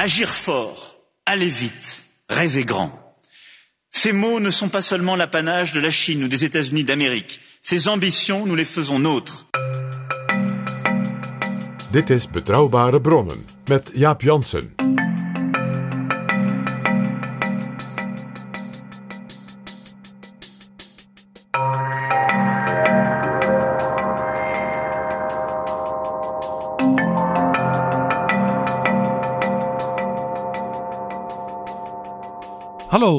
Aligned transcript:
Agir 0.00 0.28
fort, 0.28 0.94
aller 1.26 1.48
vite, 1.48 2.06
rêver 2.28 2.64
grand. 2.64 3.16
Ces 3.90 4.12
mots 4.12 4.38
ne 4.38 4.52
sont 4.52 4.68
pas 4.68 4.80
seulement 4.80 5.16
l'apanage 5.16 5.72
de 5.72 5.80
la 5.80 5.90
Chine 5.90 6.22
ou 6.22 6.28
des 6.28 6.44
États-Unis 6.44 6.84
d'Amérique. 6.84 7.40
Ces 7.62 7.88
ambitions, 7.88 8.46
nous 8.46 8.54
les 8.54 8.64
faisons 8.64 9.00
nôtres. 9.00 9.48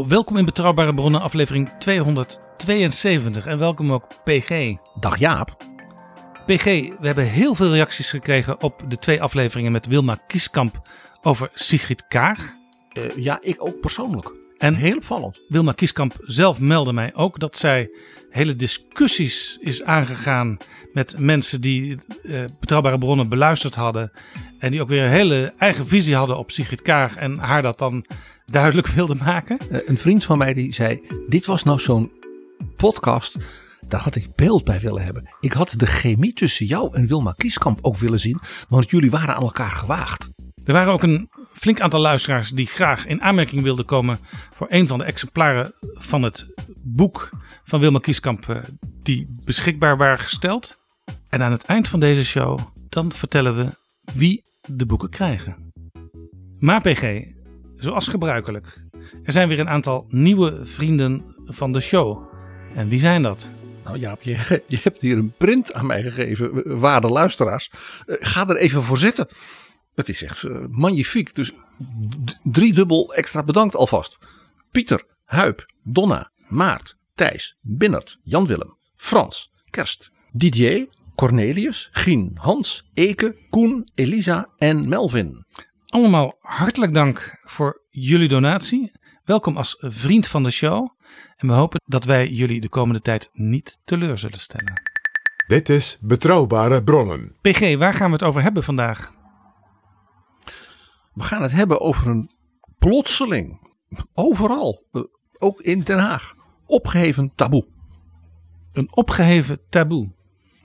Welkom 0.09 0.38
in 0.38 0.45
Betrouwbare 0.45 0.93
Bronnen, 0.93 1.21
aflevering 1.21 1.69
272. 1.79 3.45
En 3.45 3.59
welkom 3.59 3.93
ook 3.93 4.07
PG. 4.23 4.75
Dag 4.99 5.17
Jaap. 5.17 5.57
PG, 6.45 6.63
we 6.99 7.05
hebben 7.05 7.25
heel 7.25 7.55
veel 7.55 7.71
reacties 7.71 8.09
gekregen 8.09 8.61
op 8.61 8.83
de 8.88 8.97
twee 8.97 9.21
afleveringen 9.21 9.71
met 9.71 9.85
Wilma 9.85 10.19
Kieskamp 10.27 10.89
over 11.21 11.49
Sigrid 11.53 12.07
Kaag. 12.07 12.53
Eh, 12.93 13.03
ja, 13.16 13.38
ik 13.41 13.55
ook 13.63 13.79
persoonlijk. 13.79 14.31
En 14.57 14.75
Heel 14.75 14.95
opvallend. 14.95 15.41
Wilma 15.47 15.71
Kieskamp 15.71 16.16
zelf 16.21 16.59
meldde 16.59 16.94
mij 16.94 17.16
ook 17.16 17.39
dat 17.39 17.57
zij 17.57 17.89
hele 18.29 18.55
discussies 18.55 19.57
is 19.61 19.83
aangegaan 19.83 20.57
met 20.94 21.16
mensen 21.17 21.61
die 21.61 21.97
eh, 22.23 22.44
betrouwbare 22.59 22.97
bronnen 22.97 23.29
beluisterd 23.29 23.75
hadden. 23.75 24.11
En 24.59 24.71
die 24.71 24.81
ook 24.81 24.89
weer 24.89 25.03
een 25.03 25.09
hele 25.09 25.53
eigen 25.57 25.88
visie 25.88 26.16
hadden 26.16 26.38
op 26.38 26.51
Sigrid 26.51 26.81
Kaag 26.81 27.16
en 27.16 27.38
haar 27.38 27.61
dat 27.61 27.77
dan 27.77 28.05
duidelijk 28.52 28.88
wilden 28.88 29.17
maken. 29.17 29.58
Eh, 29.72 29.80
een 29.86 29.97
vriend 29.97 30.23
van 30.23 30.38
mij 30.38 30.53
die 30.53 30.73
zei, 30.73 31.02
dit 31.28 31.45
was 31.45 31.64
nou 31.64 31.80
zo'n 31.80 32.11
podcast, 32.75 33.38
daar 33.88 34.02
had 34.02 34.16
ik 34.16 34.35
beeld 34.35 34.63
bij 34.63 34.79
willen 34.79 35.03
hebben. 35.03 35.29
Ik 35.40 35.53
had 35.53 35.73
de 35.78 35.85
chemie 35.85 36.34
tussen 36.34 36.66
jou 36.66 36.96
en 36.96 37.07
Wilma 37.07 37.34
Kieskamp 37.38 37.79
ook 37.81 37.97
willen 37.97 38.19
zien, 38.19 38.40
want 38.68 38.90
jullie 38.90 39.12
waren 39.12 39.35
aan 39.35 39.41
elkaar 39.41 39.72
gewaagd. 39.72 40.29
Er 40.66 40.73
waren 40.73 40.94
ook 40.94 41.03
een 41.03 41.29
flink 41.53 41.79
aantal 41.79 42.00
luisteraars 42.00 42.50
die 42.50 42.66
graag 42.66 43.06
in 43.06 43.22
aanmerking 43.22 43.62
wilden 43.62 43.85
komen 43.85 44.19
voor 44.53 44.68
een 44.69 44.88
van 44.88 44.97
de 44.97 45.03
exemplaren 45.03 45.73
van 45.81 46.23
het 46.23 46.47
boek 46.84 47.29
van 47.63 47.79
Wilma 47.79 48.00
Kieskamp 48.00 48.50
eh, 48.50 48.57
die 49.02 49.35
beschikbaar 49.46 49.97
waren 49.97 50.19
gesteld. 50.19 50.78
En 51.29 51.44
aan 51.44 51.52
het 51.52 51.63
eind 51.63 51.88
van 51.88 52.00
deze 52.00 52.25
show 52.25 52.59
dan 52.90 53.12
vertellen 53.12 53.56
we 53.56 53.68
wie 54.13 54.44
de 54.66 54.85
boeken 54.85 55.09
krijgen. 55.09 55.72
Maar 56.59 56.81
PG, 56.81 57.23
zoals 57.79 58.07
gebruikelijk, 58.07 58.78
er 59.23 59.31
zijn 59.31 59.47
weer 59.47 59.59
een 59.59 59.69
aantal 59.69 60.06
nieuwe 60.09 60.66
vrienden 60.66 61.35
van 61.45 61.72
de 61.72 61.79
show. 61.79 62.23
En 62.73 62.90
wie 62.90 63.00
zijn 63.00 63.22
dat? 63.22 63.50
Nou 63.84 63.97
Jaap, 63.97 64.22
je, 64.22 64.35
hebt 64.84 65.01
hier 65.01 65.17
een 65.17 65.34
print 65.38 65.73
aan 65.73 65.85
mij 65.85 66.01
gegeven, 66.01 66.79
waarde 66.79 67.09
luisteraars. 67.09 67.72
Eh, 68.06 68.16
ga 68.19 68.47
er 68.47 68.57
even 68.57 68.84
voor 68.84 68.97
zitten. 68.97 69.28
Het 69.95 70.09
is 70.09 70.23
echt 70.23 70.44
eh, 70.44 70.56
magnifiek. 70.69 71.35
Dus 71.35 71.51
driedubbel 72.44 73.13
extra 73.13 73.44
bedankt 73.44 73.75
alvast. 73.75 74.17
Pieter, 74.72 75.06
Huip, 75.25 75.66
Donna, 75.84 76.31
Maart, 76.47 76.96
Thijs, 77.16 77.57
Binnert, 77.61 78.17
Jan-Willem, 78.23 78.78
Frans, 78.96 79.51
Kerst, 79.69 80.11
Didier, 80.31 80.88
Cornelius, 81.16 81.90
Gien, 81.91 82.31
Hans, 82.35 82.90
Eke, 82.94 83.35
Koen, 83.50 83.90
Elisa 83.96 84.50
en 84.57 84.90
Melvin. 84.90 85.46
Allemaal 85.89 86.38
hartelijk 86.39 86.94
dank 86.94 87.39
voor 87.44 87.81
jullie 87.89 88.27
donatie. 88.27 88.91
Welkom 89.23 89.57
als 89.57 89.75
vriend 89.79 90.27
van 90.27 90.44
de 90.44 90.51
show. 90.51 90.89
En 91.35 91.47
we 91.47 91.53
hopen 91.53 91.81
dat 91.85 92.03
wij 92.03 92.27
jullie 92.27 92.61
de 92.61 92.69
komende 92.69 93.01
tijd 93.01 93.29
niet 93.33 93.79
teleur 93.83 94.17
zullen 94.17 94.39
stellen. 94.39 94.81
Dit 95.47 95.69
is 95.69 95.97
Betrouwbare 96.01 96.83
Bronnen. 96.83 97.35
PG, 97.41 97.78
waar 97.78 97.94
gaan 97.94 98.07
we 98.07 98.13
het 98.13 98.23
over 98.23 98.41
hebben 98.41 98.63
vandaag? 98.63 99.13
We 101.13 101.23
gaan 101.23 101.41
het 101.41 101.51
hebben 101.51 101.81
over 101.81 102.07
een 102.07 102.31
plotseling, 102.79 103.73
overal, 104.13 104.88
eh, 104.91 105.01
ook 105.38 105.61
in 105.61 105.81
Den 105.81 105.99
Haag, 105.99 106.35
opgeheven 106.66 107.31
taboe. 107.35 107.67
Een 108.73 108.95
opgeheven 108.95 109.59
taboe. 109.69 110.11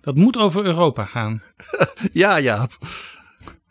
Dat 0.01 0.15
moet 0.15 0.37
over 0.37 0.65
Europa 0.65 1.05
gaan. 1.05 1.43
Ja, 2.13 2.37
ja. 2.37 2.69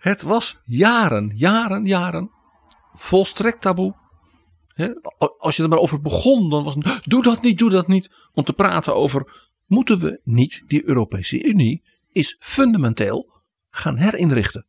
Het 0.04 0.22
was 0.22 0.58
jaren, 0.64 1.32
jaren, 1.36 1.86
jaren 1.86 2.32
volstrekt 2.94 3.62
taboe. 3.62 3.96
Als 5.38 5.56
je 5.56 5.64
er 5.64 5.70
maar 5.70 5.78
over 5.78 6.02
begon, 6.02 6.50
dan 6.50 6.64
was 6.64 6.76
het, 6.76 7.02
doe 7.04 7.24
dat 7.24 7.42
niet, 7.42 7.58
doe 7.58 7.70
dat 7.70 7.88
niet. 7.88 8.10
Om 8.34 8.44
te 8.44 8.54
praten 8.54 8.96
over, 8.96 9.52
moeten 9.66 10.00
we 10.00 10.20
niet 10.24 10.64
die 10.68 10.88
Europese 10.88 11.44
Unie 11.44 11.84
is 12.12 12.36
fundamenteel 12.40 13.42
gaan 13.70 13.98
herinrichten. 13.98 14.66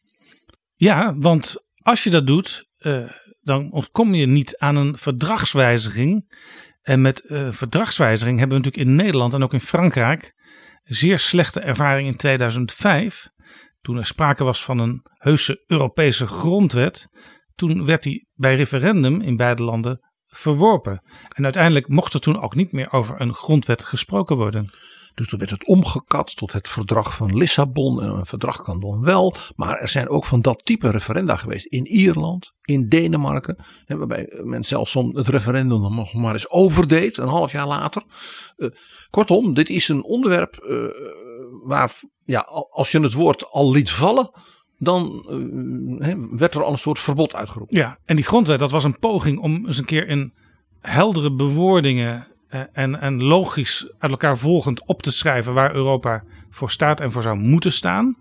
Ja, 0.75 1.15
want 1.17 1.65
als 1.83 2.03
je 2.03 2.11
dat 2.11 2.27
doet, 2.27 2.69
eh, 2.79 3.11
dan 3.41 3.73
ontkom 3.73 4.15
je 4.15 4.27
niet 4.27 4.59
aan 4.59 4.77
een 4.77 4.99
verdragswijziging. 4.99 6.39
En 6.83 7.01
met 7.01 7.21
eh, 7.21 7.53
verdragswijziging 7.53 8.39
hebben 8.39 8.59
we 8.59 8.65
natuurlijk 8.65 8.91
in 8.91 8.97
Nederland 8.97 9.35
en 9.35 9.43
ook 9.43 9.53
in 9.53 9.61
Frankrijk 9.61 10.35
zeer 10.85 11.19
slechte 11.19 11.61
ervaring 11.61 12.09
in 12.09 12.17
2005. 12.17 13.33
Toen 13.85 13.97
er 13.97 14.07
sprake 14.07 14.45
was 14.45 14.65
van 14.65 14.79
een 14.79 15.01
heuse 15.13 15.63
Europese 15.67 16.27
grondwet. 16.27 17.09
Toen 17.55 17.85
werd 17.85 18.03
die 18.03 18.29
bij 18.35 18.55
referendum 18.55 19.21
in 19.21 19.37
beide 19.37 19.63
landen 19.63 20.01
verworpen. 20.27 21.03
En 21.29 21.45
uiteindelijk 21.45 21.89
mocht 21.89 22.15
er 22.15 22.21
toen 22.21 22.41
ook 22.41 22.55
niet 22.55 22.73
meer 22.73 22.93
over 22.93 23.21
een 23.21 23.35
grondwet 23.35 23.85
gesproken 23.85 24.37
worden. 24.37 24.71
Dus 25.15 25.29
toen 25.29 25.39
werd 25.39 25.51
het 25.51 25.67
omgekat 25.67 26.37
tot 26.37 26.53
het 26.53 26.69
verdrag 26.69 27.17
van 27.17 27.37
Lissabon. 27.37 28.03
En 28.03 28.09
een 28.09 28.27
verdrag 28.27 28.63
kan 28.63 28.81
dan 28.81 29.03
wel. 29.03 29.35
Maar 29.57 29.79
er 29.79 29.89
zijn 29.89 30.09
ook 30.09 30.25
van 30.25 30.41
dat 30.41 30.65
type 30.65 30.91
referenda 30.91 31.37
geweest. 31.37 31.67
In 31.67 31.87
Ierland, 31.87 32.53
in 32.63 32.89
Denemarken. 32.89 33.65
Waarbij 33.87 34.41
men 34.45 34.65
zelfs 34.65 34.91
soms 34.91 35.17
het 35.17 35.29
referendum 35.29 35.95
nog 35.95 36.15
maar 36.15 36.33
eens 36.33 36.51
overdeed. 36.51 37.17
Een 37.17 37.29
half 37.29 37.53
jaar 37.53 37.67
later. 37.67 38.03
Eh, 38.57 38.69
kortom, 39.11 39.55
dit 39.55 39.69
is 39.69 39.89
een 39.89 40.05
onderwerp 40.05 40.57
eh, 40.57 40.77
waar 41.65 41.93
ja, 42.25 42.41
al- 42.41 42.69
als 42.73 42.91
je 42.91 43.01
het 43.01 43.13
woord 43.13 43.51
al 43.51 43.71
liet 43.71 43.91
vallen. 43.91 44.31
Dan 44.79 45.27
eh, 46.01 46.15
werd 46.31 46.55
er 46.55 46.63
al 46.63 46.73
een 46.73 46.79
soort 46.79 46.99
verbod 46.99 47.35
uitgeroepen. 47.35 47.77
Ja, 47.77 47.99
en 48.05 48.17
die 48.17 48.25
grondwet, 48.25 48.59
dat 48.59 48.71
was 48.71 48.85
een 48.85 48.99
poging 48.99 49.39
om 49.39 49.67
eens 49.67 49.79
een 49.79 49.85
keer 49.85 50.09
in 50.09 50.33
heldere 50.81 51.33
bewoordingen 51.33 52.27
eh, 52.49 52.61
en, 52.73 53.01
en 53.01 53.23
logisch 53.23 53.93
uit 53.99 54.11
elkaar 54.11 54.39
volgend 54.39 54.87
op 54.87 55.03
te 55.03 55.13
schrijven 55.13 55.55
waar 55.55 55.75
Europa 55.75 56.25
voor 56.51 56.71
staat 56.71 57.01
en 57.01 57.13
voor 57.13 57.23
zou 57.23 57.37
moeten 57.37 57.73
staan. 57.73 58.17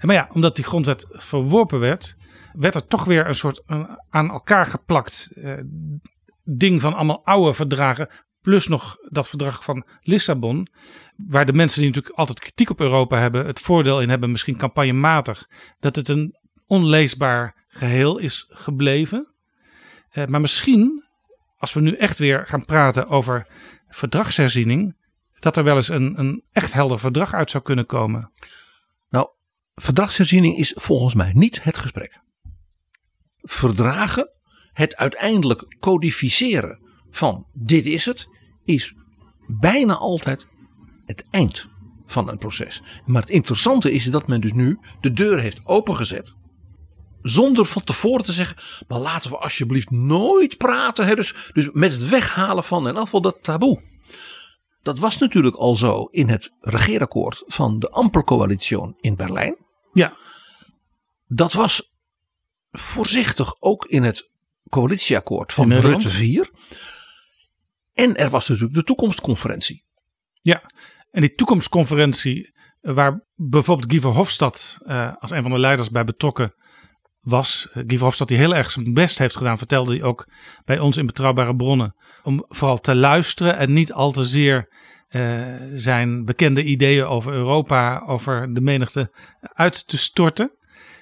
Maar 0.00 0.14
ja, 0.14 0.28
omdat 0.32 0.56
die 0.56 0.64
grondwet 0.64 1.06
verworpen 1.10 1.78
werd, 1.80 2.16
werd 2.52 2.74
er 2.74 2.86
toch 2.86 3.04
weer 3.04 3.26
een 3.26 3.34
soort 3.34 3.62
aan 4.10 4.30
elkaar 4.30 4.66
geplakt 4.66 5.30
eh, 5.34 5.52
ding 6.44 6.80
van 6.80 6.94
allemaal 6.94 7.24
oude 7.24 7.52
verdragen. 7.54 8.08
Plus 8.40 8.68
nog 8.68 8.96
dat 9.08 9.28
verdrag 9.28 9.64
van 9.64 9.86
Lissabon. 10.00 10.68
Waar 11.16 11.46
de 11.46 11.52
mensen 11.52 11.80
die 11.80 11.88
natuurlijk 11.88 12.18
altijd 12.18 12.40
kritiek 12.40 12.70
op 12.70 12.80
Europa 12.80 13.18
hebben, 13.18 13.46
het 13.46 13.60
voordeel 13.60 14.00
in 14.00 14.08
hebben, 14.08 14.30
misschien 14.30 14.56
campagnematig, 14.56 15.48
dat 15.80 15.96
het 15.96 16.08
een 16.08 16.36
onleesbaar 16.66 17.64
geheel 17.68 18.18
is 18.18 18.46
gebleven. 18.48 19.34
Eh, 20.10 20.26
maar 20.26 20.40
misschien, 20.40 21.04
als 21.56 21.72
we 21.72 21.80
nu 21.80 21.92
echt 21.96 22.18
weer 22.18 22.46
gaan 22.46 22.64
praten 22.64 23.08
over 23.08 23.46
verdragsherziening, 23.88 24.96
dat 25.38 25.56
er 25.56 25.64
wel 25.64 25.76
eens 25.76 25.88
een, 25.88 26.18
een 26.18 26.42
echt 26.52 26.72
helder 26.72 26.98
verdrag 26.98 27.34
uit 27.34 27.50
zou 27.50 27.62
kunnen 27.64 27.86
komen. 27.86 28.30
Nou, 29.08 29.28
verdragsherziening 29.74 30.56
is 30.56 30.72
volgens 30.76 31.14
mij 31.14 31.32
niet 31.32 31.62
het 31.62 31.78
gesprek. 31.78 32.20
Verdragen, 33.40 34.30
het 34.72 34.96
uiteindelijk 34.96 35.76
codificeren 35.80 36.78
van 37.10 37.46
dit 37.52 37.86
is 37.86 38.04
het, 38.04 38.28
is 38.64 38.94
bijna 39.46 39.96
altijd 39.96 40.46
het 41.04 41.24
eind 41.30 41.68
van 42.06 42.28
een 42.28 42.38
proces. 42.38 42.82
Maar 43.04 43.20
het 43.22 43.30
interessante 43.30 43.92
is 43.92 44.04
dat 44.04 44.26
men 44.26 44.40
dus 44.40 44.52
nu 44.52 44.78
de 45.00 45.12
deur 45.12 45.38
heeft 45.38 45.60
opengezet. 45.64 46.34
Zonder 47.22 47.66
van 47.66 47.84
tevoren 47.84 48.24
te 48.24 48.32
zeggen, 48.32 48.84
maar 48.88 48.98
laten 48.98 49.30
we 49.30 49.36
alsjeblieft 49.38 49.90
nooit 49.90 50.56
praten. 50.56 51.06
Hè? 51.06 51.14
Dus, 51.14 51.50
dus 51.52 51.68
met 51.72 51.92
het 51.92 52.08
weghalen 52.08 52.64
van 52.64 52.88
in 52.88 52.96
afval 52.96 53.20
dat 53.20 53.42
taboe. 53.42 53.82
Dat 54.82 54.98
was 54.98 55.18
natuurlijk 55.18 55.56
al 55.56 55.76
zo 55.76 56.04
in 56.04 56.28
het 56.28 56.52
regeerakkoord 56.60 57.42
van 57.46 57.78
de 57.78 57.90
Ampelcoalitie 57.90 58.94
in 59.00 59.16
Berlijn. 59.16 59.56
Ja. 59.92 60.16
Dat 61.26 61.52
was 61.52 61.92
voorzichtig 62.70 63.56
ook 63.60 63.86
in 63.86 64.02
het 64.02 64.30
coalitieakkoord 64.68 65.52
van 65.52 65.72
Rutte 65.72 66.08
4. 66.08 66.50
En 67.92 68.16
er 68.16 68.30
was 68.30 68.48
natuurlijk 68.48 68.74
de 68.74 68.84
toekomstconferentie. 68.84 69.84
Ja, 70.42 70.62
en 71.14 71.20
die 71.20 71.34
toekomstconferentie, 71.34 72.54
waar 72.80 73.24
bijvoorbeeld 73.34 73.90
Guy 73.90 74.00
Verhofstadt 74.00 74.78
uh, 74.86 75.12
als 75.18 75.30
een 75.30 75.42
van 75.42 75.50
de 75.50 75.58
leiders 75.58 75.90
bij 75.90 76.04
betrokken 76.04 76.54
was. 77.20 77.68
Uh, 77.68 77.74
Guy 77.86 77.96
Verhofstadt 77.96 78.30
die 78.30 78.38
heel 78.38 78.54
erg 78.54 78.70
zijn 78.70 78.94
best 78.94 79.18
heeft 79.18 79.36
gedaan, 79.36 79.58
vertelde 79.58 79.92
hij 79.92 80.02
ook 80.02 80.28
bij 80.64 80.78
ons 80.78 80.96
in 80.96 81.06
Betrouwbare 81.06 81.56
Bronnen. 81.56 81.94
Om 82.22 82.44
vooral 82.48 82.80
te 82.80 82.94
luisteren 82.94 83.56
en 83.56 83.72
niet 83.72 83.92
al 83.92 84.12
te 84.12 84.24
zeer 84.24 84.72
zijn 85.74 86.24
bekende 86.24 86.64
ideeën 86.64 87.04
over 87.04 87.32
Europa, 87.32 88.02
over 88.06 88.54
de 88.54 88.60
menigte 88.60 89.10
uit 89.40 89.88
te 89.88 89.98
storten. 89.98 90.52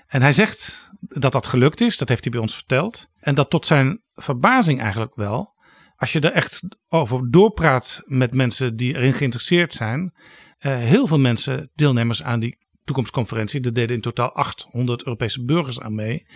En 0.07 0.23
hij 0.23 0.33
zegt 0.33 0.91
dat 1.01 1.33
dat 1.33 1.47
gelukt 1.47 1.81
is, 1.81 1.99
dat 1.99 2.09
heeft 2.09 2.23
hij 2.23 2.33
bij 2.33 2.41
ons 2.41 2.55
verteld. 2.55 3.07
En 3.21 3.35
dat 3.35 3.51
tot 3.51 3.67
zijn 3.67 4.03
verbazing 4.15 4.81
eigenlijk 4.81 5.15
wel 5.15 5.52
als 6.03 6.13
je 6.13 6.21
er 6.21 6.33
echt 6.33 6.63
over 6.89 7.31
doorpraat 7.31 8.03
met 8.05 8.35
mensen 8.35 8.77
die 8.77 8.95
erin 8.95 9.13
geïnteresseerd 9.13 9.73
zijn, 9.73 10.13
uh, 10.61 10.77
heel 10.77 11.07
veel 11.07 11.19
mensen, 11.19 11.71
deelnemers 11.75 12.23
aan 12.23 12.41
die 12.41 12.59
toekomstconferentie, 12.85 13.61
er 13.61 13.73
deden 13.73 13.97
in 13.97 14.03
totaal 14.03 14.33
800 14.33 15.05
Europese 15.05 15.45
burgers 15.45 15.81
aan 15.81 15.95
mee, 15.95 16.27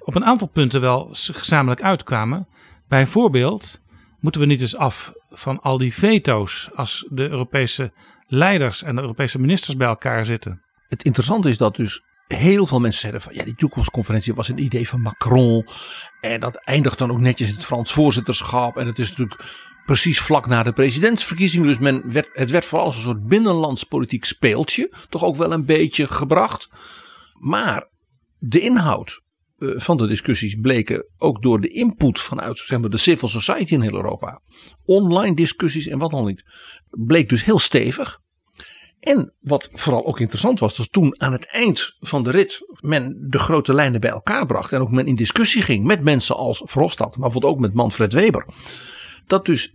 op 0.00 0.14
een 0.14 0.24
aantal 0.24 0.48
punten 0.48 0.80
wel 0.80 1.08
gezamenlijk 1.12 1.82
uitkwamen. 1.82 2.48
Bijvoorbeeld 2.88 3.80
moeten 4.20 4.40
we 4.40 4.46
niet 4.46 4.60
eens 4.60 4.76
af 4.76 5.12
van 5.30 5.60
al 5.60 5.78
die 5.78 5.94
veto's 5.94 6.70
als 6.74 7.06
de 7.10 7.28
Europese 7.28 7.92
leiders 8.26 8.82
en 8.82 8.94
de 8.94 9.00
Europese 9.00 9.40
ministers 9.40 9.76
bij 9.76 9.88
elkaar 9.88 10.24
zitten. 10.24 10.62
Het 10.88 11.02
interessante 11.02 11.48
is 11.48 11.58
dat 11.58 11.76
dus 11.76 12.02
heel 12.26 12.66
veel 12.66 12.80
mensen 12.80 13.00
zeiden 13.00 13.20
van 13.20 13.34
ja, 13.34 13.44
die 13.44 13.54
toekomstconferentie 13.54 14.34
was 14.34 14.48
een 14.48 14.62
idee 14.62 14.88
van 14.88 15.00
Macron. 15.00 15.66
En 16.20 16.40
dat 16.40 16.56
eindigt 16.56 16.98
dan 16.98 17.10
ook 17.10 17.20
netjes 17.20 17.48
in 17.48 17.54
het 17.54 17.64
Frans 17.64 17.92
voorzitterschap. 17.92 18.76
En 18.76 18.86
het 18.86 18.98
is 18.98 19.08
natuurlijk 19.08 19.44
precies 19.86 20.20
vlak 20.20 20.46
na 20.46 20.62
de 20.62 20.72
presidentsverkiezingen. 20.72 21.66
Dus 21.66 21.78
men 21.78 22.12
werd, 22.12 22.28
het 22.32 22.50
werd 22.50 22.64
vooral 22.64 22.86
als 22.86 22.96
een 22.96 23.02
soort 23.02 23.28
binnenlands 23.28 23.84
politiek 23.84 24.24
speeltje. 24.24 24.92
Toch 25.08 25.24
ook 25.24 25.36
wel 25.36 25.52
een 25.52 25.64
beetje 25.64 26.08
gebracht. 26.08 26.68
Maar 27.32 27.88
de 28.38 28.60
inhoud 28.60 29.20
eh, 29.58 29.68
van 29.74 29.96
de 29.96 30.06
discussies 30.06 30.54
bleken 30.60 31.06
ook 31.18 31.42
door 31.42 31.60
de 31.60 31.68
input 31.68 32.20
vanuit 32.20 32.58
zeg 32.58 32.80
maar, 32.80 32.90
de 32.90 32.96
civil 32.96 33.28
society 33.28 33.74
in 33.74 33.80
heel 33.80 33.94
Europa. 33.94 34.40
Online 34.84 35.34
discussies 35.34 35.86
en 35.86 35.98
wat 35.98 36.10
dan 36.10 36.26
niet. 36.26 36.44
Bleek 36.90 37.28
dus 37.28 37.44
heel 37.44 37.58
stevig. 37.58 38.20
En 39.06 39.32
wat 39.40 39.68
vooral 39.72 40.06
ook 40.06 40.20
interessant 40.20 40.58
was, 40.58 40.76
dat 40.76 40.92
toen 40.92 41.20
aan 41.20 41.32
het 41.32 41.46
eind 41.46 41.96
van 42.00 42.22
de 42.22 42.30
rit 42.30 42.60
men 42.80 43.26
de 43.30 43.38
grote 43.38 43.74
lijnen 43.74 44.00
bij 44.00 44.10
elkaar 44.10 44.46
bracht. 44.46 44.72
En 44.72 44.80
ook 44.80 44.90
men 44.90 45.06
in 45.06 45.14
discussie 45.14 45.62
ging 45.62 45.84
met 45.84 46.02
mensen 46.02 46.36
als 46.36 46.62
Verhofstadt, 46.64 47.16
maar 47.16 47.24
bijvoorbeeld 47.24 47.52
ook 47.52 47.60
met 47.60 47.74
Manfred 47.74 48.12
Weber. 48.12 48.46
Dat 49.26 49.44
dus 49.44 49.74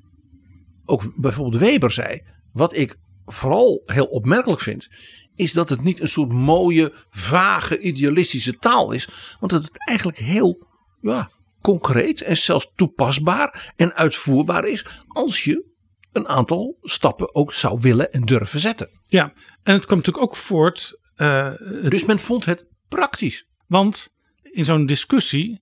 ook 0.85 1.13
bijvoorbeeld 1.15 1.61
Weber 1.61 1.91
zei, 1.91 2.21
wat 2.53 2.75
ik 2.75 2.95
vooral 3.25 3.81
heel 3.85 4.05
opmerkelijk 4.05 4.61
vind, 4.61 4.89
is 5.35 5.53
dat 5.53 5.69
het 5.69 5.83
niet 5.83 6.01
een 6.01 6.07
soort 6.07 6.31
mooie, 6.31 6.93
vage, 7.09 7.79
idealistische 7.79 8.57
taal 8.57 8.91
is. 8.91 9.09
Want 9.39 9.51
dat 9.51 9.63
het 9.63 9.87
eigenlijk 9.87 10.17
heel 10.17 10.67
ja, 11.01 11.31
concreet 11.61 12.21
en 12.21 12.37
zelfs 12.37 12.71
toepasbaar 12.75 13.73
en 13.75 13.93
uitvoerbaar 13.93 14.65
is 14.65 14.85
als 15.07 15.43
je 15.43 15.70
een 16.11 16.27
aantal 16.27 16.77
stappen 16.81 17.35
ook 17.35 17.53
zou 17.53 17.79
willen 17.79 18.11
en 18.11 18.21
durven 18.21 18.59
zetten. 18.59 18.89
Ja, 19.05 19.33
en 19.63 19.73
het 19.73 19.85
komt 19.85 20.05
natuurlijk 20.05 20.25
ook 20.25 20.35
voort. 20.35 20.99
Uh, 21.15 21.51
dus 21.89 22.05
men 22.05 22.19
vond 22.19 22.45
het 22.45 22.65
praktisch. 22.87 23.45
Want 23.67 24.13
in 24.41 24.65
zo'n 24.65 24.85
discussie 24.85 25.61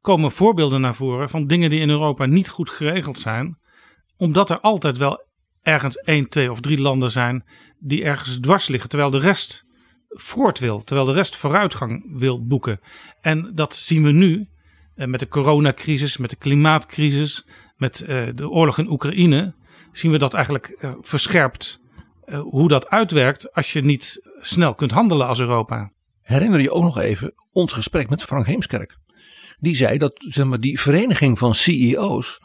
komen 0.00 0.30
voorbeelden 0.30 0.80
naar 0.80 0.94
voren 0.94 1.30
van 1.30 1.46
dingen 1.46 1.70
die 1.70 1.80
in 1.80 1.90
Europa 1.90 2.26
niet 2.26 2.48
goed 2.48 2.70
geregeld 2.70 3.18
zijn, 3.18 3.58
omdat 4.16 4.50
er 4.50 4.60
altijd 4.60 4.96
wel 4.96 5.28
ergens 5.62 5.96
één, 5.96 6.28
twee 6.28 6.50
of 6.50 6.60
drie 6.60 6.80
landen 6.80 7.10
zijn 7.10 7.44
die 7.78 8.04
ergens 8.04 8.38
dwars 8.40 8.68
liggen, 8.68 8.88
terwijl 8.88 9.10
de 9.10 9.18
rest 9.18 9.64
voort 10.08 10.58
wil, 10.58 10.84
terwijl 10.84 11.06
de 11.06 11.12
rest 11.12 11.36
vooruitgang 11.36 12.18
wil 12.18 12.46
boeken. 12.46 12.80
En 13.20 13.52
dat 13.54 13.76
zien 13.76 14.02
we 14.02 14.10
nu 14.10 14.48
eh, 14.94 15.06
met 15.06 15.20
de 15.20 15.28
coronacrisis, 15.28 16.16
met 16.16 16.30
de 16.30 16.36
klimaatcrisis, 16.36 17.46
met 17.76 18.04
uh, 18.08 18.28
de 18.34 18.48
oorlog 18.48 18.78
in 18.78 18.90
Oekraïne 18.90 19.54
zien 19.92 20.10
we 20.10 20.18
dat 20.18 20.34
eigenlijk 20.34 20.76
uh, 20.80 20.92
verscherpt 21.00 21.80
uh, 22.24 22.40
hoe 22.40 22.68
dat 22.68 22.88
uitwerkt 22.88 23.52
als 23.52 23.72
je 23.72 23.80
niet 23.80 24.20
snel 24.40 24.74
kunt 24.74 24.90
handelen 24.90 25.26
als 25.26 25.40
Europa. 25.40 25.92
Herinner 26.22 26.60
je 26.60 26.70
ook 26.70 26.82
nog 26.82 26.98
even 26.98 27.34
ons 27.52 27.72
gesprek 27.72 28.08
met 28.08 28.22
Frank 28.22 28.46
Heemskerk. 28.46 28.98
Die 29.58 29.76
zei 29.76 29.98
dat 29.98 30.12
zeg 30.16 30.46
maar, 30.46 30.60
die 30.60 30.80
vereniging 30.80 31.38
van 31.38 31.54
CEO's 31.54 32.40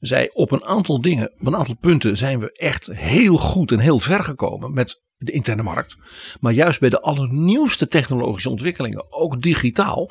zei 0.00 0.28
op 0.32 0.50
een 0.50 0.64
aantal 0.64 1.00
dingen, 1.00 1.32
op 1.38 1.46
een 1.46 1.56
aantal 1.56 1.76
punten 1.80 2.16
zijn 2.16 2.40
we 2.40 2.52
echt 2.52 2.86
heel 2.86 3.36
goed 3.36 3.72
en 3.72 3.78
heel 3.78 3.98
ver 3.98 4.24
gekomen 4.24 4.72
met 4.72 5.02
de 5.16 5.32
interne 5.32 5.62
markt. 5.62 5.96
Maar 6.40 6.52
juist 6.52 6.80
bij 6.80 6.88
de 6.88 7.00
allernieuwste 7.00 7.88
technologische 7.88 8.50
ontwikkelingen, 8.50 9.12
ook 9.12 9.42
digitaal, 9.42 10.10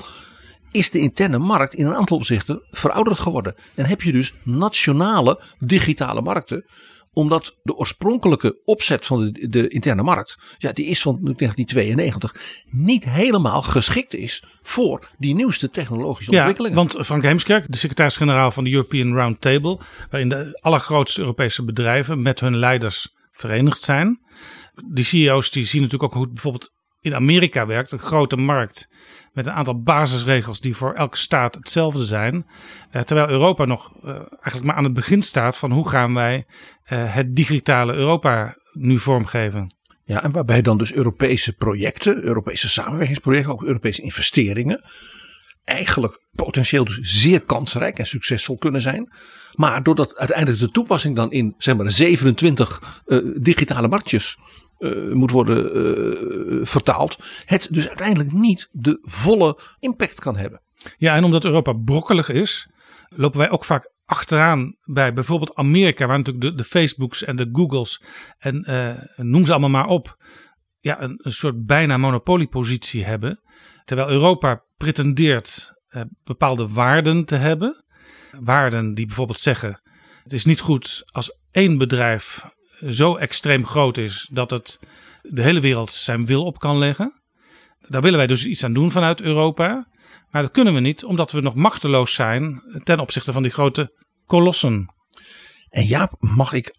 is 0.71 0.89
de 0.89 0.99
interne 0.99 1.37
markt 1.37 1.73
in 1.73 1.85
een 1.85 1.95
aantal 1.95 2.17
opzichten 2.17 2.61
verouderd 2.71 3.19
geworden. 3.19 3.55
En 3.75 3.85
heb 3.85 4.01
je 4.01 4.11
dus 4.11 4.33
nationale 4.43 5.43
digitale 5.59 6.21
markten 6.21 6.65
omdat 7.13 7.57
de 7.63 7.75
oorspronkelijke 7.75 8.61
opzet 8.65 9.05
van 9.05 9.31
de, 9.31 9.49
de, 9.49 9.67
interne 9.67 10.03
markt, 10.03 10.37
ja, 10.57 10.71
die 10.71 10.85
is 10.85 11.01
van 11.01 11.13
1992, 11.13 12.35
niet 12.65 13.09
helemaal 13.09 13.61
geschikt 13.61 14.15
is 14.15 14.43
voor 14.61 15.09
die 15.17 15.35
nieuwste 15.35 15.69
technologische 15.69 16.31
ontwikkelingen. 16.31 16.77
Ja, 16.77 16.83
want 16.83 17.05
Frank 17.05 17.23
Heemskerk, 17.23 17.71
de 17.71 17.77
secretaris-generaal 17.77 18.51
van 18.51 18.63
de 18.63 18.71
European 18.71 19.13
Roundtable, 19.13 19.79
waarin 20.09 20.29
de 20.29 20.59
allergrootste 20.61 21.21
Europese 21.21 21.63
bedrijven 21.63 22.21
met 22.21 22.39
hun 22.39 22.57
leiders 22.57 23.15
verenigd 23.31 23.81
zijn. 23.81 24.19
Die 24.93 25.05
CEO's 25.05 25.51
die 25.51 25.65
zien 25.65 25.81
natuurlijk 25.81 26.11
ook 26.11 26.17
hoe 26.17 26.23
het 26.25 26.33
bijvoorbeeld 26.33 26.73
in 27.01 27.15
Amerika 27.15 27.65
werkt, 27.65 27.91
een 27.91 27.99
grote 27.99 28.35
markt 28.35 28.89
met 29.33 29.45
een 29.45 29.51
aantal 29.51 29.81
basisregels 29.81 30.59
die 30.59 30.75
voor 30.75 30.93
elke 30.93 31.17
staat 31.17 31.55
hetzelfde 31.55 32.05
zijn. 32.05 32.45
Uh, 32.91 33.01
terwijl 33.01 33.29
Europa 33.29 33.65
nog 33.65 33.91
uh, 34.03 34.09
eigenlijk 34.13 34.63
maar 34.63 34.75
aan 34.75 34.83
het 34.83 34.93
begin 34.93 35.21
staat 35.21 35.57
van 35.57 35.71
hoe 35.71 35.89
gaan 35.89 36.13
wij 36.13 36.35
uh, 36.37 37.13
het 37.15 37.35
digitale 37.35 37.93
Europa 37.93 38.57
nu 38.73 38.99
vormgeven. 38.99 39.75
Ja, 40.03 40.23
en 40.23 40.31
waarbij 40.31 40.61
dan 40.61 40.77
dus 40.77 40.93
Europese 40.93 41.53
projecten, 41.53 42.23
Europese 42.23 42.69
samenwerkingsprojecten, 42.69 43.51
ook 43.51 43.63
Europese 43.63 44.01
investeringen, 44.01 44.83
eigenlijk 45.63 46.21
potentieel 46.31 46.85
dus 46.85 46.99
zeer 47.01 47.41
kansrijk 47.41 47.99
en 47.99 48.07
succesvol 48.07 48.57
kunnen 48.57 48.81
zijn. 48.81 49.13
Maar 49.51 49.83
doordat 49.83 50.17
uiteindelijk 50.17 50.59
de 50.59 50.71
toepassing 50.71 51.15
dan 51.15 51.31
in 51.31 51.55
zeg 51.57 51.77
maar 51.77 51.91
27 51.91 53.01
digitale 53.41 53.87
marktjes 53.87 54.37
uh, 54.81 55.13
moet 55.13 55.31
worden 55.31 55.77
uh, 55.77 56.65
vertaald. 56.65 57.17
Het 57.45 57.67
dus 57.71 57.87
uiteindelijk 57.87 58.31
niet 58.31 58.69
de 58.71 58.99
volle 59.01 59.59
impact 59.79 60.19
kan 60.19 60.37
hebben. 60.37 60.61
Ja, 60.97 61.15
en 61.15 61.23
omdat 61.23 61.45
Europa 61.45 61.73
brokkelig 61.73 62.29
is, 62.29 62.69
lopen 63.09 63.39
wij 63.39 63.49
ook 63.49 63.65
vaak 63.65 63.91
achteraan 64.05 64.75
bij 64.83 65.13
bijvoorbeeld 65.13 65.55
Amerika, 65.55 66.07
waar 66.07 66.17
natuurlijk 66.17 66.45
de, 66.45 66.55
de 66.55 66.63
Facebooks 66.63 67.23
en 67.23 67.35
de 67.35 67.49
Googles 67.51 68.03
en 68.37 68.65
uh, 68.69 69.25
noem 69.25 69.45
ze 69.45 69.51
allemaal 69.51 69.69
maar 69.69 69.87
op, 69.87 70.17
ja, 70.79 71.01
een, 71.01 71.19
een 71.21 71.31
soort 71.31 71.65
bijna 71.65 71.97
monopoliepositie 71.97 73.05
hebben. 73.05 73.39
Terwijl 73.85 74.09
Europa 74.09 74.63
pretendeert 74.77 75.73
bepaalde 76.23 76.67
waarden 76.67 77.25
te 77.25 77.35
hebben. 77.35 77.83
Waarden 78.39 78.93
die 78.93 79.05
bijvoorbeeld 79.05 79.39
zeggen: 79.39 79.81
het 80.23 80.33
is 80.33 80.45
niet 80.45 80.59
goed 80.59 81.03
als 81.11 81.37
één 81.51 81.77
bedrijf 81.77 82.45
zo 82.89 83.15
extreem 83.15 83.65
groot 83.65 83.97
is 83.97 84.29
dat 84.31 84.51
het 84.51 84.79
de 85.21 85.41
hele 85.41 85.59
wereld 85.59 85.91
zijn 85.91 86.25
wil 86.25 86.45
op 86.45 86.59
kan 86.59 86.77
leggen. 86.77 87.21
Daar 87.87 88.01
willen 88.01 88.17
wij 88.17 88.27
dus 88.27 88.45
iets 88.45 88.63
aan 88.63 88.73
doen 88.73 88.91
vanuit 88.91 89.21
Europa. 89.21 89.87
Maar 90.29 90.41
dat 90.41 90.51
kunnen 90.51 90.73
we 90.73 90.79
niet, 90.79 91.03
omdat 91.03 91.31
we 91.31 91.41
nog 91.41 91.55
machteloos 91.55 92.13
zijn 92.13 92.61
ten 92.83 92.99
opzichte 92.99 93.33
van 93.33 93.43
die 93.43 93.51
grote 93.51 93.99
kolossen. 94.25 94.93
En 95.69 95.85
Jaap, 95.85 96.15
mag 96.19 96.53
ik 96.53 96.75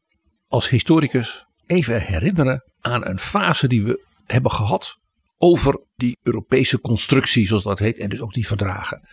als 0.49 0.69
historicus 0.69 1.45
even 1.67 2.01
herinneren 2.01 2.73
aan 2.81 3.07
een 3.07 3.19
fase 3.19 3.67
die 3.67 3.85
we 3.85 4.07
hebben 4.25 4.51
gehad 4.51 4.99
over 5.39 5.81
die 5.95 6.19
Europese 6.23 6.81
constructie, 6.81 7.47
zoals 7.47 7.63
dat 7.63 7.79
heet, 7.79 7.99
en 7.99 8.09
dus 8.09 8.21
ook 8.21 8.33
die 8.33 8.47
verdragen. 8.47 9.09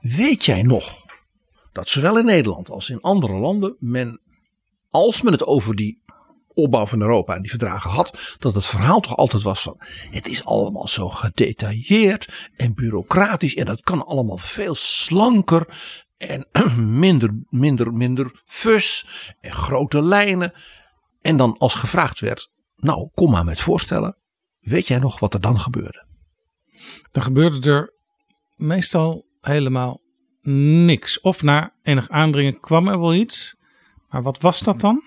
Weet 0.00 0.44
jij 0.44 0.62
nog 0.62 1.04
dat 1.72 1.88
zowel 1.88 2.18
in 2.18 2.24
Nederland 2.24 2.70
als 2.70 2.90
in 2.90 3.00
andere 3.00 3.38
landen 3.38 3.76
men, 3.78 4.20
als 4.90 5.22
men 5.22 5.32
het 5.32 5.44
over 5.44 5.74
die 5.74 6.01
opbouw 6.54 6.86
van 6.86 7.00
Europa 7.00 7.34
en 7.34 7.40
die 7.42 7.50
verdragen 7.50 7.90
had, 7.90 8.36
dat 8.38 8.54
het 8.54 8.66
verhaal 8.66 9.00
toch 9.00 9.16
altijd 9.16 9.42
was 9.42 9.62
van 9.62 9.76
het 10.10 10.28
is 10.28 10.44
allemaal 10.44 10.88
zo 10.88 11.08
gedetailleerd 11.08 12.50
en 12.56 12.74
bureaucratisch 12.74 13.54
en 13.54 13.64
dat 13.64 13.80
kan 13.80 14.06
allemaal 14.06 14.38
veel 14.38 14.74
slanker 14.74 15.66
en 16.16 16.46
minder, 16.98 17.44
minder, 17.48 17.92
minder 17.92 18.42
fus 18.44 19.06
en 19.40 19.52
grote 19.52 20.02
lijnen. 20.02 20.52
En 21.20 21.36
dan 21.36 21.58
als 21.58 21.74
gevraagd 21.74 22.20
werd, 22.20 22.50
nou 22.76 23.08
kom 23.14 23.30
maar 23.30 23.44
met 23.44 23.60
voorstellen, 23.60 24.16
weet 24.60 24.88
jij 24.88 24.98
nog 24.98 25.18
wat 25.18 25.34
er 25.34 25.40
dan 25.40 25.60
gebeurde? 25.60 26.06
Dan 27.12 27.22
gebeurde 27.22 27.70
er 27.70 27.94
meestal 28.54 29.26
helemaal 29.40 30.00
niks. 30.86 31.20
Of 31.20 31.42
na 31.42 31.74
enig 31.82 32.08
aandringen 32.08 32.60
kwam 32.60 32.88
er 32.88 33.00
wel 33.00 33.14
iets. 33.14 33.56
Maar 34.08 34.22
wat 34.22 34.40
was 34.40 34.60
dat 34.60 34.80
dan? 34.80 35.02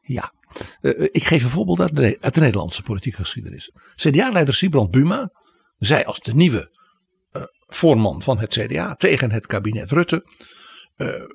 Ja, 0.00 0.32
uh, 0.80 1.08
ik 1.10 1.24
geef 1.24 1.42
een 1.42 1.50
voorbeeld 1.50 1.80
uit 1.80 1.96
de, 1.96 2.18
uit 2.20 2.34
de 2.34 2.40
Nederlandse 2.40 2.82
politieke 2.82 3.18
geschiedenis. 3.18 3.72
CDA-leider 3.94 4.54
Sibrand 4.54 4.90
Buma 4.90 5.30
zei 5.78 6.04
als 6.04 6.20
de 6.20 6.34
nieuwe 6.34 6.70
uh, 7.32 7.42
voorman 7.66 8.22
van 8.22 8.38
het 8.38 8.50
CDA 8.50 8.94
tegen 8.94 9.30
het 9.30 9.46
kabinet 9.46 9.90
Rutte. 9.90 10.50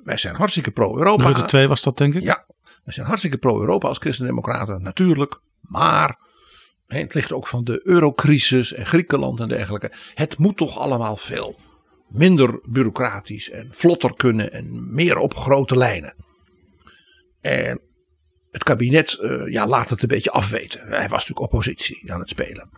Wij 0.02 0.16
zijn 0.16 0.34
hartstikke 0.34 0.70
pro-Europa. 0.70 1.26
Rutte 1.26 1.44
2 1.44 1.68
was 1.68 1.82
dat 1.82 1.98
denk 1.98 2.14
ik? 2.14 2.22
Ja, 2.22 2.46
wij 2.84 2.94
zijn 2.94 3.06
hartstikke 3.06 3.38
pro-Europa 3.38 3.88
als 3.88 3.98
christendemocraten, 3.98 4.82
natuurlijk. 4.82 5.40
Maar 5.60 6.18
het 6.86 7.14
ligt 7.14 7.32
ook 7.32 7.48
van 7.48 7.64
de 7.64 7.80
eurocrisis 7.84 8.72
en 8.72 8.86
Griekenland 8.86 9.40
en 9.40 9.48
dergelijke. 9.48 9.92
Het 10.14 10.38
moet 10.38 10.56
toch 10.56 10.78
allemaal 10.78 11.16
veel 11.16 11.58
minder 12.08 12.60
bureaucratisch 12.62 13.50
en 13.50 13.68
vlotter 13.70 14.14
kunnen 14.14 14.52
en 14.52 14.94
meer 14.94 15.18
op 15.18 15.34
grote 15.34 15.76
lijnen. 15.76 16.14
En 17.40 17.80
het 18.58 18.66
kabinet 18.66 19.18
uh, 19.20 19.52
ja, 19.52 19.66
laat 19.66 19.90
het 19.90 20.02
een 20.02 20.08
beetje 20.08 20.30
afweten. 20.30 20.80
Hij 20.80 21.08
was 21.08 21.10
natuurlijk 21.10 21.40
oppositie 21.40 22.12
aan 22.12 22.20
het 22.20 22.28
spelen. 22.28 22.70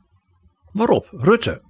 Waarop 0.72 1.08
Rutte, 1.12 1.62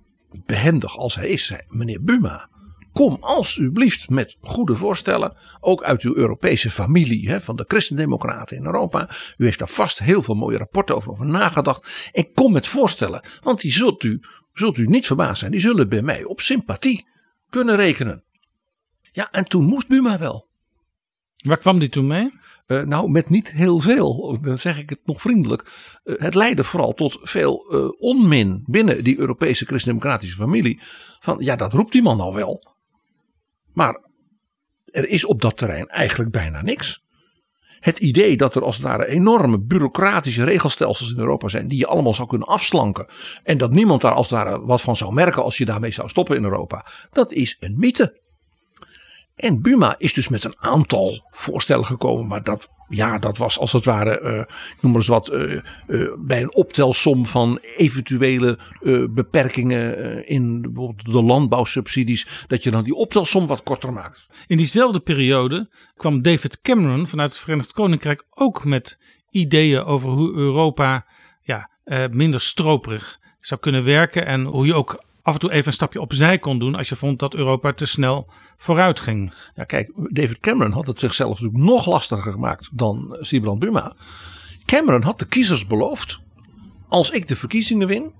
behendig 0.47 0.97
als 0.97 1.15
hij 1.15 1.29
is, 1.29 1.47
zei: 1.47 1.61
Meneer 1.69 2.03
Buma, 2.03 2.49
kom 2.93 3.17
alsjeblieft 3.21 4.09
met 4.09 4.37
goede 4.41 4.77
voorstellen. 4.77 5.37
Ook 5.61 5.83
uit 5.83 6.03
uw 6.03 6.17
Europese 6.17 6.71
familie 6.71 7.29
hè, 7.29 7.41
van 7.41 7.57
de 7.57 7.65
christendemocraten 7.69 8.57
in 8.57 8.65
Europa. 8.65 9.11
U 9.37 9.45
heeft 9.45 9.59
daar 9.59 9.69
vast 9.69 9.99
heel 9.99 10.23
veel 10.23 10.35
mooie 10.35 10.59
rapporten 10.59 10.97
over, 10.97 11.11
over 11.11 11.27
nagedacht. 11.27 12.11
En 12.13 12.33
kom 12.33 12.53
met 12.53 12.67
voorstellen, 12.67 13.25
want 13.43 13.61
die 13.61 13.73
zult 13.73 14.03
u, 14.03 14.21
zult 14.53 14.77
u 14.77 14.87
niet 14.87 15.07
verbaasd 15.07 15.39
zijn. 15.39 15.51
Die 15.51 15.61
zullen 15.61 15.89
bij 15.89 16.03
mij 16.03 16.25
op 16.25 16.41
sympathie 16.41 17.07
kunnen 17.51 17.77
rekenen. 17.77 18.25
Ja, 19.13 19.31
en 19.31 19.45
toen 19.45 19.65
moest 19.65 19.89
Buma 19.89 20.19
wel. 20.19 20.49
Waar 21.37 21.59
kwam 21.59 21.79
die 21.79 21.89
toen 21.89 22.07
mee? 22.07 22.40
Uh, 22.71 22.83
nou, 22.83 23.11
met 23.11 23.29
niet 23.29 23.51
heel 23.51 23.81
veel, 23.81 24.39
dan 24.43 24.59
zeg 24.59 24.79
ik 24.79 24.91
het 24.91 25.01
nog 25.05 25.21
vriendelijk. 25.21 25.71
Uh, 26.05 26.19
het 26.19 26.35
leidde 26.35 26.65
vooral 26.65 26.93
tot 26.93 27.19
veel 27.23 27.75
uh, 27.75 27.89
onmin 27.99 28.63
binnen 28.67 29.05
die 29.05 29.19
Europese 29.19 29.67
christendemocratische 29.67 30.37
familie. 30.37 30.81
Van 31.21 31.37
ja, 31.39 31.57
dat 31.57 31.73
roept 31.73 31.93
die 31.93 32.03
man 32.03 32.21
al 32.21 32.35
wel. 32.35 32.75
Maar 33.73 34.05
er 34.85 35.09
is 35.09 35.25
op 35.25 35.41
dat 35.41 35.57
terrein 35.57 35.87
eigenlijk 35.87 36.31
bijna 36.31 36.63
niks. 36.63 37.03
Het 37.81 37.99
idee 37.99 38.37
dat 38.37 38.55
er 38.55 38.65
als 38.65 38.77
het 38.77 38.85
ware 38.85 39.07
enorme 39.07 39.61
bureaucratische 39.61 40.45
regelstelsels 40.45 41.11
in 41.11 41.19
Europa 41.19 41.49
zijn. 41.49 41.69
die 41.69 41.79
je 41.79 41.87
allemaal 41.87 42.15
zou 42.15 42.29
kunnen 42.29 42.49
afslanken. 42.49 43.07
en 43.43 43.59
dat 43.59 43.73
niemand 43.73 44.01
daar 44.01 44.13
als 44.13 44.31
het 44.31 44.39
ware 44.39 44.61
wat 44.61 44.81
van 44.81 44.97
zou 44.97 45.13
merken 45.13 45.43
als 45.43 45.59
je 45.59 45.65
daarmee 45.65 45.91
zou 45.91 46.09
stoppen 46.09 46.37
in 46.37 46.45
Europa. 46.45 46.87
dat 47.11 47.33
is 47.33 47.57
een 47.61 47.79
mythe. 47.79 48.21
En 49.41 49.63
Buma 49.63 49.95
is 49.99 50.13
dus 50.13 50.29
met 50.29 50.45
een 50.45 50.57
aantal 50.59 51.29
voorstellen 51.31 51.85
gekomen, 51.85 52.27
maar 52.27 52.43
dat, 52.43 52.69
ja, 52.89 53.19
dat 53.19 53.39
was 53.39 53.59
als 53.59 53.73
het 53.73 53.85
ware, 53.85 54.21
uh, 54.21 54.29
noem 54.81 54.93
maar 54.93 54.95
eens 54.95 55.07
wat, 55.07 55.33
uh, 55.33 55.61
uh, 55.89 56.09
bij 56.19 56.43
een 56.43 56.55
optelsom 56.55 57.27
van 57.27 57.59
eventuele 57.77 58.59
beperkingen 59.11 60.27
in 60.27 60.61
bijvoorbeeld 60.63 61.05
de 61.05 61.23
landbouwsubsidies, 61.23 62.45
dat 62.47 62.63
je 62.63 62.71
dan 62.71 62.85
die 62.85 62.95
optelsom 62.95 63.47
wat 63.47 63.63
korter 63.63 63.93
maakt. 63.93 64.27
In 64.47 64.57
diezelfde 64.57 65.01
periode 65.01 65.69
kwam 65.97 66.23
David 66.23 66.61
Cameron 66.61 67.07
vanuit 67.07 67.31
het 67.31 67.41
Verenigd 67.41 67.73
Koninkrijk 67.73 68.25
ook 68.31 68.65
met 68.65 68.99
ideeën 69.31 69.85
over 69.85 70.09
hoe 70.11 70.33
Europa 70.33 71.07
ja, 71.43 71.71
minder 72.11 72.41
stroperig 72.41 73.19
zou 73.41 73.61
kunnen 73.61 73.85
werken 73.85 74.27
en 74.27 74.45
hoe 74.45 74.67
je 74.67 74.75
ook 74.75 75.03
af 75.23 75.35
en 75.35 75.41
toe 75.41 75.51
even 75.51 75.67
een 75.67 75.73
stapje 75.73 76.01
opzij 76.01 76.39
kon 76.39 76.59
doen 76.59 76.75
als 76.75 76.89
je 76.89 76.97
vond 76.97 77.19
dat 77.19 77.35
Europa 77.35 77.73
te 77.73 77.87
snel 77.87 78.27
vooruit 78.57 79.01
ging. 79.01 79.35
Ja, 79.55 79.65
kijk, 79.65 79.91
David 79.97 80.41
Cameron 80.41 80.73
had 80.73 80.87
het 80.87 80.99
zichzelf 80.99 81.41
natuurlijk 81.41 81.71
nog 81.71 81.87
lastiger 81.87 82.33
gemaakt 82.33 82.69
dan 82.73 83.17
Sibrand 83.21 83.59
Buma. 83.59 83.95
Cameron 84.65 85.03
had 85.03 85.19
de 85.19 85.27
kiezers 85.27 85.67
beloofd: 85.67 86.19
als 86.89 87.11
ik 87.11 87.29
de 87.29 87.37
verkiezingen 87.37 87.87
win, 87.87 88.13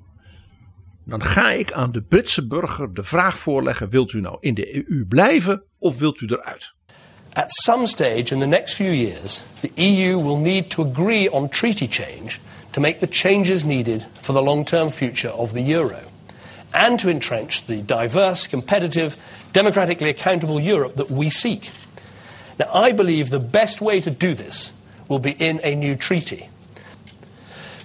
dan 1.05 1.23
ga 1.23 1.51
ik 1.51 1.73
aan 1.73 1.93
de 1.93 2.03
Britse 2.03 2.47
burger 2.47 2.95
de 2.95 3.03
vraag 3.03 3.39
voorleggen: 3.39 3.89
wilt 3.89 4.13
u 4.13 4.21
nou 4.21 4.37
in 4.41 4.55
de 4.55 4.77
EU 4.77 5.07
blijven 5.09 5.63
of 5.79 5.99
wilt 5.99 6.21
u 6.21 6.27
eruit? 6.27 6.75
At 7.33 7.53
some 7.53 7.87
stage 7.87 8.35
in 8.35 8.39
the 8.39 8.47
next 8.47 8.75
few 8.75 8.93
years, 8.93 9.43
the 9.61 9.71
EU 9.75 10.23
will 10.23 10.39
need 10.39 10.71
to 10.71 10.91
agree 10.91 11.33
on 11.33 11.49
treaty 11.49 11.87
change 11.91 12.39
to 12.71 12.81
make 12.81 12.99
the 12.99 13.07
changes 13.11 13.65
needed 13.65 14.07
for 14.21 14.35
the 14.35 14.43
long-term 14.43 14.91
future 14.91 15.33
of 15.33 15.53
the 15.53 15.75
euro 15.75 16.10
and 16.73 16.99
to 17.01 17.09
entrench 17.09 17.67
the 17.67 17.83
diverse, 17.83 18.47
competitive, 18.47 19.17
democratically 19.53 20.11
accountable 20.11 20.61
Europe 20.61 20.97
that 20.97 21.11
we 21.11 21.31
seek. 21.31 21.71
Now, 22.59 22.71
I 22.73 22.93
believe 22.93 23.31
the 23.31 23.41
best 23.41 23.81
way 23.81 24.01
to 24.01 24.11
do 24.11 24.35
this 24.35 24.73
will 25.09 25.19
be 25.19 25.33
in 25.33 25.61
a 25.65 25.75
new 25.75 25.95
treaty. 25.95 26.49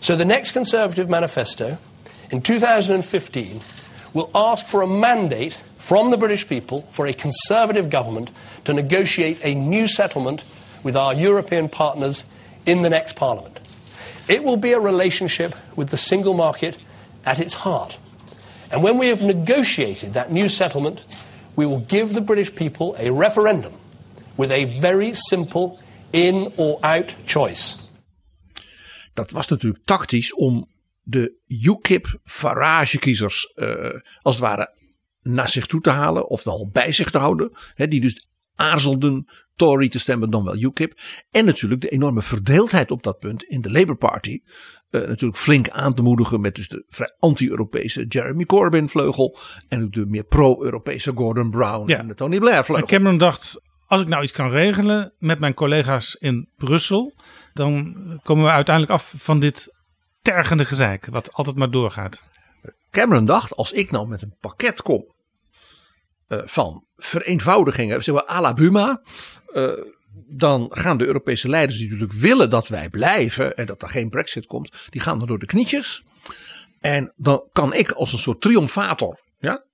So, 0.01 0.15
the 0.15 0.25
next 0.25 0.51
Conservative 0.51 1.09
manifesto 1.09 1.77
in 2.29 2.41
2015 2.41 3.61
will 4.13 4.29
ask 4.35 4.65
for 4.67 4.81
a 4.81 4.87
mandate 4.87 5.59
from 5.77 6.11
the 6.11 6.17
British 6.17 6.47
people 6.47 6.81
for 6.91 7.07
a 7.07 7.13
Conservative 7.13 7.89
government 7.89 8.31
to 8.65 8.73
negotiate 8.73 9.39
a 9.43 9.55
new 9.55 9.87
settlement 9.87 10.43
with 10.83 10.95
our 10.95 11.13
European 11.13 11.69
partners 11.69 12.25
in 12.65 12.81
the 12.81 12.89
next 12.89 13.15
Parliament. 13.15 13.59
It 14.27 14.43
will 14.43 14.57
be 14.57 14.73
a 14.73 14.79
relationship 14.79 15.55
with 15.75 15.89
the 15.89 15.97
single 15.97 16.33
market 16.33 16.77
at 17.25 17.39
its 17.39 17.53
heart. 17.53 17.97
And 18.75 18.84
when 18.84 18.98
we 18.98 19.08
have 19.08 19.24
negotiated 19.24 20.13
that 20.13 20.32
new 20.32 20.50
settlement, 20.50 21.05
we 21.53 21.65
will 21.65 21.84
give 21.88 22.13
the 22.13 22.22
British 22.22 22.53
people 22.53 22.96
a 23.00 23.20
referendum 23.20 23.74
with 24.36 24.51
a 24.51 24.65
very 24.65 25.13
simple 25.13 25.79
in 26.12 26.51
or 26.55 26.77
out 26.82 27.15
choice. 27.25 27.77
Dat 29.13 29.32
was 29.32 29.48
natuurlijk 29.48 29.86
tactisch 29.86 30.34
om 30.34 30.67
de 31.01 31.34
UKIP-Farage-kiezers 31.48 33.51
uh, 33.55 33.89
als 34.22 34.36
het 34.36 34.44
ware 34.44 34.74
naar 35.22 35.50
zich 35.50 35.65
toe 35.65 35.82
te 35.82 35.89
halen, 35.89 36.29
of 36.29 36.48
al 36.48 36.70
bij 36.72 36.91
zich 36.91 37.12
te 37.12 37.17
houden. 37.17 37.51
Hè, 37.74 37.88
die 37.88 38.01
dus 38.01 38.27
aarzelden 38.55 39.27
Tory 39.55 39.89
te 39.89 40.00
stemmen 40.00 40.29
dan 40.29 40.44
wel 40.44 40.55
UKIP. 40.55 41.00
En 41.32 41.46
natuurlijk 41.46 41.82
de 41.82 41.89
enorme 41.89 42.22
verdeeldheid 42.22 42.91
op 42.91 43.03
dat 43.03 43.20
punt 43.20 43.44
in 43.44 43.62
de 43.62 43.72
Labour 43.72 43.98
Party. 43.98 44.41
Uh, 45.01 45.07
natuurlijk 45.07 45.39
flink 45.39 45.69
aan 45.69 45.93
te 45.93 46.01
moedigen 46.01 46.41
met 46.41 46.55
dus 46.55 46.67
de 46.67 46.85
vrij 46.89 47.15
anti-Europese 47.19 48.05
Jeremy 48.07 48.45
Corbyn 48.45 48.89
vleugel. 48.89 49.37
En 49.67 49.89
de 49.89 50.05
meer 50.05 50.23
pro-Europese 50.23 51.11
Gordon 51.15 51.49
Brown 51.49 51.89
ja. 51.89 51.97
en 51.97 52.07
de 52.07 52.13
Tony 52.13 52.39
Blair 52.39 52.63
vleugel. 52.63 52.87
En 52.87 52.93
Cameron 52.97 53.17
dacht, 53.17 53.61
als 53.87 54.01
ik 54.01 54.07
nou 54.07 54.23
iets 54.23 54.31
kan 54.31 54.49
regelen 54.49 55.13
met 55.17 55.39
mijn 55.39 55.53
collega's 55.53 56.15
in 56.15 56.49
Brussel. 56.55 57.13
Dan 57.53 57.95
komen 58.23 58.43
we 58.43 58.49
uiteindelijk 58.49 58.95
af 58.95 59.13
van 59.17 59.39
dit 59.39 59.73
tergende 60.21 60.65
gezeik. 60.65 61.05
Wat 61.05 61.33
altijd 61.33 61.55
maar 61.55 61.71
doorgaat. 61.71 62.23
Cameron 62.91 63.25
dacht, 63.25 63.55
als 63.55 63.71
ik 63.71 63.91
nou 63.91 64.07
met 64.07 64.21
een 64.21 64.35
pakket 64.39 64.81
kom 64.81 65.13
uh, 66.27 66.39
van 66.45 66.85
vereenvoudigingen, 66.95 68.03
zeg 68.03 68.15
maar 68.15 68.29
à 68.29 68.41
la 68.41 68.53
Buma. 68.53 69.01
Uh, 69.53 69.71
dan 70.27 70.67
gaan 70.69 70.98
de 70.98 71.05
Europese 71.05 71.50
leiders 71.50 71.79
die 71.79 71.89
natuurlijk 71.89 72.19
willen 72.19 72.50
dat 72.50 72.67
wij 72.67 72.89
blijven 72.89 73.57
en 73.57 73.65
dat 73.65 73.81
er 73.81 73.89
geen 73.89 74.10
brexit 74.10 74.45
komt, 74.45 74.72
die 74.89 75.01
gaan 75.01 75.19
dan 75.19 75.27
door 75.27 75.39
de 75.39 75.45
knietjes. 75.45 76.03
En 76.79 77.13
dan 77.15 77.50
kan 77.51 77.74
ik 77.74 77.91
als 77.91 78.13
een 78.13 78.19
soort 78.19 78.41
triomfator 78.41 79.19
ja, 79.39 79.65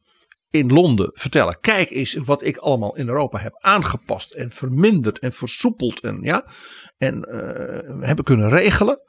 in 0.49 0.73
Londen 0.73 1.11
vertellen: 1.13 1.59
kijk 1.59 1.89
eens 1.89 2.13
wat 2.13 2.43
ik 2.43 2.57
allemaal 2.57 2.95
in 2.95 3.07
Europa 3.07 3.39
heb 3.39 3.55
aangepast 3.57 4.31
en 4.31 4.51
verminderd 4.51 5.19
en 5.19 5.33
versoepeld 5.33 5.99
en, 5.99 6.19
ja, 6.21 6.45
en 6.97 7.27
uh, 7.29 8.05
hebben 8.05 8.25
kunnen 8.25 8.49
regelen. 8.49 9.01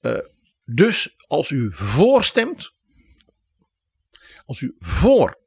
Uh, 0.00 0.18
dus 0.64 1.14
als 1.26 1.50
u 1.50 1.68
voorstemt, 1.72 2.72
als 4.46 4.60
u 4.60 4.74
voor 4.78 5.42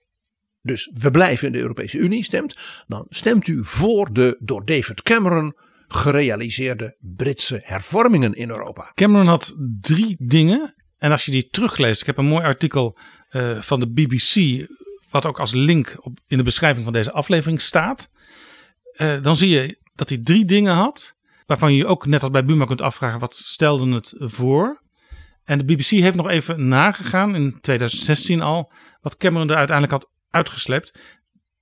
dus 0.67 0.91
we 0.93 1.11
blijven 1.11 1.47
in 1.47 1.53
de 1.53 1.59
Europese 1.59 1.97
Unie 1.97 2.23
stemt, 2.23 2.55
dan 2.87 3.05
stemt 3.09 3.47
u 3.47 3.59
voor 3.63 4.13
de 4.13 4.37
door 4.39 4.65
David 4.65 5.01
Cameron 5.01 5.55
gerealiseerde 5.87 6.95
Britse 6.99 7.61
hervormingen 7.63 8.33
in 8.33 8.49
Europa. 8.49 8.91
Cameron 8.93 9.27
had 9.27 9.55
drie 9.81 10.15
dingen. 10.19 10.75
En 10.97 11.11
als 11.11 11.25
je 11.25 11.31
die 11.31 11.47
terugleest, 11.49 12.01
ik 12.01 12.07
heb 12.07 12.17
een 12.17 12.25
mooi 12.25 12.43
artikel 12.43 12.97
uh, 13.31 13.61
van 13.61 13.79
de 13.79 13.91
BBC, 13.91 14.65
wat 15.11 15.25
ook 15.25 15.39
als 15.39 15.53
link 15.53 15.97
op, 15.99 16.19
in 16.27 16.37
de 16.37 16.43
beschrijving 16.43 16.83
van 16.83 16.93
deze 16.93 17.11
aflevering 17.11 17.61
staat. 17.61 18.09
Uh, 18.97 19.21
dan 19.21 19.35
zie 19.35 19.49
je 19.49 19.79
dat 19.95 20.09
hij 20.09 20.17
drie 20.17 20.45
dingen 20.45 20.73
had, 20.73 21.15
waarvan 21.45 21.73
je 21.73 21.85
ook 21.85 22.05
net 22.05 22.21
als 22.21 22.31
bij 22.31 22.45
Buma 22.45 22.65
kunt 22.65 22.81
afvragen, 22.81 23.19
wat 23.19 23.41
stelde 23.45 23.93
het 23.93 24.13
voor? 24.17 24.81
En 25.43 25.57
de 25.57 25.65
BBC 25.65 25.85
heeft 25.85 26.15
nog 26.15 26.29
even 26.29 26.67
nagegaan, 26.67 27.35
in 27.35 27.57
2016 27.61 28.41
al, 28.41 28.71
wat 29.01 29.17
Cameron 29.17 29.49
er 29.49 29.55
uiteindelijk 29.55 30.03
had 30.03 30.11
uitgeslept. 30.29 30.99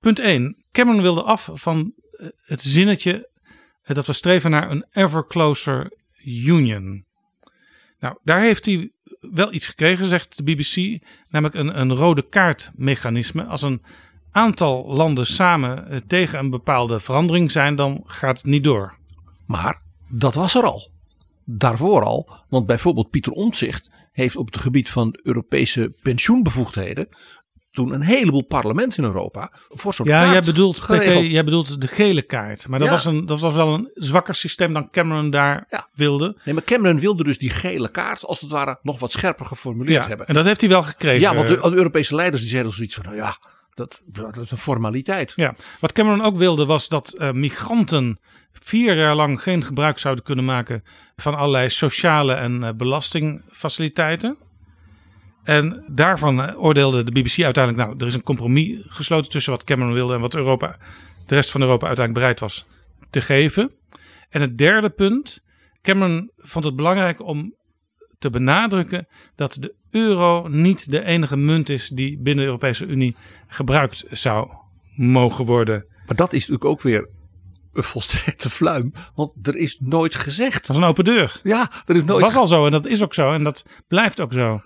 Punt 0.00 0.18
1. 0.18 0.64
Cameron 0.72 1.02
wilde 1.02 1.22
af 1.22 1.50
van 1.52 1.92
eh, 2.10 2.26
het 2.36 2.62
zinnetje 2.62 3.30
dat 3.82 4.06
we 4.06 4.12
streven 4.12 4.50
naar 4.50 4.70
een 4.70 4.86
ever 4.92 5.26
closer 5.26 5.92
union. 6.24 7.04
Nou, 7.98 8.18
daar 8.22 8.40
heeft 8.40 8.66
hij 8.66 8.90
wel 9.20 9.52
iets 9.52 9.68
gekregen, 9.68 10.06
zegt 10.06 10.36
de 10.36 10.42
BBC, 10.42 11.02
namelijk 11.28 11.54
een, 11.54 11.80
een 11.80 11.94
rode 11.94 12.28
kaartmechanisme. 12.28 13.44
Als 13.44 13.62
een 13.62 13.82
aantal 14.30 14.86
landen 14.86 15.26
samen 15.26 15.88
eh, 15.88 15.98
tegen 16.06 16.38
een 16.38 16.50
bepaalde 16.50 17.00
verandering 17.00 17.50
zijn, 17.50 17.76
dan 17.76 18.02
gaat 18.06 18.36
het 18.36 18.46
niet 18.46 18.64
door. 18.64 18.96
Maar 19.46 19.82
dat 20.08 20.34
was 20.34 20.54
er 20.54 20.64
al. 20.64 20.90
Daarvoor 21.44 22.04
al, 22.04 22.44
want 22.48 22.66
bijvoorbeeld 22.66 23.10
Pieter 23.10 23.32
Omtzigt 23.32 23.90
heeft 24.12 24.36
op 24.36 24.46
het 24.46 24.56
gebied 24.56 24.90
van 24.90 25.18
Europese 25.22 25.94
pensioenbevoegdheden 26.02 27.08
toen 27.76 27.92
een 27.92 28.02
heleboel 28.02 28.42
parlementen 28.42 28.98
in 29.02 29.08
Europa 29.08 29.50
voor 29.68 29.94
zo'n 29.94 30.06
ja, 30.06 30.18
kaart 30.20 30.32
jij 30.32 30.40
bedoelt, 30.40 30.78
geregeld. 30.78 31.26
jij 31.28 31.44
bedoelt 31.44 31.80
de 31.80 31.86
gele 31.86 32.22
kaart. 32.22 32.68
Maar 32.68 32.78
dat, 32.78 32.88
Ja. 32.88 32.94
was 32.94 33.04
een, 33.04 33.26
dat 33.26 33.40
was 33.40 33.54
wel 33.54 33.74
een 33.74 33.90
zwakker 33.94 34.34
systeem 34.34 34.72
dan 34.72 34.90
Cameron 34.90 35.30
daar 35.30 35.66
Ja. 35.70 35.88
wilde. 35.94 36.36
Nee, 36.44 36.54
maar 36.54 36.64
Cameron 36.64 37.00
wilde 37.00 37.24
dus 37.24 37.38
die 37.38 37.50
gele 37.50 37.88
kaart 37.90 38.24
als 38.24 38.40
het 38.40 38.50
ware 38.50 38.78
nog 38.82 38.98
wat 38.98 39.12
scherper 39.12 39.46
geformuleerd 39.46 40.02
Ja, 40.02 40.08
hebben. 40.08 40.26
en 40.26 40.34
dat 40.34 40.44
heeft 40.44 40.60
hij 40.60 40.70
wel 40.70 40.82
gekregen. 40.82 41.20
Ja, 41.20 41.34
want 41.34 41.48
de, 41.48 41.54
de 41.70 41.76
Europese 41.76 42.14
leiders 42.14 42.42
die 42.42 42.50
zeiden 42.50 42.72
zoiets 42.72 42.94
van, 42.94 43.04
nou 43.04 43.16
ja, 43.16 43.36
dat, 43.74 44.02
dat 44.06 44.36
is 44.36 44.50
een 44.50 44.58
formaliteit. 44.58 45.32
Ja, 45.36 45.54
wat 45.80 45.92
Cameron 45.92 46.22
ook 46.22 46.36
wilde 46.36 46.66
was 46.66 46.88
dat 46.88 47.12
eh, 47.12 47.30
migranten 47.32 48.18
vier 48.52 48.96
jaar 48.96 49.14
lang 49.14 49.42
geen 49.42 49.64
gebruik 49.64 49.98
zouden 49.98 50.24
kunnen 50.24 50.44
maken 50.44 50.84
van 51.16 51.34
allerlei 51.34 51.68
sociale 51.68 52.32
en 52.34 52.64
eh, 52.64 52.70
belastingfaciliteiten. 52.76 54.36
En 55.46 55.84
daarvan 55.86 56.42
eh, 56.42 56.62
oordeelde 56.62 57.04
de 57.04 57.12
BBC 57.12 57.42
uiteindelijk, 57.42 57.86
nou, 57.86 58.00
er 58.00 58.06
is 58.06 58.14
een 58.14 58.22
compromis 58.22 58.78
gesloten 58.86 59.30
tussen 59.30 59.52
wat 59.52 59.64
Cameron 59.64 59.92
wilde 59.92 60.14
en 60.14 60.20
wat 60.20 60.34
Europa, 60.34 60.76
de 61.26 61.34
rest 61.34 61.50
van 61.50 61.60
Europa 61.60 61.86
uiteindelijk 61.86 62.26
bereid 62.26 62.40
was 62.40 62.66
te 63.10 63.20
geven. 63.20 63.70
En 64.28 64.40
het 64.40 64.58
derde 64.58 64.90
punt, 64.90 65.42
Cameron 65.82 66.30
vond 66.36 66.64
het 66.64 66.76
belangrijk 66.76 67.22
om 67.22 67.54
te 68.18 68.30
benadrukken 68.30 69.06
dat 69.36 69.56
de 69.60 69.74
euro 69.90 70.48
niet 70.48 70.90
de 70.90 71.04
enige 71.04 71.36
munt 71.36 71.68
is 71.68 71.88
die 71.88 72.18
binnen 72.18 72.44
de 72.44 72.50
Europese 72.50 72.86
Unie 72.86 73.16
gebruikt 73.46 74.04
zou 74.10 74.48
mogen 74.96 75.44
worden. 75.44 75.86
Maar 76.06 76.16
dat 76.16 76.32
is 76.32 76.38
natuurlijk 76.38 76.64
ook 76.64 76.82
weer 76.82 77.08
een 77.72 77.82
volstrekte 77.82 78.50
fluim, 78.50 78.92
want 79.14 79.32
er 79.46 79.56
is 79.56 79.78
nooit 79.80 80.14
gezegd. 80.14 80.66
Dat 80.66 80.66
was 80.66 80.76
een 80.76 80.84
open 80.84 81.04
deur. 81.04 81.40
Ja, 81.42 81.70
er 81.84 81.94
is 81.94 82.04
Dat 82.04 82.08
nooit 82.08 82.22
was 82.22 82.36
al 82.36 82.46
zo 82.46 82.64
en 82.64 82.70
dat 82.70 82.86
is 82.86 83.02
ook 83.02 83.14
zo 83.14 83.32
en 83.32 83.44
dat 83.44 83.64
blijft 83.88 84.20
ook 84.20 84.32
zo. 84.32 84.60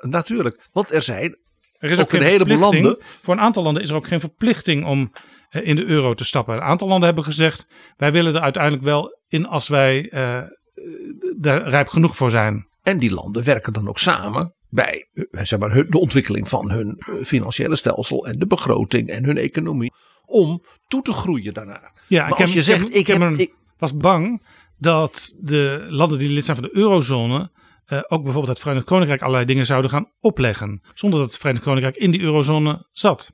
Natuurlijk, 0.00 0.68
want 0.72 0.92
er 0.92 1.02
zijn 1.02 1.36
Er 1.78 1.90
is 1.90 1.98
Ook 1.98 2.04
ook, 2.04 2.10
geen 2.10 2.20
een 2.20 2.26
heleboel 2.26 2.58
landen. 2.58 2.98
Voor 3.22 3.34
een 3.34 3.40
aantal 3.40 3.62
landen 3.62 3.82
is 3.82 3.88
er 3.88 3.94
ook 3.96 4.06
geen 4.06 4.20
verplichting 4.20 4.84
om 4.84 5.12
eh, 5.48 5.66
in 5.66 5.76
de 5.76 5.84
euro 5.84 6.14
te 6.14 6.24
stappen. 6.24 6.54
Een 6.54 6.62
aantal 6.62 6.88
landen 6.88 7.06
hebben 7.06 7.24
gezegd: 7.24 7.66
wij 7.96 8.12
willen 8.12 8.34
er 8.34 8.40
uiteindelijk 8.40 8.82
wel 8.82 9.18
in 9.28 9.46
als 9.46 9.68
wij 9.68 10.10
eh, 10.10 10.42
daar 11.36 11.68
rijp 11.68 11.88
genoeg 11.88 12.16
voor 12.16 12.30
zijn. 12.30 12.64
En 12.82 12.98
die 12.98 13.12
landen 13.14 13.44
werken 13.44 13.72
dan 13.72 13.88
ook 13.88 13.98
samen 13.98 14.54
bij 14.68 15.08
eh, 15.12 15.44
zeg 15.44 15.58
maar, 15.58 15.88
de 15.88 15.98
ontwikkeling 15.98 16.48
van 16.48 16.70
hun 16.70 17.02
financiële 17.24 17.76
stelsel 17.76 18.26
en 18.26 18.38
de 18.38 18.46
begroting 18.46 19.08
en 19.08 19.24
hun 19.24 19.36
economie. 19.36 19.92
Om 20.26 20.64
toe 20.86 21.02
te 21.02 21.12
groeien 21.12 21.54
daarnaar. 21.54 21.92
Ja, 22.06 22.28
maar 22.28 22.38
als 22.38 22.52
je 22.52 22.62
zegt, 22.62 22.88
Cam- 22.88 22.98
ik, 22.98 23.06
heb, 23.06 23.38
ik, 23.38 23.54
was 23.78 23.96
bang 23.96 24.46
dat 24.78 25.36
de 25.40 25.86
landen 25.88 26.18
die 26.18 26.28
lid 26.28 26.44
zijn 26.44 26.56
van 26.56 26.66
de 26.66 26.76
eurozone. 26.76 27.50
Eh, 27.96 28.02
ook 28.08 28.22
bijvoorbeeld 28.22 28.48
het 28.52 28.60
Verenigd 28.60 28.86
Koninkrijk 28.86 29.20
allerlei 29.20 29.44
dingen 29.46 29.66
zouden 29.66 29.90
gaan 29.90 30.10
opleggen. 30.20 30.82
Zonder 30.94 31.18
dat 31.18 31.28
het 31.28 31.38
Verenigd 31.38 31.64
Koninkrijk 31.64 31.96
in 31.96 32.10
die 32.10 32.20
eurozone 32.20 32.86
zat. 32.92 33.32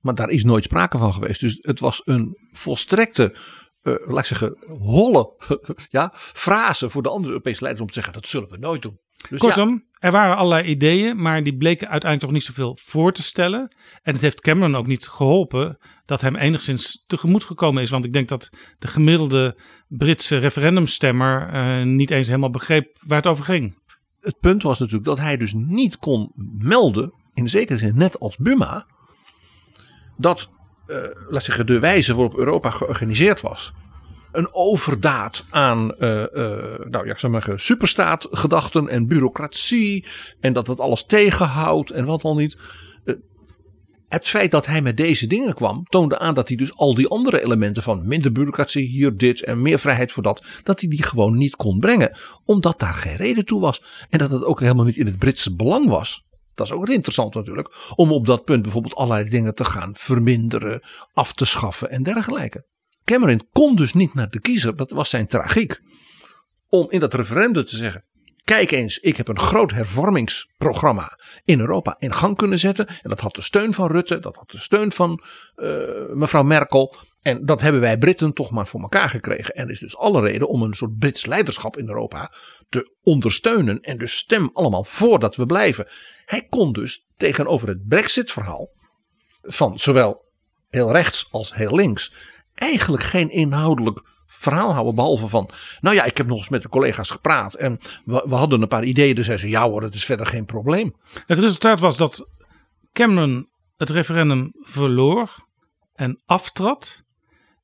maar 0.00 0.14
daar 0.14 0.30
is 0.30 0.44
nooit 0.44 0.64
sprake 0.64 0.98
van 0.98 1.14
geweest. 1.14 1.40
Dus 1.40 1.58
het 1.60 1.80
was 1.80 2.02
een 2.04 2.38
volstrekte, 2.52 3.36
eh, 3.82 3.94
laat 4.06 4.18
ik 4.18 4.24
zeggen, 4.24 4.56
holle 4.78 5.34
ja, 5.90 6.12
frase 6.14 6.90
voor 6.90 7.02
de 7.02 7.08
andere 7.08 7.32
Europese 7.32 7.62
leiders 7.62 7.82
om 7.82 7.88
te 7.88 7.94
zeggen, 7.94 8.12
dat 8.12 8.28
zullen 8.28 8.50
we 8.50 8.58
nooit 8.58 8.82
doen. 8.82 8.98
Dus 9.28 9.40
ja, 9.40 9.46
Kortom, 9.46 9.84
er 9.98 10.12
waren 10.12 10.36
allerlei 10.36 10.68
ideeën, 10.68 11.22
maar 11.22 11.42
die 11.42 11.56
bleken 11.56 11.88
uiteindelijk 11.88 12.20
toch 12.20 12.40
niet 12.40 12.56
zoveel 12.56 12.78
voor 12.80 13.12
te 13.12 13.22
stellen. 13.22 13.74
En 14.02 14.12
het 14.12 14.22
heeft 14.22 14.40
Cameron 14.40 14.76
ook 14.76 14.86
niet 14.86 15.08
geholpen 15.08 15.78
dat 16.06 16.20
hem 16.20 16.36
enigszins 16.36 17.04
tegemoet 17.06 17.44
gekomen 17.44 17.82
is. 17.82 17.90
Want 17.90 18.04
ik 18.04 18.12
denk 18.12 18.28
dat 18.28 18.50
de 18.78 18.86
gemiddelde 18.86 19.58
Britse 19.88 20.38
referendumstemmer 20.38 21.48
eh, 21.48 21.82
niet 21.82 22.10
eens 22.10 22.26
helemaal 22.26 22.50
begreep 22.50 22.98
waar 23.06 23.16
het 23.16 23.26
over 23.26 23.44
ging. 23.44 23.77
Het 24.20 24.40
punt 24.40 24.62
was 24.62 24.78
natuurlijk 24.78 25.06
dat 25.06 25.18
hij 25.18 25.36
dus 25.36 25.52
niet 25.54 25.98
kon 25.98 26.32
melden, 26.58 27.12
in 27.34 27.48
zekere 27.48 27.78
zin 27.78 27.96
net 27.96 28.20
als 28.20 28.36
Buma, 28.36 28.86
dat, 30.16 30.50
eh, 30.86 30.96
laat 31.28 31.44
zeggen, 31.44 31.66
de 31.66 31.78
wijze 31.78 32.14
waarop 32.14 32.38
Europa 32.38 32.70
georganiseerd 32.70 33.40
was, 33.40 33.72
een 34.32 34.54
overdaad 34.54 35.44
aan, 35.50 35.94
eh, 35.94 36.22
eh, 36.22 36.78
nou 36.90 37.06
ja, 37.06 37.12
ik 37.12 37.28
maar 37.28 37.52
superstaatgedachten 37.56 38.88
en 38.88 39.06
bureaucratie 39.06 40.06
en 40.40 40.52
dat 40.52 40.66
het 40.66 40.80
alles 40.80 41.04
tegenhoudt 41.04 41.90
en 41.90 42.04
wat 42.04 42.22
al 42.22 42.36
niet. 42.36 42.56
Het 44.08 44.28
feit 44.28 44.50
dat 44.50 44.66
hij 44.66 44.82
met 44.82 44.96
deze 44.96 45.26
dingen 45.26 45.54
kwam, 45.54 45.84
toonde 45.84 46.18
aan 46.18 46.34
dat 46.34 46.48
hij 46.48 46.56
dus 46.56 46.76
al 46.76 46.94
die 46.94 47.08
andere 47.08 47.42
elementen 47.42 47.82
van 47.82 48.06
minder 48.06 48.32
bureaucratie, 48.32 48.86
hier 48.86 49.16
dit 49.16 49.44
en 49.44 49.62
meer 49.62 49.78
vrijheid 49.78 50.12
voor 50.12 50.22
dat, 50.22 50.60
dat 50.62 50.80
hij 50.80 50.88
die 50.88 51.02
gewoon 51.02 51.36
niet 51.36 51.56
kon 51.56 51.78
brengen. 51.78 52.18
Omdat 52.44 52.78
daar 52.78 52.94
geen 52.94 53.16
reden 53.16 53.44
toe 53.44 53.60
was. 53.60 53.82
En 54.10 54.18
dat 54.18 54.30
het 54.30 54.44
ook 54.44 54.60
helemaal 54.60 54.84
niet 54.84 54.96
in 54.96 55.06
het 55.06 55.18
Britse 55.18 55.54
belang 55.54 55.88
was. 55.88 56.26
Dat 56.54 56.66
is 56.66 56.72
ook 56.72 56.88
interessant 56.88 57.34
natuurlijk. 57.34 57.92
Om 57.96 58.12
op 58.12 58.26
dat 58.26 58.44
punt 58.44 58.62
bijvoorbeeld 58.62 58.94
allerlei 58.94 59.28
dingen 59.28 59.54
te 59.54 59.64
gaan 59.64 59.90
verminderen, 59.94 60.80
af 61.12 61.32
te 61.32 61.44
schaffen 61.44 61.90
en 61.90 62.02
dergelijke. 62.02 62.66
Cameron 63.04 63.46
kon 63.52 63.76
dus 63.76 63.92
niet 63.92 64.14
naar 64.14 64.30
de 64.30 64.40
kiezer, 64.40 64.76
dat 64.76 64.90
was 64.90 65.10
zijn 65.10 65.26
tragiek. 65.26 65.80
Om 66.68 66.90
in 66.90 67.00
dat 67.00 67.14
referendum 67.14 67.64
te 67.64 67.76
zeggen: 67.76 68.04
Kijk 68.48 68.70
eens, 68.70 68.98
ik 68.98 69.16
heb 69.16 69.28
een 69.28 69.38
groot 69.38 69.72
hervormingsprogramma 69.72 71.18
in 71.44 71.60
Europa 71.60 71.96
in 71.98 72.14
gang 72.14 72.36
kunnen 72.36 72.58
zetten. 72.58 72.86
En 72.86 73.08
dat 73.10 73.20
had 73.20 73.34
de 73.34 73.42
steun 73.42 73.74
van 73.74 73.90
Rutte, 73.90 74.18
dat 74.18 74.36
had 74.36 74.50
de 74.50 74.58
steun 74.58 74.92
van 74.92 75.22
eh, 75.54 75.68
mevrouw 76.14 76.42
Merkel. 76.42 76.94
En 77.22 77.44
dat 77.44 77.60
hebben 77.60 77.80
wij 77.80 77.98
Britten 77.98 78.32
toch 78.32 78.50
maar 78.50 78.66
voor 78.66 78.80
elkaar 78.80 79.10
gekregen. 79.10 79.54
En 79.54 79.64
er 79.64 79.70
is 79.70 79.78
dus 79.78 79.96
alle 79.96 80.20
reden 80.20 80.48
om 80.48 80.62
een 80.62 80.74
soort 80.74 80.98
Brits 80.98 81.26
leiderschap 81.26 81.76
in 81.76 81.88
Europa 81.88 82.32
te 82.68 82.96
ondersteunen. 83.02 83.80
En 83.80 83.98
dus 83.98 84.16
stem 84.16 84.50
allemaal 84.52 84.84
voor 84.84 85.18
dat 85.18 85.36
we 85.36 85.46
blijven. 85.46 85.86
Hij 86.24 86.46
kon 86.48 86.72
dus 86.72 87.06
tegenover 87.16 87.68
het 87.68 87.88
Brexit-verhaal 87.88 88.70
van 89.42 89.78
zowel 89.78 90.24
heel 90.68 90.92
rechts 90.92 91.26
als 91.30 91.54
heel 91.54 91.74
links 91.74 92.12
eigenlijk 92.54 93.02
geen 93.02 93.30
inhoudelijk 93.30 94.07
verhaal 94.38 94.72
houden. 94.72 94.94
Behalve 94.94 95.28
van, 95.28 95.50
nou 95.80 95.96
ja, 95.96 96.04
ik 96.04 96.16
heb 96.16 96.26
nog 96.26 96.38
eens 96.38 96.48
met 96.48 96.62
de 96.62 96.68
collega's 96.68 97.10
gepraat. 97.10 97.54
En 97.54 97.78
we, 98.04 98.34
hadden 98.34 98.62
een 98.62 98.68
paar 98.68 98.84
ideeën. 98.84 99.14
Dus 99.14 99.26
zei 99.26 99.38
ze, 99.38 99.48
ja 99.48 99.68
hoor, 99.68 99.82
het 99.82 99.94
is 99.94 100.04
verder 100.04 100.26
geen 100.26 100.44
probleem. 100.44 100.94
Het 101.26 101.38
resultaat 101.38 101.80
was 101.80 101.96
dat 101.96 102.28
Cameron 102.92 103.48
het 103.76 103.90
referendum 103.90 104.50
verloor 104.62 105.46
en 105.94 106.20
aftrad. 106.26 107.02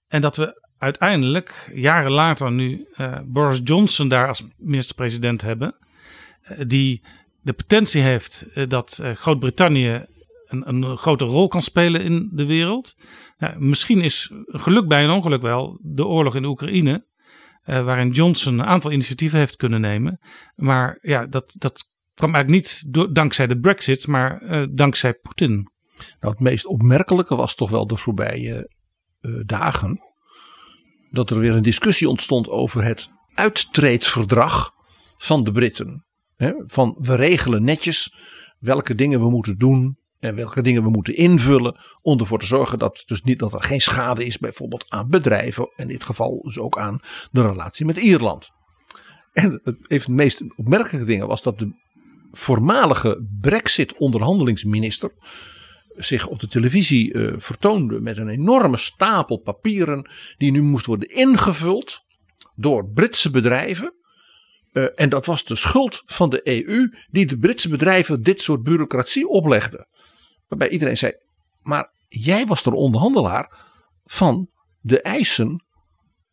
En 0.08 0.20
dat 0.20 0.36
we 0.36 0.62
uiteindelijk, 0.78 1.70
jaren 1.74 2.12
later, 2.12 2.52
nu 2.52 2.86
eh, 2.94 3.18
Boris 3.24 3.60
Johnson 3.64 4.08
daar 4.08 4.28
als 4.28 4.44
minister-president 4.56 5.42
hebben. 5.42 5.76
eh, 6.42 6.58
die 6.66 7.02
de 7.40 7.52
potentie 7.52 8.02
heeft 8.02 8.46
eh, 8.54 8.68
dat 8.68 9.00
Groot-Brittannië 9.14 10.06
een, 10.44 10.68
een 10.68 10.96
grote 10.96 11.24
rol 11.24 11.48
kan 11.48 11.62
spelen 11.62 12.00
in 12.00 12.30
de 12.32 12.44
wereld. 12.44 12.96
Misschien 13.58 14.00
is 14.00 14.30
geluk 14.46 14.88
bij 14.88 15.04
een 15.04 15.10
ongeluk 15.10 15.42
wel 15.42 15.78
de 15.82 16.06
oorlog 16.06 16.34
in 16.34 16.42
de 16.42 16.48
Oekraïne. 16.48 17.06
eh, 17.62 17.84
waarin 17.84 18.10
Johnson 18.10 18.58
een 18.58 18.64
aantal 18.66 18.92
initiatieven 18.92 19.38
heeft 19.38 19.56
kunnen 19.56 19.80
nemen. 19.80 20.20
Maar 20.54 20.98
ja, 21.00 21.26
dat, 21.26 21.54
dat 21.58 21.90
kwam 22.14 22.34
eigenlijk 22.34 22.64
niet 22.64 22.94
dankzij 23.14 23.46
de 23.46 23.58
Brexit, 23.58 24.06
maar 24.06 24.40
eh, 24.40 24.66
dankzij 24.70 25.14
Poetin. 25.14 25.72
Nou, 26.20 26.32
het 26.32 26.40
meest 26.40 26.66
opmerkelijke 26.66 27.36
was 27.36 27.54
toch 27.54 27.70
wel 27.70 27.86
de 27.86 27.96
voorbije 27.96 28.70
eh, 29.20 29.32
dagen. 29.46 30.00
Dat 31.10 31.30
er 31.30 31.38
weer 31.38 31.52
een 31.52 31.62
discussie 31.62 32.08
ontstond 32.08 32.48
over 32.48 32.84
het 32.84 33.08
uittreedverdrag 33.34 34.70
van 35.16 35.44
de 35.44 35.52
Britten. 35.52 36.06
Van 36.66 36.96
we 37.00 37.14
regelen 37.14 37.64
netjes 37.64 38.14
welke 38.58 38.94
dingen 38.94 39.20
we 39.20 39.30
moeten 39.30 39.58
doen 39.58 39.98
En 40.24 40.34
welke 40.34 40.62
dingen 40.62 40.82
we 40.82 40.90
moeten 40.90 41.16
invullen 41.16 41.76
om 42.02 42.18
ervoor 42.18 42.38
te 42.38 42.46
zorgen 42.46 42.78
dat, 42.78 43.02
dus 43.06 43.22
niet, 43.22 43.38
dat 43.38 43.52
er 43.52 43.62
geen 43.62 43.80
schade 43.80 44.24
is, 44.24 44.38
bijvoorbeeld 44.38 44.84
aan 44.88 45.08
bedrijven. 45.08 45.72
In 45.76 45.88
dit 45.88 46.04
geval 46.04 46.40
dus 46.42 46.58
ook 46.58 46.78
aan 46.78 47.00
de 47.30 47.42
relatie 47.42 47.86
met 47.86 47.96
Ierland. 47.96 48.50
En 49.32 49.60
het, 49.64 49.76
een 49.88 50.00
de 50.04 50.12
meest 50.12 50.42
opmerkelijke 50.56 51.06
dingen 51.06 51.26
was 51.26 51.42
dat 51.42 51.58
de 51.58 51.72
voormalige 52.32 53.26
Brexit-onderhandelingsminister 53.40 55.10
zich 55.96 56.26
op 56.26 56.40
de 56.40 56.48
televisie 56.48 57.12
uh, 57.12 57.32
vertoonde 57.36 58.00
met 58.00 58.18
een 58.18 58.28
enorme 58.28 58.76
stapel 58.76 59.36
papieren 59.36 60.10
die 60.36 60.50
nu 60.50 60.62
moest 60.62 60.86
worden 60.86 61.08
ingevuld 61.08 62.00
door 62.54 62.88
Britse 62.88 63.30
bedrijven. 63.30 63.94
Uh, 64.72 64.86
en 64.94 65.08
dat 65.08 65.26
was 65.26 65.44
de 65.44 65.56
schuld 65.56 66.02
van 66.06 66.30
de 66.30 66.66
EU 66.68 66.94
die 67.10 67.26
de 67.26 67.38
Britse 67.38 67.68
bedrijven 67.68 68.22
dit 68.22 68.42
soort 68.42 68.62
bureaucratie 68.62 69.28
oplegde. 69.28 69.92
Waarbij 70.48 70.68
iedereen 70.68 70.96
zei, 70.96 71.12
maar 71.62 71.90
jij 72.08 72.46
was 72.46 72.62
de 72.62 72.74
onderhandelaar 72.74 73.58
van 74.04 74.48
de 74.80 75.02
eisen 75.02 75.64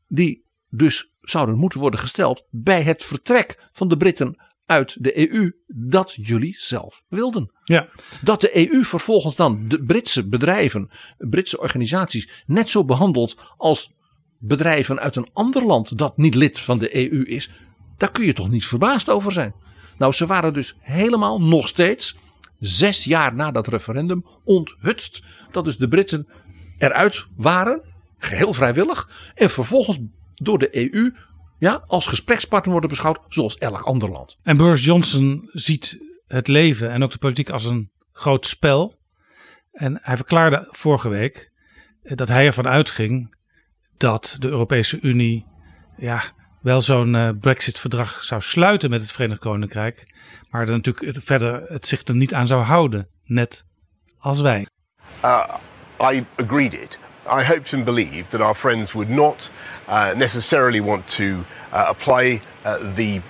die 0.08 0.46
dus 0.70 1.12
zouden 1.22 1.58
moeten 1.58 1.80
worden 1.80 2.00
gesteld 2.00 2.46
bij 2.50 2.84
het 2.84 3.04
vertrek 3.04 3.70
van 3.72 3.88
de 3.88 3.98
Britten 3.98 4.42
uit 4.66 5.04
de 5.04 5.32
EU 5.32 5.52
dat 5.68 6.14
jullie 6.16 6.56
zelf 6.58 7.04
wilden. 7.08 7.52
Ja. 7.64 7.88
Dat 8.22 8.42
de 8.42 8.72
EU 8.72 8.84
vervolgens 8.84 9.36
dan 9.36 9.68
de 9.68 9.84
Britse 9.84 10.28
bedrijven, 10.28 10.90
Britse 11.18 11.60
organisaties 11.60 12.44
net 12.46 12.70
zo 12.70 12.86
behandelt 12.86 13.38
als 13.58 13.92
bedrijven 14.38 15.00
uit 15.00 15.16
een 15.16 15.28
ander 15.34 15.66
land 15.66 15.98
dat 15.98 16.18
niet 16.18 16.36
lid 16.36 16.60
van 16.60 16.78
de 16.78 16.96
EU 16.96 17.24
is, 17.24 17.50
daar 17.98 18.12
kun 18.12 18.26
je 18.26 18.34
toch 18.34 18.50
niet 18.50 18.66
verbaasd 18.66 19.10
over 19.10 19.32
zijn. 19.32 19.54
Nou, 19.98 20.14
ze 20.14 20.26
waren 20.26 20.54
dus 20.54 20.76
helemaal 20.80 21.42
nog 21.42 21.68
steeds 21.68 22.16
zes 22.62 23.04
jaar 23.04 23.36
na 23.36 23.52
dat 23.52 23.68
referendum 23.68 24.26
onthutst 24.44 25.24
dat 25.52 25.66
dus 25.66 25.78
de 25.78 25.88
Britten 25.88 26.28
eruit 26.78 27.26
waren, 27.36 27.82
geheel 28.18 28.54
vrijwillig, 28.54 29.32
en 29.36 29.50
vervolgens 29.50 30.00
door 30.36 30.60
de 30.60 30.94
EU 30.94 31.14
ja, 31.60 31.84
als 31.88 32.06
gesprekspartner 32.06 32.72
worden 32.72 32.90
beschouwd 32.90 33.20
zoals 33.28 33.58
elk 33.58 33.82
ander 33.82 34.10
land. 34.10 34.38
En 34.44 34.58
Boris 34.58 34.86
Johnson 34.86 35.50
ziet 35.52 35.98
het 36.28 36.48
leven 36.48 36.92
en 36.92 37.04
ook 37.04 37.12
de 37.12 37.18
politiek 37.18 37.50
als 37.50 37.66
een 37.66 37.92
groot 38.12 38.46
spel. 38.46 39.00
En 39.72 40.00
hij 40.02 40.16
verklaarde 40.16 40.68
vorige 40.72 41.10
week 41.10 41.52
dat 42.04 42.28
hij 42.28 42.46
ervan 42.46 42.68
uitging 42.68 43.36
dat 43.98 44.36
de 44.40 44.48
Europese 44.48 45.00
Unie 45.00 45.46
ja, 45.98 46.24
wel 46.62 46.82
zo'n 46.82 47.14
uh, 47.14 47.30
Brexit-verdrag 47.40 48.24
zou 48.24 48.42
sluiten 48.42 48.90
met 48.90 49.02
het 49.02 49.12
Verenigd 49.12 49.40
Koninkrijk. 49.40 50.14
Maar 50.50 50.62
er 50.62 50.72
natuurlijk 50.72 51.18
verder 51.24 51.62
het 51.68 51.88
zich 51.88 52.04
er 52.04 52.16
niet 52.16 52.34
aan 52.34 52.48
zou 52.48 52.64
houden, 52.64 53.08
net 53.24 53.66
als 54.18 54.42
wij. 54.42 54.68
Uh, 55.24 55.56
I 56.12 56.26
agreed 56.36 56.74
it. 56.74 57.00
I 57.26 57.44
hoped 57.44 57.74
and 57.74 57.84
believed 57.84 58.30
that 58.30 58.42
our 58.42 58.56
friends 58.56 58.92
would 58.92 59.10
not 59.10 59.52
uh, 59.90 60.14
necessarily 60.14 60.82
want 60.82 61.16
to 61.16 61.24
uh, 61.24 61.44
apply 61.72 62.42
uh, 62.66 62.74
the 62.96 63.22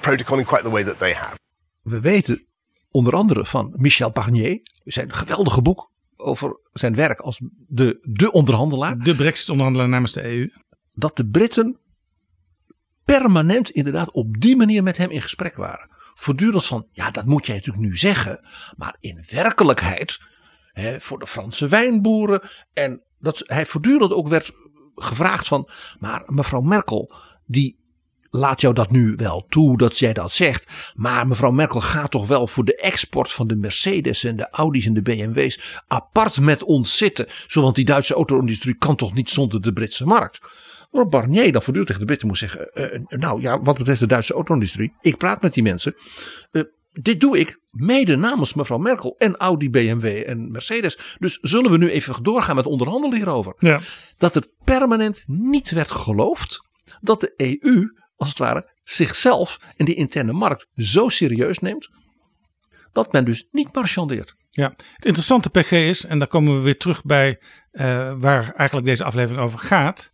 protocol 0.00 0.38
in 0.38 0.44
quite 0.44 0.62
the 0.62 0.70
way 0.70 0.84
that 0.84 0.98
they 0.98 1.12
have. 1.12 1.36
We 1.82 2.00
weten 2.00 2.46
onder 2.90 3.14
andere 3.14 3.44
van 3.44 3.72
Michel 3.76 4.10
Barnier, 4.10 4.60
zijn 4.84 5.12
geweldige 5.12 5.62
boek 5.62 5.90
over 6.16 6.58
zijn 6.72 6.94
werk 6.94 7.20
als 7.20 7.40
de, 7.68 7.98
de 8.02 8.32
onderhandelaar. 8.32 8.98
De 8.98 9.14
Brexit-onderhandelaar 9.14 9.88
namens 9.88 10.12
de 10.12 10.24
EU. 10.24 10.50
Dat 10.92 11.16
de 11.16 11.26
Britten 11.26 11.78
permanent 13.04 13.70
inderdaad 13.70 14.10
op 14.10 14.40
die 14.40 14.56
manier 14.56 14.82
met 14.82 14.96
hem 14.96 15.10
in 15.10 15.22
gesprek 15.22 15.56
waren. 15.56 15.88
Voortdurend 16.14 16.64
van, 16.64 16.86
ja 16.92 17.10
dat 17.10 17.24
moet 17.24 17.46
jij 17.46 17.54
natuurlijk 17.54 17.84
nu 17.84 17.96
zeggen. 17.96 18.40
Maar 18.76 18.96
in 19.00 19.24
werkelijkheid, 19.30 20.20
hè, 20.72 21.00
voor 21.00 21.18
de 21.18 21.26
Franse 21.26 21.68
wijnboeren. 21.68 22.40
En 22.72 23.02
dat 23.18 23.42
hij 23.44 23.66
voortdurend 23.66 24.12
ook 24.12 24.28
werd 24.28 24.52
gevraagd 24.94 25.46
van, 25.46 25.68
maar 25.98 26.22
mevrouw 26.26 26.60
Merkel, 26.60 27.14
die 27.46 27.82
laat 28.30 28.60
jou 28.60 28.74
dat 28.74 28.90
nu 28.90 29.14
wel 29.16 29.46
toe 29.48 29.76
dat 29.76 29.98
jij 29.98 30.12
dat 30.12 30.32
zegt. 30.32 30.92
Maar 30.94 31.26
mevrouw 31.26 31.50
Merkel 31.50 31.80
gaat 31.80 32.10
toch 32.10 32.26
wel 32.26 32.46
voor 32.46 32.64
de 32.64 32.76
export 32.76 33.32
van 33.32 33.46
de 33.46 33.56
Mercedes 33.56 34.24
en 34.24 34.36
de 34.36 34.50
Audi's 34.50 34.86
en 34.86 34.94
de 34.94 35.02
BMW's 35.02 35.80
apart 35.88 36.40
met 36.40 36.62
ons 36.62 36.96
zitten. 36.96 37.26
Zo, 37.46 37.62
want 37.62 37.74
die 37.74 37.84
Duitse 37.84 38.14
auto-industrie 38.14 38.74
kan 38.74 38.96
toch 38.96 39.14
niet 39.14 39.30
zonder 39.30 39.62
de 39.62 39.72
Britse 39.72 40.06
markt. 40.06 40.40
Waarop 40.94 41.12
Barnier 41.12 41.52
dan 41.52 41.62
voortdurend 41.62 41.86
tegen 41.86 42.00
de 42.00 42.06
Britten 42.06 42.26
moet 42.26 42.38
zeggen. 42.38 42.70
Uh, 42.74 43.18
nou 43.20 43.40
ja, 43.40 43.60
wat 43.60 43.78
betreft 43.78 44.00
de 44.00 44.06
Duitse 44.06 44.34
auto-industrie. 44.34 44.94
Ik 45.00 45.16
praat 45.16 45.42
met 45.42 45.54
die 45.54 45.62
mensen. 45.62 45.94
Uh, 46.52 46.62
dit 46.92 47.20
doe 47.20 47.38
ik 47.38 47.60
mede 47.70 48.16
namens 48.16 48.54
mevrouw 48.54 48.78
Merkel 48.78 49.14
en 49.18 49.36
Audi, 49.36 49.70
BMW 49.70 50.04
en 50.26 50.50
Mercedes. 50.50 51.16
Dus 51.18 51.38
zullen 51.40 51.70
we 51.70 51.78
nu 51.78 51.90
even 51.90 52.22
doorgaan 52.22 52.56
met 52.56 52.66
onderhandelen 52.66 53.16
hierover. 53.16 53.54
Ja. 53.58 53.80
Dat 54.18 54.36
er 54.36 54.46
permanent 54.64 55.24
niet 55.26 55.70
werd 55.70 55.90
geloofd 55.90 56.66
dat 57.00 57.20
de 57.20 57.34
EU, 57.36 57.84
als 58.16 58.28
het 58.28 58.38
ware, 58.38 58.70
zichzelf 58.84 59.58
en 59.76 59.84
die 59.84 59.94
interne 59.94 60.32
markt 60.32 60.66
zo 60.74 61.08
serieus 61.08 61.58
neemt. 61.58 61.88
Dat 62.92 63.12
men 63.12 63.24
dus 63.24 63.48
niet 63.50 63.74
marchandeert. 63.74 64.34
Ja, 64.50 64.74
het 64.76 65.04
interessante 65.04 65.50
PG 65.50 65.70
is, 65.70 66.04
en 66.04 66.18
daar 66.18 66.28
komen 66.28 66.56
we 66.56 66.60
weer 66.60 66.78
terug 66.78 67.02
bij 67.02 67.40
uh, 67.72 68.12
waar 68.18 68.52
eigenlijk 68.52 68.86
deze 68.86 69.04
aflevering 69.04 69.42
over 69.42 69.58
gaat. 69.58 70.12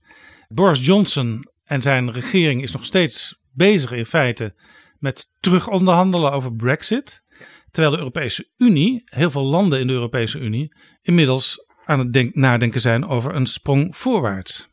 Boris 0.55 0.87
Johnson 0.87 1.49
en 1.65 1.83
zijn 1.83 2.13
regering 2.13 2.63
is 2.63 2.73
nog 2.73 2.85
steeds 2.85 3.39
bezig 3.53 3.93
in 3.93 4.07
feite 4.07 4.55
met 4.99 5.35
terug 5.41 5.69
onderhandelen 5.69 6.33
over 6.33 6.55
Brexit. 6.55 7.23
Terwijl 7.71 7.93
de 7.93 7.99
Europese 7.99 8.49
Unie, 8.57 9.03
heel 9.05 9.31
veel 9.31 9.45
landen 9.45 9.81
in 9.81 9.87
de 9.87 9.93
Europese 9.93 10.39
Unie, 10.39 10.75
inmiddels 11.03 11.65
aan 11.85 11.99
het 11.99 12.13
denk, 12.13 12.35
nadenken 12.35 12.81
zijn 12.81 13.07
over 13.07 13.35
een 13.35 13.47
sprong 13.47 13.97
voorwaarts. 13.97 14.69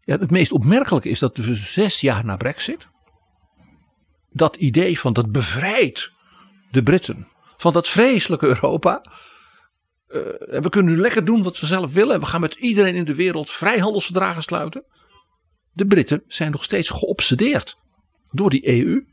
Ja, 0.00 0.18
het 0.18 0.30
meest 0.30 0.52
opmerkelijke 0.52 1.08
is 1.08 1.18
dat 1.18 1.36
we 1.36 1.54
zes 1.54 2.00
jaar 2.00 2.24
na 2.24 2.36
Brexit. 2.36 2.88
dat 4.30 4.56
idee 4.56 4.98
van 4.98 5.12
dat 5.12 5.32
bevrijdt 5.32 6.12
de 6.70 6.82
Britten 6.82 7.28
van 7.56 7.72
dat 7.72 7.88
vreselijke 7.88 8.46
Europa. 8.46 9.04
Uh, 10.08 10.22
we 10.48 10.68
kunnen 10.68 10.92
nu 10.92 11.00
lekker 11.00 11.24
doen 11.24 11.42
wat 11.42 11.60
we 11.60 11.66
zelf 11.66 11.92
willen. 11.92 12.20
We 12.20 12.26
gaan 12.26 12.40
met 12.40 12.54
iedereen 12.54 12.94
in 12.94 13.04
de 13.04 13.14
wereld 13.14 13.50
vrijhandelsverdragen 13.50 14.42
sluiten. 14.42 14.84
De 15.72 15.86
Britten 15.86 16.22
zijn 16.26 16.50
nog 16.50 16.64
steeds 16.64 16.90
geobsedeerd 16.90 17.76
door 18.30 18.50
die 18.50 18.68
EU. 18.68 19.04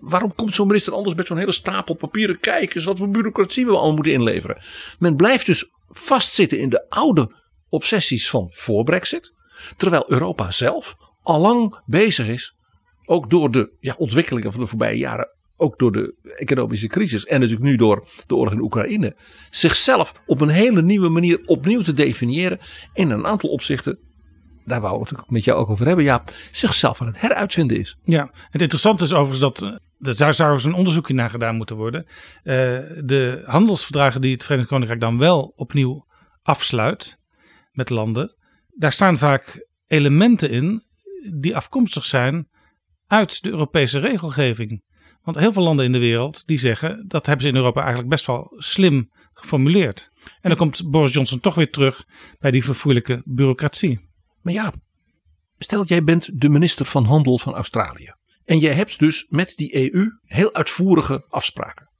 Waarom 0.00 0.34
komt 0.34 0.54
zo'n 0.54 0.66
minister 0.66 0.92
anders 0.92 1.14
met 1.14 1.26
zo'n 1.26 1.38
hele 1.38 1.52
stapel 1.52 1.94
papieren 1.94 2.40
kijken, 2.40 2.84
wat 2.84 2.98
voor 2.98 3.08
bureaucratie 3.08 3.64
we 3.64 3.72
allemaal 3.72 3.94
moeten 3.94 4.12
inleveren? 4.12 4.62
Men 4.98 5.16
blijft 5.16 5.46
dus 5.46 5.70
vastzitten 5.88 6.58
in 6.58 6.68
de 6.68 6.90
oude 6.90 7.34
obsessies 7.68 8.30
van 8.30 8.48
voor 8.50 8.84
Brexit, 8.84 9.32
terwijl 9.76 10.04
Europa 10.12 10.50
zelf 10.50 10.96
allang 11.22 11.80
bezig 11.86 12.28
is, 12.28 12.56
ook 13.04 13.30
door 13.30 13.50
de 13.50 13.70
ja, 13.80 13.94
ontwikkelingen 13.98 14.52
van 14.52 14.60
de 14.60 14.66
voorbije 14.66 14.98
jaren, 14.98 15.28
ook 15.56 15.78
door 15.78 15.92
de 15.92 16.14
economische 16.36 16.86
crisis 16.86 17.24
en 17.24 17.40
natuurlijk 17.40 17.68
nu 17.68 17.76
door 17.76 18.08
de 18.26 18.34
oorlog 18.34 18.52
in 18.52 18.60
Oekraïne, 18.60 19.16
zichzelf 19.50 20.12
op 20.26 20.40
een 20.40 20.48
hele 20.48 20.82
nieuwe 20.82 21.08
manier 21.08 21.40
opnieuw 21.44 21.82
te 21.82 21.94
definiëren 21.94 22.58
in 22.94 23.10
een 23.10 23.26
aantal 23.26 23.50
opzichten 23.50 23.98
daar 24.68 24.80
wou 24.80 25.02
ik 25.02 25.08
het 25.08 25.30
met 25.30 25.44
jou 25.44 25.58
ook 25.58 25.70
over 25.70 25.86
hebben, 25.86 26.04
Ja, 26.04 26.24
zichzelf 26.50 27.00
aan 27.00 27.06
het 27.06 27.20
heruitvinden 27.20 27.78
is. 27.78 27.96
Ja, 28.02 28.30
het 28.50 28.62
interessante 28.62 29.04
is 29.04 29.12
overigens 29.12 29.40
dat, 29.40 29.80
er 30.00 30.16
daar 30.16 30.34
zou 30.34 30.52
eens 30.52 30.64
een 30.64 30.74
onderzoekje 30.74 31.14
naar 31.14 31.30
gedaan 31.30 31.56
moeten 31.56 31.76
worden. 31.76 32.04
Uh, 32.06 32.14
de 33.04 33.42
handelsverdragen 33.44 34.20
die 34.20 34.32
het 34.32 34.44
Verenigd 34.44 34.68
Koninkrijk 34.68 35.00
dan 35.00 35.18
wel 35.18 35.52
opnieuw 35.56 36.06
afsluit 36.42 37.18
met 37.72 37.90
landen, 37.90 38.36
daar 38.68 38.92
staan 38.92 39.18
vaak 39.18 39.66
elementen 39.86 40.50
in 40.50 40.84
die 41.34 41.56
afkomstig 41.56 42.04
zijn 42.04 42.48
uit 43.06 43.42
de 43.42 43.50
Europese 43.50 43.98
regelgeving. 43.98 44.82
Want 45.22 45.36
heel 45.36 45.52
veel 45.52 45.62
landen 45.62 45.84
in 45.84 45.92
de 45.92 45.98
wereld 45.98 46.46
die 46.46 46.58
zeggen 46.58 47.04
dat 47.08 47.26
hebben 47.26 47.44
ze 47.44 47.50
in 47.50 47.56
Europa 47.56 47.80
eigenlijk 47.80 48.10
best 48.10 48.26
wel 48.26 48.54
slim 48.56 49.10
geformuleerd. 49.32 50.10
En 50.22 50.48
dan 50.48 50.56
komt 50.56 50.90
Boris 50.90 51.12
Johnson 51.12 51.40
toch 51.40 51.54
weer 51.54 51.70
terug 51.70 52.04
bij 52.38 52.50
die 52.50 52.64
verfoeilijke 52.64 53.22
bureaucratie. 53.24 54.07
Maar 54.48 54.56
ja, 54.56 54.72
stel 55.58 55.84
jij 55.84 56.04
bent 56.04 56.40
de 56.40 56.48
minister 56.48 56.86
van 56.86 57.04
Handel 57.04 57.38
van 57.38 57.54
Australië. 57.54 58.14
En 58.44 58.58
jij 58.58 58.72
hebt 58.72 58.98
dus 58.98 59.26
met 59.28 59.52
die 59.56 59.92
EU 59.92 60.18
heel 60.22 60.54
uitvoerige 60.54 61.24
afspraken. 61.28 61.90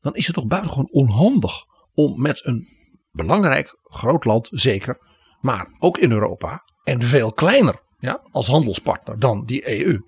Dan 0.00 0.14
is 0.14 0.26
het 0.26 0.34
toch 0.34 0.46
buitengewoon 0.46 0.90
onhandig 0.90 1.64
om 1.94 2.20
met 2.20 2.46
een 2.46 2.68
belangrijk 3.10 3.78
groot 3.82 4.24
land, 4.24 4.48
zeker, 4.50 4.98
maar 5.40 5.76
ook 5.78 5.98
in 5.98 6.10
Europa 6.10 6.62
en 6.82 7.02
veel 7.02 7.32
kleiner 7.32 7.82
ja, 7.98 8.22
als 8.30 8.46
handelspartner 8.46 9.18
dan 9.18 9.44
die 9.44 9.84
EU 9.84 10.00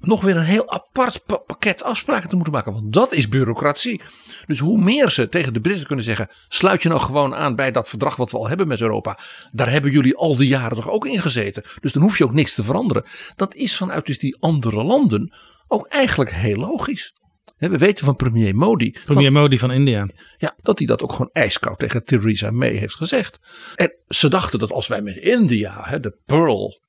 nog 0.00 0.20
weer 0.20 0.36
een 0.36 0.42
heel 0.42 0.70
apart 0.70 1.24
pakket 1.46 1.82
afspraken 1.82 2.28
te 2.28 2.34
moeten 2.34 2.54
maken. 2.54 2.72
Want 2.72 2.92
dat 2.92 3.12
is 3.12 3.28
bureaucratie. 3.28 4.00
Dus 4.46 4.58
hoe 4.58 4.82
meer 4.82 5.10
ze 5.10 5.28
tegen 5.28 5.52
de 5.52 5.60
Britten 5.60 5.86
kunnen 5.86 6.04
zeggen: 6.04 6.28
sluit 6.48 6.82
je 6.82 6.88
nou 6.88 7.00
gewoon 7.00 7.34
aan 7.34 7.54
bij 7.54 7.72
dat 7.72 7.88
verdrag 7.88 8.16
wat 8.16 8.30
we 8.30 8.36
al 8.36 8.48
hebben 8.48 8.68
met 8.68 8.80
Europa. 8.80 9.18
Daar 9.52 9.70
hebben 9.70 9.90
jullie 9.90 10.16
al 10.16 10.36
die 10.36 10.48
jaren 10.48 10.76
toch 10.76 10.90
ook 10.90 11.06
in 11.06 11.20
gezeten. 11.20 11.62
Dus 11.80 11.92
dan 11.92 12.02
hoef 12.02 12.18
je 12.18 12.24
ook 12.24 12.32
niks 12.32 12.54
te 12.54 12.64
veranderen. 12.64 13.04
Dat 13.36 13.54
is 13.54 13.76
vanuit 13.76 14.06
dus 14.06 14.18
die 14.18 14.36
andere 14.40 14.84
landen 14.84 15.34
ook 15.68 15.86
eigenlijk 15.86 16.30
heel 16.32 16.56
logisch. 16.56 17.12
We 17.56 17.78
weten 17.78 18.04
van 18.04 18.16
premier 18.16 18.54
Modi. 18.54 18.96
Premier 19.04 19.32
Modi 19.32 19.58
van 19.58 19.72
India. 19.72 20.08
Ja, 20.38 20.56
dat 20.62 20.78
hij 20.78 20.86
dat 20.86 21.02
ook 21.02 21.12
gewoon 21.12 21.30
ijskoud 21.32 21.78
tegen 21.78 22.04
Theresa 22.04 22.50
May 22.50 22.72
heeft 22.72 22.94
gezegd. 22.94 23.38
En 23.74 23.92
ze 24.08 24.28
dachten 24.28 24.58
dat 24.58 24.72
als 24.72 24.88
wij 24.88 25.02
met 25.02 25.16
India, 25.16 25.80
hè, 25.82 26.00
de 26.00 26.18
pearl 26.26 26.80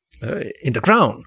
in 0.59 0.71
the 0.71 0.79
crown. 0.79 1.25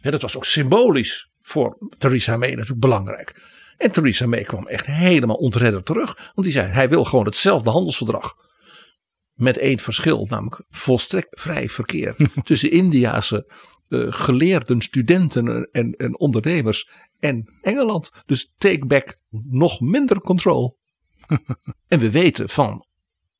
Dat 0.00 0.22
was 0.22 0.36
ook 0.36 0.44
symbolisch 0.44 1.30
voor 1.40 1.78
Theresa 1.98 2.36
May 2.36 2.50
natuurlijk 2.50 2.80
belangrijk. 2.80 3.42
En 3.76 3.90
Theresa 3.90 4.26
May 4.26 4.42
kwam 4.42 4.66
echt 4.66 4.86
helemaal 4.86 5.36
ontredderd 5.36 5.86
terug. 5.86 6.16
Want 6.16 6.42
die 6.46 6.52
zei, 6.52 6.68
hij 6.68 6.88
wil 6.88 7.04
gewoon 7.04 7.24
hetzelfde 7.24 7.70
handelsverdrag. 7.70 8.34
Met 9.32 9.58
één 9.58 9.78
verschil, 9.78 10.26
namelijk 10.30 10.62
volstrekt 10.68 11.40
vrij 11.40 11.68
verkeer 11.68 12.16
tussen 12.44 12.70
Indiase 12.70 13.52
eh, 13.88 14.06
geleerden, 14.08 14.80
studenten 14.80 15.68
en, 15.72 15.92
en 15.92 16.18
ondernemers 16.18 16.88
en 17.18 17.58
Engeland. 17.60 18.10
Dus 18.26 18.52
take 18.56 18.86
back 18.86 19.14
nog 19.48 19.80
minder 19.80 20.20
control. 20.20 20.78
en 21.88 21.98
we 21.98 22.10
weten 22.10 22.48
van 22.48 22.86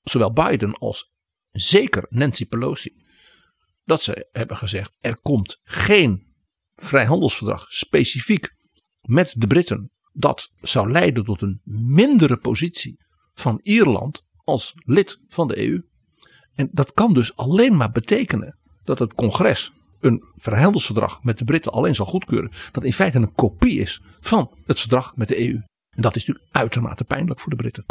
zowel 0.02 0.32
Biden 0.32 0.72
als 0.72 1.12
zeker 1.50 2.06
Nancy 2.08 2.46
Pelosi 2.46 3.04
dat 3.84 4.02
ze 4.02 4.28
hebben 4.32 4.56
gezegd 4.56 4.96
er 5.00 5.16
komt 5.16 5.60
geen 5.62 6.29
vrijhandelsverdrag 6.80 7.66
specifiek 7.68 8.54
met 9.00 9.34
de 9.38 9.46
Britten. 9.46 9.90
Dat 10.12 10.50
zou 10.60 10.90
leiden 10.90 11.24
tot 11.24 11.42
een 11.42 11.60
mindere 11.64 12.36
positie 12.36 12.96
van 13.34 13.60
Ierland 13.62 14.24
als 14.44 14.72
lid 14.84 15.18
van 15.28 15.48
de 15.48 15.68
EU. 15.68 15.82
En 16.54 16.68
dat 16.72 16.92
kan 16.92 17.14
dus 17.14 17.36
alleen 17.36 17.76
maar 17.76 17.90
betekenen 17.90 18.58
dat 18.84 18.98
het 18.98 19.14
congres 19.14 19.72
een 20.00 20.24
vrijhandelsverdrag 20.36 21.22
met 21.22 21.38
de 21.38 21.44
Britten 21.44 21.72
alleen 21.72 21.94
zal 21.94 22.06
goedkeuren. 22.06 22.50
Dat 22.72 22.84
in 22.84 22.92
feite 22.92 23.18
een 23.18 23.32
kopie 23.32 23.80
is 23.80 24.02
van 24.20 24.50
het 24.66 24.80
verdrag 24.80 25.16
met 25.16 25.28
de 25.28 25.40
EU. 25.40 25.62
En 25.90 26.02
dat 26.02 26.16
is 26.16 26.26
natuurlijk 26.26 26.56
uitermate 26.56 27.04
pijnlijk 27.04 27.40
voor 27.40 27.50
de 27.50 27.56
Britten. 27.56 27.84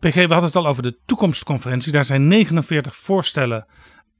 PG, 0.00 0.14
we 0.14 0.20
hadden 0.20 0.44
het 0.44 0.56
al 0.56 0.66
over 0.66 0.82
de 0.82 0.98
toekomstconferentie. 1.06 1.92
Daar 1.92 2.04
zijn 2.04 2.28
49 2.28 2.96
voorstellen 2.96 3.66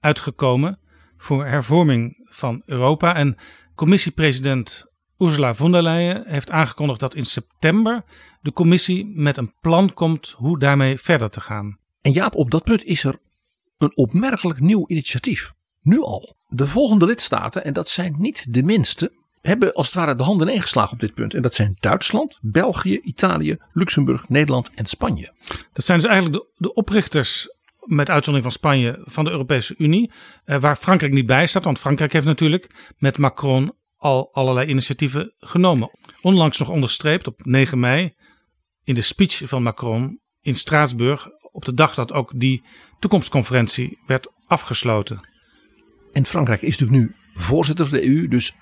uitgekomen 0.00 0.78
voor 1.16 1.46
hervorming 1.46 2.28
van 2.30 2.62
Europa. 2.66 3.14
En 3.14 3.36
commissiepresident 3.74 4.86
Ursula 5.18 5.54
von 5.54 5.72
der 5.72 5.82
Leyen 5.82 6.22
heeft 6.26 6.50
aangekondigd 6.50 7.00
dat 7.00 7.14
in 7.14 7.26
september 7.26 8.04
de 8.40 8.52
commissie 8.52 9.06
met 9.06 9.36
een 9.36 9.54
plan 9.60 9.94
komt 9.94 10.34
hoe 10.36 10.58
daarmee 10.58 10.98
verder 10.98 11.30
te 11.30 11.40
gaan. 11.40 11.78
En 12.00 12.12
Jaap, 12.12 12.34
op 12.34 12.50
dat 12.50 12.64
punt 12.64 12.84
is 12.84 13.04
er 13.04 13.18
een 13.78 13.96
opmerkelijk 13.96 14.60
nieuw 14.60 14.84
initiatief. 14.86 15.52
Nu 15.80 16.00
al. 16.00 16.36
De 16.48 16.66
volgende 16.66 17.06
lidstaten, 17.06 17.64
en 17.64 17.72
dat 17.72 17.88
zijn 17.88 18.14
niet 18.18 18.54
de 18.54 18.62
minste, 18.62 19.12
hebben 19.40 19.72
als 19.72 19.86
het 19.86 19.94
ware 19.94 20.14
de 20.14 20.22
handen 20.22 20.48
ingeslagen 20.48 20.92
op 20.92 21.00
dit 21.00 21.14
punt. 21.14 21.34
En 21.34 21.42
dat 21.42 21.54
zijn 21.54 21.76
Duitsland, 21.80 22.38
België, 22.42 23.00
Italië, 23.00 23.56
Luxemburg, 23.72 24.28
Nederland 24.28 24.70
en 24.74 24.86
Spanje. 24.86 25.34
Dat 25.72 25.84
zijn 25.84 26.00
dus 26.00 26.08
eigenlijk 26.08 26.42
de, 26.42 26.50
de 26.56 26.74
oprichters, 26.74 27.48
met 27.84 28.10
uitzondering 28.10 28.52
van 28.52 28.60
Spanje, 28.60 29.02
van 29.04 29.24
de 29.24 29.30
Europese 29.30 29.74
Unie. 29.78 30.12
Eh, 30.44 30.60
waar 30.60 30.76
Frankrijk 30.76 31.12
niet 31.12 31.26
bij 31.26 31.46
staat, 31.46 31.64
want 31.64 31.78
Frankrijk 31.78 32.12
heeft 32.12 32.26
natuurlijk 32.26 32.92
met 32.98 33.18
Macron 33.18 33.72
al 33.96 34.28
allerlei 34.32 34.68
initiatieven 34.68 35.34
genomen. 35.38 35.90
Onlangs 36.20 36.58
nog 36.58 36.68
onderstreept 36.68 37.26
op 37.26 37.44
9 37.44 37.80
mei 37.80 38.14
in 38.84 38.94
de 38.94 39.02
speech 39.02 39.42
van 39.44 39.62
Macron 39.62 40.20
in 40.40 40.54
Straatsburg. 40.54 41.28
Op 41.52 41.64
de 41.64 41.74
dag 41.74 41.94
dat 41.94 42.12
ook 42.12 42.32
die 42.34 42.64
toekomstconferentie 42.98 43.98
werd 44.06 44.32
afgesloten. 44.46 45.28
En 46.12 46.26
Frankrijk 46.26 46.62
is 46.62 46.78
natuurlijk 46.78 47.00
nu 47.00 47.14
voorzitter 47.34 47.86
van 47.86 47.98
de 47.98 48.06
EU. 48.06 48.28
Dus 48.28 48.54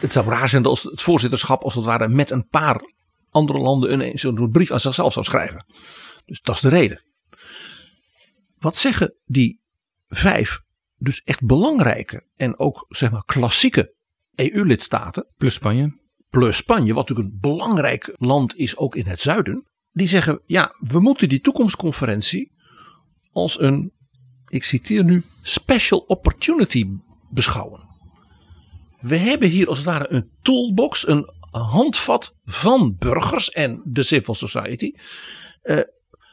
het 0.00 0.12
zou 0.12 0.28
raar 0.28 0.48
zijn 0.48 0.64
als 0.64 0.82
het 0.82 1.02
voorzitterschap 1.02 1.62
als 1.62 1.74
het 1.74 1.84
ware 1.84 2.08
met 2.08 2.30
een 2.30 2.48
paar 2.48 2.80
andere 3.30 3.58
landen 3.58 4.00
een 4.00 4.18
zo'n 4.18 4.50
brief 4.50 4.70
aan 4.70 4.80
zichzelf 4.80 5.12
zou 5.12 5.24
schrijven. 5.24 5.66
Dus 6.24 6.40
dat 6.40 6.54
is 6.54 6.60
de 6.60 6.68
reden. 6.68 7.04
Wat 8.58 8.76
zeggen 8.76 9.14
die 9.24 9.60
vijf 10.06 10.60
dus 10.98 11.22
echt 11.22 11.44
belangrijke 11.44 12.26
en 12.36 12.58
ook 12.58 12.86
zeg 12.88 13.10
maar 13.10 13.24
klassieke 13.24 13.94
EU-lidstaten. 14.34 15.32
Plus 15.36 15.54
Spanje. 15.54 15.98
Plus 16.30 16.56
Spanje, 16.56 16.94
wat 16.94 17.08
natuurlijk 17.08 17.34
een 17.34 17.40
belangrijk 17.40 18.14
land 18.16 18.56
is 18.56 18.76
ook 18.76 18.96
in 18.96 19.06
het 19.06 19.20
zuiden. 19.20 19.66
Die 19.92 20.08
zeggen, 20.08 20.42
ja, 20.46 20.74
we 20.78 21.00
moeten 21.00 21.28
die 21.28 21.40
toekomstconferentie 21.40 22.52
als 23.30 23.60
een, 23.60 23.92
ik 24.48 24.64
citeer 24.64 25.04
nu, 25.04 25.24
special 25.42 25.98
opportunity 25.98 26.86
beschouwen. 27.30 27.85
We 29.00 29.16
hebben 29.16 29.48
hier 29.48 29.68
als 29.68 29.78
het 29.78 29.86
ware 29.86 30.06
een 30.12 30.30
toolbox, 30.42 31.08
een 31.08 31.30
handvat 31.50 32.34
van 32.44 32.96
burgers 32.98 33.50
en 33.50 33.80
de 33.84 34.02
civil 34.02 34.34
society. 34.34 34.92
Eh, 35.62 35.80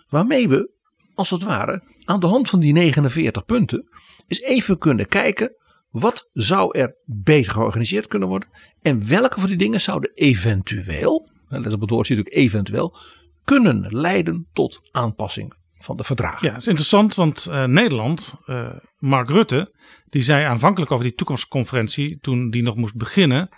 waarmee 0.10 0.48
we 0.48 0.72
als 1.16 1.30
het 1.30 1.44
ware 1.44 1.84
aan 2.06 2.20
de 2.20 2.28
hand 2.28 2.50
van 2.50 2.60
die 2.60 2.74
49 2.74 3.46
punten 3.46 3.90
eens 4.28 4.42
even 4.42 4.78
kunnen 4.78 5.08
kijken 5.08 5.56
wat 5.90 6.30
zou 6.34 6.78
er 6.78 6.96
beter 7.06 7.52
georganiseerd 7.52 8.08
kunnen 8.08 8.28
worden? 8.28 8.50
En 8.82 9.08
welke 9.08 9.40
van 9.40 9.50
die 9.50 9.58
dingen 9.58 9.82
zouden 9.82 10.12
eventueel, 10.14 11.28
let 11.48 11.74
op 11.74 11.82
het 11.82 11.90
woord 11.90 12.10
natuurlijk 12.10 12.36
eventueel, 12.36 12.96
kunnen 13.44 13.86
leiden 13.90 14.48
tot 14.54 14.82
aanpassing 14.92 15.54
van 15.84 15.98
de 15.98 16.04
verdragen? 16.04 16.48
Ja, 16.48 16.52
dat 16.54 16.62
is 16.62 16.68
interessant, 16.68 17.16
want 17.16 17.48
uh, 17.50 17.64
Nederland, 17.64 18.34
uh, 18.46 18.68
Mark 18.98 19.30
Rutte, 19.30 19.76
die 20.10 20.22
zei 20.22 20.46
aanvankelijk 20.46 20.92
over 20.92 21.06
die 21.06 21.16
toekomstconferentie, 21.16 22.20
toen 22.20 22.50
die 22.50 22.64
nog 22.64 22.76
moest 22.76 22.96
beginnen. 22.96 23.50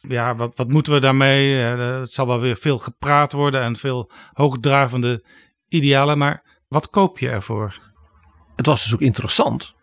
Ja, 0.00 0.36
wat, 0.36 0.56
wat 0.56 0.68
moeten 0.68 0.92
we 0.92 1.00
daarmee? 1.00 1.74
Uh, 1.76 1.98
het 2.00 2.12
zal 2.12 2.26
wel 2.26 2.40
weer 2.40 2.56
veel 2.56 2.78
gepraat 2.78 3.32
worden 3.32 3.60
en 3.60 3.76
veel 3.76 4.10
hoogdravende 4.32 5.24
idealen, 5.68 6.18
maar 6.18 6.62
wat 6.68 6.90
koop 6.90 7.18
je 7.18 7.28
ervoor? 7.28 7.92
Het 8.56 8.66
was 8.66 8.82
dus 8.82 8.94
ook 8.94 9.00
interessant 9.00 9.74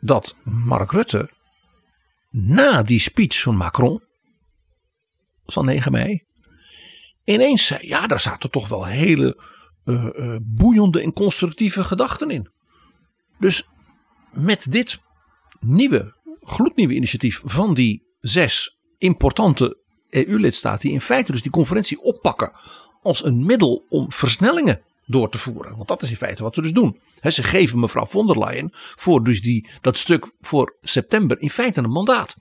dat 0.00 0.36
Mark 0.42 0.92
Rutte 0.92 1.30
na 2.30 2.82
die 2.82 3.00
speech 3.00 3.40
van 3.40 3.56
Macron 3.56 4.02
van 5.46 5.64
9 5.64 5.92
mei 5.92 6.24
ineens 7.24 7.66
zei: 7.66 7.86
ja, 7.86 8.06
daar 8.06 8.20
zaten 8.20 8.50
toch 8.50 8.68
wel 8.68 8.84
hele 8.84 9.42
uh, 9.84 10.08
uh, 10.12 10.36
boeiende 10.42 11.00
en 11.00 11.12
constructieve 11.12 11.84
gedachten 11.84 12.30
in. 12.30 12.48
Dus 13.38 13.68
met 14.32 14.72
dit 14.72 14.98
nieuwe, 15.60 16.14
gloednieuwe 16.40 16.94
initiatief 16.94 17.42
van 17.44 17.74
die 17.74 18.02
zes 18.20 18.78
importante 18.98 19.78
EU-lidstaten, 20.10 20.80
die 20.80 20.92
in 20.92 21.00
feite 21.00 21.32
dus 21.32 21.42
die 21.42 21.50
conferentie 21.50 22.00
oppakken 22.00 22.52
als 23.02 23.24
een 23.24 23.44
middel 23.44 23.86
om 23.88 24.12
versnellingen 24.12 24.80
door 25.06 25.30
te 25.30 25.38
voeren. 25.38 25.76
Want 25.76 25.88
dat 25.88 26.02
is 26.02 26.10
in 26.10 26.16
feite 26.16 26.42
wat 26.42 26.54
ze 26.54 26.62
dus 26.62 26.72
doen. 26.72 27.00
Ze 27.22 27.42
geven 27.42 27.80
mevrouw 27.80 28.06
von 28.06 28.26
der 28.26 28.38
Leyen 28.38 28.70
voor 28.72 29.24
dus 29.24 29.42
die, 29.42 29.68
dat 29.80 29.98
stuk 29.98 30.32
voor 30.40 30.76
september 30.80 31.40
in 31.40 31.50
feite 31.50 31.82
een 31.82 31.90
mandaat. 31.90 32.36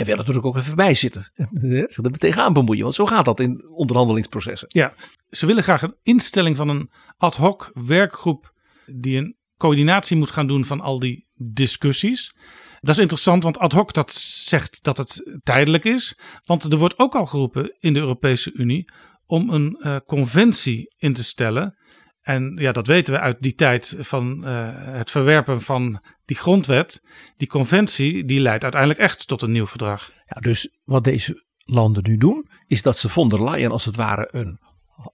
En 0.00 0.06
willen 0.06 0.20
natuurlijk 0.20 0.46
ook 0.46 0.56
even 0.56 0.76
bij 0.76 0.94
zitten. 0.94 1.32
Ze 1.88 2.02
er 2.02 2.18
tegenaan 2.18 2.52
bemoeien, 2.52 2.82
want 2.82 2.94
zo 2.94 3.06
gaat 3.06 3.24
dat 3.24 3.40
in 3.40 3.70
onderhandelingsprocessen. 3.70 4.68
Ja, 4.72 4.94
ze 5.30 5.46
willen 5.46 5.62
graag 5.62 5.82
een 5.82 5.96
instelling 6.02 6.56
van 6.56 6.68
een 6.68 6.90
ad 7.16 7.36
hoc 7.36 7.70
werkgroep 7.74 8.52
die 8.86 9.16
een 9.16 9.36
coördinatie 9.56 10.16
moet 10.16 10.30
gaan 10.30 10.46
doen 10.46 10.64
van 10.64 10.80
al 10.80 10.98
die 10.98 11.26
discussies. 11.34 12.34
Dat 12.80 12.94
is 12.94 13.00
interessant, 13.00 13.42
want 13.42 13.58
ad 13.58 13.72
hoc 13.72 13.92
dat 13.92 14.12
zegt 14.12 14.82
dat 14.82 14.96
het 14.96 15.38
tijdelijk 15.42 15.84
is. 15.84 16.18
Want 16.42 16.72
er 16.72 16.78
wordt 16.78 16.98
ook 16.98 17.14
al 17.14 17.26
geroepen 17.26 17.76
in 17.78 17.92
de 17.92 18.00
Europese 18.00 18.52
Unie 18.52 18.92
om 19.26 19.50
een 19.50 19.76
uh, 19.80 19.96
conventie 20.06 20.94
in 20.96 21.12
te 21.12 21.24
stellen. 21.24 21.78
En 22.20 22.56
ja, 22.60 22.72
dat 22.72 22.86
weten 22.86 23.14
we 23.14 23.20
uit 23.20 23.36
die 23.40 23.54
tijd 23.54 23.96
van 23.98 24.42
uh, 24.44 24.68
het 24.74 25.10
verwerpen 25.10 25.60
van 25.60 26.02
die 26.30 26.38
grondwet. 26.38 27.02
Die 27.36 27.48
conventie 27.48 28.24
die 28.24 28.40
leidt 28.40 28.62
uiteindelijk 28.62 29.00
echt 29.00 29.26
tot 29.26 29.42
een 29.42 29.52
nieuw 29.52 29.66
verdrag. 29.66 30.12
Ja, 30.26 30.40
dus 30.40 30.78
wat 30.84 31.04
deze 31.04 31.44
landen 31.58 32.02
nu 32.02 32.16
doen, 32.16 32.50
is 32.66 32.82
dat 32.82 32.98
ze 32.98 33.08
von 33.08 33.28
der 33.28 33.44
Leyen 33.44 33.70
als 33.70 33.84
het 33.84 33.96
ware 33.96 34.28
een, 34.30 34.60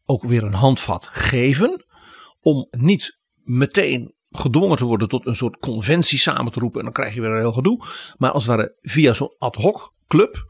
ook 0.04 0.24
weer 0.24 0.44
een 0.44 0.54
handvat 0.54 1.08
geven. 1.12 1.84
Om 2.40 2.66
niet 2.70 3.18
meteen 3.42 4.14
gedwongen 4.30 4.76
te 4.76 4.84
worden 4.84 5.08
tot 5.08 5.26
een 5.26 5.36
soort 5.36 5.58
conventie 5.58 6.18
samen 6.18 6.52
te 6.52 6.60
roepen. 6.60 6.78
En 6.78 6.84
dan 6.84 6.94
krijg 6.94 7.14
je 7.14 7.20
weer 7.20 7.30
een 7.30 7.38
heel 7.38 7.52
gedoe. 7.52 7.84
Maar 8.16 8.30
als 8.30 8.46
het 8.46 8.56
ware 8.56 8.76
via 8.80 9.12
zo'n 9.12 9.34
ad 9.38 9.54
hoc 9.54 9.94
club 10.06 10.44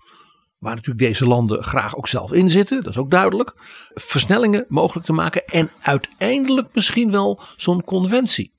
waar 0.58 0.74
natuurlijk 0.74 1.06
deze 1.06 1.26
landen 1.26 1.62
graag 1.62 1.96
ook 1.96 2.08
zelf 2.08 2.32
in 2.32 2.50
zitten, 2.50 2.82
dat 2.82 2.92
is 2.92 2.98
ook 2.98 3.10
duidelijk, 3.10 3.52
versnellingen 3.94 4.64
mogelijk 4.68 5.06
te 5.06 5.12
maken 5.12 5.44
en 5.44 5.70
uiteindelijk 5.80 6.68
misschien 6.74 7.10
wel 7.10 7.40
zo'n 7.56 7.84
conventie. 7.84 8.55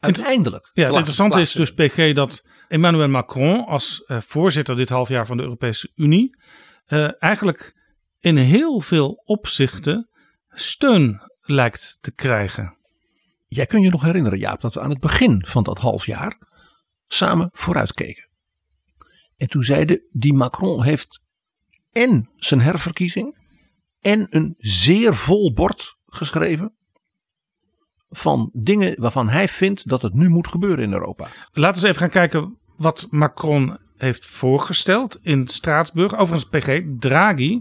Uiteindelijk. 0.00 0.70
Ja, 0.72 0.84
het 0.84 0.94
interessante 0.94 1.40
is 1.40 1.52
dus, 1.52 1.74
PG, 1.74 2.12
dat 2.12 2.46
Emmanuel 2.68 3.08
Macron 3.08 3.66
als 3.66 4.04
uh, 4.06 4.20
voorzitter 4.20 4.76
dit 4.76 4.88
half 4.88 5.08
jaar 5.08 5.26
van 5.26 5.36
de 5.36 5.42
Europese 5.42 5.92
Unie 5.94 6.36
uh, 6.88 7.22
eigenlijk 7.22 7.76
in 8.20 8.36
heel 8.36 8.80
veel 8.80 9.22
opzichten 9.24 10.08
steun 10.48 11.22
lijkt 11.40 11.98
te 12.00 12.12
krijgen. 12.12 12.76
Jij 13.46 13.66
kunt 13.66 13.82
je 13.82 13.90
nog 13.90 14.02
herinneren, 14.02 14.38
Jaap, 14.38 14.60
dat 14.60 14.74
we 14.74 14.80
aan 14.80 14.90
het 14.90 15.00
begin 15.00 15.44
van 15.46 15.62
dat 15.62 15.78
half 15.78 16.06
jaar 16.06 16.38
samen 17.06 17.48
vooruitkeken. 17.52 18.28
En 19.36 19.48
toen 19.48 19.62
zeiden 19.62 20.02
die 20.10 20.34
Macron 20.34 20.82
heeft 20.82 21.20
en 21.92 22.30
zijn 22.36 22.60
herverkiezing 22.60 23.38
en 24.00 24.26
een 24.30 24.54
zeer 24.58 25.14
vol 25.14 25.52
bord 25.52 25.96
geschreven 26.06 26.77
van 28.10 28.50
dingen 28.52 29.00
waarvan 29.00 29.28
hij 29.28 29.48
vindt 29.48 29.88
dat 29.88 30.02
het 30.02 30.14
nu 30.14 30.28
moet 30.28 30.48
gebeuren 30.48 30.84
in 30.84 30.92
Europa. 30.92 31.28
Laten 31.52 31.82
we 31.82 31.88
eens 31.88 31.96
even 31.96 32.00
gaan 32.00 32.28
kijken 32.28 32.56
wat 32.76 33.06
Macron 33.10 33.78
heeft 33.96 34.26
voorgesteld 34.26 35.18
in 35.22 35.48
Straatsburg. 35.48 36.16
Overigens, 36.18 36.50
PG, 36.50 36.80
Draghi, 36.98 37.60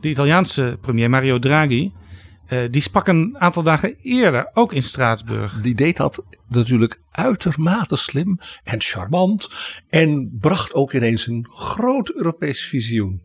de 0.00 0.08
Italiaanse 0.08 0.78
premier 0.80 1.10
Mario 1.10 1.38
Draghi, 1.38 1.92
eh, 2.46 2.58
die 2.70 2.82
sprak 2.82 3.06
een 3.06 3.36
aantal 3.38 3.62
dagen 3.62 3.96
eerder 4.02 4.50
ook 4.52 4.72
in 4.72 4.82
Straatsburg. 4.82 5.60
Die 5.60 5.74
deed 5.74 5.96
dat 5.96 6.24
natuurlijk 6.48 7.00
uitermate 7.10 7.96
slim 7.96 8.38
en 8.64 8.80
charmant 8.80 9.48
en 9.88 10.36
bracht 10.40 10.74
ook 10.74 10.92
ineens 10.92 11.26
een 11.26 11.46
groot 11.50 12.10
Europees 12.10 12.64
visioen. 12.64 13.22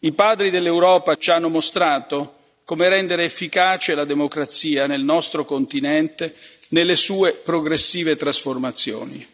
I 0.00 0.12
padri 0.12 0.50
dell'Europa 0.50 1.14
ci 1.18 1.30
hanno 1.30 1.48
mostrato 1.48 2.34
come 2.72 2.88
rendere 2.88 3.24
efficace 3.24 3.94
la 3.94 4.06
democrazia 4.06 4.86
nel 4.86 5.02
nostro 5.02 5.44
continente 5.44 6.34
nelle 6.68 6.96
sue 6.96 7.34
progressive 7.34 8.16
trasformazioni. 8.16 9.26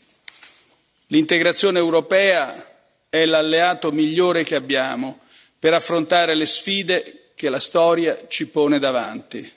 L'integrazione 1.06 1.78
europea 1.78 2.68
è 3.08 3.24
l'alleato 3.26 3.92
migliore 3.92 4.42
che 4.42 4.56
abbiamo 4.56 5.20
per 5.56 5.72
affrontare 5.72 6.34
le 6.34 6.46
sfide 6.46 7.30
che 7.36 7.48
la 7.48 7.60
storia 7.60 8.24
ci 8.26 8.48
pone 8.48 8.80
davanti. 8.80 9.48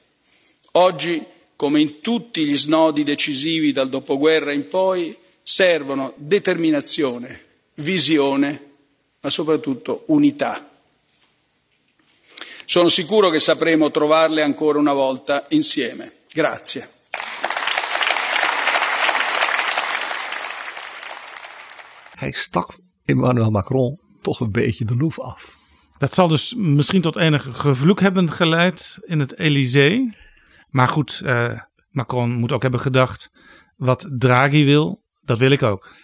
Oggi, 0.74 1.26
come 1.56 1.80
in 1.80 2.02
tutti 2.02 2.46
gli 2.46 2.56
snodi 2.56 3.02
decisivi 3.02 3.72
dal 3.72 3.90
dopoguerra 3.90 4.52
in 4.52 4.68
poi, 4.68 5.18
servono 5.42 6.14
determinazione, 6.18 7.46
visione, 7.74 8.64
ma 9.22 9.32
soprattutto 9.32 10.04
unità. 10.10 10.71
Sono 12.72 12.88
sicuro 12.88 13.30
che 13.30 13.42
sapremo 13.42 13.92
trovarle 13.92 14.42
ancora 14.42 14.80
una 14.80 14.94
volta 14.94 15.46
insieme. 15.50 16.12
Grazie. 16.30 16.88
Hij 22.16 22.32
stak 22.32 22.80
Emmanuel 23.06 23.52
Macron 23.52 24.00
toch 24.22 24.40
een 24.40 24.52
beetje 24.52 24.86
de 24.86 24.96
loef 24.96 25.20
af. 25.20 25.58
Dat 25.98 26.14
zal 26.14 26.28
dus 26.28 26.54
misschien 26.58 27.02
tot 27.02 27.16
enig 27.16 27.48
gevloek 27.52 28.00
hebben 28.00 28.32
geleid 28.32 29.00
in 29.02 29.20
het 29.20 29.38
Elysée. 29.38 30.16
Maar 30.70 30.88
goed, 30.88 31.22
eh, 31.24 31.60
Macron 31.90 32.32
moet 32.32 32.52
ook 32.52 32.62
hebben 32.62 32.80
gedacht: 32.80 33.30
wat 33.76 34.10
Draghi 34.18 34.66
wil, 34.66 35.04
dat 35.22 35.38
wil 35.38 35.52
ik 35.52 35.64
ook. 35.64 35.96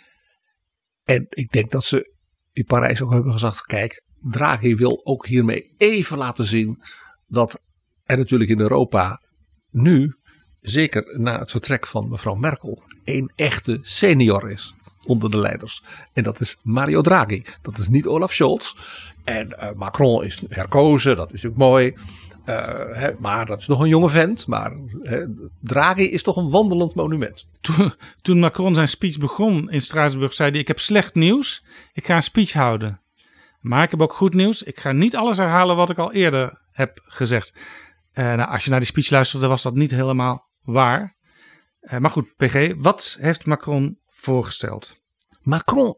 En 1.04 1.26
ik 1.30 1.52
denk 1.52 1.72
dat 1.72 1.84
ze 1.84 2.16
in 2.52 2.66
Parijs 2.66 3.02
ook 3.02 3.12
hebben 3.12 3.32
gezegd: 3.32 3.62
kijk, 3.62 4.06
Draghi 4.22 4.76
wil 4.76 5.02
ook 5.04 5.28
hiermee 5.28 5.74
even 5.78 6.18
laten 6.18 6.46
zien 6.46 6.82
dat 7.28 7.62
er 8.04 8.18
natuurlijk 8.18 8.50
in 8.50 8.60
Europa 8.60 9.22
nu, 9.72 10.16
zeker 10.62 11.20
na 11.20 11.40
het 11.40 11.52
vertrek 11.52 11.88
van 11.88 12.10
mevrouw 12.10 12.36
Merkel, 12.36 12.84
een 13.04 13.32
echte 13.36 13.80
senior 13.82 14.52
is 14.52 14.74
onder 15.06 15.32
de 15.32 15.38
leiders. 15.38 15.84
En 16.14 16.24
dat 16.24 16.40
is 16.40 16.58
Mario 16.64 17.02
Draghi. 17.02 17.44
Dat 17.62 17.78
is 17.78 17.90
niet 17.90 18.08
Olaf 18.08 18.34
Scholz. 18.34 18.74
En 19.24 19.48
uh, 19.48 19.72
Macron 19.76 20.24
is 20.24 20.42
herkozen, 20.50 21.16
dat 21.16 21.34
is 21.34 21.46
ook 21.46 21.56
mooi. 21.56 21.94
Hè, 22.94 23.12
maar 23.20 23.46
dat 23.46 23.60
is 23.60 23.68
nog 23.68 23.80
een 23.80 23.88
jonge 23.88 24.10
vent. 24.10 24.48
Maar 24.48 24.72
hè, 25.04 25.26
Draghi 25.62 26.04
is 26.04 26.24
toch 26.24 26.38
een 26.38 26.50
wandelend 26.50 26.96
monument. 26.96 27.48
Toen, 27.62 27.94
toen 28.22 28.40
Macron 28.40 28.74
zijn 28.74 28.88
speech 28.88 29.18
begon 29.18 29.72
in 29.72 29.82
Straatsburg, 29.82 30.34
zei 30.34 30.52
hij: 30.52 30.60
Ik 30.60 30.68
heb 30.68 30.80
slecht 30.80 31.16
nieuws. 31.16 31.64
Ik 31.94 32.06
ga 32.06 32.16
een 32.16 32.24
speech 32.24 32.54
houden. 32.54 33.02
Maar 33.60 33.84
ik 33.84 33.92
heb 33.92 34.02
ook 34.02 34.14
goed 34.14 34.34
nieuws. 34.34 34.64
Ik 34.64 34.80
ga 34.80 34.92
niet 34.92 35.16
alles 35.16 35.38
herhalen 35.38 35.76
wat 35.76 35.90
ik 35.90 35.98
al 35.98 36.14
eerder 36.14 36.62
heb 36.72 37.02
gezegd. 37.04 37.54
Uh, 38.14 38.34
nou, 38.34 38.50
als 38.50 38.64
je 38.64 38.70
naar 38.70 38.80
die 38.80 38.88
speech 38.88 39.10
luisterde, 39.10 39.48
was 39.48 39.62
dat 39.62 39.76
niet 39.76 39.92
helemaal 39.92 40.50
waar. 40.62 41.16
Uh, 41.82 41.98
maar 41.98 42.12
goed, 42.12 42.36
PG, 42.36 42.74
wat 42.78 43.18
heeft 43.20 43.46
Macron 43.46 44.00
voorgesteld? 44.06 45.02
Macron 45.42 45.98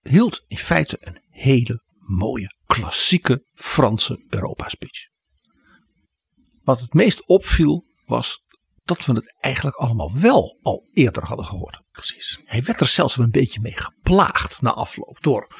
hield 0.00 0.44
in 0.46 0.58
feite 0.58 0.96
een 1.00 1.22
hele 1.28 1.82
mooie, 1.98 2.54
klassieke 2.66 3.44
Franse 3.54 4.24
Europa-speech. 4.28 5.06
Wat 6.62 6.80
het 6.80 6.94
meest 6.94 7.26
opviel 7.26 7.84
was 8.06 8.44
dat 8.84 9.04
we 9.04 9.12
het 9.12 9.36
eigenlijk 9.40 9.76
allemaal 9.76 10.12
wel 10.14 10.58
al 10.62 10.88
eerder 10.92 11.24
hadden 11.24 11.46
gehoord. 11.46 11.80
Precies. 11.90 12.40
Hij 12.44 12.62
werd 12.62 12.80
er 12.80 12.88
zelfs 12.88 13.16
een 13.16 13.30
beetje 13.30 13.60
mee 13.60 13.76
geplaagd 13.76 14.62
na 14.62 14.72
afloop 14.72 15.18
door 15.20 15.54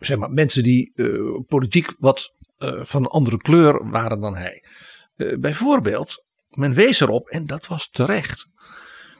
zeg 0.00 0.18
maar, 0.18 0.30
mensen 0.30 0.62
die 0.62 0.92
uh, 0.94 1.40
politiek 1.46 1.94
wat 1.98 2.34
uh, 2.58 2.80
van 2.84 3.02
een 3.02 3.08
andere 3.08 3.36
kleur 3.36 3.90
waren 3.90 4.20
dan 4.20 4.36
hij. 4.36 4.64
Uh, 5.16 5.38
bijvoorbeeld, 5.38 6.24
men 6.48 6.74
wees 6.74 7.00
erop, 7.00 7.28
en 7.28 7.46
dat 7.46 7.66
was 7.66 7.88
terecht, 7.90 8.46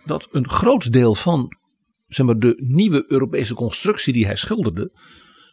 dat 0.05 0.29
een 0.31 0.49
groot 0.49 0.93
deel 0.93 1.15
van 1.15 1.59
zeg 2.07 2.27
maar, 2.27 2.39
de 2.39 2.55
nieuwe 2.63 3.05
Europese 3.09 3.55
constructie 3.55 4.13
die 4.13 4.27
hij 4.27 4.37
schilderde, 4.37 4.93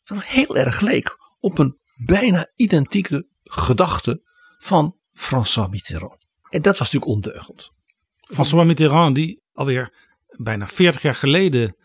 dan 0.04 0.20
heel 0.20 0.58
erg 0.58 0.80
leek 0.80 1.18
op 1.40 1.58
een 1.58 1.78
bijna 1.96 2.52
identieke 2.56 3.28
gedachte 3.44 4.22
van 4.58 4.96
François 5.14 5.70
Mitterrand. 5.70 6.26
En 6.50 6.62
dat 6.62 6.78
was 6.78 6.92
natuurlijk 6.92 7.12
ondeugend. 7.12 7.72
François 8.20 8.66
Mitterrand, 8.66 9.16
die 9.16 9.42
alweer 9.54 9.94
bijna 10.38 10.68
40 10.68 11.02
jaar 11.02 11.16
geleden 11.16 11.76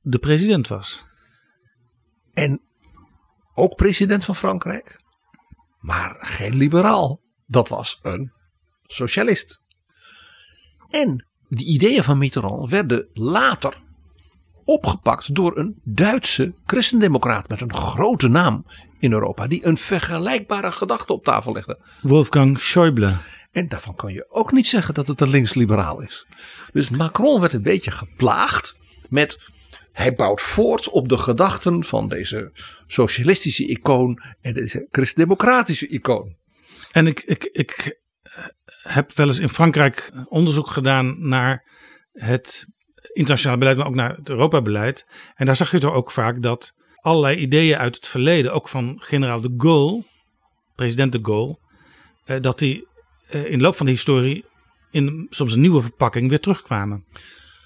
de 0.00 0.18
president 0.18 0.68
was. 0.68 1.04
En 2.36 2.60
ook 3.54 3.74
president 3.74 4.24
van 4.24 4.36
Frankrijk. 4.36 5.00
Maar 5.80 6.16
geen 6.18 6.54
liberaal. 6.54 7.20
Dat 7.46 7.68
was 7.68 7.98
een 8.02 8.32
socialist. 8.86 9.60
En 10.90 11.26
die 11.48 11.66
ideeën 11.66 12.02
van 12.02 12.18
Mitterrand 12.18 12.70
werden 12.70 13.08
later 13.12 13.82
opgepakt 14.64 15.34
door 15.34 15.58
een 15.58 15.80
Duitse 15.84 16.54
christendemocraat 16.66 17.48
met 17.48 17.60
een 17.60 17.74
grote 17.74 18.28
naam 18.28 18.64
in 18.98 19.12
Europa, 19.12 19.46
die 19.46 19.66
een 19.66 19.76
vergelijkbare 19.76 20.72
gedachte 20.72 21.12
op 21.12 21.24
tafel 21.24 21.52
legde. 21.52 21.78
Wolfgang 22.02 22.58
Schäuble. 22.60 23.14
En 23.52 23.68
daarvan 23.68 23.94
kan 23.94 24.12
je 24.12 24.26
ook 24.28 24.52
niet 24.52 24.66
zeggen 24.66 24.94
dat 24.94 25.06
het 25.06 25.20
een 25.20 25.28
linksliberaal 25.28 26.00
is. 26.00 26.26
Dus 26.72 26.88
Macron 26.88 27.40
werd 27.40 27.52
een 27.52 27.62
beetje 27.62 27.90
geplaagd 27.90 28.76
met. 29.08 29.54
Hij 29.96 30.14
bouwt 30.14 30.40
voort 30.40 30.88
op 30.88 31.08
de 31.08 31.18
gedachten 31.18 31.84
van 31.84 32.08
deze 32.08 32.50
socialistische 32.86 33.66
icoon 33.66 34.22
en 34.40 34.54
deze 34.54 34.86
christendemocratische 34.90 35.88
icoon. 35.88 36.36
En 36.92 37.06
ik, 37.06 37.20
ik, 37.20 37.44
ik 37.44 38.00
heb 38.82 39.12
wel 39.12 39.26
eens 39.26 39.38
in 39.38 39.48
Frankrijk 39.48 40.12
onderzoek 40.28 40.66
gedaan 40.66 41.28
naar 41.28 41.64
het 42.12 42.66
internationaal 43.12 43.58
beleid, 43.58 43.76
maar 43.76 43.86
ook 43.86 43.94
naar 43.94 44.16
het 44.16 44.28
Europa-beleid. 44.28 45.06
En 45.34 45.46
daar 45.46 45.56
zag 45.56 45.70
je 45.70 45.78
toch 45.78 45.94
ook 45.94 46.10
vaak 46.10 46.42
dat 46.42 46.74
allerlei 47.00 47.36
ideeën 47.36 47.78
uit 47.78 47.94
het 47.94 48.06
verleden, 48.06 48.52
ook 48.52 48.68
van 48.68 49.00
generaal 49.02 49.40
de 49.40 49.54
Gaulle, 49.56 50.04
president 50.74 51.12
de 51.12 51.20
Gaulle, 51.22 51.58
eh, 52.24 52.40
dat 52.40 52.58
die 52.58 52.86
eh, 53.28 53.44
in 53.44 53.58
de 53.58 53.64
loop 53.64 53.76
van 53.76 53.86
de 53.86 53.92
historie 53.92 54.44
in 54.90 55.26
soms 55.30 55.52
een 55.52 55.60
nieuwe 55.60 55.82
verpakking 55.82 56.28
weer 56.28 56.40
terugkwamen. 56.40 57.04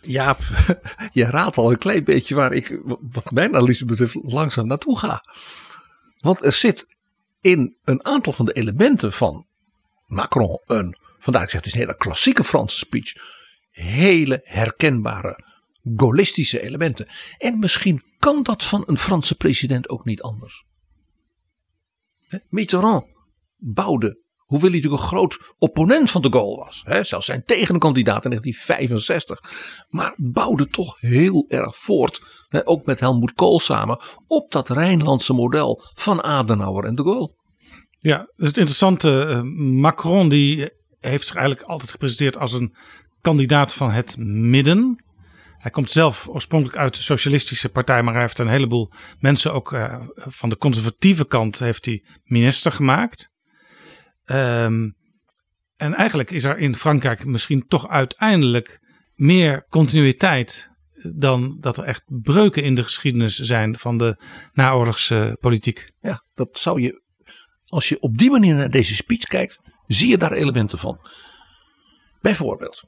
Ja, 0.02 0.36
je 1.12 1.24
raadt 1.24 1.56
al 1.56 1.70
een 1.70 1.78
klein 1.78 2.04
beetje 2.04 2.34
waar 2.34 2.52
ik, 2.52 2.80
wat 3.00 3.30
mijn 3.30 3.54
analyse 3.54 3.84
betreft, 3.84 4.14
langzaam 4.22 4.66
naartoe 4.66 4.98
ga. 4.98 5.24
Want 6.20 6.44
er 6.44 6.52
zit 6.52 6.86
in 7.40 7.76
een 7.84 8.04
aantal 8.04 8.32
van 8.32 8.44
de 8.44 8.52
elementen 8.52 9.12
van 9.12 9.46
Macron 10.06 10.60
een, 10.66 10.96
vandaar 11.18 11.42
ik 11.42 11.50
zeg, 11.50 11.58
het 11.60 11.66
is 11.66 11.72
een 11.72 11.80
hele 11.80 11.96
klassieke 11.96 12.44
Franse 12.44 12.78
speech, 12.78 13.12
hele 13.70 14.40
herkenbare 14.44 15.44
gaullistische 15.96 16.60
elementen. 16.60 17.06
En 17.38 17.58
misschien 17.58 18.02
kan 18.18 18.42
dat 18.42 18.62
van 18.62 18.82
een 18.86 18.98
Franse 18.98 19.34
president 19.34 19.88
ook 19.88 20.04
niet 20.04 20.22
anders. 20.22 20.64
Mitterrand 22.48 23.06
bouwde, 23.56 24.18
hoewel 24.50 24.70
hij 24.70 24.78
natuurlijk 24.78 25.02
een 25.02 25.08
groot 25.08 25.54
opponent 25.58 26.10
van 26.10 26.22
de 26.22 26.30
Gaulle 26.30 26.56
was, 26.56 26.82
hè, 26.84 27.04
zelfs 27.04 27.26
zijn 27.26 27.44
tegenkandidaat 27.44 28.24
in 28.24 28.30
1965, 28.30 29.86
maar 29.88 30.14
bouwde 30.16 30.68
toch 30.68 31.00
heel 31.00 31.44
erg 31.48 31.76
voort, 31.76 32.20
hè, 32.48 32.68
ook 32.68 32.86
met 32.86 33.00
Helmut 33.00 33.32
Kohl 33.32 33.58
samen, 33.58 34.00
op 34.26 34.52
dat 34.52 34.68
Rijnlandse 34.68 35.32
model 35.32 35.82
van 35.94 36.22
Adenauer 36.22 36.84
en 36.84 36.94
de 36.94 37.02
Gaulle. 37.02 37.34
Ja, 37.98 38.16
dat 38.16 38.26
is 38.36 38.46
het 38.46 38.56
interessante. 38.56 39.26
Uh, 39.28 39.42
Macron 39.80 40.28
die 40.28 40.70
heeft 41.00 41.26
zich 41.26 41.36
eigenlijk 41.36 41.68
altijd 41.68 41.90
gepresenteerd 41.90 42.38
als 42.38 42.52
een 42.52 42.74
kandidaat 43.20 43.74
van 43.74 43.90
het 43.90 44.16
midden. 44.18 45.04
Hij 45.58 45.70
komt 45.70 45.90
zelf 45.90 46.28
oorspronkelijk 46.28 46.78
uit 46.78 46.94
de 46.94 47.02
Socialistische 47.02 47.68
Partij, 47.68 48.02
maar 48.02 48.12
hij 48.12 48.22
heeft 48.22 48.38
een 48.38 48.48
heleboel 48.48 48.92
mensen 49.18 49.52
ook 49.52 49.72
uh, 49.72 49.94
van 50.14 50.48
de 50.48 50.56
conservatieve 50.56 51.26
kant 51.26 51.58
heeft 51.58 51.84
hij 51.84 52.04
minister 52.24 52.72
gemaakt. 52.72 53.29
Um, 54.30 54.98
En 55.76 55.94
eigenlijk 55.94 56.30
is 56.30 56.44
er 56.44 56.58
in 56.58 56.76
Frankrijk 56.76 57.24
misschien 57.24 57.66
toch 57.66 57.88
uiteindelijk 57.88 58.80
meer 59.14 59.66
continuïteit 59.68 60.70
dan 61.02 61.56
dat 61.60 61.76
er 61.76 61.84
echt 61.84 62.02
breuken 62.06 62.62
in 62.62 62.74
de 62.74 62.82
geschiedenis 62.82 63.36
zijn 63.36 63.78
van 63.78 63.98
de 63.98 64.22
naoorlogse 64.52 65.36
politiek. 65.40 65.92
Ja, 66.00 66.22
dat 66.34 66.58
zou 66.58 66.80
je, 66.80 67.02
als 67.64 67.88
je 67.88 68.00
op 68.00 68.18
die 68.18 68.30
manier 68.30 68.54
naar 68.54 68.70
deze 68.70 68.94
speech 68.94 69.24
kijkt, 69.24 69.56
zie 69.86 70.08
je 70.08 70.18
daar 70.18 70.32
elementen 70.32 70.78
van. 70.78 71.08
Bijvoorbeeld, 72.20 72.84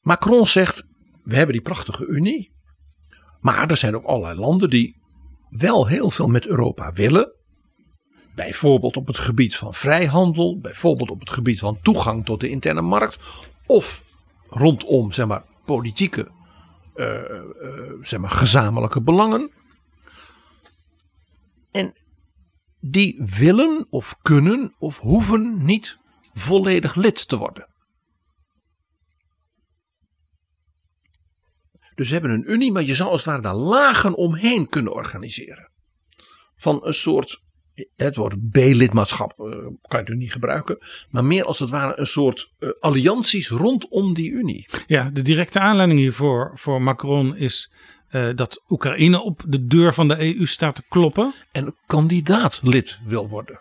Macron 0.00 0.46
zegt: 0.46 0.84
We 1.22 1.36
hebben 1.36 1.54
die 1.54 1.64
prachtige 1.64 2.06
Unie, 2.06 2.52
maar 3.40 3.70
er 3.70 3.76
zijn 3.76 3.96
ook 3.96 4.04
allerlei 4.04 4.38
landen 4.38 4.70
die 4.70 5.00
wel 5.48 5.86
heel 5.86 6.10
veel 6.10 6.28
met 6.28 6.46
Europa 6.46 6.92
willen. 6.92 7.32
Bijvoorbeeld 8.34 8.96
op 8.96 9.06
het 9.06 9.18
gebied 9.18 9.56
van 9.56 9.74
vrijhandel, 9.74 10.60
bijvoorbeeld 10.60 11.10
op 11.10 11.20
het 11.20 11.30
gebied 11.30 11.58
van 11.58 11.80
toegang 11.82 12.24
tot 12.24 12.40
de 12.40 12.48
interne 12.48 12.80
markt, 12.80 13.18
of 13.66 14.04
rondom 14.48 15.12
zeg 15.12 15.26
maar, 15.26 15.44
politieke 15.64 16.30
uh, 16.96 17.20
uh, 17.62 17.92
zeg 18.02 18.20
maar, 18.20 18.30
gezamenlijke 18.30 19.02
belangen. 19.02 19.50
En 21.70 21.94
die 22.80 23.22
willen 23.36 23.86
of 23.90 24.18
kunnen 24.22 24.74
of 24.78 24.98
hoeven 24.98 25.64
niet 25.64 25.98
volledig 26.34 26.94
lid 26.94 27.28
te 27.28 27.36
worden. 27.36 27.68
Dus 31.94 32.06
ze 32.06 32.12
hebben 32.12 32.30
een 32.30 32.52
unie, 32.52 32.72
maar 32.72 32.82
je 32.82 32.94
zou 32.94 33.10
als 33.10 33.24
het 33.24 33.28
ware 33.28 33.42
daar 33.42 33.54
lagen 33.54 34.14
omheen 34.14 34.68
kunnen 34.68 34.92
organiseren. 34.92 35.70
Van 36.56 36.86
een 36.86 36.94
soort, 36.94 37.42
het 37.96 38.16
woord 38.16 38.50
B-lidmaatschap 38.50 39.30
uh, 39.38 39.46
kan 39.46 39.54
je 39.60 39.72
natuurlijk 39.88 40.20
niet 40.20 40.32
gebruiken, 40.32 40.78
maar 41.10 41.24
meer 41.24 41.44
als 41.44 41.58
het 41.58 41.70
ware 41.70 41.98
een 41.98 42.06
soort 42.06 42.52
uh, 42.58 42.70
allianties 42.80 43.48
rondom 43.48 44.14
die 44.14 44.30
unie. 44.30 44.66
Ja, 44.86 45.10
de 45.10 45.22
directe 45.22 45.58
aanleiding 45.58 46.00
hiervoor 46.00 46.52
voor 46.54 46.82
Macron 46.82 47.36
is 47.36 47.70
uh, 48.10 48.28
dat 48.34 48.62
Oekraïne 48.68 49.22
op 49.22 49.42
de 49.46 49.66
deur 49.66 49.94
van 49.94 50.08
de 50.08 50.36
EU 50.36 50.46
staat 50.46 50.74
te 50.74 50.82
kloppen. 50.88 51.34
En 51.52 51.74
kandidaat 51.86 52.60
lid 52.62 52.98
wil 53.04 53.28
worden. 53.28 53.60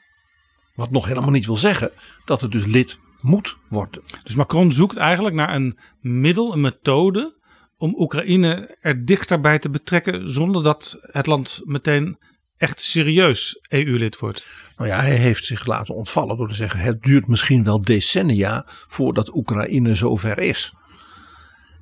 Wat 0.76 0.92
nog 0.92 1.06
helemaal 1.06 1.32
niet 1.32 1.46
wil 1.46 1.58
zeggen 1.58 1.92
dat 2.26 2.42
het 2.42 2.52
dus 2.52 2.66
lid 2.66 2.98
moet 3.22 3.58
worden. 3.70 4.04
Dus 4.24 4.36
Macron 4.36 4.72
zoekt 4.72 4.98
eigenlijk 4.98 5.36
naar 5.36 5.56
een 5.56 5.78
middel, 6.02 6.54
een 6.54 6.62
methode 6.62 7.36
om 7.78 7.96
Oekraïne 7.98 8.78
er 8.82 9.06
dichterbij 9.06 9.60
te 9.60 9.70
betrekken 9.70 10.32
zonder 10.32 10.64
dat 10.64 11.00
het 11.02 11.26
land 11.26 11.62
meteen 11.64 12.18
echt 12.64 12.82
serieus 12.82 13.60
EU-lid 13.70 14.20
wordt. 14.20 14.46
Nou 14.78 14.90
ja, 14.90 15.00
hij 15.00 15.16
heeft 15.16 15.46
zich 15.46 15.66
laten 15.66 15.96
ontvallen 15.96 16.38
door 16.38 16.48
te 16.48 16.56
zeggen: 16.56 16.80
het 16.80 17.04
duurt 17.04 17.28
misschien 17.28 17.64
wel 17.64 17.82
decennia 17.82 18.64
voordat 18.68 19.36
Oekraïne 19.36 19.96
zover 19.96 20.40
is. 20.40 20.74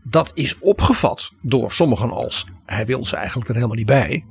Dat 0.03 0.31
is 0.33 0.59
opgevat 0.59 1.31
door 1.41 1.71
sommigen 1.71 2.11
als 2.11 2.45
hij 2.65 2.85
wil 2.85 3.05
ze 3.05 3.15
eigenlijk 3.15 3.49
er 3.49 3.55
helemaal 3.55 3.75
niet 3.75 3.85
bij. 3.85 4.25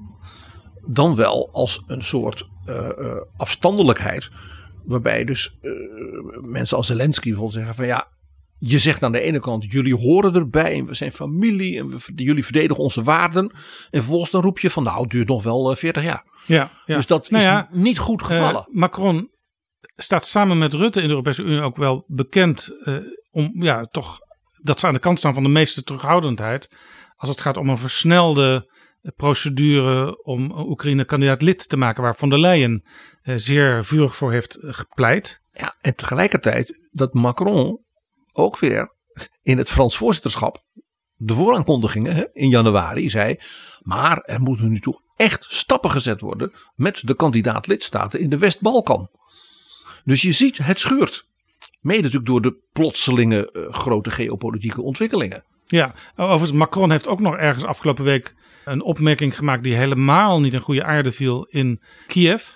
Dan 0.86 1.14
wel 1.14 1.48
als 1.53 1.82
een 1.86 2.03
soort 2.03 2.48
uh, 2.66 2.88
uh, 2.98 3.16
afstandelijkheid. 3.36 4.30
Waarbij 4.84 5.24
dus 5.24 5.59
uh, 5.62 5.72
mensen 6.42 6.76
als 6.76 6.86
Zelensky 6.86 7.28
bijvoorbeeld 7.28 7.57
zeggen 7.57 7.74
van 7.74 7.86
ja, 7.86 8.09
je 8.61 8.78
zegt 8.78 9.02
aan 9.02 9.12
de 9.12 9.20
ene 9.20 9.40
kant, 9.40 9.72
jullie 9.72 9.94
horen 9.94 10.34
erbij 10.34 10.74
en 10.74 10.86
we 10.86 10.94
zijn 10.94 11.12
familie 11.12 11.78
en 11.78 11.88
we, 11.88 11.98
jullie 12.14 12.44
verdedigen 12.44 12.82
onze 12.82 13.02
waarden. 13.02 13.50
En 13.90 13.98
vervolgens 13.98 14.30
dan 14.30 14.42
roep 14.42 14.58
je 14.58 14.70
van 14.70 14.82
nou, 14.82 15.00
het 15.00 15.11
duurt 15.11 15.28
nog 15.28 15.42
wel 15.42 15.76
40 15.76 16.02
jaar. 16.02 16.24
Ja, 16.46 16.70
ja. 16.86 16.96
Dus 16.96 17.06
dat 17.06 17.30
nou 17.30 17.42
is 17.42 17.48
ja, 17.48 17.68
niet 17.70 17.98
goed 17.98 18.22
gevallen. 18.22 18.66
Uh, 18.68 18.74
Macron 18.80 19.30
staat 19.96 20.26
samen 20.26 20.58
met 20.58 20.72
Rutte 20.72 21.00
in 21.00 21.06
de 21.06 21.12
Europese 21.12 21.42
Unie 21.42 21.61
ook 21.61 21.76
wel 21.76 22.04
bekend 22.06 22.70
uh, 22.84 22.96
om 23.30 23.62
ja, 23.62 23.84
toch 23.84 24.18
dat 24.62 24.80
ze 24.80 24.86
aan 24.86 24.92
de 24.92 24.98
kant 24.98 25.18
staan 25.18 25.34
van 25.34 25.42
de 25.42 25.48
meeste 25.48 25.82
terughoudendheid. 25.82 26.70
Als 27.16 27.30
het 27.30 27.40
gaat 27.40 27.56
om 27.56 27.68
een 27.68 27.78
versnelde 27.78 28.68
procedure 29.16 30.22
om 30.24 30.52
Oekraïne 30.68 31.04
kandidaat 31.04 31.42
lid 31.42 31.68
te 31.68 31.76
maken, 31.76 32.02
waar 32.02 32.16
Von 32.16 32.30
der 32.30 32.38
Leyen 32.38 32.84
zeer 33.22 33.84
vurig 33.84 34.16
voor 34.16 34.32
heeft 34.32 34.58
gepleit. 34.61 35.42
Ja, 35.52 35.74
en 35.80 35.94
tegelijkertijd 35.94 36.88
dat 36.90 37.14
Macron 37.14 37.84
ook 38.33 38.59
weer 38.59 38.93
in 39.43 39.59
het 39.59 39.70
Frans 39.70 39.97
voorzitterschap 39.97 40.64
de 41.22 41.35
vooraankondigingen 41.35 42.31
in 42.33 42.49
januari 42.49 43.11
zei. 43.11 43.37
Maar 43.81 44.18
er 44.18 44.41
moeten 44.41 44.68
nu 44.68 44.81
toch 44.81 45.01
echt 45.16 45.47
stappen 45.49 45.91
gezet 45.91 46.20
worden 46.20 46.53
met 46.74 47.07
de 47.07 47.14
kandidaat 47.14 47.66
lidstaten 47.66 48.20
in 48.20 48.31
de 48.31 48.39
West-Balkan. 48.39 49.11
Dus 50.05 50.22
je 50.22 50.33
ziet, 50.33 50.59
het 50.59 50.81
schuurt. 50.81 51.28
Mede 51.81 52.03
natuurlijk 52.03 52.31
door 52.31 52.43
de 52.43 52.57
plotselinge 52.72 53.51
uh, 53.53 53.72
grote 53.72 54.11
geopolitieke 54.11 54.83
ontwikkelingen. 54.83 55.45
Ja, 55.66 55.95
overigens, 56.16 56.53
Macron 56.53 56.91
heeft 56.91 57.09
ook 57.09 57.20
nog 57.20 57.37
ergens 57.37 57.64
afgelopen 57.64 58.05
week 58.05 58.35
een 58.64 58.83
opmerking 58.83 59.37
gemaakt 59.37 59.64
die 59.64 59.74
helemaal 59.74 60.41
niet 60.41 60.55
in 60.55 60.61
goede 60.61 60.85
aarde 60.85 61.12
viel 61.12 61.45
in 61.45 61.83
Kiev. 62.07 62.49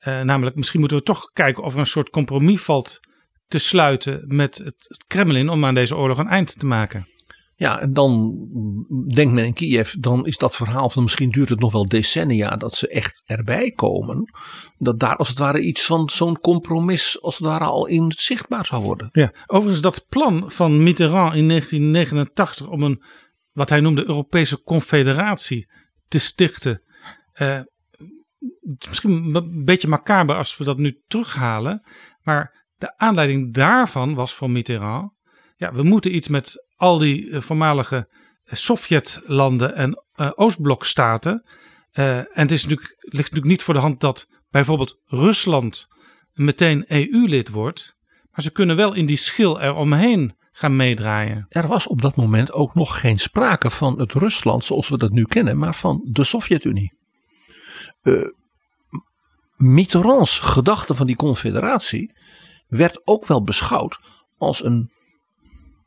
Uh, 0.00 0.20
namelijk, 0.20 0.56
misschien 0.56 0.80
moeten 0.80 0.98
we 0.98 1.04
toch 1.04 1.30
kijken 1.32 1.62
of 1.62 1.72
er 1.72 1.78
een 1.78 1.86
soort 1.86 2.10
compromis 2.10 2.60
valt 2.60 3.00
te 3.48 3.58
sluiten 3.58 4.24
met 4.26 4.58
het 4.58 5.04
Kremlin 5.06 5.48
om 5.48 5.64
aan 5.64 5.74
deze 5.74 5.96
oorlog 5.96 6.18
een 6.18 6.28
eind 6.28 6.58
te 6.58 6.66
maken. 6.66 7.08
Ja, 7.58 7.80
en 7.80 7.92
dan 7.92 8.34
denkt 9.14 9.32
men 9.32 9.44
in 9.44 9.52
Kiev, 9.52 9.92
dan 9.92 10.26
is 10.26 10.36
dat 10.36 10.56
verhaal 10.56 10.90
van 10.90 11.02
misschien 11.02 11.30
duurt 11.30 11.48
het 11.48 11.60
nog 11.60 11.72
wel 11.72 11.88
decennia 11.88 12.56
dat 12.56 12.74
ze 12.74 12.88
echt 12.88 13.22
erbij 13.26 13.70
komen. 13.70 14.32
Dat 14.76 15.00
daar 15.00 15.16
als 15.16 15.28
het 15.28 15.38
ware 15.38 15.60
iets 15.60 15.84
van 15.84 16.08
zo'n 16.08 16.40
compromis 16.40 17.22
als 17.22 17.38
het 17.38 17.46
ware 17.46 17.64
al 17.64 17.86
in 17.86 18.12
zichtbaar 18.16 18.66
zou 18.66 18.82
worden. 18.82 19.08
Ja, 19.12 19.32
overigens 19.46 19.82
dat 19.82 20.06
plan 20.08 20.50
van 20.50 20.82
Mitterrand 20.82 21.34
in 21.34 21.48
1989 21.48 22.68
om 22.68 22.82
een, 22.82 23.02
wat 23.52 23.68
hij 23.68 23.80
noemde, 23.80 24.08
Europese 24.08 24.62
confederatie 24.62 25.68
te 26.08 26.18
stichten. 26.18 26.82
Is 28.78 28.88
misschien 28.88 29.34
een 29.34 29.64
beetje 29.64 29.88
macaber 29.88 30.36
als 30.36 30.56
we 30.56 30.64
dat 30.64 30.78
nu 30.78 31.00
terughalen. 31.06 31.82
Maar 32.22 32.57
de 32.78 32.98
aanleiding 32.98 33.54
daarvan 33.54 34.14
was 34.14 34.34
voor 34.34 34.50
Mitterrand. 34.50 35.12
Ja, 35.56 35.72
we 35.72 35.82
moeten 35.82 36.14
iets 36.14 36.28
met 36.28 36.66
al 36.76 36.98
die 36.98 37.26
uh, 37.26 37.40
voormalige 37.40 38.08
Sovjetlanden 38.44 39.74
en 39.74 40.04
uh, 40.16 40.30
Oostblokstaten. 40.34 41.44
En 41.92 42.26
het 42.32 42.52
is 42.52 42.62
natuurlijk, 42.62 42.96
ligt 42.98 43.16
natuurlijk 43.16 43.46
niet 43.46 43.62
voor 43.62 43.74
de 43.74 43.80
hand 43.80 44.00
dat 44.00 44.26
bijvoorbeeld 44.50 45.00
Rusland 45.04 45.86
meteen 46.32 46.84
EU-lid 46.86 47.48
wordt. 47.48 47.96
Maar 48.30 48.42
ze 48.42 48.52
kunnen 48.52 48.76
wel 48.76 48.94
in 48.94 49.06
die 49.06 49.16
schil 49.16 49.60
eromheen 49.60 50.36
gaan 50.52 50.76
meedraaien. 50.76 51.46
Er 51.48 51.66
was 51.66 51.86
op 51.86 52.02
dat 52.02 52.16
moment 52.16 52.52
ook 52.52 52.74
nog 52.74 53.00
geen 53.00 53.18
sprake 53.18 53.70
van 53.70 53.98
het 53.98 54.12
Rusland 54.12 54.64
zoals 54.64 54.88
we 54.88 54.98
dat 54.98 55.10
nu 55.10 55.24
kennen, 55.24 55.58
maar 55.58 55.74
van 55.74 56.08
de 56.10 56.24
Sovjet-Unie. 56.24 56.96
Uh, 58.02 58.24
Mitterrands 59.56 60.38
gedachte 60.38 60.94
van 60.94 61.06
die 61.06 61.16
confederatie 61.16 62.16
werd 62.68 63.00
ook 63.04 63.26
wel 63.26 63.42
beschouwd 63.42 64.00
als 64.38 64.64
een 64.64 64.90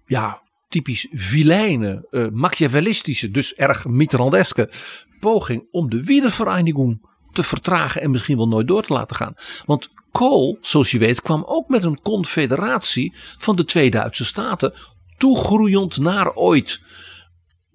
ja, 0.06 0.42
typisch 0.70 1.08
vilijne, 1.12 2.08
uh, 2.12 2.28
machiavellistische, 2.32 3.32
dus 3.32 3.54
erg 3.54 3.86
Mitterrandeske 3.86 4.72
poging 5.20 5.68
om 5.72 5.90
de 5.90 6.04
wiedervereniging 6.04 7.10
te 7.32 7.44
vertragen 7.44 8.02
en 8.02 8.12
misschien 8.12 8.38
wel 8.38 8.48
nooit 8.48 8.68
door 8.68 8.84
te 8.84 8.94
laten 8.94 9.16
gaan. 9.16 9.34
Want 9.66 9.90
Kool, 10.12 10.58
zoals 10.62 10.92
je 10.92 10.98
weet, 10.98 11.22
kwam 11.22 11.44
ook 11.46 11.70
met 11.70 11.84
een 11.84 12.02
confederatie 12.02 13.14
van 13.16 13.56
de 13.56 13.66
twee 13.66 13.92
Duitse 13.92 14.26
staten, 14.26 14.74
toegroeiend 15.18 15.98
naar 15.98 16.34
ooit. 16.34 16.82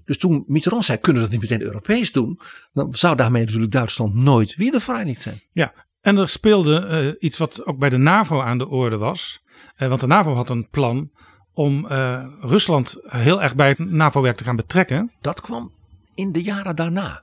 Dus 0.05 0.19
toen 0.19 0.45
Mitterrand 0.47 0.85
zei, 0.85 0.99
kunnen 0.99 1.23
we 1.23 1.29
dat 1.29 1.41
niet 1.41 1.51
meteen 1.51 1.67
Europees 1.67 2.13
doen? 2.13 2.41
Dan 2.73 2.95
zou 2.95 3.17
daarmee 3.17 3.45
natuurlijk 3.45 3.73
Duitsland 3.73 4.15
nooit 4.15 4.55
wiederverenigd 4.55 5.23
zijn. 5.23 5.43
Ja, 5.53 5.73
en 6.07 6.19
er 6.19 6.29
speelde 6.29 6.89
uh, 6.91 7.15
iets 7.19 7.39
wat 7.39 7.67
ook 7.67 7.79
bij 7.79 7.89
de 7.89 7.97
NAVO 7.97 8.41
aan 8.41 8.59
de 8.59 8.69
orde 8.69 8.97
was. 8.97 9.43
Uh, 9.79 9.89
want 9.89 10.01
de 10.01 10.07
NAVO 10.07 10.35
had 10.35 10.51
een 10.51 10.69
plan 10.69 11.11
om 11.53 11.87
uh, 11.91 12.25
Rusland 12.41 12.97
heel 13.03 13.43
erg 13.43 13.55
bij 13.55 13.69
het 13.69 13.79
NAVO-werk 13.79 14.37
te 14.37 14.45
gaan 14.45 14.57
betrekken. 14.57 15.13
Dat 15.21 15.41
kwam 15.41 15.73
in 16.15 16.33
de 16.33 16.43
jaren 16.43 16.77
daarna. 16.77 17.23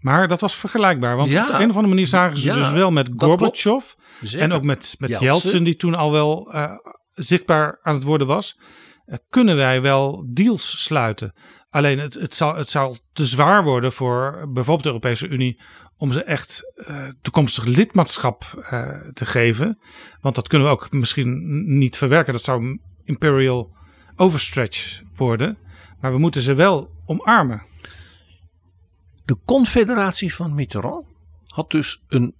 Maar 0.00 0.28
dat 0.28 0.40
was 0.40 0.54
vergelijkbaar. 0.54 1.16
Want 1.16 1.30
ja. 1.30 1.42
op 1.42 1.48
een 1.48 1.70
of 1.70 1.76
andere 1.76 1.86
manier 1.86 2.06
zagen 2.06 2.36
ze 2.36 2.46
ja, 2.46 2.54
dus 2.54 2.70
wel 2.70 2.90
met 2.90 3.10
Gorbachev. 3.16 3.84
En 4.36 4.52
ook 4.52 4.62
met, 4.62 4.94
met 4.98 5.10
Jeltsin. 5.10 5.28
Jeltsin, 5.28 5.64
die 5.64 5.76
toen 5.76 5.94
al 5.94 6.12
wel 6.12 6.54
zichtbaar 7.14 7.78
aan 7.82 7.94
het 7.94 8.02
worden 8.02 8.26
was. 8.26 8.58
Kunnen 9.28 9.56
wij 9.56 9.82
wel 9.82 10.26
deals 10.32 10.82
sluiten. 10.82 11.32
Alleen 11.70 11.98
het, 11.98 12.14
het, 12.14 12.34
zal, 12.34 12.54
het 12.54 12.68
zal 12.68 12.96
te 13.12 13.26
zwaar 13.26 13.64
worden 13.64 13.92
voor 13.92 14.46
bijvoorbeeld 14.52 14.82
de 14.82 14.88
Europese 14.88 15.28
Unie. 15.28 15.60
Om 15.98 16.12
ze 16.12 16.22
echt 16.22 16.72
uh, 16.76 17.08
toekomstig 17.22 17.64
lidmaatschap 17.64 18.44
te 19.14 19.26
geven. 19.26 19.78
Want 20.20 20.34
dat 20.34 20.48
kunnen 20.48 20.66
we 20.66 20.72
ook 20.72 20.92
misschien 20.92 21.78
niet 21.78 21.96
verwerken. 21.96 22.32
Dat 22.32 22.42
zou 22.42 22.80
imperial 23.04 23.76
overstretch 24.16 25.02
worden. 25.16 25.58
Maar 26.00 26.12
we 26.12 26.18
moeten 26.18 26.42
ze 26.42 26.54
wel 26.54 26.90
omarmen. 27.06 27.62
De 29.24 29.36
confederatie 29.44 30.34
van 30.34 30.54
Mitterrand 30.54 31.04
had 31.46 31.70
dus 31.70 32.02
een 32.08 32.34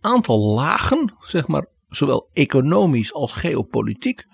aantal 0.00 0.38
lagen, 0.38 1.14
zeg 1.20 1.46
maar, 1.46 1.66
zowel 1.88 2.28
economisch 2.32 3.14
als 3.14 3.32
geopolitiek. 3.32 4.26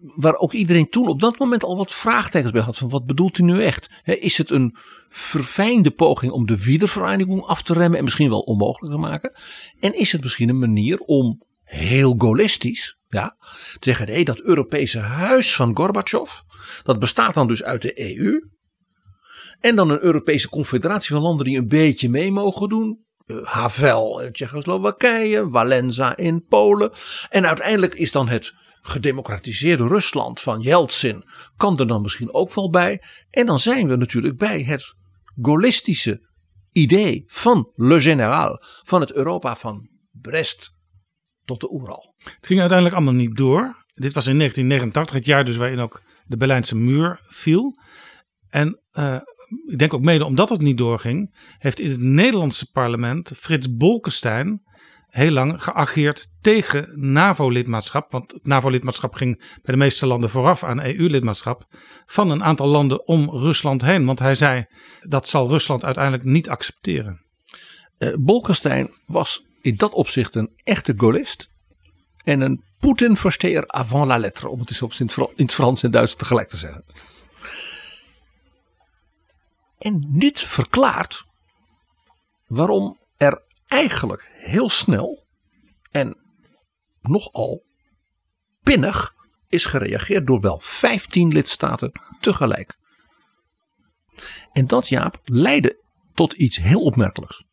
Waar 0.00 0.36
ook 0.36 0.52
iedereen 0.52 0.88
toen 0.88 1.08
op 1.08 1.20
dat 1.20 1.38
moment 1.38 1.64
al 1.64 1.76
wat 1.76 1.92
vraagtekens 1.92 2.52
bij 2.52 2.62
had. 2.62 2.76
Van 2.76 2.88
wat 2.88 3.06
bedoelt 3.06 3.38
u 3.38 3.42
nu 3.42 3.62
echt? 3.62 3.88
is 4.04 4.38
het 4.38 4.50
een 4.50 4.76
verfijnde 5.08 5.90
poging 5.90 6.32
om 6.32 6.46
de 6.46 6.58
wedervereniging 6.58 7.42
af 7.42 7.62
te 7.62 7.72
remmen 7.72 7.98
en 7.98 8.04
misschien 8.04 8.28
wel 8.28 8.40
onmogelijk 8.40 8.94
te 8.94 9.00
maken? 9.00 9.32
En 9.80 9.98
is 9.98 10.12
het 10.12 10.22
misschien 10.22 10.48
een 10.48 10.58
manier 10.58 10.98
om 10.98 11.42
heel 11.64 12.14
gaullistisch 12.18 12.98
ja, 13.08 13.36
te 13.72 13.88
zeggen: 13.88 14.06
nee, 14.06 14.24
dat 14.24 14.40
Europese 14.40 14.98
huis 14.98 15.54
van 15.54 15.76
Gorbachev, 15.76 16.30
dat 16.82 16.98
bestaat 16.98 17.34
dan 17.34 17.48
dus 17.48 17.62
uit 17.62 17.82
de 17.82 18.16
EU. 18.16 18.40
En 19.60 19.76
dan 19.76 19.90
een 19.90 20.02
Europese 20.02 20.48
confederatie 20.48 21.14
van 21.14 21.22
landen 21.22 21.46
die 21.46 21.58
een 21.58 21.68
beetje 21.68 22.08
mee 22.08 22.32
mogen 22.32 22.68
doen. 22.68 23.06
Uh, 23.26 23.46
Havel 23.46 24.20
in 24.20 24.32
Tsjechoslowakije, 24.32 25.48
Valenza 25.50 26.16
in 26.16 26.44
Polen. 26.44 26.92
En 27.28 27.46
uiteindelijk 27.46 27.94
is 27.94 28.12
dan 28.12 28.28
het 28.28 28.54
gedemocratiseerde 28.88 29.86
Rusland 29.86 30.40
van 30.40 30.60
Yeltsin 30.60 31.24
kan 31.56 31.78
er 31.78 31.86
dan 31.86 32.02
misschien 32.02 32.32
ook 32.32 32.54
wel 32.54 32.70
bij. 32.70 33.02
En 33.30 33.46
dan 33.46 33.58
zijn 33.58 33.88
we 33.88 33.96
natuurlijk 33.96 34.36
bij 34.36 34.62
het 34.62 34.94
gaullistische 35.42 36.26
idee 36.72 37.24
van 37.26 37.72
Le 37.74 38.00
Général, 38.00 38.62
van 38.82 39.00
het 39.00 39.12
Europa 39.12 39.56
van 39.56 39.88
Brest 40.10 40.70
tot 41.44 41.60
de 41.60 41.72
Oeral. 41.72 42.14
Het 42.16 42.46
ging 42.46 42.60
uiteindelijk 42.60 42.98
allemaal 42.98 43.20
niet 43.20 43.36
door. 43.36 43.84
Dit 43.94 44.12
was 44.12 44.26
in 44.26 44.36
1989, 44.38 45.16
het 45.16 45.26
jaar 45.26 45.44
dus 45.44 45.56
waarin 45.56 45.78
ook 45.78 46.02
de 46.26 46.36
Berlijnse 46.36 46.76
muur 46.76 47.20
viel. 47.26 47.78
En 48.48 48.80
uh, 48.92 49.20
ik 49.66 49.78
denk 49.78 49.94
ook 49.94 50.02
mede 50.02 50.24
omdat 50.24 50.48
het 50.48 50.60
niet 50.60 50.78
doorging, 50.78 51.36
heeft 51.58 51.80
in 51.80 51.90
het 51.90 52.00
Nederlandse 52.00 52.70
parlement 52.70 53.32
Frits 53.36 53.76
Bolkestein 53.76 54.62
heel 55.08 55.30
lang 55.30 55.62
geageerd 55.62 56.26
tegen 56.40 57.12
NAVO-lidmaatschap. 57.12 58.12
Want 58.12 58.32
het 58.32 58.46
NAVO-lidmaatschap 58.46 59.14
ging 59.14 59.38
bij 59.38 59.74
de 59.74 59.76
meeste 59.76 60.06
landen 60.06 60.30
vooraf 60.30 60.64
aan 60.64 60.82
EU-lidmaatschap. 60.82 61.66
Van 62.06 62.30
een 62.30 62.44
aantal 62.44 62.66
landen 62.66 63.06
om 63.06 63.30
Rusland 63.30 63.82
heen. 63.82 64.06
Want 64.06 64.18
hij 64.18 64.34
zei 64.34 64.66
dat 65.00 65.28
zal 65.28 65.48
Rusland 65.48 65.84
uiteindelijk 65.84 66.24
niet 66.24 66.48
accepteren. 66.48 67.20
Uh, 67.98 68.14
Bolkestein 68.18 68.90
was 69.06 69.44
in 69.60 69.76
dat 69.76 69.92
opzicht 69.92 70.34
een 70.34 70.52
echte 70.64 70.94
gaullist. 70.96 71.50
En 72.24 72.40
een 72.40 72.62
Poetin-versteer 72.78 73.68
avant 73.68 74.06
la 74.06 74.18
lettre. 74.18 74.48
Om 74.48 74.60
het 74.60 74.70
eens 74.70 74.82
op 74.82 74.92
in 75.36 75.44
het 75.44 75.54
Frans 75.54 75.82
en 75.82 75.90
Duits 75.90 76.14
tegelijk 76.14 76.48
te 76.48 76.56
zeggen. 76.56 76.84
En 79.78 80.04
dit 80.08 80.40
verklaart 80.40 81.24
waarom 82.46 82.98
eigenlijk 83.68 84.30
heel 84.32 84.68
snel 84.68 85.26
en 85.90 86.16
nogal 87.00 87.64
pinnig 88.62 89.14
is 89.48 89.64
gereageerd 89.64 90.26
door 90.26 90.40
wel 90.40 90.60
15 90.60 91.32
lidstaten 91.32 91.92
tegelijk. 92.20 92.76
En 94.52 94.66
dat, 94.66 94.88
Jaap, 94.88 95.20
leidde 95.24 95.84
tot 96.14 96.32
iets 96.32 96.56
heel 96.56 96.80
opmerkelijks. 96.82 97.44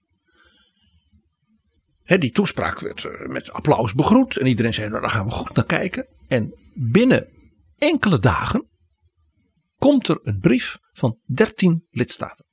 die 2.03 2.31
toespraak 2.31 2.79
werd 2.79 3.05
eh, 3.05 3.27
met 3.27 3.51
applaus 3.51 3.93
begroet 3.93 4.37
en 4.37 4.45
iedereen 4.45 4.73
zei: 4.73 4.89
Nou, 4.89 5.01
daar 5.01 5.09
gaan 5.09 5.25
we 5.25 5.31
goed 5.31 5.55
naar 5.55 5.65
kijken. 5.65 6.07
En 6.27 6.71
binnen 6.73 7.29
enkele 7.77 8.19
dagen 8.19 8.69
komt 9.77 10.07
er 10.07 10.19
een 10.23 10.39
brief 10.39 10.77
van 10.91 11.19
13 11.25 11.87
lidstaten. 11.89 12.45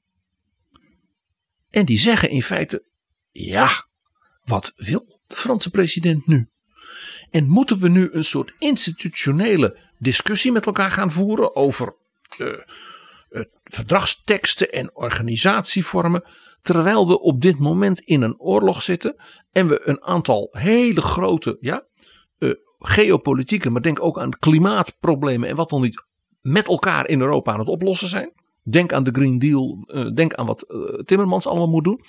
En 1.68 1.84
die 1.84 1.98
zeggen 1.98 2.30
in 2.30 2.42
feite: 2.42 2.90
ja, 3.32 3.68
wat 4.44 4.72
wil 4.76 5.20
de 5.26 5.36
Franse 5.36 5.70
president 5.70 6.26
nu? 6.26 6.50
En 7.30 7.48
moeten 7.48 7.78
we 7.78 7.88
nu 7.88 8.08
een 8.12 8.24
soort 8.24 8.52
institutionele 8.58 9.78
discussie 9.98 10.52
met 10.52 10.66
elkaar 10.66 10.90
gaan 10.90 11.12
voeren 11.12 11.56
over 11.56 11.96
uh, 12.38 12.56
verdragsteksten 13.64 14.72
en 14.72 14.96
organisatievormen, 14.96 16.24
terwijl 16.62 17.08
we 17.08 17.20
op 17.20 17.40
dit 17.40 17.58
moment 17.58 18.00
in 18.00 18.22
een 18.22 18.38
oorlog 18.38 18.82
zitten 18.82 19.16
en 19.52 19.68
we 19.68 19.80
een 19.84 20.02
aantal 20.02 20.48
hele 20.50 21.00
grote 21.00 21.56
ja, 21.60 21.86
uh, 22.38 22.52
geopolitieke, 22.78 23.70
maar 23.70 23.82
denk 23.82 24.02
ook 24.02 24.18
aan 24.18 24.38
klimaatproblemen 24.38 25.48
en 25.48 25.56
wat 25.56 25.70
dan 25.70 25.80
niet 25.80 26.04
met 26.40 26.66
elkaar 26.66 27.08
in 27.08 27.20
Europa 27.20 27.52
aan 27.52 27.58
het 27.58 27.68
oplossen 27.68 28.08
zijn. 28.08 28.32
Denk 28.62 28.92
aan 28.92 29.04
de 29.04 29.10
Green 29.12 29.38
Deal. 29.38 29.84
Uh, 29.86 30.10
denk 30.14 30.34
aan 30.34 30.46
wat 30.46 30.64
uh, 30.68 30.84
Timmermans 30.84 31.46
allemaal 31.46 31.68
moet 31.68 31.84
doen. 31.84 32.00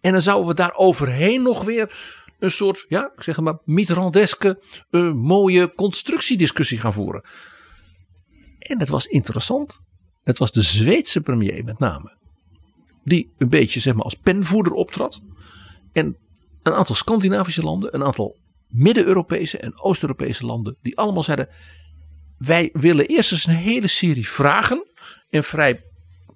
En 0.00 0.12
dan 0.12 0.22
zouden 0.22 0.48
we 0.48 0.54
daar 0.54 0.74
overheen 0.74 1.42
nog 1.42 1.64
weer 1.64 2.20
een 2.38 2.50
soort, 2.50 2.84
ja, 2.88 3.12
ik 3.16 3.22
zeg 3.22 3.40
maar, 3.40 3.58
Mitterrandeske 3.64 4.62
uh, 4.90 5.12
mooie 5.12 5.74
constructiediscussie 5.74 6.78
gaan 6.78 6.92
voeren. 6.92 7.24
En 8.58 8.78
het 8.78 8.88
was 8.88 9.06
interessant. 9.06 9.78
Het 10.22 10.38
was 10.38 10.52
de 10.52 10.62
Zweedse 10.62 11.20
premier 11.20 11.64
met 11.64 11.78
name. 11.78 12.16
Die 13.04 13.32
een 13.38 13.48
beetje 13.48 13.80
zeg 13.80 13.94
maar 13.94 14.04
als 14.04 14.14
penvoerder 14.14 14.72
optrad. 14.72 15.20
En 15.92 16.16
een 16.62 16.72
aantal 16.72 16.94
Scandinavische 16.94 17.62
landen, 17.62 17.94
een 17.94 18.04
aantal 18.04 18.36
Midden-Europese 18.68 19.58
en 19.58 19.80
Oost-Europese 19.80 20.46
landen. 20.46 20.76
Die 20.82 20.98
allemaal 20.98 21.22
zeiden, 21.22 21.48
wij 22.38 22.70
willen 22.72 23.06
eerst 23.06 23.32
eens 23.32 23.46
een 23.46 23.54
hele 23.54 23.88
serie 23.88 24.28
vragen. 24.28 24.86
En 25.30 25.44
vrij 25.44 25.82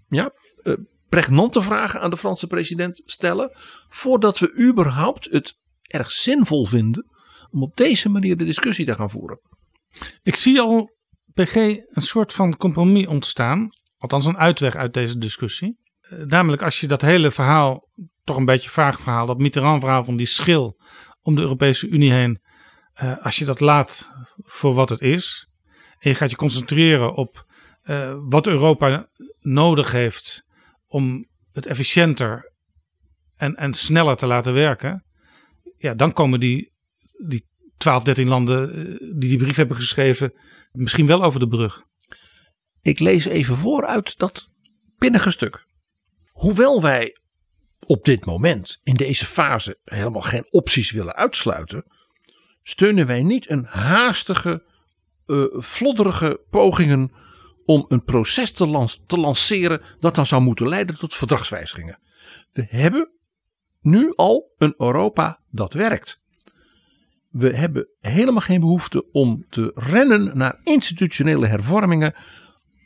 ja, 0.08 0.32
uh, 0.62 0.74
pregnante 1.08 1.62
vragen 1.62 2.00
aan 2.00 2.10
de 2.10 2.16
Franse 2.16 2.46
president 2.46 3.02
stellen. 3.04 3.50
Voordat 3.88 4.38
we 4.38 4.54
überhaupt 4.58 5.28
het 5.30 5.58
erg 5.82 6.12
zinvol 6.12 6.66
vinden 6.66 7.06
om 7.50 7.62
op 7.62 7.76
deze 7.76 8.08
manier 8.08 8.36
de 8.36 8.44
discussie 8.44 8.86
te 8.86 8.94
gaan 8.94 9.10
voeren. 9.10 9.40
Ik 10.22 10.36
zie 10.36 10.60
al, 10.60 10.90
PG, 11.34 11.54
een 11.54 12.02
soort 12.02 12.32
van 12.32 12.56
compromis 12.56 13.06
ontstaan. 13.06 13.68
Althans 13.96 14.24
een 14.24 14.38
uitweg 14.38 14.74
uit 14.74 14.94
deze 14.94 15.18
discussie. 15.18 15.78
Uh, 16.00 16.24
namelijk 16.24 16.62
als 16.62 16.80
je 16.80 16.86
dat 16.86 17.02
hele 17.02 17.30
verhaal, 17.30 17.88
toch 18.24 18.36
een 18.36 18.44
beetje 18.44 18.70
vaag 18.70 19.00
verhaal, 19.00 19.26
dat 19.26 19.38
Mitterrand 19.38 19.80
verhaal 19.80 20.04
van 20.04 20.16
die 20.16 20.26
schil 20.26 20.80
om 21.22 21.34
de 21.34 21.42
Europese 21.42 21.88
Unie 21.88 22.12
heen. 22.12 22.40
Uh, 23.02 23.16
als 23.18 23.38
je 23.38 23.44
dat 23.44 23.60
laat 23.60 24.10
voor 24.36 24.74
wat 24.74 24.88
het 24.88 25.00
is. 25.00 25.48
En 25.98 26.10
je 26.10 26.16
gaat 26.16 26.30
je 26.30 26.36
concentreren 26.36 27.14
op 27.14 27.45
uh, 27.86 28.16
wat 28.20 28.46
Europa 28.46 29.08
nodig 29.40 29.90
heeft 29.90 30.44
om 30.86 31.28
het 31.52 31.66
efficiënter 31.66 32.52
en, 33.36 33.54
en 33.54 33.74
sneller 33.74 34.16
te 34.16 34.26
laten 34.26 34.52
werken. 34.52 35.04
Ja, 35.78 35.94
dan 35.94 36.12
komen 36.12 36.40
die, 36.40 36.72
die 37.26 37.46
12, 37.76 38.02
13 38.02 38.28
landen 38.28 38.72
eh, 38.72 38.98
die 38.98 39.28
die 39.28 39.38
brief 39.38 39.56
hebben 39.56 39.76
geschreven 39.76 40.32
misschien 40.72 41.06
wel 41.06 41.22
over 41.22 41.40
de 41.40 41.48
brug. 41.48 41.82
Ik 42.82 42.98
lees 42.98 43.24
even 43.24 43.56
voor 43.56 43.86
uit 43.86 44.18
dat 44.18 44.46
pinnige 44.98 45.30
stuk. 45.30 45.66
Hoewel 46.26 46.82
wij 46.82 47.16
op 47.80 48.04
dit 48.04 48.24
moment 48.24 48.80
in 48.82 48.94
deze 48.94 49.26
fase 49.26 49.78
helemaal 49.84 50.22
geen 50.22 50.46
opties 50.50 50.90
willen 50.90 51.14
uitsluiten, 51.14 51.84
steunen 52.62 53.06
wij 53.06 53.22
niet 53.22 53.50
een 53.50 53.64
haastige, 53.64 54.64
uh, 55.26 56.30
pogingen 56.50 57.12
om 57.66 57.84
een 57.88 58.04
proces 58.04 58.52
te, 58.52 58.88
te 59.06 59.18
lanceren 59.18 59.82
dat 60.00 60.14
dan 60.14 60.26
zou 60.26 60.42
moeten 60.42 60.68
leiden 60.68 60.98
tot 60.98 61.14
verdragswijzigingen. 61.14 61.98
We 62.52 62.66
hebben 62.68 63.10
nu 63.80 64.12
al 64.14 64.54
een 64.58 64.74
Europa 64.78 65.40
dat 65.50 65.72
werkt. 65.72 66.20
We 67.30 67.56
hebben 67.56 67.88
helemaal 68.00 68.40
geen 68.40 68.60
behoefte 68.60 69.10
om 69.12 69.46
te 69.48 69.72
rennen 69.74 70.38
naar 70.38 70.60
institutionele 70.62 71.46
hervormingen 71.46 72.14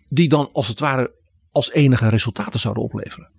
die 0.09 0.29
dan 0.29 0.53
als 0.53 0.69
het 0.69 0.81
ware 0.81 1.15
als 1.51 1.73
enige 1.73 2.09
resultaten 2.09 2.61
zouden 2.61 2.83
opleveren. 2.83 3.31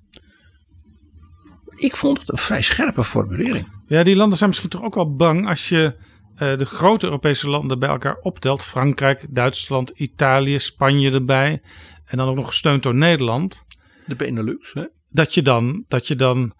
Ik 1.75 1.95
vond 1.95 2.19
het 2.19 2.31
een 2.31 2.37
vrij 2.37 2.61
scherpe 2.61 3.03
formulering. 3.03 3.67
Ja, 3.87 4.03
die 4.03 4.15
landen 4.15 4.37
zijn 4.37 4.49
misschien 4.49 4.69
toch 4.69 4.83
ook 4.83 4.95
wel 4.95 5.15
bang 5.15 5.47
als 5.47 5.69
je 5.69 5.95
de 6.35 6.65
grote 6.65 7.05
Europese 7.05 7.49
landen 7.49 7.79
bij 7.79 7.89
elkaar 7.89 8.17
optelt. 8.21 8.63
Frankrijk, 8.63 9.25
Duitsland, 9.29 9.89
Italië, 9.89 10.59
Spanje 10.59 11.11
erbij. 11.11 11.61
En 12.05 12.17
dan 12.17 12.29
ook 12.29 12.35
nog 12.35 12.47
gesteund 12.47 12.83
door 12.83 12.95
Nederland. 12.95 13.65
De 14.05 14.15
Benelux, 14.15 14.73
hè? 14.73 14.85
Dat 15.09 15.33
je 15.33 15.41
dan, 15.41 15.85
dat 15.87 16.07
je 16.07 16.15
dan 16.15 16.53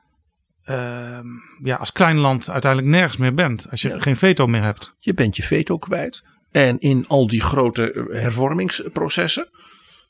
uh, 0.66 1.20
ja, 1.64 1.76
als 1.76 1.92
klein 1.92 2.18
land 2.18 2.50
uiteindelijk 2.50 2.92
nergens 2.92 3.18
meer 3.18 3.34
bent. 3.34 3.68
Als 3.70 3.82
je 3.82 3.90
ja. 3.90 4.00
geen 4.00 4.18
veto 4.18 4.48
meer 4.48 4.64
hebt. 4.64 4.96
Je 5.00 5.14
bent 5.14 5.36
je 5.36 5.44
veto 5.44 5.78
kwijt. 5.78 6.24
En 6.52 6.80
in 6.80 7.06
al 7.08 7.28
die 7.28 7.42
grote 7.42 8.08
hervormingsprocessen 8.12 9.50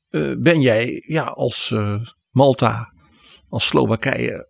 uh, 0.09 0.35
ben 0.37 0.61
jij 0.61 1.03
ja, 1.07 1.23
als 1.23 1.71
uh, 1.73 2.01
Malta, 2.29 2.93
als 3.49 3.67
Slowakije, 3.67 4.49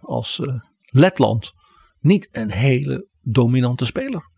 als 0.00 0.40
Letland 0.82 1.52
niet 2.00 2.28
een 2.32 2.50
hele 2.50 3.08
dominante 3.20 3.84
speler. 3.84 4.30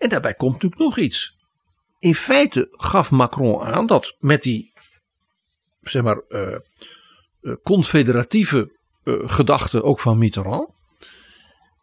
En 0.00 0.08
daarbij 0.08 0.34
komt 0.34 0.52
natuurlijk 0.52 0.80
nog 0.80 0.98
iets. 0.98 1.34
In 1.98 2.14
feite 2.14 2.68
gaf 2.70 3.10
Macron 3.10 3.62
aan 3.62 3.86
dat 3.86 4.16
met 4.18 4.42
die 4.42 4.72
zeg 5.80 6.02
maar 6.02 6.22
uh, 6.28 6.56
uh, 7.40 7.54
confederatieve 7.62 8.78
uh, 9.04 9.14
gedachte 9.28 9.82
ook 9.82 10.00
van 10.00 10.18
Mitterrand 10.18 10.68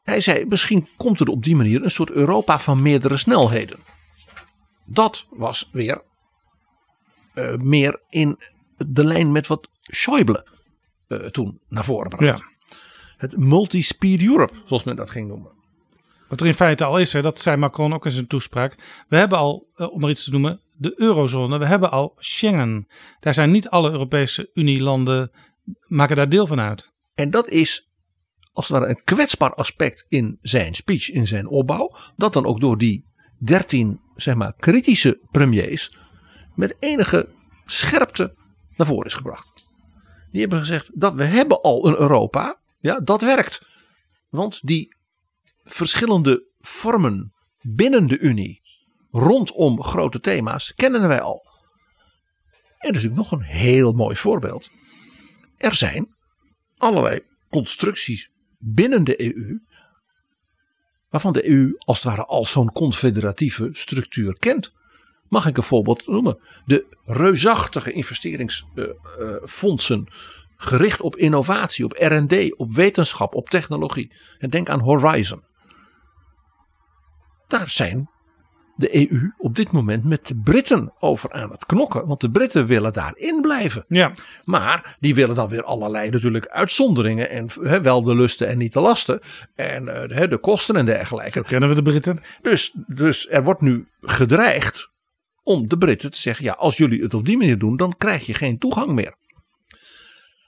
hij 0.08 0.22
zei, 0.22 0.46
misschien 0.46 0.90
komt 0.98 1.20
er 1.20 1.28
op 1.28 1.44
die 1.44 1.56
manier 1.56 1.84
een 1.84 1.92
soort 1.92 2.12
Europa 2.12 2.60
van 2.60 2.82
meerdere 2.82 3.18
snelheden. 3.18 3.80
Dat 4.86 5.28
was 5.30 5.70
weer 5.72 6.04
uh, 7.36 7.56
meer 7.56 8.02
in 8.10 8.40
de 8.78 9.04
lijn 9.04 9.32
met 9.32 9.48
wat 9.48 9.70
Schäuble 9.82 10.56
toen 11.32 11.60
naar 11.70 11.84
voren 11.84 12.10
bracht. 12.10 12.38
Ja. 12.38 12.46
Het 13.18 13.38
multi-speed 13.38 14.22
Europe, 14.22 14.54
zoals 14.66 14.84
men 14.84 14.96
dat 14.96 15.10
ging 15.10 15.28
noemen. 15.28 15.57
Wat 16.28 16.42
er 16.42 16.48
in 16.48 16.54
feite 16.54 16.84
al 16.84 17.00
is, 17.00 17.14
hè, 17.14 17.22
dat 17.22 17.42
zei 17.42 17.58
Macron 17.58 17.94
ook 17.94 18.06
in 18.06 18.12
zijn 18.12 18.28
toespraak. 18.28 18.76
We 19.08 19.18
hebben 19.18 19.38
al, 19.38 19.68
uh, 19.76 19.94
om 19.94 20.04
er 20.04 20.10
iets 20.10 20.24
te 20.24 20.32
noemen, 20.32 20.62
de 20.74 20.94
eurozone. 20.96 21.58
We 21.58 21.66
hebben 21.66 21.92
al 21.92 22.14
Schengen. 22.18 22.88
Daar 23.20 23.34
zijn 23.34 23.52
niet 23.52 23.70
alle 23.70 23.92
Europese 23.92 24.50
Unielanden, 24.54 25.32
maken 25.88 26.16
daar 26.16 26.30
deel 26.30 26.48
van 26.48 26.60
uit. 26.60 26.92
En 27.14 27.32
dat 27.32 27.50
is 27.50 27.90
als 28.54 28.68
het 28.68 28.78
ware 28.78 28.90
een 28.90 29.04
kwetsbaar 29.04 29.54
aspect 29.54 30.06
in 30.10 30.38
zijn 30.42 30.74
speech, 30.74 31.10
in 31.10 31.28
zijn 31.28 31.48
opbouw. 31.48 31.96
Dat 32.16 32.34
dan 32.34 32.46
ook 32.46 32.60
door 32.60 32.78
die 32.78 33.06
dertien, 33.40 34.00
zeg 34.16 34.36
maar, 34.36 34.54
kritische 34.58 35.20
premiers 35.32 35.98
met 36.56 36.76
enige 36.80 37.30
scherpte 37.66 38.36
naar 38.76 38.88
voren 38.88 39.06
is 39.06 39.14
gebracht. 39.14 39.52
Die 40.32 40.42
hebben 40.42 40.60
gezegd 40.60 40.92
dat 40.94 41.14
we 41.14 41.24
hebben 41.24 41.62
al 41.62 41.88
een 41.88 41.98
Europa. 41.98 42.60
Ja, 42.80 43.00
dat 43.00 43.22
werkt. 43.22 43.62
Want 44.30 44.60
die 44.68 44.96
verschillende 45.68 46.48
vormen 46.60 47.34
binnen 47.62 48.08
de 48.08 48.20
Unie 48.20 48.62
rondom 49.12 49.84
grote 49.84 50.20
thema's 50.20 50.74
kennen 50.76 51.08
wij 51.08 51.22
al. 51.22 51.46
En 52.78 52.94
dus 52.94 53.08
ook 53.08 53.16
nog 53.16 53.32
een 53.32 53.42
heel 53.42 53.92
mooi 53.92 54.16
voorbeeld. 54.16 54.70
Er 55.58 55.76
zijn 55.76 56.16
allerlei 56.78 57.22
constructies 57.50 58.30
binnen 58.58 59.04
de 59.04 59.36
EU, 59.36 59.60
waarvan 61.10 61.34
de 61.34 61.50
EU 61.50 61.74
als 61.78 61.98
het 61.98 62.06
ware 62.06 62.26
al 62.26 62.46
zo'n 62.46 62.72
confederatieve 62.72 63.70
structuur 63.72 64.38
kent. 64.40 64.76
Mag 65.30 65.46
ik 65.46 65.58
een 65.58 65.64
voorbeeld 65.64 66.08
noemen? 66.08 66.40
De 66.66 66.98
reusachtige 67.06 67.92
investeringsfondsen 67.92 70.08
gericht 70.56 71.02
op 71.02 71.16
innovatie, 71.16 71.86
op 71.86 71.94
RD, 71.98 72.58
op 72.58 72.74
wetenschap, 72.74 73.36
op 73.36 73.50
technologie. 73.50 74.14
En 74.38 74.50
denk 74.50 74.70
aan 74.70 74.80
Horizon. 74.80 75.44
Daar 77.48 77.70
zijn 77.70 78.10
de 78.78 79.10
EU 79.12 79.32
op 79.38 79.56
dit 79.56 79.72
moment 79.72 80.04
met 80.04 80.28
de 80.28 80.36
Britten 80.36 80.94
over 81.00 81.32
aan 81.32 81.52
het 81.52 81.66
knokken. 81.66 82.08
Want 82.08 82.22
de 82.22 82.32
Britten 82.32 82.66
willen 82.66 82.94
daarin 82.94 83.42
blijven. 83.42 83.86
Ja. 83.88 84.12
Maar 84.44 84.98
die 85.00 85.16
willen 85.16 85.36
dan 85.36 85.50
weer 85.50 85.64
allerlei 85.64 86.10
natuurlijk 86.10 86.48
uitzonderingen. 86.48 87.30
En 87.30 87.50
he, 87.62 87.82
wel 87.82 88.04
de 88.04 88.16
lusten 88.16 88.48
en 88.48 88.58
niet 88.58 88.74
de 88.74 88.80
lasten. 88.80 89.20
En 89.56 89.84
uh, 89.84 90.30
de 90.30 90.38
kosten 90.42 90.76
en 90.76 90.86
dergelijke. 90.86 91.32
Zo 91.40 91.42
kennen 91.42 91.70
we 91.70 91.76
de 91.76 91.82
Britten. 91.82 92.22
Dus, 92.42 92.74
dus 92.88 93.28
er 93.30 93.44
wordt 93.44 93.62
nu 93.62 93.88
gedreigd 94.02 94.90
om 95.44 95.68
de 95.68 95.78
Britten 95.78 96.12
te 96.12 96.20
zeggen. 96.20 96.46
Ja, 96.46 96.54
als 96.54 96.78
jullie 96.78 97.02
het 97.02 97.14
op 97.14 97.26
die 97.26 97.38
manier 97.38 97.58
doen, 97.58 97.78
dan 97.78 97.98
krijg 97.98 98.26
je 98.26 98.34
geen 98.34 98.58
toegang 98.58 98.92
meer. 98.92 99.16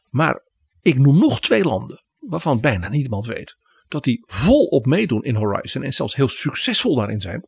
Maar 0.10 0.42
ik 0.82 0.98
noem 0.98 1.20
nog 1.20 1.42
twee 1.42 1.64
landen 1.64 2.04
waarvan 2.20 2.60
bijna 2.60 2.90
niemand 2.90 3.26
weet 3.26 3.58
dat 3.90 4.04
die 4.04 4.24
volop 4.26 4.86
meedoen 4.86 5.24
in 5.24 5.36
Horizon 5.36 5.84
en 5.84 5.94
zelfs 5.94 6.16
heel 6.16 6.28
succesvol 6.28 6.96
daarin 6.96 7.22
zijn 7.22 7.46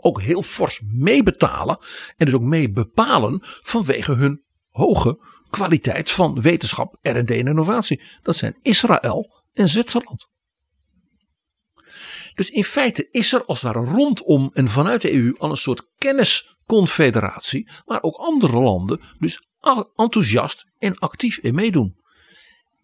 ook 0.00 0.22
heel 0.22 0.42
fors 0.42 0.80
meebetalen 0.84 1.78
en 2.16 2.26
dus 2.26 2.34
ook 2.34 2.42
mee 2.42 2.70
bepalen 2.70 3.38
vanwege 3.42 4.12
hun 4.12 4.44
hoge 4.68 5.18
kwaliteit 5.50 6.10
van 6.10 6.40
wetenschap, 6.40 6.98
R&D 7.02 7.30
en 7.30 7.46
innovatie. 7.46 8.02
Dat 8.22 8.36
zijn 8.36 8.58
Israël 8.62 9.42
en 9.52 9.68
Zwitserland. 9.68 10.28
Dus 12.34 12.50
in 12.50 12.64
feite 12.64 13.08
is 13.10 13.32
er 13.32 13.44
als 13.44 13.60
ware 13.60 13.84
rondom 13.84 14.50
en 14.52 14.68
vanuit 14.68 15.00
de 15.00 15.12
EU 15.12 15.34
al 15.38 15.50
een 15.50 15.56
soort 15.56 15.88
kennisconfederatie, 15.98 17.70
waar 17.84 18.02
ook 18.02 18.16
andere 18.16 18.60
landen 18.60 19.00
dus 19.18 19.48
enthousiast 19.96 20.66
en 20.78 20.98
actief 20.98 21.38
in 21.38 21.54
meedoen. 21.54 22.02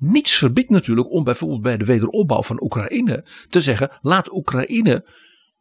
Niets 0.00 0.34
verbiedt 0.34 0.70
natuurlijk 0.70 1.10
om 1.10 1.24
bijvoorbeeld 1.24 1.62
bij 1.62 1.76
de 1.76 1.84
wederopbouw 1.84 2.42
van 2.42 2.62
Oekraïne 2.62 3.26
te 3.48 3.60
zeggen: 3.60 3.98
laat 4.00 4.32
Oekraïne 4.32 5.06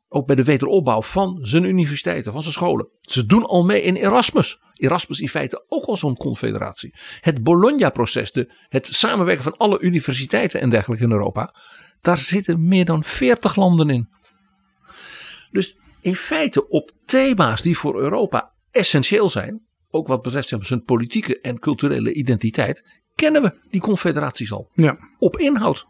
ook 0.08 0.28
bij 0.28 0.36
de 0.36 0.44
wederopbouw 0.44 1.02
van 1.02 1.40
zijn 1.42 1.64
universiteiten, 1.64 2.32
van 2.32 2.42
zijn 2.42 2.54
scholen. 2.54 2.88
Ze 3.02 3.26
doen 3.26 3.46
al 3.46 3.66
mee 3.66 3.82
in 3.82 3.96
Erasmus. 3.96 4.60
Erasmus 4.74 5.20
in 5.20 5.30
feite 5.30 5.66
ook 5.68 5.86
al 5.86 5.98
zo'n 5.98 6.16
confederatie. 6.16 6.94
Het 7.22 7.44
Bologna-proces, 7.44 8.32
het 8.70 8.88
samenwerken 8.92 9.44
van 9.44 9.58
alle 9.58 9.80
universiteiten 9.80 10.62
en 10.62 10.70
dergelijke 10.70 11.04
in 11.04 11.12
Europa. 11.12 11.56
Daar 12.02 12.18
zitten 12.18 12.68
meer 12.68 12.86
dan 12.86 13.04
40 13.04 13.56
landen 13.56 13.90
in. 13.90 14.10
Dus 15.52 15.78
in 16.02 16.16
feite 16.16 16.70
op 16.70 16.92
thema's 17.06 17.62
die 17.62 17.78
voor 17.78 18.00
Europa 18.00 18.54
essentieel 18.72 19.30
zijn. 19.30 19.68
Ook 19.90 20.08
wat 20.08 20.22
betreft 20.22 20.54
zijn 20.60 20.84
politieke 20.84 21.40
en 21.40 21.60
culturele 21.60 22.14
identiteit. 22.14 22.99
Kennen 23.20 23.42
we 23.42 23.54
die 23.70 23.82
confederaties 23.82 24.52
al. 24.52 24.70
Ja. 24.74 24.98
Op 25.18 25.38
inhoud. 25.38 25.88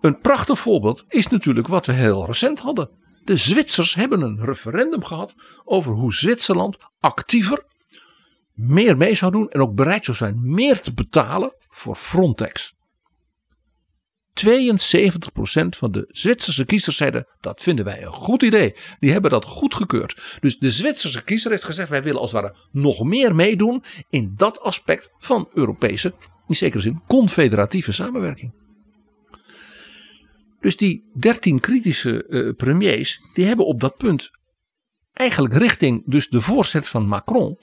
Een 0.00 0.20
prachtig 0.20 0.58
voorbeeld 0.58 1.04
is 1.08 1.26
natuurlijk 1.26 1.66
wat 1.66 1.86
we 1.86 1.92
heel 1.92 2.26
recent 2.26 2.60
hadden. 2.60 2.90
De 3.24 3.36
Zwitsers 3.36 3.94
hebben 3.94 4.20
een 4.20 4.44
referendum 4.44 5.04
gehad 5.04 5.34
over 5.64 5.92
hoe 5.92 6.14
Zwitserland 6.14 6.78
actiever 7.00 7.64
meer 8.52 8.96
mee 8.96 9.14
zou 9.14 9.32
doen 9.32 9.50
en 9.50 9.60
ook 9.60 9.74
bereid 9.74 10.04
zou 10.04 10.16
zijn 10.16 10.40
meer 10.42 10.80
te 10.80 10.94
betalen 10.94 11.54
voor 11.68 11.96
Frontex. 11.96 12.74
72% 14.34 15.68
van 15.68 15.92
de 15.92 16.04
Zwitserse 16.08 16.64
kiezers 16.64 16.96
zeiden 16.96 17.26
dat 17.40 17.62
vinden 17.62 17.84
wij 17.84 18.02
een 18.02 18.12
goed 18.12 18.42
idee. 18.42 18.74
Die 18.98 19.12
hebben 19.12 19.30
dat 19.30 19.44
goedgekeurd. 19.44 20.38
Dus 20.40 20.58
de 20.58 20.70
Zwitserse 20.70 21.24
kiezer 21.24 21.50
heeft 21.50 21.64
gezegd 21.64 21.88
wij 21.88 22.02
willen 22.02 22.20
als 22.20 22.32
het 22.32 22.40
ware 22.40 22.56
nog 22.70 23.04
meer 23.04 23.34
meedoen 23.34 23.82
in 24.10 24.32
dat 24.36 24.60
aspect 24.60 25.10
van 25.18 25.48
Europese, 25.52 26.14
in 26.48 26.56
zekere 26.56 26.82
zin 26.82 27.02
confederatieve 27.06 27.92
samenwerking. 27.92 28.52
Dus 30.60 30.76
die 30.76 31.10
dertien 31.18 31.60
kritische 31.60 32.24
uh, 32.28 32.54
premiers, 32.54 33.20
die 33.34 33.44
hebben 33.44 33.66
op 33.66 33.80
dat 33.80 33.96
punt 33.96 34.30
eigenlijk 35.12 35.54
richting 35.54 36.02
dus 36.06 36.28
de 36.28 36.40
voorzet 36.40 36.88
van 36.88 37.06
Macron 37.08 37.58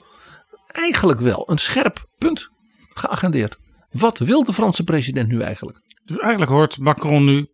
eigenlijk 0.66 1.20
wel 1.20 1.50
een 1.50 1.58
scherp 1.58 2.06
punt 2.18 2.48
geagendeerd. 2.94 3.58
Wat 3.90 4.18
wil 4.18 4.44
de 4.44 4.52
Franse 4.52 4.84
president 4.84 5.28
nu 5.28 5.40
eigenlijk? 5.40 5.78
Dus 6.12 6.20
eigenlijk 6.20 6.50
hoort 6.50 6.78
Macron 6.78 7.24
nu 7.24 7.50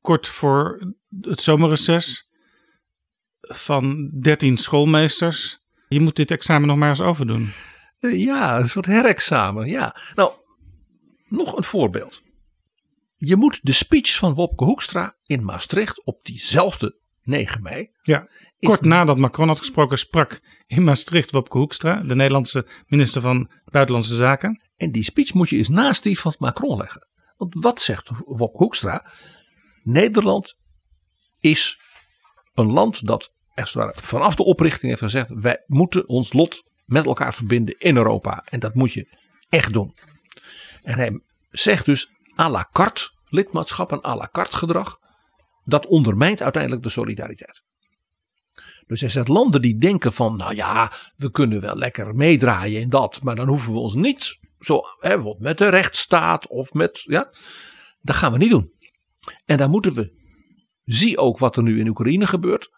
kort 0.00 0.26
voor 0.26 0.92
het 1.20 1.42
zomerreces 1.42 2.28
van 3.40 4.10
13 4.20 4.56
schoolmeesters. 4.56 5.60
Je 5.88 6.00
moet 6.00 6.16
dit 6.16 6.30
examen 6.30 6.68
nog 6.68 6.76
maar 6.76 6.88
eens 6.88 7.00
overdoen. 7.00 7.52
Uh, 8.00 8.24
ja, 8.24 8.58
een 8.58 8.68
soort 8.68 8.86
herexamen. 8.86 9.66
Ja. 9.66 9.96
Nou, 10.14 10.32
nog 11.28 11.56
een 11.56 11.64
voorbeeld. 11.64 12.22
Je 13.16 13.36
moet 13.36 13.60
de 13.62 13.72
speech 13.72 14.16
van 14.16 14.34
Wopke 14.34 14.64
Hoekstra 14.64 15.14
in 15.26 15.44
Maastricht 15.44 16.04
op 16.04 16.24
diezelfde 16.24 16.96
9 17.22 17.62
mei. 17.62 17.90
Ja, 18.02 18.28
kort 18.60 18.80
nadat 18.80 19.18
Macron 19.18 19.48
had 19.48 19.58
gesproken, 19.58 19.98
sprak 19.98 20.40
in 20.66 20.82
Maastricht 20.82 21.30
Wopke 21.30 21.58
Hoekstra, 21.58 22.02
de 22.02 22.14
Nederlandse 22.14 22.66
minister 22.86 23.20
van 23.20 23.50
Buitenlandse 23.64 24.14
Zaken. 24.14 24.60
En 24.76 24.92
die 24.92 25.04
speech 25.04 25.34
moet 25.34 25.48
je 25.48 25.56
eens 25.56 25.68
naast 25.68 26.02
die 26.02 26.18
van 26.18 26.34
Macron 26.38 26.76
leggen. 26.76 27.06
Want 27.42 27.54
wat 27.64 27.80
zegt 27.80 28.10
Wopke 28.24 28.56
Hoekstra? 28.56 29.06
Nederland 29.82 30.56
is 31.40 31.80
een 32.54 32.72
land 32.72 33.06
dat 33.06 33.32
vanaf 33.94 34.34
de 34.34 34.44
oprichting 34.44 34.90
heeft 34.90 35.02
gezegd: 35.02 35.30
wij 35.30 35.64
moeten 35.66 36.08
ons 36.08 36.32
lot 36.32 36.62
met 36.84 37.04
elkaar 37.04 37.34
verbinden 37.34 37.78
in 37.78 37.96
Europa. 37.96 38.44
En 38.44 38.60
dat 38.60 38.74
moet 38.74 38.92
je 38.92 39.18
echt 39.48 39.72
doen. 39.72 39.94
En 40.82 40.98
hij 40.98 41.20
zegt 41.50 41.84
dus 41.84 42.10
à 42.40 42.48
la 42.48 42.68
carte 42.72 43.10
lidmaatschap, 43.28 43.90
een 43.90 44.04
à 44.06 44.16
la 44.16 44.28
carte 44.32 44.56
gedrag, 44.56 44.98
dat 45.64 45.86
ondermijnt 45.86 46.42
uiteindelijk 46.42 46.82
de 46.82 46.88
solidariteit. 46.88 47.62
Dus 48.86 49.00
hij 49.00 49.10
zegt 49.10 49.28
landen 49.28 49.62
die 49.62 49.78
denken 49.78 50.12
van, 50.12 50.36
nou 50.36 50.54
ja, 50.54 50.92
we 51.16 51.30
kunnen 51.30 51.60
wel 51.60 51.76
lekker 51.76 52.14
meedraaien 52.14 52.80
in 52.80 52.88
dat, 52.88 53.22
maar 53.22 53.36
dan 53.36 53.48
hoeven 53.48 53.72
we 53.72 53.78
ons 53.78 53.94
niet 53.94 54.40
zo, 54.64 54.80
hè, 54.98 55.34
met 55.38 55.58
de 55.58 55.68
rechtsstaat 55.68 56.48
of 56.48 56.72
met, 56.72 57.02
ja, 57.02 57.32
dat 58.00 58.16
gaan 58.16 58.32
we 58.32 58.38
niet 58.38 58.50
doen. 58.50 58.72
En 59.44 59.56
daar 59.56 59.70
moeten 59.70 59.94
we, 59.94 60.20
zie 60.84 61.18
ook 61.18 61.38
wat 61.38 61.56
er 61.56 61.62
nu 61.62 61.80
in 61.80 61.88
Oekraïne 61.88 62.26
gebeurt, 62.26 62.70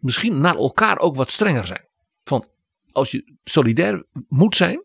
misschien 0.00 0.40
naar 0.40 0.56
elkaar 0.56 0.98
ook 0.98 1.16
wat 1.16 1.30
strenger 1.30 1.66
zijn. 1.66 1.88
Van, 2.22 2.46
als 2.92 3.10
je 3.10 3.36
solidair 3.44 4.06
moet 4.28 4.56
zijn 4.56 4.84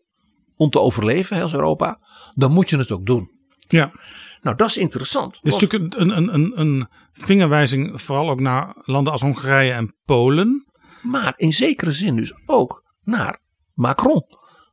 om 0.56 0.70
te 0.70 0.80
overleven 0.80 1.42
als 1.42 1.52
Europa, 1.52 1.98
dan 2.34 2.52
moet 2.52 2.70
je 2.70 2.76
het 2.76 2.90
ook 2.90 3.06
doen. 3.06 3.30
Ja. 3.68 3.92
Nou, 4.40 4.56
dat 4.56 4.68
is 4.68 4.76
interessant. 4.76 5.38
Dit 5.42 5.52
is 5.52 5.60
natuurlijk 5.60 5.94
een, 5.94 6.16
een, 6.16 6.34
een, 6.34 6.60
een 6.60 6.88
vingerwijzing 7.12 8.02
vooral 8.02 8.30
ook 8.30 8.40
naar 8.40 8.76
landen 8.84 9.12
als 9.12 9.22
Hongarije 9.22 9.72
en 9.72 9.96
Polen. 10.04 10.66
Maar 11.02 11.32
in 11.36 11.52
zekere 11.52 11.92
zin 11.92 12.16
dus 12.16 12.32
ook 12.46 12.94
naar 13.02 13.40
Macron. 13.74 14.24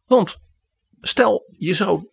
Want 0.05 0.38
stel, 1.07 1.47
je 1.57 1.73
zou 1.73 2.09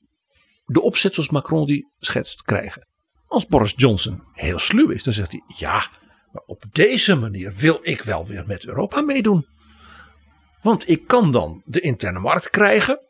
de 0.64 0.80
opzet 0.80 1.14
zoals 1.14 1.30
Macron 1.30 1.66
die 1.66 1.90
schetst 1.98 2.42
krijgen. 2.42 2.88
Als 3.26 3.46
Boris 3.46 3.72
Johnson 3.76 4.22
heel 4.32 4.58
sluw 4.58 4.88
is, 4.88 5.02
dan 5.02 5.12
zegt 5.12 5.32
hij: 5.32 5.42
Ja, 5.56 5.90
maar 6.32 6.42
op 6.46 6.64
deze 6.72 7.16
manier 7.16 7.54
wil 7.54 7.78
ik 7.82 8.02
wel 8.02 8.26
weer 8.26 8.46
met 8.46 8.66
Europa 8.66 9.00
meedoen. 9.00 9.46
Want 10.60 10.88
ik 10.88 11.06
kan 11.06 11.32
dan 11.32 11.62
de 11.64 11.80
interne 11.80 12.18
markt 12.18 12.50
krijgen. 12.50 13.00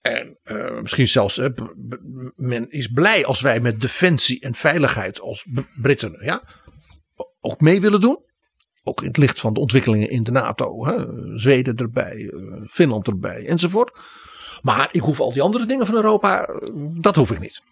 En 0.00 0.38
uh, 0.44 0.80
misschien 0.80 1.08
zelfs, 1.08 1.38
uh, 1.38 1.46
men 2.36 2.70
is 2.70 2.88
blij 2.88 3.24
als 3.26 3.40
wij 3.40 3.60
met 3.60 3.80
defensie 3.80 4.40
en 4.40 4.54
veiligheid 4.54 5.20
als 5.20 5.46
Britten 5.82 6.16
ja, 6.20 6.42
ook 7.40 7.60
mee 7.60 7.80
willen 7.80 8.00
doen. 8.00 8.18
Ook 8.82 9.00
in 9.00 9.06
het 9.06 9.16
licht 9.16 9.40
van 9.40 9.54
de 9.54 9.60
ontwikkelingen 9.60 10.10
in 10.10 10.22
de 10.22 10.30
NATO. 10.30 10.86
Hè, 10.86 11.04
Zweden 11.38 11.76
erbij, 11.76 12.16
uh, 12.16 12.68
Finland 12.68 13.06
erbij 13.06 13.46
enzovoort. 13.46 13.98
Maar 14.62 14.88
ik 14.90 15.00
hoef 15.00 15.20
al 15.20 15.32
die 15.32 15.42
andere 15.42 15.66
dingen 15.66 15.86
van 15.86 15.94
Europa, 15.94 16.48
dat 16.74 17.16
hoef 17.16 17.30
ik 17.30 17.40
niet. 17.40 17.62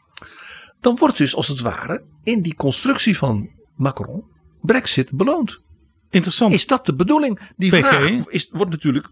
Dan 0.81 0.97
wordt 0.97 1.17
dus 1.17 1.37
als 1.37 1.49
het 1.49 1.61
ware 1.61 2.03
in 2.23 2.43
die 2.43 2.55
constructie 2.55 3.19
van 3.19 3.51
Macron 3.77 4.25
Brexit 4.61 5.11
beloond. 5.11 5.61
Interessant. 6.11 6.53
Is 6.53 6.67
dat 6.67 6.87
de 6.87 6.95
bedoeling? 6.95 7.41
Die 7.57 7.71
PG. 7.71 7.87
vraag 7.87 8.29
is, 8.29 8.49
wordt 8.53 8.71
natuurlijk 8.71 9.09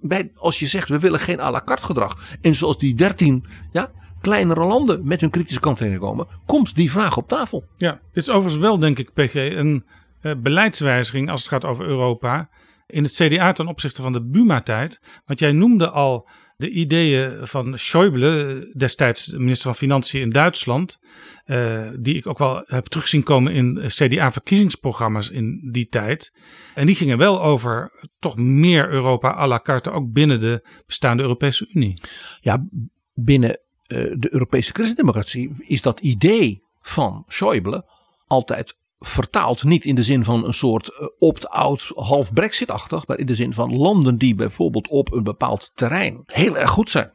bij, 0.00 0.30
als 0.34 0.58
je 0.58 0.66
zegt 0.66 0.88
we 0.88 0.98
willen 0.98 1.20
geen 1.20 1.40
à 1.40 1.50
la 1.50 1.62
carte 1.64 1.84
gedrag. 1.84 2.36
En 2.40 2.54
zoals 2.54 2.78
die 2.78 2.94
13 2.94 3.44
ja, 3.72 3.90
kleinere 4.20 4.64
landen 4.64 5.00
met 5.04 5.20
hun 5.20 5.30
kritische 5.30 5.60
kanttekeningen 5.60 6.06
komen, 6.06 6.26
komt 6.46 6.76
die 6.76 6.90
vraag 6.90 7.16
op 7.16 7.28
tafel. 7.28 7.64
Ja, 7.76 7.92
dit 8.12 8.22
is 8.22 8.28
overigens 8.28 8.62
wel 8.62 8.78
denk 8.78 8.98
ik 8.98 9.12
PG 9.12 9.34
een 9.34 9.84
uh, 10.22 10.32
beleidswijziging 10.36 11.30
als 11.30 11.40
het 11.40 11.50
gaat 11.50 11.64
over 11.64 11.86
Europa. 11.86 12.48
In 12.86 13.02
het 13.02 13.12
CDA 13.12 13.52
ten 13.52 13.66
opzichte 13.66 14.02
van 14.02 14.12
de 14.12 14.22
Buma-tijd. 14.22 15.00
Want 15.26 15.38
jij 15.38 15.52
noemde 15.52 15.90
al 15.90 16.28
de 16.60 16.70
ideeën 16.70 17.46
van 17.46 17.78
Schäuble, 17.78 18.66
destijds 18.76 19.32
minister 19.32 19.64
van 19.64 19.74
Financiën 19.74 20.20
in 20.20 20.30
Duitsland, 20.30 20.98
uh, 21.46 21.88
die 21.98 22.14
ik 22.14 22.26
ook 22.26 22.38
wel 22.38 22.62
heb 22.66 22.86
terugzien 22.86 23.22
komen 23.22 23.52
in 23.52 23.80
CDA-verkiezingsprogramma's 23.86 25.30
in 25.30 25.68
die 25.72 25.88
tijd. 25.88 26.32
En 26.74 26.86
die 26.86 26.94
gingen 26.94 27.18
wel 27.18 27.42
over 27.42 27.92
toch 28.18 28.36
meer 28.36 28.90
Europa 28.90 29.34
à 29.34 29.46
la 29.46 29.60
carte, 29.60 29.90
ook 29.90 30.12
binnen 30.12 30.40
de 30.40 30.66
bestaande 30.86 31.22
Europese 31.22 31.68
Unie. 31.72 32.02
Ja, 32.40 32.66
binnen 33.14 33.50
uh, 33.50 34.14
de 34.18 34.32
Europese 34.32 34.72
christendemocratie 34.72 35.52
is 35.58 35.82
dat 35.82 36.00
idee 36.00 36.62
van 36.80 37.24
Schäuble 37.28 37.82
altijd 38.26 38.78
vertaald 39.00 39.64
niet 39.64 39.84
in 39.84 39.94
de 39.94 40.02
zin 40.02 40.24
van 40.24 40.44
een 40.44 40.54
soort 40.54 40.88
eh, 40.88 41.06
opt-out 41.18 41.92
half 41.94 42.32
brexit-achtig, 42.32 43.06
maar 43.06 43.18
in 43.18 43.26
de 43.26 43.34
zin 43.34 43.52
van 43.52 43.76
landen 43.76 44.18
die 44.18 44.34
bijvoorbeeld 44.34 44.88
op 44.88 45.12
een 45.12 45.22
bepaald 45.22 45.70
terrein 45.74 46.22
heel 46.26 46.58
erg 46.58 46.70
goed 46.70 46.90
zijn. 46.90 47.12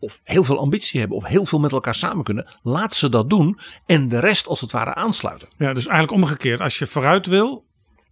Of 0.00 0.20
heel 0.22 0.44
veel 0.44 0.58
ambitie 0.58 1.00
hebben 1.00 1.16
of 1.16 1.24
heel 1.24 1.44
veel 1.44 1.58
met 1.58 1.72
elkaar 1.72 1.94
samen 1.94 2.24
kunnen. 2.24 2.46
Laat 2.62 2.94
ze 2.94 3.08
dat 3.08 3.30
doen 3.30 3.58
en 3.86 4.08
de 4.08 4.18
rest 4.18 4.46
als 4.46 4.60
het 4.60 4.72
ware 4.72 4.94
aansluiten. 4.94 5.48
Ja, 5.56 5.72
dus 5.72 5.86
eigenlijk 5.86 6.22
omgekeerd. 6.22 6.60
Als 6.60 6.78
je 6.78 6.86
vooruit 6.86 7.26
wil, 7.26 7.64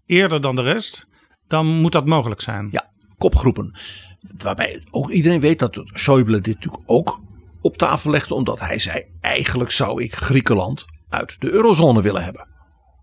eerder 0.07 0.41
dan 0.41 0.57
de 0.57 0.63
rest, 0.63 1.09
dan 1.49 1.67
moet 1.67 1.93
dat 1.93 2.07
mogelijk 2.07 2.41
zijn. 2.41 2.69
Ja, 2.71 2.91
kopgroepen. 3.19 3.79
Waarbij 4.39 4.83
ook 4.91 5.11
iedereen 5.11 5.41
weet 5.41 5.59
dat 5.59 5.77
Schäuble 5.77 6.41
dit 6.41 6.55
natuurlijk 6.55 6.83
ook 6.87 7.21
op 7.61 7.77
tafel 7.77 8.11
legde. 8.11 8.35
Omdat 8.35 8.61
hij 8.61 8.79
zei, 8.79 9.05
eigenlijk 9.21 9.71
zou 9.71 10.03
ik 10.03 10.15
Griekenland 10.15 10.85
uit 11.09 11.37
de 11.39 11.51
eurozone 11.51 12.03
willen 12.03 12.25
hebben. 12.25 12.56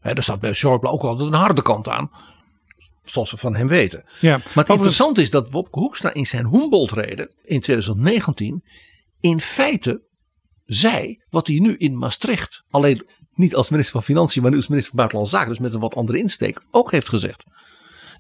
He, 0.03 0.13
daar 0.13 0.23
staat 0.23 0.39
bij 0.39 0.55
Schäuble 0.55 0.89
ook 0.89 1.03
altijd 1.03 1.27
een 1.27 1.39
harde 1.39 1.61
kant 1.61 1.89
aan. 1.89 2.11
Zoals 3.03 3.31
we 3.31 3.37
van 3.37 3.55
hem 3.55 3.67
weten. 3.67 4.03
Ja, 4.19 4.37
maar 4.37 4.63
het 4.65 4.69
interessante 4.69 5.21
is 5.21 5.29
dat 5.29 5.51
Wopke 5.51 5.79
Hoekstra 5.79 6.13
in 6.13 6.25
zijn 6.25 6.47
Humboldt-reden 6.47 7.33
in 7.43 7.59
2019 7.59 8.63
in 9.19 9.41
feite 9.41 10.01
zei 10.65 11.21
wat 11.29 11.47
hij 11.47 11.59
nu 11.59 11.75
in 11.77 11.97
Maastricht, 11.97 12.63
alleen 12.69 13.05
niet 13.33 13.55
als 13.55 13.69
minister 13.69 13.93
van 13.93 14.03
Financiën, 14.03 14.41
maar 14.41 14.51
nu 14.51 14.57
als 14.57 14.67
minister 14.67 14.95
van 14.95 14.99
Buitenlandse 14.99 15.35
Zaken, 15.35 15.51
dus 15.51 15.61
met 15.61 15.73
een 15.73 15.79
wat 15.79 15.95
andere 15.95 16.17
insteek, 16.17 16.61
ook 16.71 16.91
heeft 16.91 17.09
gezegd. 17.09 17.45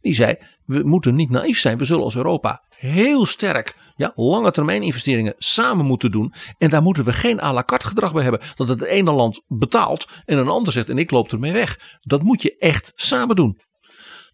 Die 0.01 0.13
zei: 0.13 0.35
We 0.65 0.83
moeten 0.83 1.15
niet 1.15 1.29
naïef 1.29 1.59
zijn. 1.59 1.77
We 1.77 1.85
zullen 1.85 2.03
als 2.03 2.15
Europa 2.15 2.63
heel 2.69 3.25
sterk 3.25 3.75
ja, 3.95 4.11
lange 4.15 4.51
termijn 4.51 4.81
investeringen 4.81 5.35
samen 5.37 5.85
moeten 5.85 6.11
doen. 6.11 6.33
En 6.57 6.69
daar 6.69 6.81
moeten 6.81 7.03
we 7.03 7.13
geen 7.13 7.41
à 7.41 7.53
la 7.53 7.63
carte 7.63 7.87
gedrag 7.87 8.13
bij 8.13 8.23
hebben. 8.23 8.41
Dat 8.55 8.67
het 8.67 8.81
ene 8.81 9.11
land 9.11 9.41
betaalt 9.47 10.07
en 10.25 10.37
een 10.37 10.47
ander 10.47 10.73
zegt: 10.73 10.89
En 10.89 10.97
ik 10.97 11.11
loop 11.11 11.31
ermee 11.31 11.51
weg. 11.51 11.99
Dat 12.01 12.23
moet 12.23 12.41
je 12.41 12.57
echt 12.57 12.91
samen 12.95 13.35
doen. 13.35 13.59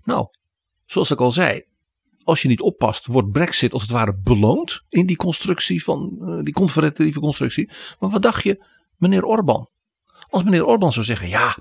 Nou, 0.03 0.27
zoals 0.85 1.11
ik 1.11 1.19
al 1.19 1.31
zei. 1.31 1.67
Als 2.23 2.41
je 2.41 2.47
niet 2.47 2.61
oppast, 2.61 3.05
wordt 3.05 3.31
Brexit 3.31 3.73
als 3.73 3.81
het 3.81 3.91
ware 3.91 4.19
beloond 4.23 4.81
in 4.89 5.05
die 5.05 5.15
constructie 5.15 5.83
van 5.83 6.17
uh, 6.21 6.39
die 6.43 6.53
conferentieve 6.53 7.19
constructie. 7.19 7.69
Maar 7.99 8.09
wat 8.09 8.21
dacht 8.21 8.43
je, 8.43 8.65
meneer 8.97 9.23
Orbán? 9.23 9.69
Als 10.29 10.43
meneer 10.43 10.65
Orbán 10.65 10.93
zou 10.93 11.05
zeggen: 11.05 11.27
Ja, 11.27 11.57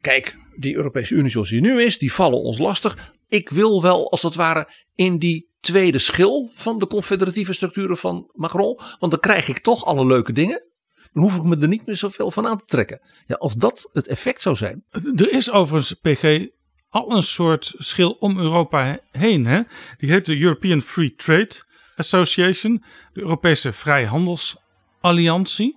kijk, 0.00 0.36
die 0.56 0.74
Europese 0.74 1.14
Unie 1.14 1.30
zoals 1.30 1.48
die 1.48 1.60
nu 1.60 1.82
is, 1.82 1.98
die 1.98 2.12
vallen 2.12 2.42
ons 2.42 2.58
lastig. 2.58 3.12
Ik 3.28 3.48
wil 3.48 3.82
wel 3.82 4.10
als 4.10 4.22
het 4.22 4.34
ware 4.34 4.68
in 4.94 5.18
die 5.18 5.49
tweede 5.60 5.98
schil 5.98 6.50
van 6.54 6.78
de 6.78 6.86
confederatieve 6.86 7.52
structuren 7.52 7.96
van 7.96 8.30
Macron. 8.32 8.80
Want 8.98 9.12
dan 9.12 9.20
krijg 9.20 9.48
ik 9.48 9.58
toch 9.58 9.84
alle 9.84 10.06
leuke 10.06 10.32
dingen. 10.32 10.64
Dan 11.12 11.22
hoef 11.22 11.36
ik 11.36 11.42
me 11.42 11.56
er 11.56 11.68
niet 11.68 11.86
meer 11.86 11.96
zoveel 11.96 12.30
van 12.30 12.46
aan 12.46 12.58
te 12.58 12.64
trekken. 12.64 13.00
Ja, 13.26 13.34
als 13.34 13.54
dat 13.54 13.90
het 13.92 14.06
effect 14.06 14.42
zou 14.42 14.56
zijn. 14.56 14.84
Er 15.16 15.32
is 15.32 15.50
overigens, 15.50 15.92
PG, 15.92 16.46
al 16.88 17.16
een 17.16 17.22
soort 17.22 17.74
schil 17.78 18.10
om 18.10 18.38
Europa 18.38 18.98
heen. 19.10 19.46
Hè? 19.46 19.60
Die 19.98 20.10
heet 20.10 20.26
de 20.26 20.40
European 20.40 20.82
Free 20.82 21.14
Trade 21.14 21.62
Association. 21.96 22.84
De 23.12 23.20
Europese 23.20 23.72
Vrijhandelsalliantie. 23.72 25.76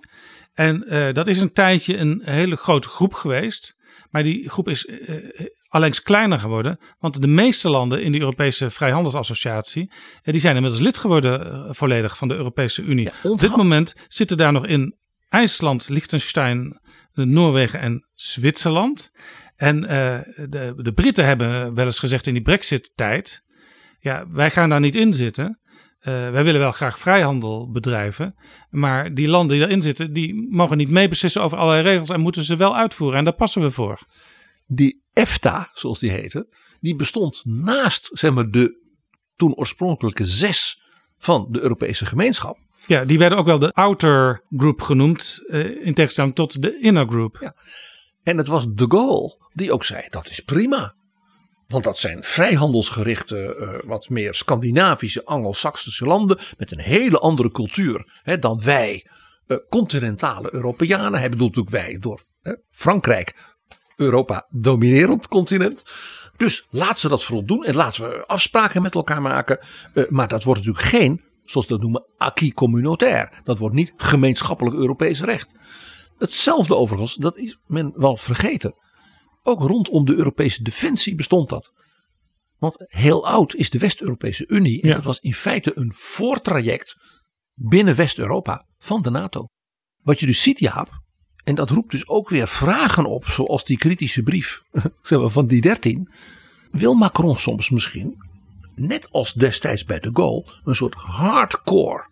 En 0.54 0.84
uh, 0.86 1.12
dat 1.12 1.26
is 1.26 1.40
een 1.40 1.52
tijdje 1.52 1.96
een 1.96 2.22
hele 2.24 2.56
grote 2.56 2.88
groep 2.88 3.14
geweest. 3.14 3.76
Maar 4.10 4.22
die 4.22 4.50
groep 4.50 4.68
is 4.68 4.86
uh, 4.86 5.14
allengs 5.74 6.02
kleiner 6.02 6.38
geworden. 6.38 6.78
Want 6.98 7.22
de 7.22 7.26
meeste 7.26 7.70
landen 7.70 8.02
in 8.02 8.12
de 8.12 8.20
Europese 8.20 8.70
Vrijhandelsassociatie. 8.70 9.90
Uh, 9.90 9.98
die 10.22 10.40
zijn 10.40 10.56
inmiddels 10.56 10.82
lid 10.82 10.98
geworden 10.98 11.74
volledig 11.74 12.16
van 12.16 12.28
de 12.28 12.34
Europese 12.34 12.82
Unie. 12.82 13.10
Op 13.22 13.38
dit 13.38 13.56
moment 13.56 13.94
zitten 14.08 14.36
daar 14.36 14.52
nog 14.52 14.66
in 14.66 14.96
IJsland, 15.28 15.88
Liechtenstein, 15.88 16.80
Noorwegen 17.12 17.80
en 17.80 18.06
Zwitserland. 18.14 19.10
En 19.56 19.80
de, 19.80 20.74
de 20.76 20.92
Britten 20.94 21.24
hebben 21.24 21.74
wel 21.74 21.84
eens 21.84 21.98
gezegd 21.98 22.26
in 22.26 22.34
die 22.34 22.42
Brexit-tijd. 22.42 23.42
Ja, 23.98 24.24
wij 24.30 24.50
gaan 24.50 24.68
daar 24.68 24.80
niet 24.80 24.96
in 24.96 25.14
zitten. 25.14 25.58
Uh, 26.04 26.30
wij 26.30 26.44
willen 26.44 26.60
wel 26.60 26.72
graag 26.72 26.98
vrijhandel 26.98 27.70
bedrijven. 27.70 28.34
Maar 28.70 29.14
die 29.14 29.28
landen 29.28 29.56
die 29.56 29.66
erin 29.66 29.82
zitten, 29.82 30.12
die 30.12 30.48
mogen 30.50 30.76
niet 30.76 30.90
meebeslissen 30.90 31.42
over 31.42 31.58
allerlei 31.58 31.82
regels 31.82 32.10
en 32.10 32.20
moeten 32.20 32.44
ze 32.44 32.56
wel 32.56 32.76
uitvoeren. 32.76 33.18
En 33.18 33.24
daar 33.24 33.34
passen 33.34 33.62
we 33.62 33.70
voor. 33.70 33.98
Die 34.66 35.03
EFTA, 35.14 35.70
zoals 35.72 35.98
die 35.98 36.10
heette, 36.10 36.48
die 36.80 36.96
bestond 36.96 37.42
naast 37.44 38.10
zeg 38.12 38.32
maar, 38.32 38.50
de 38.50 38.82
toen 39.36 39.54
oorspronkelijke 39.54 40.26
zes 40.26 40.82
van 41.18 41.46
de 41.50 41.60
Europese 41.60 42.06
gemeenschap. 42.06 42.58
Ja, 42.86 43.04
die 43.04 43.18
werden 43.18 43.38
ook 43.38 43.46
wel 43.46 43.58
de 43.58 43.72
outer 43.72 44.42
group 44.56 44.82
genoemd, 44.82 45.42
uh, 45.46 45.86
in 45.86 45.94
tegenstelling 45.94 46.34
tot 46.34 46.62
de 46.62 46.78
inner 46.80 47.06
group. 47.06 47.36
Ja. 47.40 47.54
En 48.22 48.36
het 48.36 48.46
was 48.46 48.66
de 48.68 48.86
Gaulle 48.88 49.38
die 49.52 49.72
ook 49.72 49.84
zei, 49.84 50.06
dat 50.10 50.28
is 50.28 50.40
prima. 50.40 50.94
Want 51.66 51.84
dat 51.84 51.98
zijn 51.98 52.22
vrijhandelsgerichte, 52.22 53.56
uh, 53.58 53.88
wat 53.88 54.08
meer 54.08 54.34
Scandinavische, 54.34 55.24
Anglo-Saxische 55.24 56.04
landen. 56.04 56.38
met 56.58 56.72
een 56.72 56.78
hele 56.78 57.18
andere 57.18 57.50
cultuur 57.50 58.20
hè, 58.22 58.38
dan 58.38 58.60
wij, 58.64 59.06
uh, 59.46 59.58
continentale 59.68 60.54
Europeanen. 60.54 61.20
Hij 61.20 61.30
bedoelt 61.30 61.56
natuurlijk 61.56 61.84
wij 61.84 61.98
door 61.98 62.24
hè, 62.40 62.54
Frankrijk, 62.70 63.53
Europa 63.96 64.46
dominerend 64.50 65.28
continent. 65.28 65.84
Dus 66.36 66.66
laat 66.70 66.98
ze 66.98 67.08
dat 67.08 67.24
vooral 67.24 67.44
doen 67.44 67.64
en 67.64 67.74
laten 67.74 68.08
we 68.08 68.26
afspraken 68.26 68.82
met 68.82 68.94
elkaar 68.94 69.22
maken. 69.22 69.58
Uh, 69.94 70.04
maar 70.08 70.28
dat 70.28 70.44
wordt 70.44 70.60
natuurlijk 70.64 70.86
geen, 70.86 71.22
zoals 71.44 71.66
we 71.66 71.72
dat 71.72 71.82
noemen, 71.82 72.06
acquis 72.16 72.52
communautaire. 72.52 73.32
Dat 73.44 73.58
wordt 73.58 73.74
niet 73.74 73.92
gemeenschappelijk 73.96 74.76
Europees 74.76 75.20
recht. 75.20 75.54
Hetzelfde 76.18 76.76
overigens, 76.76 77.14
dat 77.14 77.38
is 77.38 77.58
men 77.66 77.92
wel 77.96 78.16
vergeten. 78.16 78.74
Ook 79.42 79.60
rondom 79.60 80.04
de 80.04 80.14
Europese 80.14 80.62
defensie 80.62 81.14
bestond 81.14 81.48
dat. 81.48 81.72
Want 82.58 82.74
heel 82.78 83.26
oud 83.26 83.54
is 83.54 83.70
de 83.70 83.78
West-Europese 83.78 84.46
Unie. 84.46 84.82
En 84.82 84.90
dat 84.90 85.04
was 85.04 85.18
in 85.18 85.34
feite 85.34 85.72
een 85.74 85.92
voortraject 85.94 86.96
binnen 87.54 87.96
West-Europa 87.96 88.66
van 88.78 89.02
de 89.02 89.10
NATO. 89.10 89.46
Wat 90.02 90.20
je 90.20 90.26
dus 90.26 90.42
ziet, 90.42 90.58
Jaap. 90.58 91.02
En 91.44 91.54
dat 91.54 91.70
roept 91.70 91.90
dus 91.90 92.08
ook 92.08 92.28
weer 92.28 92.48
vragen 92.48 93.06
op, 93.06 93.26
zoals 93.26 93.64
die 93.64 93.78
kritische 93.78 94.22
brief 94.22 94.62
van 95.02 95.46
die 95.46 95.60
13. 95.60 96.08
Wil 96.70 96.94
Macron 96.94 97.38
soms 97.38 97.70
misschien, 97.70 98.16
net 98.74 99.10
als 99.10 99.32
destijds 99.32 99.84
bij 99.84 100.00
de 100.00 100.10
Gaulle, 100.12 100.44
een 100.64 100.76
soort 100.76 100.94
hardcore 100.94 102.06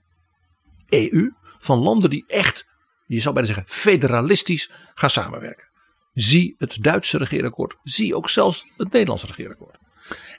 EU 0.88 1.30
van 1.58 1.78
landen 1.78 2.10
die 2.10 2.24
echt, 2.26 2.66
je 3.06 3.20
zou 3.20 3.34
bijna 3.34 3.48
zeggen, 3.48 3.68
federalistisch 3.68 4.70
gaan 4.94 5.10
samenwerken. 5.10 5.70
Zie 6.12 6.54
het 6.58 6.76
Duitse 6.80 7.18
regeerakkoord. 7.18 7.76
Zie 7.82 8.16
ook 8.16 8.30
zelfs 8.30 8.66
het 8.76 8.92
Nederlandse 8.92 9.26
regeerakkoord. 9.26 9.78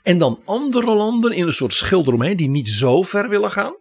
En 0.02 0.18
dan 0.18 0.40
andere 0.44 0.94
landen 0.94 1.32
in 1.32 1.46
een 1.46 1.52
soort 1.52 1.74
schilder 1.74 2.14
omheen 2.14 2.36
die 2.36 2.48
niet 2.48 2.68
zo 2.68 3.02
ver 3.02 3.28
willen 3.28 3.50
gaan. 3.50 3.76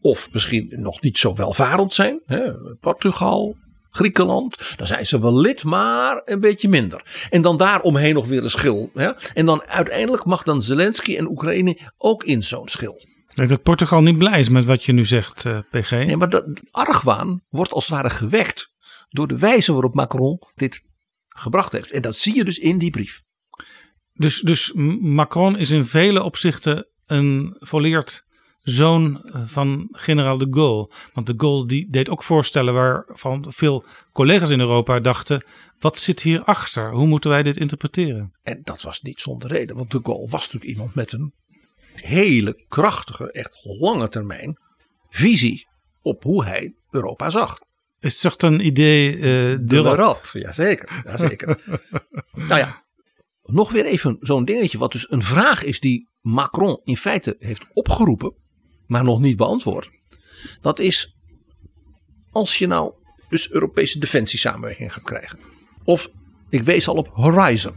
Of 0.00 0.28
misschien 0.32 0.68
nog 0.70 1.00
niet 1.00 1.18
zo 1.18 1.34
welvarend 1.34 1.94
zijn. 1.94 2.20
Hè, 2.26 2.52
Portugal, 2.80 3.56
Griekenland. 3.94 4.74
Dan 4.76 4.86
zijn 4.86 5.06
ze 5.06 5.20
wel 5.20 5.40
lid, 5.40 5.64
maar 5.64 6.22
een 6.24 6.40
beetje 6.40 6.68
minder. 6.68 7.26
En 7.30 7.42
dan 7.42 7.56
daaromheen 7.56 8.14
nog 8.14 8.26
weer 8.26 8.42
een 8.44 8.50
schil. 8.50 8.90
Ja? 8.94 9.16
En 9.34 9.46
dan 9.46 9.62
uiteindelijk 9.62 10.24
mag 10.24 10.42
dan 10.42 10.62
Zelensky 10.62 11.16
en 11.16 11.30
Oekraïne 11.30 11.78
ook 11.96 12.24
in 12.24 12.42
zo'n 12.42 12.68
schil. 12.68 13.00
Ik 13.28 13.36
denk 13.36 13.48
dat 13.48 13.62
Portugal 13.62 14.02
niet 14.02 14.18
blij 14.18 14.38
is 14.38 14.48
met 14.48 14.64
wat 14.64 14.84
je 14.84 14.92
nu 14.92 15.04
zegt, 15.04 15.44
uh, 15.44 15.58
PG. 15.70 15.90
Nee, 15.90 16.16
maar 16.16 16.30
dat 16.30 16.44
argwaan 16.70 17.42
wordt 17.48 17.72
als 17.72 17.86
het 17.86 17.94
ware 17.94 18.10
gewekt 18.10 18.72
door 19.08 19.28
de 19.28 19.38
wijze 19.38 19.72
waarop 19.72 19.94
Macron 19.94 20.38
dit 20.54 20.82
gebracht 21.28 21.72
heeft. 21.72 21.90
En 21.90 22.02
dat 22.02 22.16
zie 22.16 22.34
je 22.34 22.44
dus 22.44 22.58
in 22.58 22.78
die 22.78 22.90
brief. 22.90 23.22
Dus, 24.12 24.40
dus 24.40 24.72
Macron 25.00 25.58
is 25.58 25.70
in 25.70 25.86
vele 25.86 26.22
opzichten 26.22 26.88
een 27.06 27.56
volleerd 27.58 28.24
zoon 28.64 29.22
eh, 29.22 29.42
van 29.44 29.88
generaal 29.90 30.38
de 30.38 30.48
Gaulle. 30.50 30.90
Want 31.12 31.26
de 31.26 31.34
Gaulle 31.36 31.66
die 31.66 31.90
deed 31.90 32.08
ook 32.08 32.22
voorstellen 32.22 32.74
waarvan 32.74 33.46
veel 33.48 33.84
collega's 34.12 34.50
in 34.50 34.60
Europa 34.60 35.00
dachten: 35.00 35.44
wat 35.78 35.98
zit 35.98 36.22
hierachter? 36.22 36.92
Hoe 36.92 37.06
moeten 37.06 37.30
wij 37.30 37.42
dit 37.42 37.56
interpreteren? 37.56 38.32
En 38.42 38.60
dat 38.62 38.82
was 38.82 39.02
niet 39.02 39.20
zonder 39.20 39.50
reden, 39.50 39.76
want 39.76 39.90
de 39.90 40.00
Gaulle 40.02 40.28
was 40.28 40.40
natuurlijk 40.42 40.72
iemand 40.72 40.94
met 40.94 41.12
een 41.12 41.32
hele 41.94 42.64
krachtige, 42.68 43.32
echt 43.32 43.58
lange 43.62 44.08
termijn 44.08 44.58
visie 45.08 45.66
op 46.02 46.22
hoe 46.22 46.44
hij 46.44 46.74
Europa 46.90 47.30
zag. 47.30 47.58
Is 48.00 48.22
het 48.22 48.42
een 48.42 48.66
idee 48.66 49.16
uh, 49.16 49.20
de? 49.60 50.16
Jazeker, 50.32 51.02
jazeker. 51.04 51.60
nou 52.48 52.60
ja, 52.60 52.84
nog 53.42 53.72
weer 53.72 53.84
even 53.84 54.16
zo'n 54.20 54.44
dingetje 54.44 54.78
wat 54.78 54.92
dus 54.92 55.10
een 55.10 55.22
vraag 55.22 55.62
is 55.62 55.80
die 55.80 56.08
Macron 56.20 56.80
in 56.84 56.96
feite 56.96 57.36
heeft 57.38 57.62
opgeroepen, 57.72 58.34
maar 58.86 59.04
nog 59.04 59.20
niet 59.20 59.36
beantwoord. 59.36 59.90
Dat 60.60 60.78
is 60.78 61.16
als 62.30 62.58
je 62.58 62.66
nou 62.66 62.94
dus 63.28 63.50
Europese 63.50 63.98
defensiesamenwerking 63.98 64.92
gaat 64.92 65.04
krijgen. 65.04 65.38
Of 65.84 66.10
ik 66.48 66.62
wees 66.62 66.88
al 66.88 66.94
op 66.94 67.08
Horizon. 67.08 67.74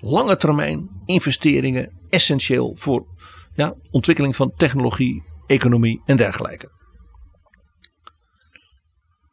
Lange 0.00 0.36
termijn 0.36 1.02
investeringen 1.04 1.98
essentieel 2.08 2.76
voor 2.76 3.06
ja, 3.54 3.74
ontwikkeling 3.90 4.36
van 4.36 4.52
technologie, 4.56 5.22
economie 5.46 6.02
en 6.04 6.16
dergelijke. 6.16 6.76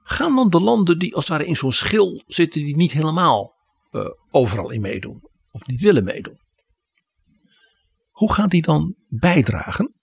Gaan 0.04 0.36
dan 0.36 0.50
de 0.50 0.62
landen 0.62 1.00
die 1.00 1.16
als 1.16 1.28
het 1.28 1.38
ware 1.38 1.50
in 1.50 1.56
zo'n 1.56 1.72
schil 1.72 2.24
zitten, 2.28 2.64
die 2.64 2.76
niet 2.76 2.92
helemaal 2.92 3.54
uh, 3.92 4.06
overal 4.32 4.72
in 4.72 4.82
meedoen, 4.82 5.20
of 5.52 5.68
niet 5.68 5.82
willen 5.82 6.04
meedoen, 6.04 6.40
hoe 8.10 8.34
gaan 8.34 8.50
die 8.50 8.62
dan 8.62 8.96
bijdragen? 9.08 9.94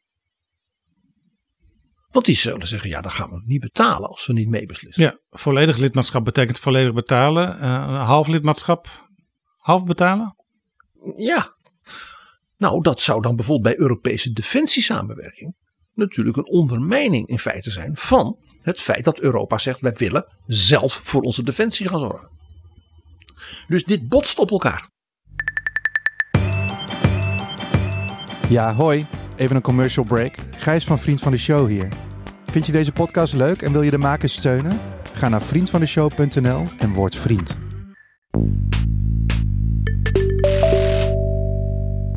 Want 2.12 2.24
die 2.24 2.34
zullen 2.34 2.66
zeggen, 2.66 2.90
ja, 2.90 3.00
dan 3.00 3.10
gaan 3.10 3.30
we 3.30 3.42
niet 3.44 3.60
betalen 3.60 4.08
als 4.08 4.26
we 4.26 4.32
niet 4.32 4.48
meebeslissen. 4.48 5.02
Ja, 5.02 5.18
volledig 5.30 5.76
lidmaatschap 5.76 6.24
betekent 6.24 6.58
volledig 6.58 6.92
betalen. 6.92 7.56
Uh, 7.60 8.06
half 8.06 8.26
lidmaatschap, 8.26 9.08
half 9.56 9.84
betalen? 9.84 10.36
Ja. 11.16 11.54
Nou, 12.56 12.82
dat 12.82 13.00
zou 13.00 13.22
dan 13.22 13.36
bijvoorbeeld 13.36 13.76
bij 13.76 13.84
Europese 13.84 14.32
defensiesamenwerking 14.32 15.54
natuurlijk 15.94 16.36
een 16.36 16.48
ondermijning 16.48 17.26
in 17.26 17.38
feite 17.38 17.70
zijn 17.70 17.96
van 17.96 18.38
het 18.62 18.80
feit 18.80 19.04
dat 19.04 19.20
Europa 19.20 19.58
zegt, 19.58 19.80
wij 19.80 19.94
willen 19.94 20.36
zelf 20.46 21.00
voor 21.04 21.22
onze 21.22 21.42
defensie 21.42 21.88
gaan 21.88 22.00
zorgen. 22.00 22.30
Dus 23.68 23.84
dit 23.84 24.08
botst 24.08 24.38
op 24.38 24.50
elkaar. 24.50 24.90
Ja, 28.48 28.74
hoi. 28.74 29.06
Even 29.42 29.56
een 29.56 29.62
commercial 29.62 30.04
break. 30.04 30.34
Gijs 30.56 30.84
van 30.84 30.98
Vriend 30.98 31.20
van 31.20 31.32
de 31.32 31.38
Show 31.38 31.68
hier. 31.68 31.88
Vind 32.44 32.66
je 32.66 32.72
deze 32.72 32.92
podcast 32.92 33.34
leuk 33.34 33.62
en 33.62 33.72
wil 33.72 33.82
je 33.82 33.90
de 33.90 33.98
makers 33.98 34.32
steunen? 34.32 34.80
Ga 35.14 35.28
naar 35.28 35.42
vriendvandeshow.nl 35.42 36.66
en 36.78 36.92
word 36.92 37.16
vriend. 37.16 37.56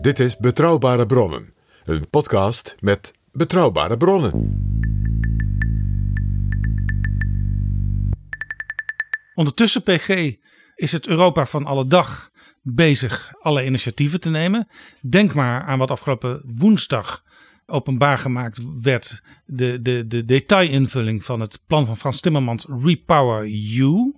Dit 0.01 0.19
is 0.19 0.37
Betrouwbare 0.37 1.05
Bronnen, 1.05 1.53
een 1.83 2.09
podcast 2.09 2.75
met 2.79 3.13
betrouwbare 3.31 3.97
bronnen. 3.97 4.31
Ondertussen, 9.35 9.83
PG, 9.83 10.35
is 10.75 10.91
het 10.91 11.07
Europa 11.07 11.45
van 11.45 11.65
alle 11.65 11.87
dag 11.87 12.31
bezig 12.67 13.33
alle 13.41 13.65
initiatieven 13.65 14.19
te 14.19 14.29
nemen. 14.29 14.67
Denk 15.01 15.33
maar 15.33 15.63
aan 15.63 15.79
wat 15.79 15.91
afgelopen 15.91 16.41
woensdag 16.45 17.23
openbaar 17.65 18.17
gemaakt 18.17 18.59
werd. 18.81 19.21
De, 19.45 19.81
de, 19.81 20.07
de 20.07 20.25
detailinvulling 20.25 21.23
van 21.23 21.39
het 21.39 21.61
plan 21.67 21.85
van 21.85 21.97
Frans 21.97 22.19
Timmermans 22.19 22.65
Repower 22.83 23.47
You. 23.47 24.15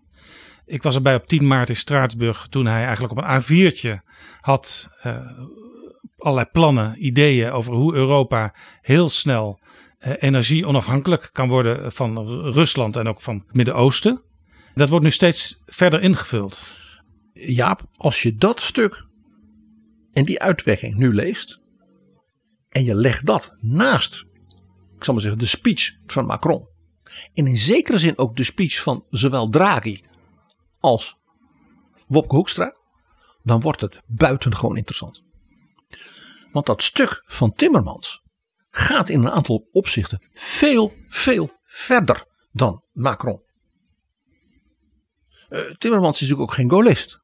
Ik 0.65 0.83
was 0.83 0.95
erbij 0.95 1.15
op 1.15 1.27
10 1.27 1.47
maart 1.47 1.69
in 1.69 1.75
Straatsburg 1.75 2.47
toen 2.49 2.65
hij 2.65 2.83
eigenlijk 2.83 3.11
op 3.11 3.23
een 3.23 3.41
A4'tje 3.41 4.05
had 4.41 4.89
uh, 5.03 5.15
allerlei 6.17 6.47
plannen, 6.51 7.05
ideeën 7.05 7.51
over 7.51 7.73
hoe 7.73 7.93
Europa 7.93 8.53
heel 8.81 9.09
snel 9.09 9.59
uh, 9.99 10.13
energie 10.19 10.67
onafhankelijk 10.67 11.29
kan 11.33 11.47
worden 11.47 11.91
van 11.91 12.27
Rusland 12.51 12.95
en 12.95 13.07
ook 13.07 13.21
van 13.21 13.35
het 13.35 13.55
Midden-Oosten. 13.55 14.21
Dat 14.75 14.89
wordt 14.89 15.05
nu 15.05 15.11
steeds 15.11 15.61
verder 15.65 16.01
ingevuld. 16.01 16.73
Jaap, 17.39 17.89
als 17.95 18.21
je 18.21 18.35
dat 18.35 18.61
stuk 18.61 19.05
en 20.13 20.25
die 20.25 20.41
uitwerking 20.41 20.95
nu 20.95 21.13
leest. 21.13 21.61
En 22.69 22.83
je 22.83 22.95
legt 22.95 23.25
dat 23.25 23.53
naast, 23.59 24.25
ik 24.95 25.03
zal 25.03 25.13
maar 25.13 25.23
zeggen, 25.23 25.39
de 25.39 25.45
speech 25.45 25.97
van 26.05 26.25
Macron. 26.25 26.67
En 27.33 27.47
in 27.47 27.57
zekere 27.57 27.99
zin 27.99 28.17
ook 28.17 28.35
de 28.35 28.43
speech 28.43 28.81
van 28.81 29.05
zowel 29.09 29.49
Draghi 29.49 30.03
als 30.79 31.17
Wopke 32.07 32.35
Hoekstra. 32.35 32.75
Dan 33.43 33.61
wordt 33.61 33.81
het 33.81 34.01
buitengewoon 34.05 34.77
interessant. 34.77 35.23
Want 36.51 36.65
dat 36.65 36.83
stuk 36.83 37.23
van 37.25 37.53
Timmermans 37.53 38.21
gaat 38.69 39.09
in 39.09 39.19
een 39.19 39.31
aantal 39.31 39.67
opzichten 39.71 40.29
veel, 40.33 40.93
veel 41.07 41.49
verder 41.63 42.25
dan 42.51 42.83
Macron. 42.91 43.41
Uh, 45.49 45.59
Timmermans 45.59 46.21
is 46.21 46.21
natuurlijk 46.21 46.49
ook 46.49 46.55
geen 46.55 46.69
Gaullist. 46.69 47.19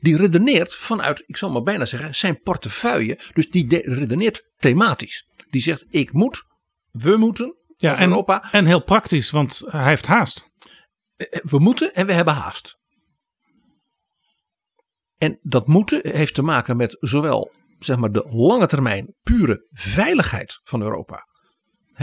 Die 0.00 0.16
redeneert 0.16 0.74
vanuit, 0.74 1.22
ik 1.26 1.36
zal 1.36 1.50
maar 1.50 1.62
bijna 1.62 1.84
zeggen, 1.84 2.14
zijn 2.14 2.40
portefeuille. 2.40 3.18
Dus 3.32 3.50
die 3.50 3.92
redeneert 3.94 4.50
thematisch. 4.56 5.28
Die 5.50 5.62
zegt, 5.62 5.84
ik 5.88 6.12
moet, 6.12 6.44
we 6.90 7.16
moeten, 7.16 7.56
ja, 7.76 7.96
en, 7.98 8.08
Europa. 8.08 8.48
En 8.52 8.66
heel 8.66 8.84
praktisch, 8.84 9.30
want 9.30 9.62
hij 9.66 9.88
heeft 9.88 10.06
haast. 10.06 10.50
We 11.42 11.58
moeten 11.58 11.94
en 11.94 12.06
we 12.06 12.12
hebben 12.12 12.34
haast. 12.34 12.78
En 15.18 15.38
dat 15.42 15.66
moeten 15.66 16.00
heeft 16.12 16.34
te 16.34 16.42
maken 16.42 16.76
met 16.76 16.96
zowel 17.00 17.52
zeg 17.78 17.96
maar, 17.96 18.12
de 18.12 18.26
lange 18.30 18.66
termijn 18.66 19.14
pure 19.22 19.66
veiligheid 19.70 20.60
van 20.62 20.82
Europa. 20.82 21.28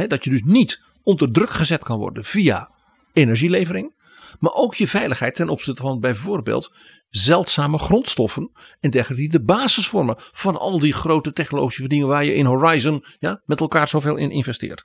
dat 0.07 0.23
je 0.23 0.29
dus 0.29 0.41
niet 0.43 0.81
onder 1.03 1.31
druk 1.31 1.49
gezet 1.49 1.83
kan 1.83 1.99
worden 1.99 2.23
via 2.23 2.71
energielevering. 3.13 3.95
Maar 4.39 4.53
ook 4.53 4.75
je 4.75 4.87
veiligheid 4.87 5.35
ten 5.35 5.49
opzichte 5.49 5.81
van 5.81 5.99
bijvoorbeeld 5.99 6.71
zeldzame 7.09 7.77
grondstoffen 7.77 8.51
en 8.79 8.89
dergelijke 8.89 9.23
die 9.23 9.31
de 9.31 9.45
basis 9.45 9.87
vormen 9.87 10.15
van 10.17 10.57
al 10.57 10.79
die 10.79 10.93
grote 10.93 11.33
technologische 11.33 11.87
dingen 11.87 12.07
waar 12.07 12.25
je 12.25 12.33
in 12.33 12.45
Horizon 12.45 13.05
ja, 13.19 13.41
met 13.45 13.59
elkaar 13.59 13.87
zoveel 13.87 14.15
in 14.15 14.31
investeert. 14.31 14.83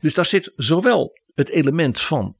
Dus 0.00 0.14
daar 0.14 0.26
zit 0.26 0.52
zowel 0.56 1.20
het 1.34 1.48
element 1.48 2.00
van 2.00 2.36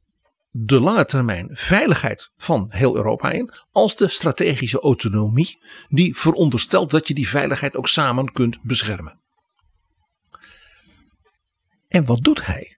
de 0.50 0.80
lange 0.80 1.04
termijn 1.04 1.48
veiligheid 1.52 2.30
van 2.36 2.66
heel 2.68 2.96
Europa 2.96 3.30
in, 3.30 3.52
als 3.72 3.96
de 3.96 4.08
strategische 4.08 4.80
autonomie 4.80 5.58
die 5.88 6.16
veronderstelt 6.16 6.90
dat 6.90 7.08
je 7.08 7.14
die 7.14 7.28
veiligheid 7.28 7.76
ook 7.76 7.88
samen 7.88 8.32
kunt 8.32 8.58
beschermen. 8.62 9.20
En 11.88 12.04
wat 12.04 12.22
doet 12.22 12.46
hij? 12.46 12.75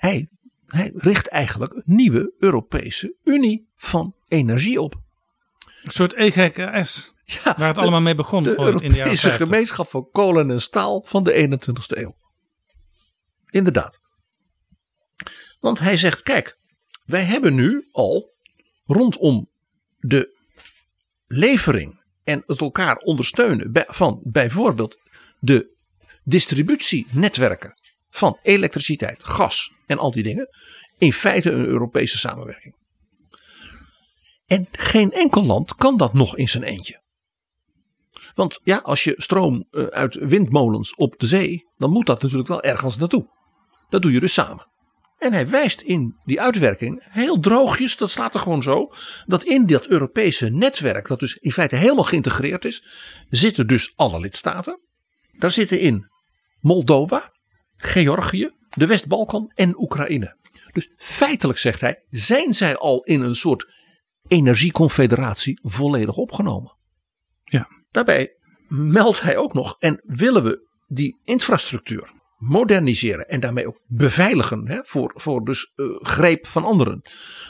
Hij 0.00 0.28
hij 0.66 0.92
richt 0.94 1.28
eigenlijk 1.28 1.72
een 1.74 1.82
nieuwe 1.84 2.34
Europese 2.38 3.14
Unie 3.24 3.68
van 3.76 4.14
energie 4.28 4.80
op. 4.80 5.00
Een 5.82 5.90
soort 5.90 6.14
EGKS, 6.14 7.14
ja, 7.24 7.54
waar 7.56 7.68
het 7.68 7.78
allemaal 7.78 8.00
mee 8.00 8.14
begon. 8.14 8.42
De 8.42 8.58
Europese 8.58 9.30
gemeenschap 9.30 9.88
van 9.88 10.08
kolen 10.10 10.50
en 10.50 10.62
staal 10.62 11.02
van 11.06 11.24
de 11.24 11.48
21ste 11.48 11.98
eeuw. 11.98 12.14
Inderdaad. 13.50 14.00
Want 15.60 15.78
hij 15.78 15.96
zegt, 15.96 16.22
kijk, 16.22 16.58
wij 17.04 17.22
hebben 17.22 17.54
nu 17.54 17.88
al 17.92 18.34
rondom 18.84 19.50
de 19.98 20.38
levering 21.26 22.02
en 22.24 22.42
het 22.46 22.60
elkaar 22.60 22.96
ondersteunen 22.96 23.70
van 23.86 24.20
bijvoorbeeld 24.24 24.98
de 25.40 25.78
distributienetwerken 26.24 27.79
van 28.10 28.38
elektriciteit, 28.42 29.24
gas 29.24 29.72
en 29.86 29.98
al 29.98 30.10
die 30.10 30.22
dingen. 30.22 30.48
In 30.98 31.12
feite 31.12 31.50
een 31.50 31.66
Europese 31.66 32.18
samenwerking. 32.18 32.74
En 34.46 34.68
geen 34.72 35.12
enkel 35.12 35.44
land 35.44 35.74
kan 35.74 35.96
dat 35.96 36.12
nog 36.12 36.36
in 36.36 36.48
zijn 36.48 36.62
eentje. 36.62 37.00
Want 38.34 38.60
ja, 38.62 38.76
als 38.76 39.04
je 39.04 39.14
stroom 39.16 39.66
uit 39.90 40.14
windmolens 40.14 40.94
op 40.94 41.18
de 41.18 41.26
zee, 41.26 41.68
dan 41.76 41.90
moet 41.90 42.06
dat 42.06 42.22
natuurlijk 42.22 42.48
wel 42.48 42.62
ergens 42.62 42.96
naartoe. 42.96 43.28
Dat 43.88 44.02
doe 44.02 44.12
je 44.12 44.20
dus 44.20 44.32
samen. 44.32 44.68
En 45.18 45.32
hij 45.32 45.48
wijst 45.48 45.80
in 45.80 46.16
die 46.24 46.40
uitwerking 46.40 47.06
heel 47.10 47.40
droogjes, 47.40 47.96
dat 47.96 48.10
staat 48.10 48.34
er 48.34 48.40
gewoon 48.40 48.62
zo, 48.62 48.92
dat 49.26 49.44
in 49.44 49.66
dat 49.66 49.86
Europese 49.86 50.48
netwerk, 50.48 51.08
dat 51.08 51.20
dus 51.20 51.34
in 51.34 51.52
feite 51.52 51.76
helemaal 51.76 52.04
geïntegreerd 52.04 52.64
is, 52.64 52.84
zitten 53.28 53.66
dus 53.66 53.92
alle 53.96 54.20
lidstaten. 54.20 54.80
Daar 55.38 55.50
zitten 55.50 55.80
in 55.80 56.10
Moldova, 56.60 57.32
Georgië, 57.80 58.50
de 58.68 58.86
West-Balkan 58.86 59.52
en 59.54 59.80
Oekraïne. 59.80 60.36
Dus 60.72 60.90
feitelijk 60.96 61.58
zegt 61.58 61.80
hij, 61.80 62.04
zijn 62.08 62.54
zij 62.54 62.76
al 62.76 63.02
in 63.02 63.20
een 63.20 63.36
soort 63.36 63.72
energieconfederatie 64.28 65.58
volledig 65.62 66.16
opgenomen. 66.16 66.76
Ja. 67.44 67.68
Daarbij 67.90 68.36
meldt 68.68 69.20
hij 69.20 69.36
ook 69.36 69.52
nog, 69.52 69.76
en 69.78 70.00
willen 70.04 70.42
we 70.42 70.68
die 70.86 71.20
infrastructuur 71.24 72.12
moderniseren 72.36 73.28
en 73.28 73.40
daarmee 73.40 73.66
ook 73.66 73.80
beveiligen 73.86 74.68
hè, 74.68 74.80
voor, 74.82 75.12
voor 75.14 75.44
dus 75.44 75.72
uh, 75.76 75.96
greep 76.00 76.46
van 76.46 76.64
anderen, 76.64 77.02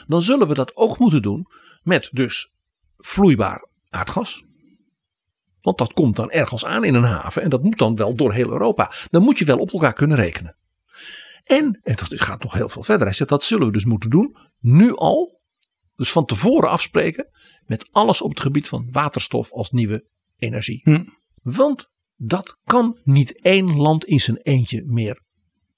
dan 0.07 0.21
zullen 0.21 0.47
we 0.47 0.53
dat 0.53 0.75
ook 0.75 0.97
moeten 0.97 1.21
doen 1.21 1.45
met 1.81 2.09
dus 2.11 2.53
vloeibaar 2.97 3.69
aardgas. 3.89 4.43
Want 5.61 5.77
dat 5.77 5.93
komt 5.93 6.15
dan 6.15 6.31
ergens 6.31 6.65
aan 6.65 6.83
in 6.83 6.93
een 6.93 7.03
haven 7.03 7.41
en 7.41 7.49
dat 7.49 7.63
moet 7.63 7.77
dan 7.77 7.95
wel 7.95 8.15
door 8.15 8.33
heel 8.33 8.51
Europa. 8.51 8.91
Dan 9.09 9.23
moet 9.23 9.37
je 9.37 9.45
wel 9.45 9.57
op 9.57 9.71
elkaar 9.71 9.93
kunnen 9.93 10.17
rekenen. 10.17 10.55
En, 11.43 11.79
en 11.83 11.95
dat 11.95 12.07
gaat 12.09 12.43
nog 12.43 12.53
heel 12.53 12.69
veel 12.69 12.83
verder. 12.83 13.05
Hij 13.05 13.15
zegt 13.15 13.29
dat 13.29 13.43
zullen 13.43 13.67
we 13.67 13.73
dus 13.73 13.85
moeten 13.85 14.09
doen, 14.09 14.37
nu 14.59 14.95
al. 14.95 15.39
Dus 15.95 16.11
van 16.11 16.25
tevoren 16.25 16.69
afspreken 16.69 17.29
met 17.65 17.87
alles 17.91 18.21
op 18.21 18.29
het 18.29 18.39
gebied 18.39 18.67
van 18.67 18.87
waterstof 18.91 19.51
als 19.51 19.71
nieuwe 19.71 20.05
energie. 20.37 20.81
Hm. 20.83 21.03
Want 21.41 21.89
dat 22.15 22.57
kan 22.63 22.99
niet 23.03 23.41
één 23.41 23.75
land 23.75 24.05
in 24.05 24.19
zijn 24.19 24.37
eentje 24.37 24.83
meer 24.85 25.21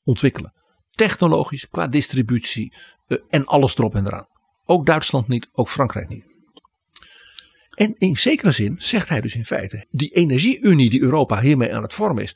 ontwikkelen. 0.04 0.54
Technologisch, 0.92 1.68
qua 1.68 1.88
distributie 1.88 2.76
uh, 3.08 3.18
en 3.30 3.46
alles 3.46 3.78
erop 3.78 3.96
en 3.96 4.06
eraan. 4.06 4.28
Ook 4.66 4.86
Duitsland 4.86 5.28
niet, 5.28 5.50
ook 5.52 5.70
Frankrijk 5.70 6.10
niet. 6.10 6.33
En 7.74 7.96
in 7.98 8.18
zekere 8.18 8.52
zin 8.52 8.76
zegt 8.78 9.10
hij 9.10 9.22
dus 9.22 9.36
in 9.36 9.46
feite, 9.46 9.86
die 9.92 10.10
energieunie 10.10 10.90
die 10.90 11.02
Europa 11.02 11.42
hiermee 11.42 11.76
aan 11.76 11.84
het 11.84 11.94
vormen 11.94 12.24
is. 12.24 12.36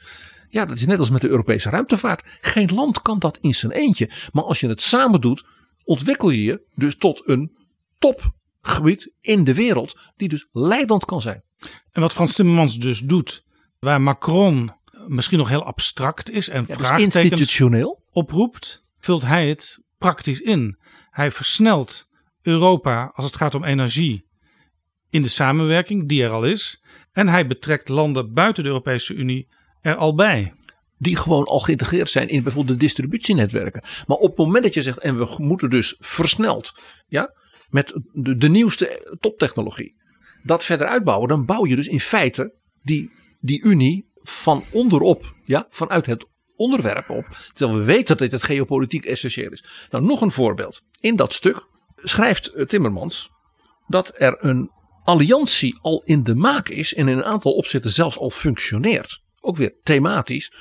Ja, 0.49 0.65
dat 0.65 0.75
is 0.75 0.85
net 0.85 0.99
als 0.99 1.09
met 1.09 1.21
de 1.21 1.29
Europese 1.29 1.69
ruimtevaart. 1.69 2.38
Geen 2.41 2.73
land 2.73 3.01
kan 3.01 3.19
dat 3.19 3.38
in 3.41 3.55
zijn 3.55 3.71
eentje. 3.71 4.09
Maar 4.31 4.43
als 4.43 4.59
je 4.59 4.67
het 4.67 4.81
samen 4.81 5.21
doet, 5.21 5.45
ontwikkel 5.83 6.29
je 6.29 6.43
je 6.43 6.61
dus 6.75 6.97
tot 6.97 7.21
een 7.25 7.57
topgebied 7.97 9.11
in 9.21 9.43
de 9.43 9.53
wereld. 9.53 9.99
Die 10.15 10.27
dus 10.27 10.47
leidend 10.51 11.05
kan 11.05 11.21
zijn. 11.21 11.43
En 11.91 12.01
wat 12.01 12.13
Frans 12.13 12.33
Timmermans 12.35 12.77
dus 12.77 12.99
doet, 12.99 13.43
waar 13.79 14.01
Macron 14.01 14.71
misschien 15.07 15.38
nog 15.38 15.49
heel 15.49 15.63
abstract 15.63 16.31
is 16.31 16.49
en 16.49 16.65
Ja, 16.67 16.75
dus 16.75 16.99
institutioneel. 16.99 18.03
oproept, 18.11 18.83
vult 18.99 19.23
hij 19.23 19.49
het 19.49 19.79
praktisch 19.97 20.41
in. 20.41 20.77
Hij 21.09 21.31
versnelt 21.31 22.07
Europa 22.41 23.11
als 23.13 23.25
het 23.25 23.35
gaat 23.35 23.55
om 23.55 23.63
energie 23.63 24.26
in 25.09 25.21
de 25.21 25.29
samenwerking 25.29 26.07
die 26.07 26.23
er 26.23 26.29
al 26.29 26.45
is. 26.45 26.81
En 27.11 27.27
hij 27.27 27.47
betrekt 27.47 27.89
landen 27.89 28.33
buiten 28.33 28.63
de 28.63 28.69
Europese 28.69 29.13
Unie 29.13 29.47
er 29.81 29.95
al 29.95 30.15
bij. 30.15 30.53
Die 30.97 31.15
gewoon 31.15 31.45
al 31.45 31.59
geïntegreerd 31.59 32.09
zijn 32.09 32.27
in 32.27 32.43
bijvoorbeeld 32.43 32.79
de 32.79 32.85
distributienetwerken. 32.85 33.83
Maar 34.07 34.17
op 34.17 34.37
het 34.37 34.45
moment 34.45 34.63
dat 34.63 34.73
je 34.73 34.81
zegt, 34.81 34.97
en 34.97 35.17
we 35.17 35.35
moeten 35.37 35.69
dus 35.69 35.95
versneld, 35.99 36.73
ja, 37.07 37.33
met 37.69 37.99
de, 38.13 38.49
nieuwste 38.49 39.17
toptechnologie, 39.19 39.95
dat 40.43 40.65
verder 40.65 40.87
uitbouwen, 40.87 41.27
dan 41.27 41.45
bouw 41.45 41.65
je 41.65 41.75
dus 41.75 41.87
in 41.87 41.99
feite 41.99 42.53
die, 42.81 43.11
die 43.39 43.61
Unie 43.61 44.09
van 44.21 44.63
onderop, 44.71 45.33
ja, 45.45 45.65
vanuit 45.69 46.05
het 46.05 46.25
onderwerp 46.55 47.09
op. 47.09 47.25
Terwijl 47.53 47.79
we 47.79 47.85
weten 47.85 48.17
dat 48.17 48.29
dit 48.29 48.43
geopolitiek 48.43 49.05
essentieel 49.05 49.51
is. 49.51 49.63
Nou, 49.89 50.03
nog 50.05 50.21
een 50.21 50.31
voorbeeld. 50.31 50.81
In 50.99 51.15
dat 51.15 51.33
stuk 51.33 51.67
schrijft 51.95 52.69
Timmermans 52.69 53.29
dat 53.87 54.11
er 54.13 54.45
een 54.45 54.71
alliantie 55.07 55.77
al 55.81 56.01
in 56.05 56.23
de 56.23 56.35
maak 56.35 56.69
is 56.69 56.93
en 56.93 57.07
in 57.07 57.17
een 57.17 57.23
aantal 57.25 57.51
opzetten 57.51 57.91
zelfs 57.91 58.17
al 58.17 58.29
functioneert. 58.29 59.21
Ook 59.39 59.57
weer 59.57 59.75
thematisch 59.83 60.51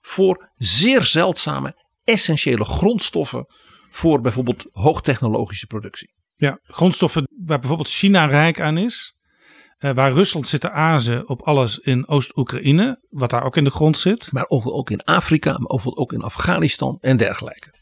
voor 0.00 0.50
zeer 0.56 1.04
zeldzame 1.04 1.84
essentiële 2.04 2.64
grondstoffen 2.64 3.46
voor 3.90 4.20
bijvoorbeeld 4.20 4.64
hoogtechnologische 4.72 5.66
productie. 5.66 6.14
Ja, 6.36 6.58
grondstoffen 6.62 7.28
waar 7.46 7.58
bijvoorbeeld 7.58 7.88
China 7.88 8.24
rijk 8.26 8.60
aan 8.60 8.78
is. 8.78 9.14
eh, 9.78 9.94
waar 9.94 10.12
Rusland 10.12 10.48
zit 10.48 10.60
te 10.60 10.70
azen 10.70 11.28
op 11.28 11.42
alles 11.42 11.78
in 11.78 12.08
Oost-Oekraïne, 12.08 13.04
wat 13.10 13.30
daar 13.30 13.44
ook 13.44 13.56
in 13.56 13.64
de 13.64 13.70
grond 13.70 13.98
zit. 13.98 14.32
Maar 14.32 14.44
ook, 14.48 14.66
ook 14.66 14.90
in 14.90 15.04
Afrika, 15.04 15.58
maar 15.58 15.68
ook, 15.70 16.00
ook 16.00 16.12
in 16.12 16.22
Afghanistan 16.22 16.98
en 17.00 17.16
dergelijke. 17.16 17.74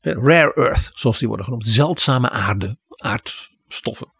Eh, 0.00 0.12
Rare 0.12 0.54
earth, 0.54 0.90
zoals 0.94 1.18
die 1.18 1.28
worden 1.28 1.46
genoemd. 1.46 1.66
Zeldzame 1.66 2.30
aarde, 2.30 2.78
aardstoffen. 2.88 4.12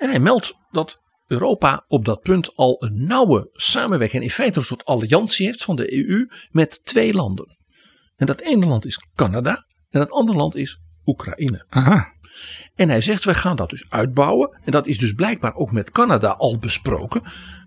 En 0.00 0.08
hij 0.08 0.20
meldt 0.20 0.54
dat 0.70 1.00
Europa 1.26 1.84
op 1.88 2.04
dat 2.04 2.20
punt 2.20 2.56
al 2.56 2.76
een 2.84 3.06
nauwe 3.06 3.48
samenwerking, 3.52 4.22
in 4.22 4.30
feite 4.30 4.58
een 4.58 4.64
soort 4.64 4.84
alliantie 4.84 5.46
heeft 5.46 5.64
van 5.64 5.76
de 5.76 6.06
EU 6.06 6.26
met 6.50 6.84
twee 6.84 7.14
landen. 7.14 7.56
En 8.16 8.26
dat 8.26 8.40
ene 8.40 8.66
land 8.66 8.84
is 8.84 9.04
Canada 9.14 9.64
en 9.90 10.00
het 10.00 10.10
andere 10.10 10.38
land 10.38 10.56
is 10.56 10.78
Oekraïne. 11.04 11.66
Aha. 11.68 12.12
En 12.74 12.88
hij 12.88 13.00
zegt, 13.00 13.24
wij 13.24 13.34
gaan 13.34 13.56
dat 13.56 13.70
dus 13.70 13.84
uitbouwen. 13.88 14.58
En 14.64 14.72
dat 14.72 14.86
is 14.86 14.98
dus 14.98 15.12
blijkbaar 15.12 15.54
ook 15.54 15.72
met 15.72 15.90
Canada 15.90 16.28
al 16.30 16.58
besproken. 16.58 17.22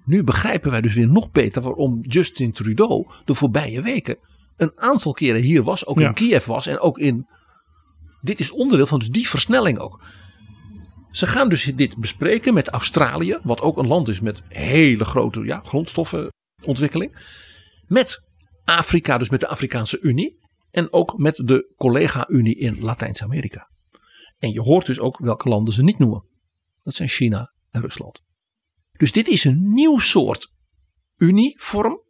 Nu 0.05 0.23
begrijpen 0.23 0.71
wij 0.71 0.81
dus 0.81 0.93
weer 0.93 1.07
nog 1.07 1.31
beter 1.31 1.61
waarom 1.61 1.99
Justin 2.01 2.51
Trudeau 2.51 3.07
de 3.25 3.35
voorbije 3.35 3.81
weken 3.81 4.17
een 4.57 4.71
aantal 4.75 5.11
keren 5.13 5.41
hier 5.41 5.63
was. 5.63 5.85
Ook 5.85 5.99
Ja. 5.99 6.07
in 6.07 6.13
Kiev 6.13 6.45
was 6.45 6.67
en 6.67 6.79
ook 6.79 6.97
in... 6.97 7.27
Dit 8.21 8.39
is 8.39 8.51
onderdeel 8.51 8.85
van 8.85 8.99
dus 8.99 9.09
die 9.09 9.29
versnelling 9.29 9.79
ook. 9.79 10.01
Ze 11.13 11.27
gaan 11.27 11.49
dus 11.49 11.63
dit 11.63 11.97
bespreken 11.97 12.53
met 12.53 12.69
Australië. 12.69 13.39
Wat 13.43 13.61
ook 13.61 13.77
een 13.77 13.87
land 13.87 14.07
is 14.07 14.19
met 14.19 14.41
hele 14.47 15.05
grote 15.05 15.43
ja, 15.43 15.61
grondstoffenontwikkeling. 15.65 17.27
Met 17.87 18.21
Afrika, 18.63 19.17
dus 19.17 19.29
met 19.29 19.39
de 19.39 19.47
Afrikaanse 19.47 19.99
Unie. 20.01 20.39
En 20.71 20.93
ook 20.93 21.17
met 21.17 21.35
de 21.35 21.73
collega-Unie 21.75 22.55
in 22.55 22.79
Latijns-Amerika. 22.79 23.69
En 24.37 24.51
je 24.51 24.61
hoort 24.61 24.85
dus 24.85 24.99
ook 24.99 25.17
welke 25.17 25.49
landen 25.49 25.73
ze 25.73 25.83
niet 25.83 25.99
noemen. 25.99 26.25
Dat 26.83 26.93
zijn 26.93 27.09
China 27.09 27.53
en 27.69 27.81
Rusland. 27.81 28.21
Dus 28.91 29.11
dit 29.11 29.27
is 29.27 29.43
een 29.43 29.73
nieuw 29.73 29.97
soort 29.97 30.51
unievorm. 31.17 32.01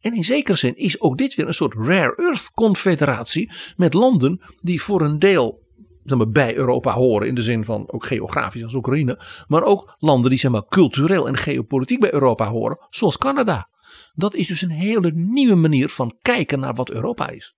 En 0.00 0.14
in 0.14 0.24
zekere 0.24 0.56
zin 0.56 0.76
is 0.76 1.00
ook 1.00 1.18
dit 1.18 1.34
weer 1.34 1.46
een 1.46 1.54
soort 1.54 1.74
rare 1.74 2.16
earth 2.16 2.50
confederatie 2.50 3.52
met 3.76 3.94
landen 3.94 4.40
die 4.60 4.82
voor 4.82 5.02
een 5.02 5.18
deel 5.18 5.66
zeg 6.08 6.18
maar, 6.18 6.30
bij 6.30 6.56
Europa 6.56 6.92
horen 6.92 7.28
in 7.28 7.34
de 7.34 7.42
zin 7.42 7.64
van 7.64 7.92
ook 7.92 8.06
geografisch 8.06 8.62
als 8.62 8.74
Oekraïne, 8.74 9.20
maar 9.46 9.62
ook 9.62 9.96
landen 9.98 10.30
die 10.30 10.38
zeg 10.38 10.50
maar, 10.50 10.66
cultureel 10.66 11.28
en 11.28 11.36
geopolitiek 11.36 12.00
bij 12.00 12.12
Europa 12.12 12.48
horen, 12.48 12.86
zoals 12.90 13.18
Canada. 13.18 13.68
Dat 14.14 14.34
is 14.34 14.46
dus 14.46 14.62
een 14.62 14.70
hele 14.70 15.10
nieuwe 15.14 15.54
manier 15.54 15.88
van 15.88 16.18
kijken 16.22 16.60
naar 16.60 16.74
wat 16.74 16.90
Europa 16.90 17.28
is. 17.28 17.56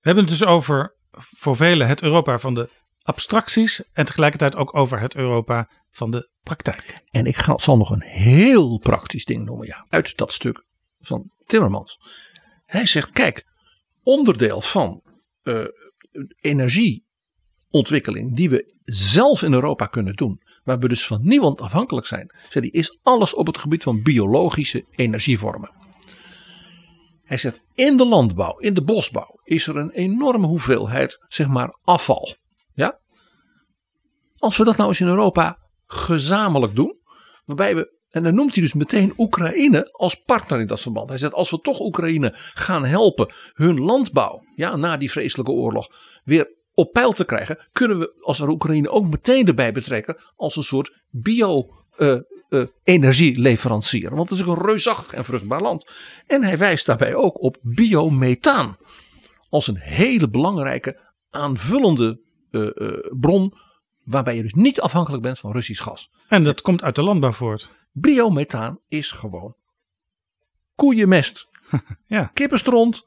We 0.00 0.12
hebben 0.12 0.24
het 0.24 0.38
dus 0.38 0.48
over, 0.48 0.96
voor 1.10 1.56
velen, 1.56 1.88
het 1.88 2.02
Europa 2.02 2.38
van 2.38 2.54
de 2.54 2.70
abstracties. 3.02 3.90
En 3.92 4.04
tegelijkertijd 4.04 4.56
ook 4.56 4.76
over 4.76 5.00
het 5.00 5.14
Europa 5.14 5.70
van 5.90 6.10
de 6.10 6.30
praktijk. 6.42 7.04
En 7.10 7.26
ik 7.26 7.36
ga, 7.36 7.58
zal 7.58 7.76
nog 7.76 7.90
een 7.90 8.02
heel 8.02 8.78
praktisch 8.78 9.24
ding 9.24 9.44
noemen, 9.44 9.66
ja, 9.66 9.86
uit 9.88 10.16
dat 10.16 10.32
stuk 10.32 10.64
van 10.98 11.30
Timmermans. 11.44 11.98
Hij 12.64 12.86
zegt: 12.86 13.10
kijk, 13.10 13.46
onderdeel 14.02 14.60
van 14.60 15.02
eh, 15.42 15.64
energieontwikkeling 17.76 18.36
die 18.36 18.50
we 18.50 18.74
zelf 18.84 19.42
in 19.42 19.52
Europa 19.52 19.86
kunnen 19.86 20.14
doen, 20.14 20.40
waar 20.64 20.78
we 20.78 20.88
dus 20.88 21.06
van 21.06 21.20
niemand 21.22 21.60
afhankelijk 21.60 22.06
zijn, 22.06 22.34
zei 22.48 22.68
hij, 22.70 22.80
is 22.80 22.98
alles 23.02 23.34
op 23.34 23.46
het 23.46 23.58
gebied 23.58 23.82
van 23.82 24.02
biologische 24.02 24.84
energievormen. 24.90 25.70
Hij 27.22 27.36
zegt: 27.36 27.62
in 27.74 27.96
de 27.96 28.06
landbouw, 28.06 28.58
in 28.58 28.74
de 28.74 28.82
bosbouw, 28.82 29.40
is 29.44 29.66
er 29.66 29.76
een 29.76 29.90
enorme 29.90 30.46
hoeveelheid, 30.46 31.24
zeg 31.28 31.48
maar, 31.48 31.78
afval. 31.84 32.34
Ja? 32.74 32.98
Als 34.36 34.56
we 34.56 34.64
dat 34.64 34.76
nou 34.76 34.88
eens 34.88 35.00
in 35.00 35.06
Europa 35.06 35.58
gezamenlijk 35.86 36.74
doen, 36.74 36.98
waarbij 37.44 37.76
we, 37.76 37.94
en 38.10 38.22
dan 38.22 38.34
noemt 38.34 38.54
hij 38.54 38.62
dus 38.62 38.74
meteen 38.74 39.12
Oekraïne 39.16 39.92
als 39.92 40.14
partner 40.14 40.60
in 40.60 40.66
dat 40.66 40.80
verband. 40.80 41.08
Hij 41.08 41.18
zegt, 41.18 41.32
als 41.32 41.50
we 41.50 41.60
toch 41.60 41.80
Oekraïne 41.80 42.32
gaan 42.34 42.84
helpen 42.84 43.32
hun 43.52 43.80
landbouw, 43.80 44.42
ja, 44.54 44.76
na 44.76 44.96
die 44.96 45.10
vreselijke 45.10 45.52
oorlog, 45.52 45.88
weer 46.24 46.54
op 46.76 46.92
peil 46.92 47.12
te 47.12 47.24
krijgen, 47.24 47.68
kunnen 47.72 47.98
we 47.98 48.14
als 48.20 48.40
Oekraïne 48.40 48.88
ook 48.88 49.06
meteen 49.06 49.46
erbij 49.46 49.72
betrekken 49.72 50.16
als 50.36 50.56
een 50.56 50.62
soort 50.62 51.04
bio 51.10 51.74
eh, 51.96 52.18
eh, 52.48 52.66
energieleverancier. 52.82 54.14
Want 54.14 54.30
het 54.30 54.38
is 54.38 54.46
ook 54.46 54.56
een 54.56 54.64
reusachtig 54.64 55.12
en 55.12 55.24
vruchtbaar 55.24 55.60
land. 55.60 55.92
En 56.26 56.44
hij 56.44 56.58
wijst 56.58 56.86
daarbij 56.86 57.14
ook 57.14 57.42
op 57.42 57.58
biomethaan 57.62 58.76
als 59.50 59.66
een 59.66 59.78
hele 59.78 60.28
belangrijke 60.28 61.00
aanvullende 61.30 62.20
eh, 62.50 62.68
bron 63.20 63.54
waarbij 64.04 64.36
je 64.36 64.42
dus 64.42 64.54
niet 64.54 64.80
afhankelijk 64.80 65.22
bent 65.22 65.38
van 65.38 65.52
Russisch 65.52 65.82
gas. 65.82 66.10
En 66.28 66.44
dat 66.44 66.60
komt 66.60 66.82
uit 66.82 66.94
de 66.94 67.02
landbouw 67.02 67.32
voort. 67.32 67.72
Biomethaan 67.92 68.80
is 68.88 69.10
gewoon 69.10 69.56
koeienmest, 70.74 71.48
Ja. 72.06 72.30
kippenstront 72.34 73.02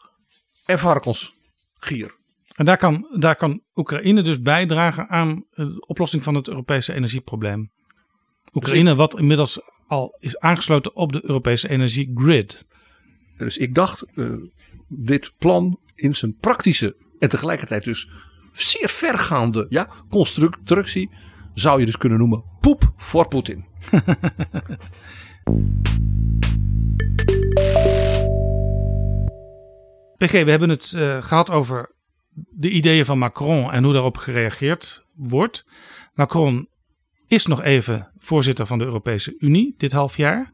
en 0.65 0.80
varkensgier. 0.80 2.17
En 2.60 2.66
daar 2.66 2.78
kan, 2.78 3.07
daar 3.18 3.36
kan 3.36 3.62
Oekraïne 3.76 4.22
dus 4.22 4.41
bijdragen 4.41 5.10
aan 5.10 5.45
de 5.49 5.86
oplossing 5.88 6.24
van 6.24 6.36
het 6.36 6.47
Europese 6.47 6.93
energieprobleem. 6.93 7.72
Oekraïne, 8.53 8.95
wat 8.95 9.20
inmiddels 9.20 9.60
al 9.88 10.18
is 10.20 10.39
aangesloten 10.39 10.95
op 10.95 11.14
de 11.14 11.20
Europese 11.24 11.70
energiegrid. 11.70 12.66
Dus 13.38 13.57
ik 13.57 13.76
dacht, 13.76 14.05
uh, 14.16 14.34
dit 14.88 15.34
plan 15.38 15.80
in 15.95 16.16
zijn 16.16 16.38
praktische 16.38 16.95
en 17.20 17.30
tegelijkertijd 17.30 17.84
dus 17.84 18.10
zeer 18.51 18.89
vergaande 18.89 19.66
ja, 19.70 19.89
constructie 20.10 21.10
zou 21.53 21.80
je 21.80 21.86
dus 21.86 21.97
kunnen 21.97 22.18
noemen 22.18 22.43
poep 22.60 22.93
voor 22.97 23.28
Poetin. 23.28 23.66
PG, 30.18 30.32
we 30.32 30.49
hebben 30.51 30.70
het 30.70 30.93
uh, 30.95 31.22
gehad 31.22 31.51
over 31.51 31.97
de 32.34 32.70
ideeën 32.70 33.06
van 33.06 33.18
Macron 33.18 33.72
en 33.72 33.84
hoe 33.84 33.94
daarop 33.94 34.18
gereageerd 34.18 35.06
wordt. 35.16 35.66
Macron 36.14 36.70
is 37.28 37.46
nog 37.46 37.62
even 37.62 38.12
voorzitter 38.18 38.66
van 38.66 38.78
de 38.78 38.86
Europese 38.86 39.36
Unie 39.38 39.74
dit 39.78 39.92
half 39.92 40.18
jaar. 40.18 40.54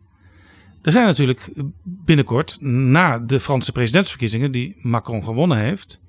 Er 0.82 0.92
zijn 0.92 1.06
natuurlijk 1.06 1.52
binnenkort, 1.84 2.58
na 2.62 3.20
de 3.20 3.40
Franse 3.40 3.72
presidentsverkiezingen 3.72 4.52
die 4.52 4.76
Macron 4.82 5.24
gewonnen 5.24 5.58
heeft, 5.58 6.02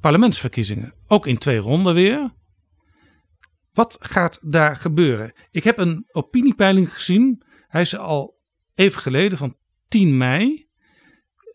parlementsverkiezingen. 0.00 0.94
Ook 1.06 1.26
in 1.26 1.38
twee 1.38 1.58
ronden 1.58 1.94
weer. 1.94 2.34
Wat 3.72 3.96
gaat 4.00 4.38
daar 4.42 4.76
gebeuren? 4.76 5.32
Ik 5.50 5.64
heb 5.64 5.78
een 5.78 6.06
opiniepeiling 6.12 6.94
gezien. 6.94 7.42
Hij 7.68 7.80
is 7.80 7.96
al 7.96 8.38
even 8.74 9.02
geleden 9.02 9.38
van 9.38 9.56
10 9.88 10.16
mei. 10.16 10.68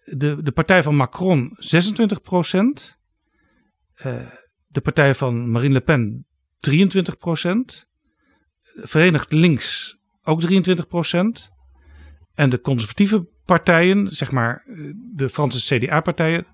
De, 0.04 0.44
de 0.44 0.52
partij 0.52 0.84
van 0.84 0.96
Macron 0.96 1.56
26 1.58 2.22
procent. 2.22 3.00
Uh, 4.06 4.16
de 4.68 4.82
partij 4.82 5.16
van 5.16 5.52
Marine 5.52 5.74
Le 5.74 5.82
Pen 5.82 6.26
23 6.60 7.18
procent. 7.18 7.86
Verenigd 8.76 9.32
Links 9.32 9.98
ook 10.24 10.40
23 10.40 10.88
procent. 10.88 11.50
En 12.34 12.50
de 12.50 12.62
conservatieve 12.62 13.28
partijen, 13.46 14.08
zeg 14.08 14.32
maar 14.32 14.64
de 15.16 15.30
Franse 15.30 15.78
CDA-partijen, 15.78 16.48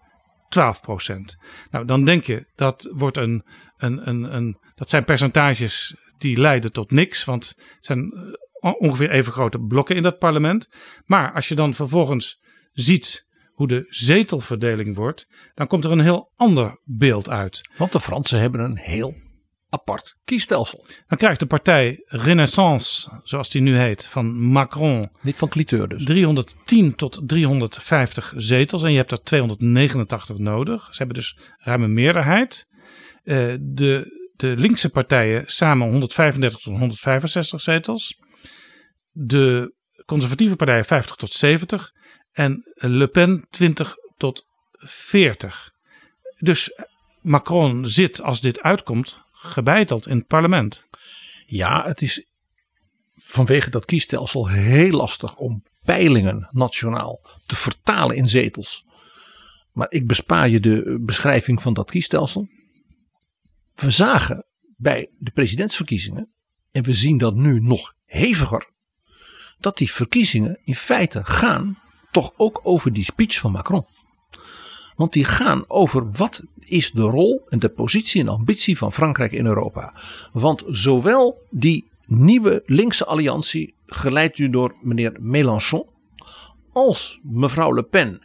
12 0.49 0.81
procent. 0.81 1.37
Nou, 1.71 1.85
dan 1.85 2.05
denk 2.05 2.23
je 2.23 2.45
dat 2.55 2.89
wordt 2.91 3.17
een, 3.17 3.45
een, 3.77 4.07
een, 4.07 4.35
een, 4.35 4.57
dat 4.75 4.89
zijn 4.89 5.03
percentages 5.03 5.95
die 6.17 6.37
leiden 6.37 6.71
tot 6.71 6.91
niks, 6.91 7.23
want 7.23 7.47
het 7.57 7.85
zijn 7.85 8.11
eh, 8.59 8.73
ongeveer 8.77 9.09
even 9.09 9.31
grote 9.31 9.59
blokken 9.59 9.95
in 9.95 10.03
dat 10.03 10.19
parlement. 10.19 10.69
Maar 11.05 11.33
als 11.33 11.47
je 11.47 11.55
dan 11.55 11.73
vervolgens 11.73 12.39
ziet 12.71 13.26
hoe 13.57 13.67
de 13.67 13.85
zetelverdeling 13.89 14.95
wordt, 14.95 15.27
dan 15.53 15.67
komt 15.67 15.85
er 15.85 15.91
een 15.91 15.99
heel 15.99 16.31
ander 16.35 16.79
beeld 16.83 17.29
uit. 17.29 17.69
Want 17.77 17.91
de 17.91 17.99
Fransen 17.99 18.39
hebben 18.39 18.61
een 18.61 18.77
heel 18.77 19.15
apart 19.69 20.15
kiesstelsel. 20.23 20.85
Dan 21.07 21.17
krijgt 21.17 21.39
de 21.39 21.45
partij 21.45 22.03
Renaissance, 22.05 23.19
zoals 23.23 23.49
die 23.49 23.61
nu 23.61 23.75
heet, 23.77 24.07
van 24.07 24.41
Macron. 24.41 25.09
Niet 25.21 25.35
van 25.35 25.49
Cliteur 25.49 25.87
dus. 25.87 26.03
310 26.03 26.95
tot 26.95 27.21
350 27.25 28.33
zetels 28.35 28.83
en 28.83 28.91
je 28.91 28.97
hebt 28.97 29.11
er 29.11 29.23
289 29.23 30.37
nodig. 30.37 30.83
Ze 30.83 30.97
hebben 30.97 31.15
dus 31.15 31.39
ruim 31.57 31.83
een 31.83 31.93
meerderheid. 31.93 32.67
Uh, 33.23 33.55
de, 33.59 34.29
de 34.35 34.55
linkse 34.57 34.89
partijen 34.89 35.43
samen 35.45 35.89
135 35.89 36.59
tot 36.59 36.71
165 36.73 37.61
zetels. 37.61 38.19
De 39.11 39.75
conservatieve 40.05 40.55
partijen 40.55 40.85
50 40.85 41.15
tot 41.15 41.33
70. 41.33 41.95
En 42.37 42.63
Le 42.75 43.07
Pen 43.07 43.47
20 43.49 43.95
tot 44.17 44.45
40. 44.73 45.73
Dus 46.39 46.71
Macron 47.21 47.89
zit, 47.89 48.21
als 48.21 48.41
dit 48.41 48.61
uitkomt, 48.61 49.21
gebeiteld 49.31 50.07
in 50.07 50.17
het 50.17 50.27
parlement. 50.27 50.87
Ja, 51.45 51.83
het 51.85 52.01
is 52.01 52.25
vanwege 53.15 53.69
dat 53.69 53.85
kiesstelsel 53.85 54.47
heel 54.47 54.91
lastig 54.91 55.35
om 55.35 55.63
peilingen 55.85 56.49
nationaal 56.51 57.21
te 57.45 57.55
vertalen 57.55 58.15
in 58.15 58.29
zetels. 58.29 58.85
Maar 59.71 59.91
ik 59.91 60.07
bespaar 60.07 60.49
je 60.49 60.59
de 60.59 60.97
beschrijving 61.01 61.61
van 61.61 61.73
dat 61.73 61.91
kiesstelsel. 61.91 62.47
We 63.75 63.91
zagen 63.91 64.45
bij 64.75 65.09
de 65.17 65.31
presidentsverkiezingen, 65.31 66.31
en 66.71 66.83
we 66.83 66.93
zien 66.93 67.17
dat 67.17 67.35
nu 67.35 67.59
nog 67.59 67.93
heviger, 68.05 68.69
dat 69.59 69.77
die 69.77 69.91
verkiezingen 69.91 70.59
in 70.63 70.75
feite 70.75 71.23
gaan 71.23 71.85
toch 72.11 72.31
ook 72.37 72.59
over 72.63 72.93
die 72.93 73.03
speech 73.03 73.39
van 73.39 73.51
Macron. 73.51 73.85
Want 74.95 75.13
die 75.13 75.25
gaan 75.25 75.63
over 75.67 76.11
wat 76.11 76.43
is 76.59 76.91
de 76.91 77.01
rol 77.01 77.45
en 77.49 77.59
de 77.59 77.69
positie 77.69 78.21
en 78.21 78.27
ambitie 78.27 78.77
van 78.77 78.93
Frankrijk 78.93 79.31
in 79.31 79.45
Europa. 79.45 79.93
Want 80.31 80.63
zowel 80.67 81.41
die 81.49 81.89
nieuwe 82.05 82.63
linkse 82.65 83.05
alliantie, 83.05 83.73
geleid 83.85 84.37
u 84.37 84.49
door 84.49 84.75
meneer 84.81 85.15
Mélenchon, 85.19 85.85
als 86.73 87.19
mevrouw 87.23 87.73
Le 87.73 87.83
Pen 87.83 88.21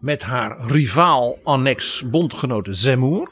met 0.00 0.22
haar 0.22 0.66
rivaal 0.66 1.38
annex 1.42 2.02
bondgenoten 2.10 2.76
Zemmour, 2.76 3.30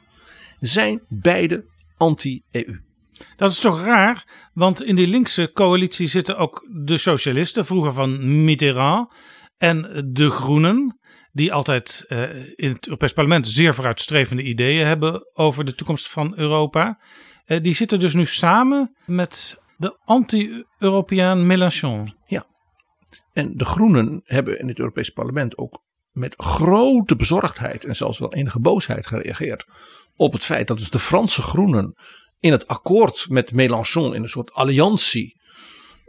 zijn 0.60 1.00
beide 1.08 1.64
anti-EU. 1.96 2.80
Dat 3.36 3.50
is 3.50 3.60
toch 3.60 3.84
raar, 3.84 4.26
want 4.52 4.82
in 4.82 4.96
die 4.96 5.06
linkse 5.06 5.50
coalitie 5.52 6.06
zitten 6.06 6.36
ook 6.36 6.66
de 6.70 6.98
socialisten, 6.98 7.66
vroeger 7.66 7.92
van 7.92 8.44
Mitterrand, 8.44 9.08
en 9.58 10.06
de 10.12 10.30
Groenen 10.30 10.98
die 11.32 11.52
altijd 11.52 12.04
uh, 12.08 12.22
in 12.54 12.72
het 12.72 12.86
Europees 12.86 13.12
Parlement 13.12 13.46
zeer 13.46 13.74
vooruitstrevende 13.74 14.42
ideeën 14.42 14.86
hebben 14.86 15.30
over 15.32 15.64
de 15.64 15.74
toekomst 15.74 16.08
van 16.08 16.32
Europa. 16.36 17.00
Uh, 17.46 17.62
die 17.62 17.74
zitten 17.74 17.98
dus 17.98 18.14
nu 18.14 18.26
samen 18.26 18.96
met 19.04 19.60
de 19.76 19.98
anti-Europeaan 20.04 21.46
Mélenchon. 21.46 22.14
Ja, 22.26 22.46
en 23.32 23.56
de 23.56 23.64
Groenen 23.64 24.20
hebben 24.24 24.58
in 24.58 24.68
het 24.68 24.78
Europees 24.78 25.10
Parlement 25.10 25.56
ook 25.56 25.82
met 26.10 26.34
grote 26.36 27.16
bezorgdheid 27.16 27.84
en 27.84 27.96
zelfs 27.96 28.18
wel 28.18 28.34
enige 28.34 28.60
boosheid 28.60 29.06
gereageerd 29.06 29.66
op 30.14 30.32
het 30.32 30.44
feit 30.44 30.66
dat 30.66 30.78
dus 30.78 30.90
de 30.90 30.98
Franse 30.98 31.42
Groenen 31.42 31.94
in 32.38 32.52
het 32.52 32.66
akkoord 32.66 33.26
met 33.28 33.52
Mélenchon 33.52 34.14
in 34.14 34.22
een 34.22 34.28
soort 34.28 34.52
alliantie 34.52 35.37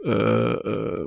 uh, 0.02 0.52
uh, 0.62 1.06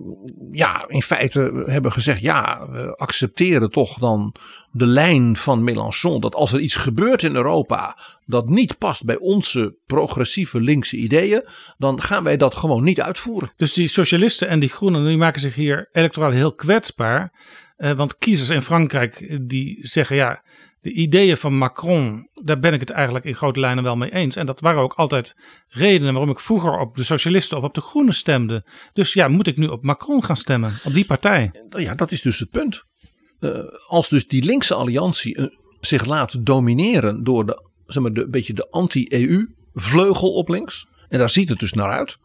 ja, 0.51 0.85
in 0.87 1.01
feite 1.01 1.63
hebben 1.65 1.91
gezegd: 1.91 2.21
ja, 2.21 2.67
we 2.71 2.95
accepteren 2.95 3.71
toch 3.71 3.97
dan 3.97 4.35
de 4.71 4.85
lijn 4.85 5.35
van 5.35 5.63
Mélenchon. 5.63 6.21
Dat 6.21 6.35
als 6.35 6.53
er 6.53 6.59
iets 6.59 6.75
gebeurt 6.75 7.23
in 7.23 7.35
Europa 7.35 7.97
dat 8.25 8.49
niet 8.49 8.77
past 8.77 9.05
bij 9.05 9.17
onze 9.17 9.75
progressieve 9.85 10.59
linkse 10.59 10.97
ideeën, 10.97 11.43
dan 11.77 12.01
gaan 12.01 12.23
wij 12.23 12.37
dat 12.37 12.55
gewoon 12.55 12.83
niet 12.83 13.01
uitvoeren. 13.01 13.51
Dus 13.57 13.73
die 13.73 13.87
socialisten 13.87 14.47
en 14.47 14.59
die 14.59 14.69
groenen 14.69 15.05
die 15.05 15.17
maken 15.17 15.41
zich 15.41 15.55
hier 15.55 15.89
electoraal 15.91 16.31
heel 16.31 16.53
kwetsbaar. 16.53 17.31
Uh, 17.77 17.91
want 17.91 18.17
kiezers 18.17 18.49
in 18.49 18.61
Frankrijk 18.61 19.39
die 19.41 19.77
zeggen: 19.81 20.15
ja, 20.15 20.43
de 20.83 20.91
ideeën 20.91 21.37
van 21.37 21.57
Macron, 21.57 22.29
daar 22.33 22.59
ben 22.59 22.73
ik 22.73 22.79
het 22.79 22.89
eigenlijk 22.89 23.25
in 23.25 23.35
grote 23.35 23.59
lijnen 23.59 23.83
wel 23.83 23.95
mee 23.95 24.13
eens. 24.13 24.35
En 24.35 24.45
dat 24.45 24.59
waren 24.59 24.81
ook 24.81 24.93
altijd 24.93 25.35
redenen 25.67 26.13
waarom 26.13 26.31
ik 26.31 26.39
vroeger 26.39 26.79
op 26.79 26.95
de 26.95 27.03
socialisten 27.03 27.57
of 27.57 27.63
op 27.63 27.73
de 27.73 27.81
groenen 27.81 28.13
stemde. 28.13 28.65
Dus 28.93 29.13
ja, 29.13 29.27
moet 29.27 29.47
ik 29.47 29.57
nu 29.57 29.67
op 29.67 29.83
Macron 29.83 30.23
gaan 30.23 30.37
stemmen, 30.37 30.73
op 30.83 30.93
die 30.93 31.05
partij? 31.05 31.51
Ja, 31.69 31.95
dat 31.95 32.11
is 32.11 32.21
dus 32.21 32.39
het 32.39 32.49
punt. 32.49 32.83
Uh, 33.39 33.59
als 33.87 34.09
dus 34.09 34.27
die 34.27 34.43
linkse 34.43 34.73
alliantie 34.73 35.37
uh, 35.37 35.45
zich 35.79 36.05
laat 36.05 36.45
domineren 36.45 37.23
door 37.23 37.45
de, 37.45 37.69
zeg 37.85 38.03
maar, 38.03 38.13
de 38.13 38.29
beetje 38.29 38.53
de 38.53 38.69
anti-EU 38.69 39.45
vleugel 39.73 40.33
op 40.33 40.49
links. 40.49 40.87
En 41.09 41.19
daar 41.19 41.29
ziet 41.29 41.49
het 41.49 41.59
dus 41.59 41.73
naar 41.73 41.89
uit. 41.89 42.17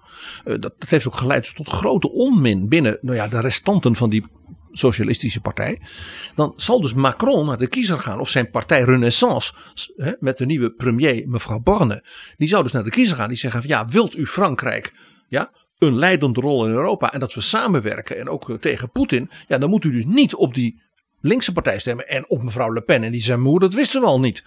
Uh, 0.45 0.45
dat, 0.45 0.75
dat, 0.79 0.89
heeft 0.89 1.07
ook 1.07 1.17
geleid 1.17 1.55
tot 1.55 1.69
grote 1.69 2.11
onmin 2.11 2.69
binnen 2.69 2.99
nou 3.01 3.17
ja, 3.17 3.29
de 3.29 3.41
restanten 3.41 3.97
van 3.97 4.11
die 4.11 4.25
socialistische 4.73 5.41
partij. 5.41 5.81
Dan 6.35 6.53
zal 6.57 6.81
dus 6.81 6.95
Macron 6.95 7.47
naar 7.47 7.59
de 7.59 7.67
kiezer 7.67 8.01
gaan 8.01 8.21
of 8.21 8.29
zijn 8.29 8.51
partij 8.51 8.83
Renaissance 8.83 9.53
hè, 9.97 10.13
met 10.21 10.39
de 10.39 10.47
nieuwe 10.47 10.71
premier 10.71 11.29
mevrouw 11.29 11.61
Borne. 11.61 12.05
Die 12.37 12.49
zou 12.49 12.63
dus 12.63 12.73
naar 12.73 12.85
de 12.85 12.91
kiezer 12.91 13.17
gaan 13.17 13.29
die 13.29 13.39
zeggen 13.39 13.61
van 13.61 13.71
ja 13.71 13.87
wilt 13.87 14.17
u 14.17 14.27
Frankrijk 14.27 14.95
ja, 15.29 15.51
een 15.79 15.99
leidende 15.99 16.41
rol 16.41 16.67
in 16.67 16.73
Europa 16.73 17.13
en 17.13 17.21
dat 17.21 17.35
we 17.35 17.41
samenwerken 17.41 18.19
en 18.19 18.29
ook 18.29 18.61
tegen 18.61 18.91
Poetin. 18.91 19.31
Ja 19.49 19.59
dan 19.59 19.71
moet 19.71 19.85
u 19.85 19.93
dus 19.93 20.05
niet 20.05 20.35
op 20.35 20.55
die 20.55 20.83
linkse 21.21 21.53
partij 21.53 21.79
stemmen 21.79 22.09
en 22.09 22.29
op 22.29 22.43
mevrouw 22.43 22.73
Le 22.73 22.81
Pen 22.81 23.03
en 23.03 23.13
die 23.13 23.23
zijn 23.23 23.41
moeder 23.41 23.69
dat 23.69 23.79
wisten 23.79 24.01
we 24.01 24.07
al 24.07 24.21
niet. 24.21 24.45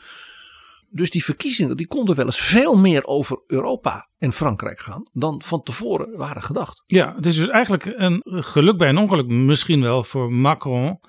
Dus 0.93 1.11
die 1.11 1.23
verkiezingen 1.23 1.77
die 1.77 1.87
konden 1.87 2.15
wel 2.15 2.25
eens 2.25 2.41
veel 2.41 2.77
meer 2.77 3.05
over 3.05 3.43
Europa 3.47 4.09
en 4.17 4.33
Frankrijk 4.33 4.79
gaan 4.79 5.09
dan 5.13 5.41
van 5.45 5.63
tevoren 5.63 6.17
waren 6.17 6.43
gedacht. 6.43 6.83
Ja, 6.85 7.15
het 7.15 7.25
is 7.25 7.35
dus 7.35 7.47
eigenlijk 7.47 7.93
een 7.95 8.21
geluk 8.25 8.77
bij 8.77 8.89
een 8.89 8.97
ongeluk 8.97 9.27
misschien 9.27 9.81
wel 9.81 10.03
voor 10.03 10.33
Macron 10.33 10.99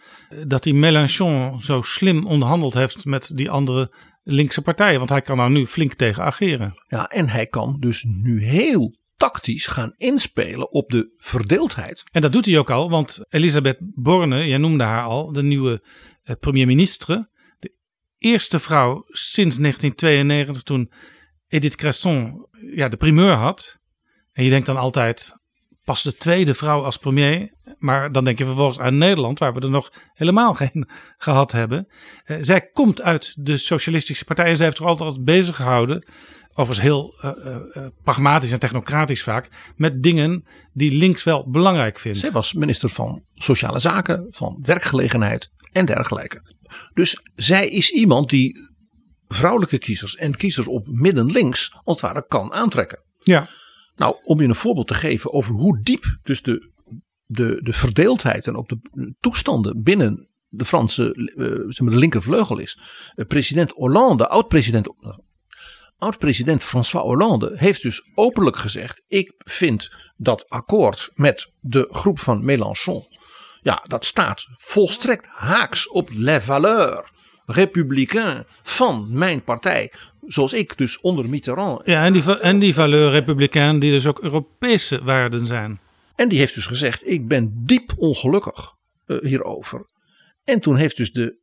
dat 0.47 0.65
hij 0.65 0.73
Mélenchon 0.73 1.63
zo 1.63 1.83
slim 1.83 2.27
onderhandeld 2.27 2.75
heeft 2.75 3.05
met 3.05 3.31
die 3.35 3.51
andere 3.51 3.95
linkse 4.23 4.63
partijen. 4.63 4.99
Want 4.99 5.11
hij 5.11 5.23
kan 5.23 5.37
daar 5.37 5.51
nu 5.51 5.67
flink 5.67 5.95
tegen 5.95 6.25
ageren. 6.25 6.83
Ja, 6.87 7.09
en 7.09 7.29
hij 7.29 7.47
kan 7.47 7.77
dus 7.81 8.05
nu 8.09 8.43
heel 8.43 9.01
tactisch 9.17 9.67
gaan 9.67 9.95
inspelen 9.97 10.73
op 10.73 10.91
de 10.91 11.13
verdeeldheid. 11.17 12.03
En 12.13 12.21
dat 12.21 12.33
doet 12.33 12.47
hij 12.47 12.59
ook 12.59 12.71
al, 12.71 12.91
want 12.91 13.25
Elisabeth 13.29 13.79
Borne, 13.81 14.47
jij 14.49 14.59
noemde 14.59 14.85
haar 14.85 15.05
al, 15.05 15.33
de 15.33 15.43
nieuwe 15.43 15.83
eh, 16.23 16.37
premier-ministre 16.41 17.31
eerste 18.23 18.59
vrouw 18.59 19.05
sinds 19.09 19.57
1992 19.57 20.63
toen 20.63 20.93
Edith 21.49 21.77
Cresson 21.77 22.47
ja, 22.75 22.89
de 22.89 22.97
primeur 22.97 23.35
had. 23.35 23.79
En 24.33 24.45
je 24.45 24.51
denkt 24.51 24.67
dan 24.67 24.77
altijd, 24.77 25.37
pas 25.85 26.03
de 26.03 26.15
tweede 26.15 26.55
vrouw 26.55 26.85
als 26.85 26.97
premier. 26.97 27.55
Maar 27.79 28.13
dan 28.13 28.25
denk 28.25 28.39
je 28.39 28.45
vervolgens 28.45 28.79
aan 28.79 28.99
Nederland, 28.99 29.39
waar 29.39 29.55
we 29.55 29.61
er 29.61 29.71
nog 29.71 29.93
helemaal 30.15 30.55
geen 30.55 30.89
gehad 31.19 31.53
hebben. 31.53 31.89
Uh, 32.25 32.37
zij 32.41 32.61
komt 32.61 33.03
uit 33.03 33.47
de 33.47 33.57
Socialistische 33.57 34.25
Partij 34.25 34.47
en 34.47 34.57
zij 34.57 34.65
heeft 34.65 34.77
zich 34.77 34.87
altijd 34.87 35.25
bezig 35.25 35.57
gehouden. 35.57 36.07
Overigens 36.55 36.81
heel 36.81 37.15
uh, 37.25 37.31
uh, 37.47 37.87
pragmatisch 38.05 38.53
en 38.53 38.59
technocratisch 38.59 39.23
vaak. 39.23 39.49
Met 39.77 40.03
dingen 40.03 40.45
die 40.73 40.93
links 40.93 41.25
wel 41.25 41.51
belangrijk 41.51 41.99
vindt. 41.99 42.19
Zij 42.19 42.31
was 42.31 42.53
minister 42.53 42.89
van 42.89 43.23
Sociale 43.35 43.79
Zaken, 43.79 44.27
van 44.31 44.59
Werkgelegenheid 44.63 45.51
en 45.73 45.85
dergelijke. 45.85 46.43
Dus 46.95 47.21
zij 47.35 47.69
is 47.69 47.91
iemand 47.91 48.31
die 48.31 48.71
vrouwelijke 49.29 49.79
kiezers 49.79 50.17
en 50.17 50.37
kiezers 50.37 50.67
op 50.67 50.87
midden 50.87 51.27
links 51.27 51.73
als 51.85 52.01
het 52.01 52.11
ware 52.11 52.27
kan 52.27 52.53
aantrekken. 52.53 53.03
Ja. 53.19 53.49
Nou, 53.97 54.17
om 54.23 54.41
je 54.41 54.49
een 54.49 54.55
voorbeeld 54.55 54.87
te 54.87 54.95
geven 54.95 55.33
over 55.33 55.55
hoe 55.55 55.83
diep 55.83 56.19
dus 56.23 56.43
de, 56.43 56.71
de, 57.27 57.61
de 57.63 57.73
verdeeldheid 57.73 58.47
en 58.47 58.57
ook 58.57 58.69
de 58.69 59.15
toestanden 59.21 59.83
binnen 59.83 60.29
de 60.49 60.65
Franse 60.65 61.15
uh, 61.37 61.79
maar 61.79 61.93
de 61.93 61.99
linkervleugel 61.99 62.59
is. 62.59 62.79
Uh, 63.15 63.27
president 63.27 63.71
Hollande, 63.71 64.29
oud-president 64.29 64.89
oud-president 66.03 66.63
François 66.63 67.05
Hollande 67.05 67.53
heeft 67.55 67.83
dus 67.83 68.11
openlijk 68.15 68.57
gezegd: 68.57 69.05
ik 69.09 69.35
vind 69.39 69.91
dat 70.17 70.49
akkoord 70.49 71.11
met 71.15 71.53
de 71.61 71.89
groep 71.91 72.19
van 72.19 72.45
Mélenchon, 72.45 73.07
ja, 73.63 73.85
dat 73.87 74.05
staat 74.05 74.47
volstrekt 74.53 75.27
haaks 75.27 75.89
op 75.89 76.09
les 76.13 76.45
valeurs 76.45 77.11
républicain 77.47 78.45
van 78.63 79.09
mijn 79.11 79.43
partij. 79.45 79.93
Zoals 80.27 80.53
ik 80.53 80.79
dus 80.79 81.01
onder 81.01 81.29
Mitterrand. 81.29 81.81
Ja, 81.85 82.05
en 82.05 82.13
die, 82.13 82.39
en 82.41 82.59
die 82.59 82.75
valeur 82.75 83.11
républicain 83.11 83.79
die 83.79 83.91
dus 83.91 84.07
ook 84.07 84.21
Europese 84.21 85.05
waarden 85.05 85.47
zijn. 85.47 85.81
En 86.15 86.29
die 86.29 86.39
heeft 86.39 86.55
dus 86.55 86.67
gezegd: 86.67 87.09
ik 87.09 87.29
ben 87.29 87.63
diep 87.65 87.93
ongelukkig 87.97 88.75
uh, 89.07 89.19
hierover. 89.21 89.91
En 90.45 90.61
toen 90.61 90.77
heeft 90.77 90.97
dus 90.97 91.13
de 91.13 91.41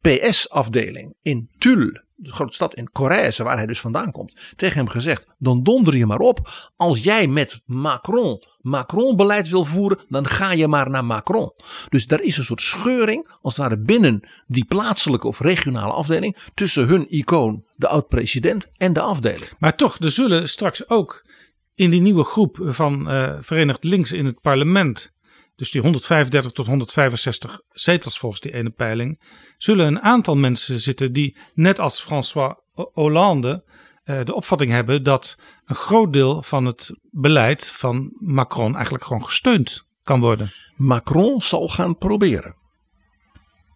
PS-afdeling 0.00 1.14
in 1.22 1.50
Tulle 1.58 2.03
de 2.24 2.32
grote 2.32 2.54
stad 2.54 2.74
in 2.74 2.90
Corrèze, 2.90 3.42
waar 3.42 3.56
hij 3.56 3.66
dus 3.66 3.80
vandaan 3.80 4.12
komt, 4.12 4.54
tegen 4.56 4.76
hem 4.76 4.88
gezegd: 4.88 5.26
dan 5.38 5.62
donder 5.62 5.96
je 5.96 6.06
maar 6.06 6.18
op. 6.18 6.70
Als 6.76 7.02
jij 7.02 7.26
met 7.26 7.60
Macron 7.64 8.42
Macron-beleid 8.64 9.48
wil 9.48 9.64
voeren, 9.64 9.98
dan 10.08 10.26
ga 10.26 10.52
je 10.52 10.68
maar 10.68 10.90
naar 10.90 11.04
Macron. 11.04 11.52
Dus 11.88 12.06
daar 12.06 12.20
is 12.20 12.36
een 12.36 12.44
soort 12.44 12.60
scheuring, 12.60 13.28
als 13.40 13.56
het 13.56 13.62
ware 13.62 13.80
binnen 13.80 14.28
die 14.46 14.64
plaatselijke 14.64 15.26
of 15.26 15.40
regionale 15.40 15.92
afdeling, 15.92 16.36
tussen 16.54 16.86
hun 16.86 17.06
icoon, 17.08 17.64
de 17.76 17.88
oud-president, 17.88 18.70
en 18.76 18.92
de 18.92 19.00
afdeling. 19.00 19.52
Maar 19.58 19.76
toch, 19.76 19.98
er 19.98 20.10
zullen 20.10 20.48
straks 20.48 20.88
ook 20.88 21.26
in 21.74 21.90
die 21.90 22.00
nieuwe 22.00 22.24
groep 22.24 22.58
van 22.62 23.12
uh, 23.12 23.32
Verenigd 23.40 23.84
Links 23.84 24.12
in 24.12 24.24
het 24.24 24.40
parlement 24.40 25.13
dus 25.56 25.70
die 25.70 25.80
135 25.80 26.52
tot 26.52 26.66
165 26.66 27.60
zetels 27.70 28.18
volgens 28.18 28.40
die 28.40 28.54
ene 28.54 28.70
peiling, 28.70 29.20
zullen 29.58 29.86
een 29.86 30.00
aantal 30.00 30.36
mensen 30.36 30.80
zitten 30.80 31.12
die, 31.12 31.36
net 31.54 31.78
als 31.78 32.00
François 32.00 32.54
Hollande, 32.92 33.64
eh, 34.04 34.24
de 34.24 34.34
opvatting 34.34 34.70
hebben 34.70 35.02
dat 35.02 35.36
een 35.64 35.76
groot 35.76 36.12
deel 36.12 36.42
van 36.42 36.64
het 36.64 36.90
beleid 37.10 37.70
van 37.70 38.16
Macron 38.18 38.74
eigenlijk 38.74 39.04
gewoon 39.04 39.24
gesteund 39.24 39.86
kan 40.02 40.20
worden. 40.20 40.52
Macron 40.76 41.42
zal 41.42 41.68
gaan 41.68 41.98
proberen 41.98 42.62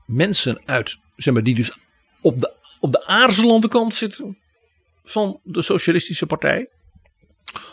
mensen 0.08 0.60
uit, 0.64 0.98
zeg 1.16 1.34
maar, 1.34 1.42
die 1.42 1.54
dus 1.54 1.78
op 2.20 2.38
de, 2.38 2.54
op 2.80 2.92
de 2.92 3.06
aarzelende 3.06 3.68
kant 3.68 3.94
zitten 3.94 4.38
van 5.02 5.40
de 5.42 5.62
Socialistische 5.62 6.26
Partij, 6.26 6.68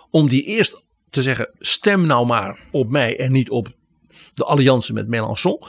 om 0.09 0.29
die 0.29 0.43
eerst 0.43 0.83
te 1.09 1.21
zeggen: 1.21 1.49
stem 1.59 2.05
nou 2.05 2.25
maar 2.25 2.67
op 2.71 2.89
mij 2.89 3.19
en 3.19 3.31
niet 3.31 3.49
op 3.49 3.73
de 4.35 4.43
alliantie 4.43 4.93
met 4.93 5.07
Mélenchon. 5.07 5.61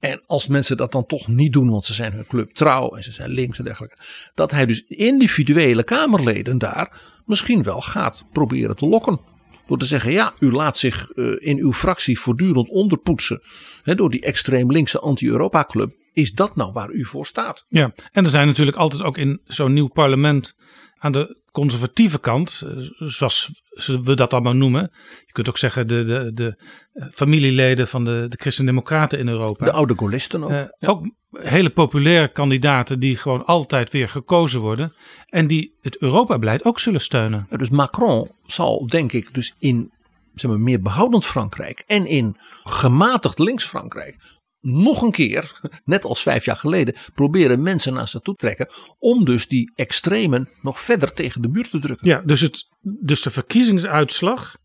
En 0.00 0.22
als 0.26 0.46
mensen 0.46 0.76
dat 0.76 0.92
dan 0.92 1.06
toch 1.06 1.28
niet 1.28 1.52
doen, 1.52 1.70
want 1.70 1.84
ze 1.84 1.94
zijn 1.94 2.12
hun 2.12 2.26
club 2.26 2.52
trouw 2.52 2.96
en 2.96 3.02
ze 3.02 3.12
zijn 3.12 3.30
links 3.30 3.58
en 3.58 3.64
dergelijke. 3.64 3.96
Dat 4.34 4.50
hij 4.50 4.66
dus 4.66 4.84
individuele 4.86 5.84
Kamerleden 5.84 6.58
daar 6.58 7.00
misschien 7.26 7.62
wel 7.62 7.80
gaat 7.80 8.24
proberen 8.32 8.76
te 8.76 8.86
lokken. 8.86 9.20
Door 9.66 9.78
te 9.78 9.86
zeggen, 9.86 10.12
ja, 10.12 10.32
u 10.38 10.52
laat 10.52 10.78
zich 10.78 11.10
uh, 11.14 11.34
in 11.38 11.58
uw 11.58 11.72
fractie 11.72 12.20
voortdurend 12.20 12.68
onderpoetsen. 12.68 13.42
Hè, 13.82 13.94
door 13.94 14.10
die 14.10 14.20
extreem 14.20 14.70
linkse 14.70 14.98
anti-Europa 14.98 15.64
club. 15.64 15.92
Is 16.12 16.32
dat 16.32 16.56
nou 16.56 16.72
waar 16.72 16.90
u 16.90 17.04
voor 17.04 17.26
staat? 17.26 17.64
Ja, 17.68 17.92
en 18.12 18.24
er 18.24 18.30
zijn 18.30 18.46
natuurlijk 18.46 18.76
altijd 18.76 19.02
ook 19.02 19.18
in 19.18 19.40
zo'n 19.44 19.72
nieuw 19.72 19.88
parlement 19.88 20.56
aan 20.98 21.12
de 21.12 21.41
conservatieve 21.52 22.18
kant, 22.18 22.62
eh, 22.66 22.72
zoals 22.98 23.62
we 24.02 24.14
dat 24.14 24.32
allemaal 24.32 24.54
noemen. 24.54 24.90
Je 25.26 25.32
kunt 25.32 25.48
ook 25.48 25.58
zeggen 25.58 25.88
de, 25.88 26.04
de, 26.04 26.30
de 26.34 26.64
eh, 26.92 27.06
familieleden 27.12 27.88
van 27.88 28.04
de, 28.04 28.26
de 28.28 28.36
Christen-Democraten 28.40 29.18
in 29.18 29.28
Europa. 29.28 29.64
De 29.64 29.72
oude 29.72 29.94
Gaullisten 29.96 30.44
ook. 30.44 30.50
Uh, 30.50 30.62
ja. 30.78 30.88
Ook 30.88 31.10
hele 31.32 31.70
populaire 31.70 32.28
kandidaten 32.28 33.00
die 33.00 33.16
gewoon 33.16 33.44
altijd 33.44 33.90
weer 33.90 34.08
gekozen 34.08 34.60
worden. 34.60 34.94
En 35.26 35.46
die 35.46 35.76
het 35.80 35.96
Europa-beleid 35.98 36.64
ook 36.64 36.78
zullen 36.78 37.00
steunen. 37.00 37.46
dus 37.56 37.70
Macron 37.70 38.30
zal 38.46 38.86
denk 38.86 39.12
ik 39.12 39.34
dus 39.34 39.54
in 39.58 39.92
zeg 40.34 40.50
maar, 40.50 40.60
meer 40.60 40.80
behoudend 40.80 41.26
Frankrijk 41.26 41.84
en 41.86 42.06
in 42.06 42.36
gematigd 42.64 43.38
links 43.38 43.64
Frankrijk 43.64 44.16
nog 44.62 45.02
een 45.02 45.10
keer, 45.10 45.60
net 45.84 46.04
als 46.04 46.22
vijf 46.22 46.44
jaar 46.44 46.56
geleden, 46.56 46.94
proberen 47.14 47.62
mensen 47.62 47.94
naar 47.94 48.08
ze 48.08 48.20
toe 48.20 48.34
trekken. 48.34 48.68
Om 48.98 49.24
dus 49.24 49.48
die 49.48 49.72
extremen 49.74 50.48
nog 50.62 50.80
verder 50.80 51.12
tegen 51.12 51.42
de 51.42 51.48
muur 51.48 51.68
te 51.68 51.78
drukken. 51.78 52.08
Ja, 52.08 52.22
dus, 52.24 52.40
het, 52.40 52.68
dus 52.80 53.22
de 53.22 53.30
verkiezingsuitslag 53.30 54.56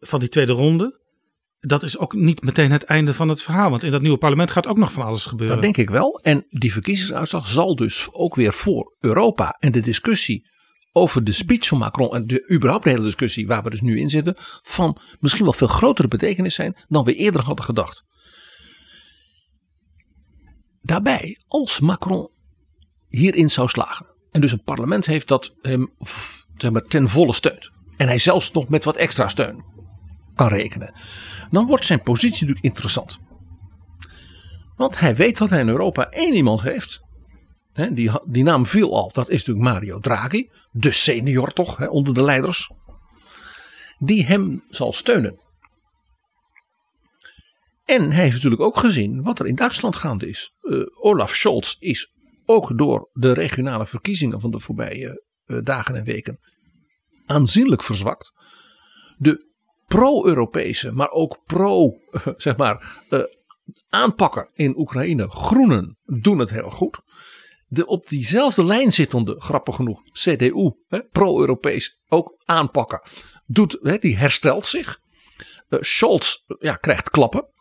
van 0.00 0.20
die 0.20 0.28
tweede 0.28 0.52
ronde. 0.52 1.00
Dat 1.60 1.82
is 1.82 1.98
ook 1.98 2.12
niet 2.12 2.42
meteen 2.42 2.70
het 2.70 2.84
einde 2.84 3.14
van 3.14 3.28
het 3.28 3.42
verhaal. 3.42 3.70
Want 3.70 3.82
in 3.82 3.90
dat 3.90 4.02
nieuwe 4.02 4.18
parlement 4.18 4.50
gaat 4.50 4.66
ook 4.66 4.78
nog 4.78 4.92
van 4.92 5.02
alles 5.02 5.26
gebeuren. 5.26 5.56
Dat 5.56 5.64
denk 5.64 5.76
ik 5.76 5.90
wel. 5.90 6.20
En 6.22 6.46
die 6.50 6.72
verkiezingsuitslag 6.72 7.48
zal 7.48 7.76
dus 7.76 8.08
ook 8.12 8.34
weer 8.34 8.52
voor 8.52 8.96
Europa 9.00 9.56
en 9.58 9.72
de 9.72 9.80
discussie 9.80 10.46
over 10.92 11.24
de 11.24 11.32
speech 11.32 11.66
van 11.66 11.78
Macron 11.78 12.14
en 12.14 12.26
de 12.26 12.50
überhaupt 12.52 12.84
de 12.84 12.90
hele 12.90 13.02
discussie 13.02 13.46
waar 13.46 13.62
we 13.62 13.70
dus 13.70 13.80
nu 13.80 13.98
in 13.98 14.10
zitten, 14.10 14.34
van 14.62 14.98
misschien 15.20 15.44
wel 15.44 15.52
veel 15.52 15.66
grotere 15.66 16.08
betekenis 16.08 16.54
zijn 16.54 16.76
dan 16.88 17.04
we 17.04 17.14
eerder 17.14 17.42
hadden 17.42 17.64
gedacht. 17.64 18.04
Daarbij, 20.88 21.38
als 21.48 21.80
Macron 21.80 22.30
hierin 23.08 23.50
zou 23.50 23.68
slagen. 23.68 24.06
En 24.30 24.40
dus 24.40 24.52
een 24.52 24.62
parlement 24.62 25.06
heeft 25.06 25.28
dat 25.28 25.54
hem 25.62 25.92
zeg 26.56 26.70
maar, 26.70 26.82
ten 26.82 27.08
volle 27.08 27.32
steunt. 27.32 27.70
En 27.96 28.06
hij 28.06 28.18
zelfs 28.18 28.52
nog 28.52 28.68
met 28.68 28.84
wat 28.84 28.96
extra 28.96 29.28
steun 29.28 29.64
kan 30.34 30.48
rekenen. 30.48 30.92
Dan 31.50 31.66
wordt 31.66 31.84
zijn 31.84 32.02
positie 32.02 32.40
natuurlijk 32.40 32.64
interessant. 32.64 33.18
Want 34.76 34.98
hij 34.98 35.16
weet 35.16 35.38
dat 35.38 35.50
hij 35.50 35.60
in 35.60 35.68
Europa 35.68 36.10
één 36.10 36.34
iemand 36.34 36.62
heeft. 36.62 37.00
Hè, 37.72 37.92
die, 37.92 38.10
die 38.26 38.44
naam 38.44 38.66
viel 38.66 38.94
al. 38.94 39.10
Dat 39.12 39.28
is 39.28 39.38
natuurlijk 39.44 39.74
Mario 39.74 39.98
Draghi. 39.98 40.48
De 40.70 40.92
senior 40.92 41.52
toch 41.52 41.76
hè, 41.76 41.86
onder 41.86 42.14
de 42.14 42.22
leiders. 42.22 42.70
Die 43.98 44.26
hem 44.26 44.64
zal 44.70 44.92
steunen. 44.92 45.40
En 47.88 48.12
hij 48.12 48.22
heeft 48.22 48.34
natuurlijk 48.34 48.62
ook 48.62 48.78
gezien 48.78 49.22
wat 49.22 49.38
er 49.38 49.46
in 49.46 49.54
Duitsland 49.54 49.96
gaande 49.96 50.28
is. 50.28 50.52
Uh, 50.62 50.82
Olaf 51.00 51.34
Scholz 51.34 51.76
is 51.78 52.12
ook 52.44 52.78
door 52.78 53.10
de 53.12 53.32
regionale 53.32 53.86
verkiezingen 53.86 54.40
van 54.40 54.50
de 54.50 54.58
voorbije 54.58 55.24
uh, 55.46 55.58
dagen 55.62 55.94
en 55.94 56.04
weken 56.04 56.38
aanzienlijk 57.26 57.82
verzwakt. 57.82 58.32
De 59.16 59.52
pro-Europese, 59.86 60.92
maar 60.92 61.10
ook 61.10 61.42
pro, 61.44 61.86
uh, 61.86 62.26
zeg 62.36 62.56
maar, 62.56 63.02
aanpakker 63.88 64.50
in 64.52 64.78
Oekraïne, 64.78 65.30
groenen, 65.30 65.98
doen 66.04 66.38
het 66.38 66.50
heel 66.50 66.70
goed. 66.70 67.00
De 67.66 67.86
op 67.86 68.08
diezelfde 68.08 68.64
lijn 68.64 68.92
zittende, 68.92 69.40
grappig 69.40 69.74
genoeg, 69.74 70.02
CDU, 70.12 70.72
pro-Europees, 71.10 71.98
ook 72.08 72.42
aanpakken, 72.44 73.02
doet, 73.46 73.78
hè, 73.82 73.98
die 73.98 74.16
herstelt 74.16 74.66
zich. 74.66 75.00
Scholz 75.68 76.36
ja, 76.58 76.74
krijgt 76.74 77.10
klappen. 77.10 77.56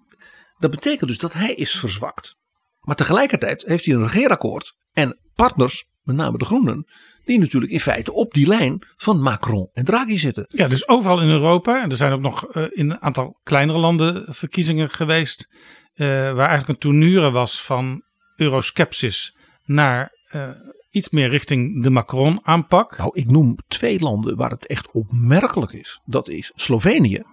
Dat 0.60 0.72
betekent 0.72 1.10
dus 1.10 1.18
dat 1.18 1.34
hij 1.34 1.54
is 1.54 1.72
verzwakt. 1.72 2.36
Maar 2.80 2.96
tegelijkertijd 2.96 3.66
heeft 3.66 3.86
hij 3.86 3.96
een 3.96 4.08
regeerakkoord 4.08 4.76
en 4.92 5.20
partners, 5.36 5.86
met 6.04 6.16
name 6.16 6.38
de 6.38 6.46
Groenen, 6.46 6.86
die 7.26 7.40
natuurlijk 7.40 7.72
in 7.72 7.80
feite 7.80 8.14
op 8.14 8.34
die 8.34 8.48
lijn 8.48 8.86
van 8.96 9.22
Macron 9.22 9.70
en 9.74 9.86
Draghi 9.86 10.18
zitten. 10.18 10.46
Ja, 10.48 10.68
dus 10.68 10.88
overal 10.88 11.22
in 11.22 11.30
Europa, 11.30 11.82
en 11.82 11.90
er 11.90 11.98
zijn 11.98 12.12
ook 12.12 12.22
nog 12.22 12.56
uh, 12.56 12.64
in 12.70 12.90
een 12.90 13.02
aantal 13.02 13.40
kleinere 13.44 13.80
landen 13.80 14.34
verkiezingen 14.34 14.90
geweest, 14.90 15.48
uh, 15.96 16.08
waar 16.08 16.48
eigenlijk 16.48 16.68
een 16.68 16.78
tournure 16.78 17.32
was 17.32 17.62
van 17.62 18.04
euroskepsis 18.36 19.36
naar 19.64 20.12
uh, 20.36 20.50
iets 20.90 21.10
meer 21.10 21.30
richting 21.30 21.84
de 21.84 21.90
Macron-aanpak. 21.90 22.98
Nou, 22.98 23.12
ik 23.14 23.30
noem 23.30 23.56
twee 23.68 24.00
landen 24.00 24.36
waar 24.36 24.50
het 24.50 24.68
echt 24.68 24.92
opmerkelijk 24.92 25.72
is. 25.72 26.02
Dat 26.06 26.30
is 26.30 26.52
Slovenië 26.56 27.24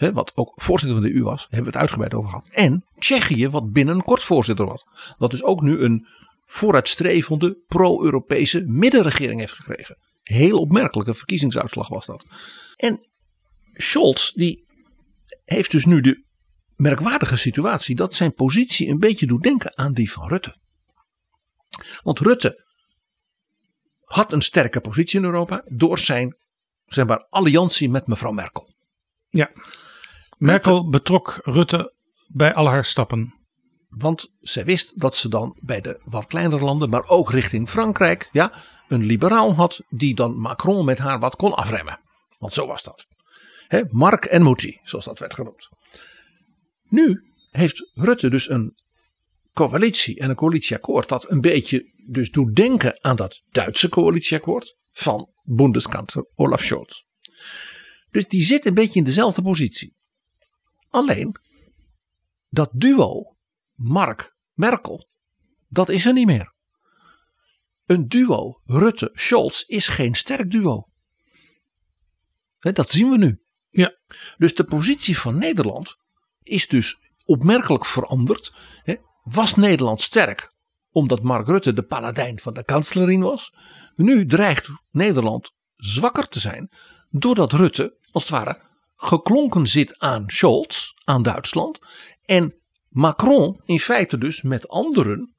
hè, 0.00 0.12
wat 0.12 0.32
ook 0.34 0.52
voorzitter 0.54 1.00
van 1.00 1.10
de 1.10 1.16
EU 1.16 1.22
was, 1.22 1.42
hebben 1.42 1.60
we 1.60 1.66
het 1.66 1.80
uitgebreid 1.80 2.14
over 2.14 2.30
gehad. 2.30 2.48
En 2.50 2.84
Tsjechië, 2.98 3.48
wat 3.48 3.72
binnenkort 3.72 4.22
voorzitter 4.22 4.66
was. 4.66 4.84
Wat 5.18 5.30
dus 5.30 5.42
ook 5.42 5.62
nu 5.62 5.78
een 5.78 6.06
vooruitstrevende 6.44 7.62
pro-Europese 7.66 8.62
middenregering 8.66 9.40
heeft 9.40 9.52
gekregen. 9.52 9.96
Heel 10.22 10.58
opmerkelijke 10.58 11.14
verkiezingsuitslag 11.14 11.88
was 11.88 12.06
dat. 12.06 12.26
En 12.76 13.08
Scholz 13.72 14.30
die 14.30 14.64
heeft 15.44 15.70
dus 15.70 15.84
nu 15.84 16.00
de 16.00 16.24
merkwaardige 16.76 17.36
situatie 17.36 17.96
dat 17.96 18.14
zijn 18.14 18.32
positie 18.32 18.88
een 18.88 18.98
beetje 18.98 19.26
doet 19.26 19.42
denken 19.42 19.78
aan 19.78 19.92
die 19.92 20.12
van 20.12 20.28
Rutte. 20.28 20.56
Want 22.02 22.18
Rutte 22.18 22.64
had 24.00 24.32
een 24.32 24.42
sterke 24.42 24.80
positie 24.80 25.18
in 25.18 25.24
Europa 25.24 25.64
door 25.68 25.98
zijn 25.98 26.36
zeg 26.86 27.06
maar, 27.06 27.26
alliantie 27.28 27.90
met 27.90 28.06
mevrouw 28.06 28.32
Merkel. 28.32 28.74
Ja, 29.28 29.50
Merkel 30.40 30.88
betrok 30.88 31.40
Rutte 31.42 31.94
bij 32.26 32.54
al 32.54 32.66
haar 32.66 32.84
stappen. 32.84 33.34
Want 33.88 34.32
zij 34.40 34.64
wist 34.64 35.00
dat 35.00 35.16
ze 35.16 35.28
dan 35.28 35.58
bij 35.60 35.80
de 35.80 36.00
wat 36.04 36.26
kleinere 36.26 36.64
landen, 36.64 36.90
maar 36.90 37.08
ook 37.08 37.30
richting 37.30 37.68
Frankrijk, 37.68 38.28
ja, 38.32 38.52
een 38.88 39.02
liberaal 39.02 39.54
had 39.54 39.80
die 39.88 40.14
dan 40.14 40.38
Macron 40.38 40.84
met 40.84 40.98
haar 40.98 41.18
wat 41.18 41.36
kon 41.36 41.54
afremmen. 41.54 42.00
Want 42.38 42.54
zo 42.54 42.66
was 42.66 42.82
dat. 42.82 43.06
He, 43.66 43.82
Mark 43.88 44.24
en 44.24 44.42
Mouty, 44.42 44.76
zoals 44.82 45.04
dat 45.04 45.18
werd 45.18 45.34
genoemd. 45.34 45.68
Nu 46.88 47.32
heeft 47.50 47.90
Rutte 47.94 48.30
dus 48.30 48.50
een 48.50 48.80
coalitie 49.52 50.18
en 50.18 50.30
een 50.30 50.36
coalitieakkoord 50.36 51.08
dat 51.08 51.30
een 51.30 51.40
beetje 51.40 51.92
dus 52.06 52.30
doet 52.30 52.56
denken 52.56 53.04
aan 53.04 53.16
dat 53.16 53.42
Duitse 53.50 53.88
coalitieakkoord 53.88 54.76
van 54.92 55.28
Bundeskanzler 55.42 56.26
Olaf 56.34 56.62
Scholz. 56.62 57.02
Dus 58.10 58.28
die 58.28 58.42
zit 58.42 58.66
een 58.66 58.74
beetje 58.74 58.98
in 58.98 59.04
dezelfde 59.04 59.42
positie. 59.42 59.98
Alleen 60.90 61.36
dat 62.48 62.70
duo 62.72 63.36
Mark-Merkel, 63.74 65.08
dat 65.68 65.88
is 65.88 66.06
er 66.06 66.12
niet 66.12 66.26
meer. 66.26 66.54
Een 67.86 68.08
duo 68.08 68.60
Rutte-Scholz 68.64 69.62
is 69.62 69.88
geen 69.88 70.14
sterk 70.14 70.50
duo. 70.50 70.88
dat 72.58 72.90
zien 72.90 73.10
we 73.10 73.16
nu. 73.16 73.42
Ja. 73.68 73.98
Dus 74.38 74.54
de 74.54 74.64
positie 74.64 75.18
van 75.18 75.38
Nederland 75.38 75.96
is 76.42 76.68
dus 76.68 76.98
opmerkelijk 77.24 77.86
veranderd. 77.86 78.52
Was 79.22 79.54
Nederland 79.54 80.02
sterk 80.02 80.52
omdat 80.90 81.22
Mark 81.22 81.46
Rutte 81.46 81.72
de 81.72 81.82
paladijn 81.82 82.40
van 82.40 82.52
de 82.52 82.64
kanslerin 82.64 83.20
was? 83.20 83.54
Nu 83.94 84.26
dreigt 84.26 84.68
Nederland 84.90 85.52
zwakker 85.76 86.28
te 86.28 86.40
zijn 86.40 86.70
doordat 87.10 87.52
Rutte 87.52 87.98
als 88.10 88.22
het 88.22 88.32
ware 88.32 88.69
geklonken 89.00 89.66
zit 89.66 89.98
aan 89.98 90.24
Scholz, 90.26 90.92
aan 91.04 91.22
Duitsland. 91.22 91.78
En 92.24 92.54
Macron 92.88 93.60
in 93.64 93.80
feite 93.80 94.18
dus 94.18 94.42
met 94.42 94.68
anderen, 94.68 95.34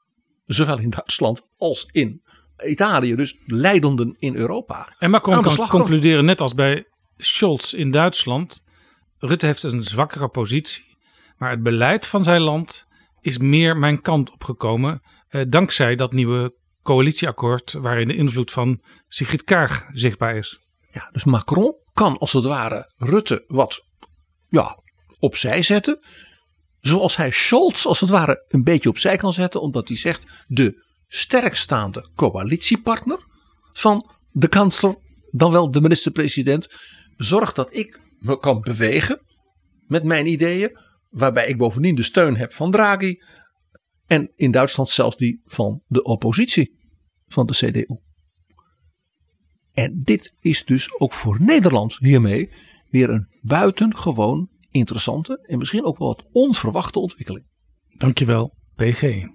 zowel 0.46 0.80
in 0.80 0.90
Duitsland 0.90 1.42
als 1.58 1.86
in 1.92 2.22
Italië, 2.66 3.16
dus 3.16 3.38
leidenden 3.46 4.16
in 4.20 4.36
Europa. 4.36 4.96
En 5.00 5.10
Macron 5.10 5.42
kan 5.42 5.68
concluderen, 5.68 6.26
net 6.26 6.42
als 6.42 6.54
bij 6.54 6.86
Scholz 7.18 7.74
in 7.74 7.92
Duitsland, 7.92 8.62
Rutte 9.18 9.46
heeft 9.46 9.64
een 9.64 9.84
zwakkere 9.84 10.28
positie. 10.28 10.98
Maar 11.38 11.50
het 11.50 11.64
beleid 11.64 12.08
van 12.08 12.24
zijn 12.24 12.42
land 12.42 12.86
is 13.20 13.38
meer 13.38 13.78
mijn 13.78 14.02
kant 14.02 14.32
opgekomen. 14.32 15.02
Eh, 15.28 15.42
dankzij 15.48 15.96
dat 15.96 16.14
nieuwe 16.14 16.56
coalitieakkoord 16.84 17.72
waarin 17.72 18.08
de 18.08 18.16
invloed 18.16 18.52
van 18.52 18.82
Sigrid 19.08 19.44
Kaag 19.44 19.90
zichtbaar 19.94 20.36
is. 20.36 20.60
Ja, 20.92 21.10
dus 21.12 21.24
Macron 21.24 21.76
kan 22.02 22.18
als 22.18 22.34
het 22.34 22.44
ware 22.44 22.92
Rutte 22.98 23.44
wat 23.48 23.86
ja, 24.50 24.84
opzij 25.20 25.64
zetten. 25.64 26.06
Zoals 26.80 27.16
hij 27.16 27.32
Scholz 27.32 27.86
als 27.86 28.00
het 28.00 28.10
ware 28.10 28.46
een 28.48 28.64
beetje 28.64 28.90
opzij 28.90 29.18
kan 29.18 29.34
zetten. 29.34 29.62
Omdat 29.62 29.88
hij 29.88 29.98
zegt 29.98 30.46
de 30.48 30.86
sterkstaande 31.08 32.10
coalitiepartner 32.16 33.20
van 33.74 34.10
de 34.32 34.48
kansler, 34.48 34.98
dan 35.32 35.52
wel 35.52 35.72
de 35.72 35.82
minister-president, 35.82 36.68
zorgt 37.18 37.56
dat 37.56 37.76
ik 37.76 38.00
me 38.20 38.40
kan 38.40 38.62
bewegen 38.62 39.22
met 39.88 40.04
mijn 40.04 40.26
ideeën. 40.26 40.80
Waarbij 41.10 41.48
ik 41.48 41.58
bovendien 41.58 41.96
de 41.96 42.04
steun 42.04 42.38
heb 42.38 42.54
van 42.54 42.72
Draghi. 42.72 43.16
En 44.06 44.32
in 44.36 44.52
Duitsland 44.52 44.90
zelfs 44.90 45.18
die 45.18 45.42
van 45.46 45.82
de 45.88 46.04
oppositie 46.04 46.80
van 47.28 47.46
de 47.46 47.54
CDU. 47.54 48.11
En 49.74 50.02
dit 50.04 50.34
is 50.40 50.66
dus 50.66 51.00
ook 51.00 51.14
voor 51.14 51.38
Nederland 51.42 51.98
hiermee 52.00 52.50
weer 52.90 53.10
een 53.10 53.28
buitengewoon 53.42 54.50
interessante 54.72 55.40
en 55.42 55.58
misschien 55.58 55.84
ook 55.84 55.98
wel 55.98 56.08
wat 56.08 56.28
onverwachte 56.32 57.00
ontwikkeling. 57.00 57.46
Dankjewel, 57.98 58.54
PG. 58.76 59.26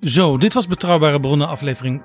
Zo, 0.00 0.38
dit 0.38 0.52
was 0.52 0.66
Betrouwbare 0.66 1.20
Bronnen 1.20 1.48
aflevering 1.48 2.02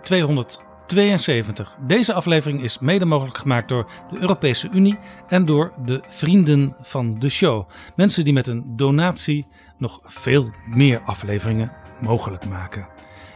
272. 0.85 1.77
Deze 1.87 2.13
aflevering 2.13 2.63
is 2.63 2.79
mede 2.79 3.05
mogelijk 3.05 3.37
gemaakt 3.37 3.69
door 3.69 3.89
de 4.11 4.19
Europese 4.19 4.69
Unie 4.73 4.97
en 5.27 5.45
door 5.45 5.73
de 5.85 6.01
vrienden 6.09 6.75
van 6.81 7.15
de 7.19 7.29
show. 7.29 7.69
Mensen 7.95 8.23
die 8.23 8.33
met 8.33 8.47
een 8.47 8.63
donatie 8.75 9.45
nog 9.77 9.99
veel 10.03 10.51
meer 10.65 11.01
afleveringen 11.05 11.71
mogelijk 12.01 12.45
maken. 12.45 12.87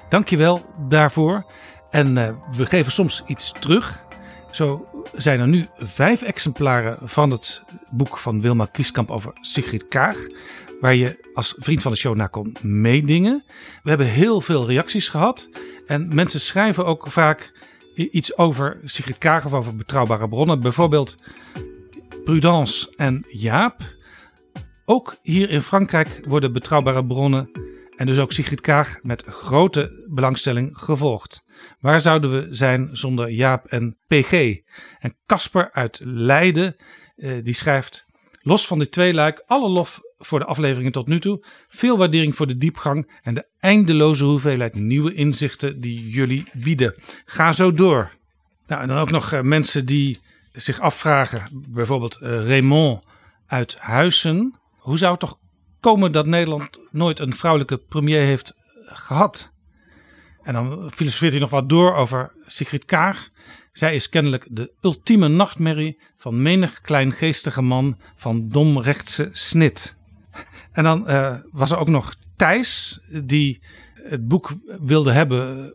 Dankjewel 0.10 0.66
daarvoor. 0.88 1.46
En 1.90 2.18
uh, 2.18 2.30
we 2.56 2.66
geven 2.66 2.92
soms 2.92 3.24
iets 3.28 3.54
terug. 3.60 4.06
Zo 4.52 4.86
zijn 5.16 5.40
er 5.40 5.48
nu 5.48 5.68
vijf 5.74 6.22
exemplaren 6.22 6.98
van 7.10 7.32
het 7.32 7.64
boek 7.90 8.18
van 8.18 8.42
Wilma 8.42 8.68
Kieskamp 8.72 9.12
over 9.12 9.34
Sigrid 9.42 9.88
Kaag. 9.88 10.18
Waar 10.82 10.96
je 10.96 11.30
als 11.34 11.56
vriend 11.58 11.82
van 11.82 11.92
de 11.92 11.98
show 11.98 12.16
naar 12.16 12.30
kon 12.30 12.56
meedingen. 12.62 13.44
We 13.84 13.90
hebben 13.90 14.08
heel 14.08 14.42
veel 14.42 14.68
reacties 14.68 15.10
gehad. 15.10 15.50
En 15.88 16.16
mensen 16.16 16.42
schrijven 16.42 16.86
ook 16.86 17.12
vaak 17.12 17.52
iets 17.96 18.38
over 18.38 18.80
Sigrid 18.84 19.18
Kaag 19.18 19.46
of 19.46 19.54
over 19.54 19.76
betrouwbare 19.76 20.28
bronnen. 20.28 20.60
Bijvoorbeeld 20.60 21.16
Prudence 22.26 22.94
en 22.96 23.26
Jaap. 23.28 23.82
Ook 24.86 25.16
hier 25.22 25.50
in 25.50 25.62
Frankrijk 25.62 26.22
worden 26.28 26.54
betrouwbare 26.54 27.06
bronnen 27.06 27.50
en 27.96 28.06
dus 28.06 28.18
ook 28.20 28.32
Sigrid 28.32 28.62
Kaag 28.62 29.00
met 29.02 29.24
grote 29.24 30.06
belangstelling 30.10 30.78
gevolgd. 30.78 31.44
Waar 31.80 32.02
zouden 32.02 32.32
we 32.32 32.56
zijn 32.56 32.90
zonder 32.92 33.30
Jaap 33.30 33.66
en 33.66 33.98
PG? 34.08 34.58
En 35.00 35.18
Casper 35.26 35.72
uit 35.72 36.00
Leiden, 36.04 36.76
eh, 37.16 37.32
die 37.44 37.54
schrijft... 37.54 38.06
Los 38.40 38.68
van 38.68 38.80
dit 38.80 38.92
tweeluik, 38.92 39.44
alle 39.46 39.70
lof 39.70 40.00
voor 40.20 40.40
de 40.40 40.46
afleveringen 40.46 40.92
tot 40.92 41.08
nu 41.08 41.20
toe. 41.20 41.46
Veel 41.68 41.98
waardering 41.98 42.36
voor 42.36 42.48
de 42.48 42.58
diepgang 42.58 43.12
en 43.22 43.34
de 43.34 43.48
eindeloze 43.60 44.24
hoeveelheid 44.24 44.76
nieuwe 44.76 45.14
inzichten 45.14 45.82
die 45.82 46.10
jullie 46.10 46.44
bieden. 46.54 46.96
Ga 47.26 47.52
zo 47.52 47.74
door. 47.74 48.12
Nou, 48.68 48.82
en 48.82 48.88
dan 48.88 48.98
ook 48.98 49.12
nog 49.12 49.32
eh, 49.32 49.42
mensen 49.42 49.86
die 49.86 50.20
zich 50.52 50.80
afvragen, 50.80 51.44
bijvoorbeeld 51.68 52.20
uh, 52.22 52.48
Raymond 52.48 53.06
uit 53.48 53.78
Huizen. 53.80 54.56
Hoe 54.78 54.98
zou 54.98 55.12
het 55.12 55.20
toch 55.20 55.40
komen 55.80 56.12
dat 56.12 56.26
Nederland 56.26 56.80
nooit 56.92 57.20
een 57.20 57.36
vrouwelijke 57.36 57.78
premier 57.78 58.26
heeft 58.26 58.54
gehad? 58.84 59.52
En 60.44 60.54
dan 60.54 60.92
filosofeert 60.96 61.32
hij 61.32 61.42
nog 61.42 61.50
wat 61.50 61.70
door 61.70 61.96
over 61.96 62.32
Sigrid 62.46 62.86
Kaag. 62.86 63.30
Zij 63.72 63.96
is 63.96 64.10
kennelijk 64.10 64.48
de 64.50 64.72
ultieme 64.82 65.28
nachtmerrie 65.28 66.00
van 66.18 66.42
menig 66.42 66.82
kleingeestige 66.82 67.62
man 67.62 67.98
van 68.16 68.50
domrechtse 68.50 69.30
snit. 69.34 69.97
En 70.78 70.84
dan 70.84 71.04
uh, 71.08 71.36
was 71.52 71.72
er 71.72 71.78
ook 71.78 71.88
nog 71.88 72.16
Thijs, 72.36 73.00
die 73.10 73.62
het 73.94 74.28
boek 74.28 74.54
wilde 74.82 75.12
hebben 75.12 75.74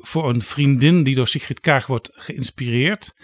voor 0.00 0.28
een 0.28 0.42
vriendin 0.42 1.02
die 1.02 1.14
door 1.14 1.28
Sigrid 1.28 1.60
Kaag 1.60 1.86
wordt 1.86 2.10
geïnspireerd. 2.12 3.14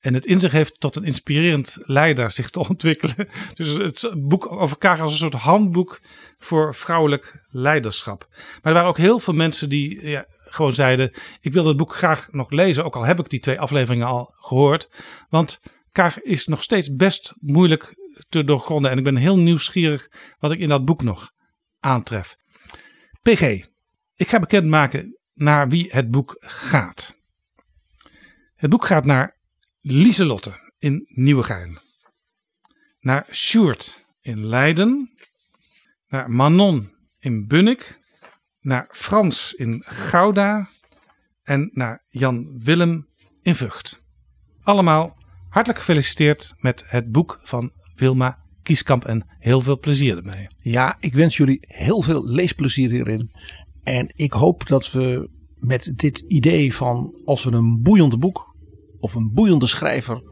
En 0.00 0.14
het 0.14 0.26
in 0.26 0.40
zich 0.40 0.52
heeft 0.52 0.80
tot 0.80 0.96
een 0.96 1.04
inspirerend 1.04 1.78
leider 1.82 2.30
zich 2.30 2.50
te 2.50 2.58
ontwikkelen. 2.68 3.28
Dus 3.54 3.68
het 3.68 4.12
boek 4.16 4.52
over 4.52 4.78
Kaag 4.78 5.00
als 5.00 5.12
een 5.12 5.18
soort 5.18 5.42
handboek 5.42 6.00
voor 6.38 6.74
vrouwelijk 6.74 7.44
leiderschap. 7.48 8.26
Maar 8.30 8.58
er 8.62 8.72
waren 8.72 8.88
ook 8.88 8.98
heel 8.98 9.18
veel 9.18 9.34
mensen 9.34 9.68
die 9.68 10.08
ja, 10.08 10.26
gewoon 10.44 10.72
zeiden: 10.72 11.12
Ik 11.40 11.52
wil 11.52 11.64
dat 11.64 11.76
boek 11.76 11.94
graag 11.94 12.28
nog 12.30 12.50
lezen. 12.50 12.84
Ook 12.84 12.96
al 12.96 13.04
heb 13.04 13.18
ik 13.18 13.30
die 13.30 13.40
twee 13.40 13.60
afleveringen 13.60 14.06
al 14.06 14.34
gehoord. 14.38 14.90
Want 15.28 15.60
Kaag 15.92 16.20
is 16.20 16.46
nog 16.46 16.62
steeds 16.62 16.96
best 16.96 17.32
moeilijk 17.40 17.94
te 18.28 18.44
doorgronden. 18.44 18.90
En 18.90 18.98
ik 18.98 19.04
ben 19.04 19.16
heel 19.16 19.38
nieuwsgierig 19.38 20.08
wat 20.38 20.50
ik 20.50 20.58
in 20.58 20.68
dat 20.68 20.84
boek 20.84 21.02
nog 21.02 21.32
aantref. 21.80 22.36
PG, 23.22 23.40
ik 24.14 24.28
ga 24.28 24.38
bekendmaken 24.38 25.18
naar 25.34 25.68
wie 25.68 25.92
het 25.92 26.10
boek 26.10 26.36
gaat. 26.38 27.18
Het 28.54 28.70
boek 28.70 28.84
gaat 28.84 29.04
naar 29.04 29.36
Lieselotte 29.80 30.72
in 30.78 31.06
Nieuwegein. 31.08 31.78
Naar 33.00 33.26
Sjoerd 33.30 34.04
in 34.20 34.46
Leiden. 34.46 35.10
Naar 36.08 36.30
Manon 36.30 36.94
in 37.18 37.46
Bunnik. 37.46 37.98
Naar 38.60 38.88
Frans 38.90 39.54
in 39.54 39.82
Gouda. 39.86 40.68
En 41.42 41.70
naar 41.72 42.04
Jan 42.06 42.58
Willem 42.58 43.08
in 43.42 43.54
Vught. 43.54 44.02
allemaal 44.62 45.18
hartelijk 45.48 45.78
gefeliciteerd 45.78 46.54
met 46.56 46.84
het 46.86 47.10
boek 47.12 47.40
van 47.42 47.72
Wilma 48.00 48.38
Kieskamp 48.62 49.04
en 49.04 49.26
heel 49.38 49.60
veel 49.60 49.78
plezier 49.78 50.16
ermee. 50.16 50.48
Ja, 50.58 50.96
ik 51.00 51.14
wens 51.14 51.36
jullie 51.36 51.58
heel 51.60 52.02
veel 52.02 52.26
leesplezier 52.26 52.90
hierin. 52.90 53.30
En 53.82 54.12
ik 54.14 54.32
hoop 54.32 54.66
dat 54.66 54.90
we 54.92 55.30
met 55.58 55.92
dit 55.94 56.18
idee 56.18 56.74
van 56.74 57.20
als 57.24 57.44
we 57.44 57.52
een 57.52 57.82
boeiend 57.82 58.18
boek 58.18 58.56
of 58.98 59.14
een 59.14 59.32
boeiende 59.32 59.66
schrijver 59.66 60.22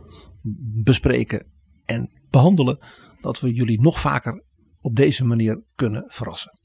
bespreken 0.82 1.46
en 1.84 2.10
behandelen, 2.30 2.78
dat 3.20 3.40
we 3.40 3.52
jullie 3.52 3.80
nog 3.80 4.00
vaker 4.00 4.42
op 4.80 4.96
deze 4.96 5.24
manier 5.24 5.62
kunnen 5.74 6.04
verrassen. 6.06 6.58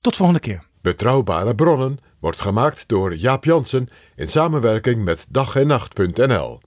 Tot 0.00 0.16
volgende 0.16 0.40
keer. 0.40 0.68
Betrouwbare 0.80 1.54
bronnen 1.54 1.96
wordt 2.20 2.40
gemaakt 2.40 2.88
door 2.88 3.16
Jaap 3.16 3.44
Jansen 3.44 3.88
in 4.16 4.28
samenwerking 4.28 5.04
met 5.04 5.26
dag 5.30 5.56
en 5.56 5.66
nacht.nl. 5.66 6.60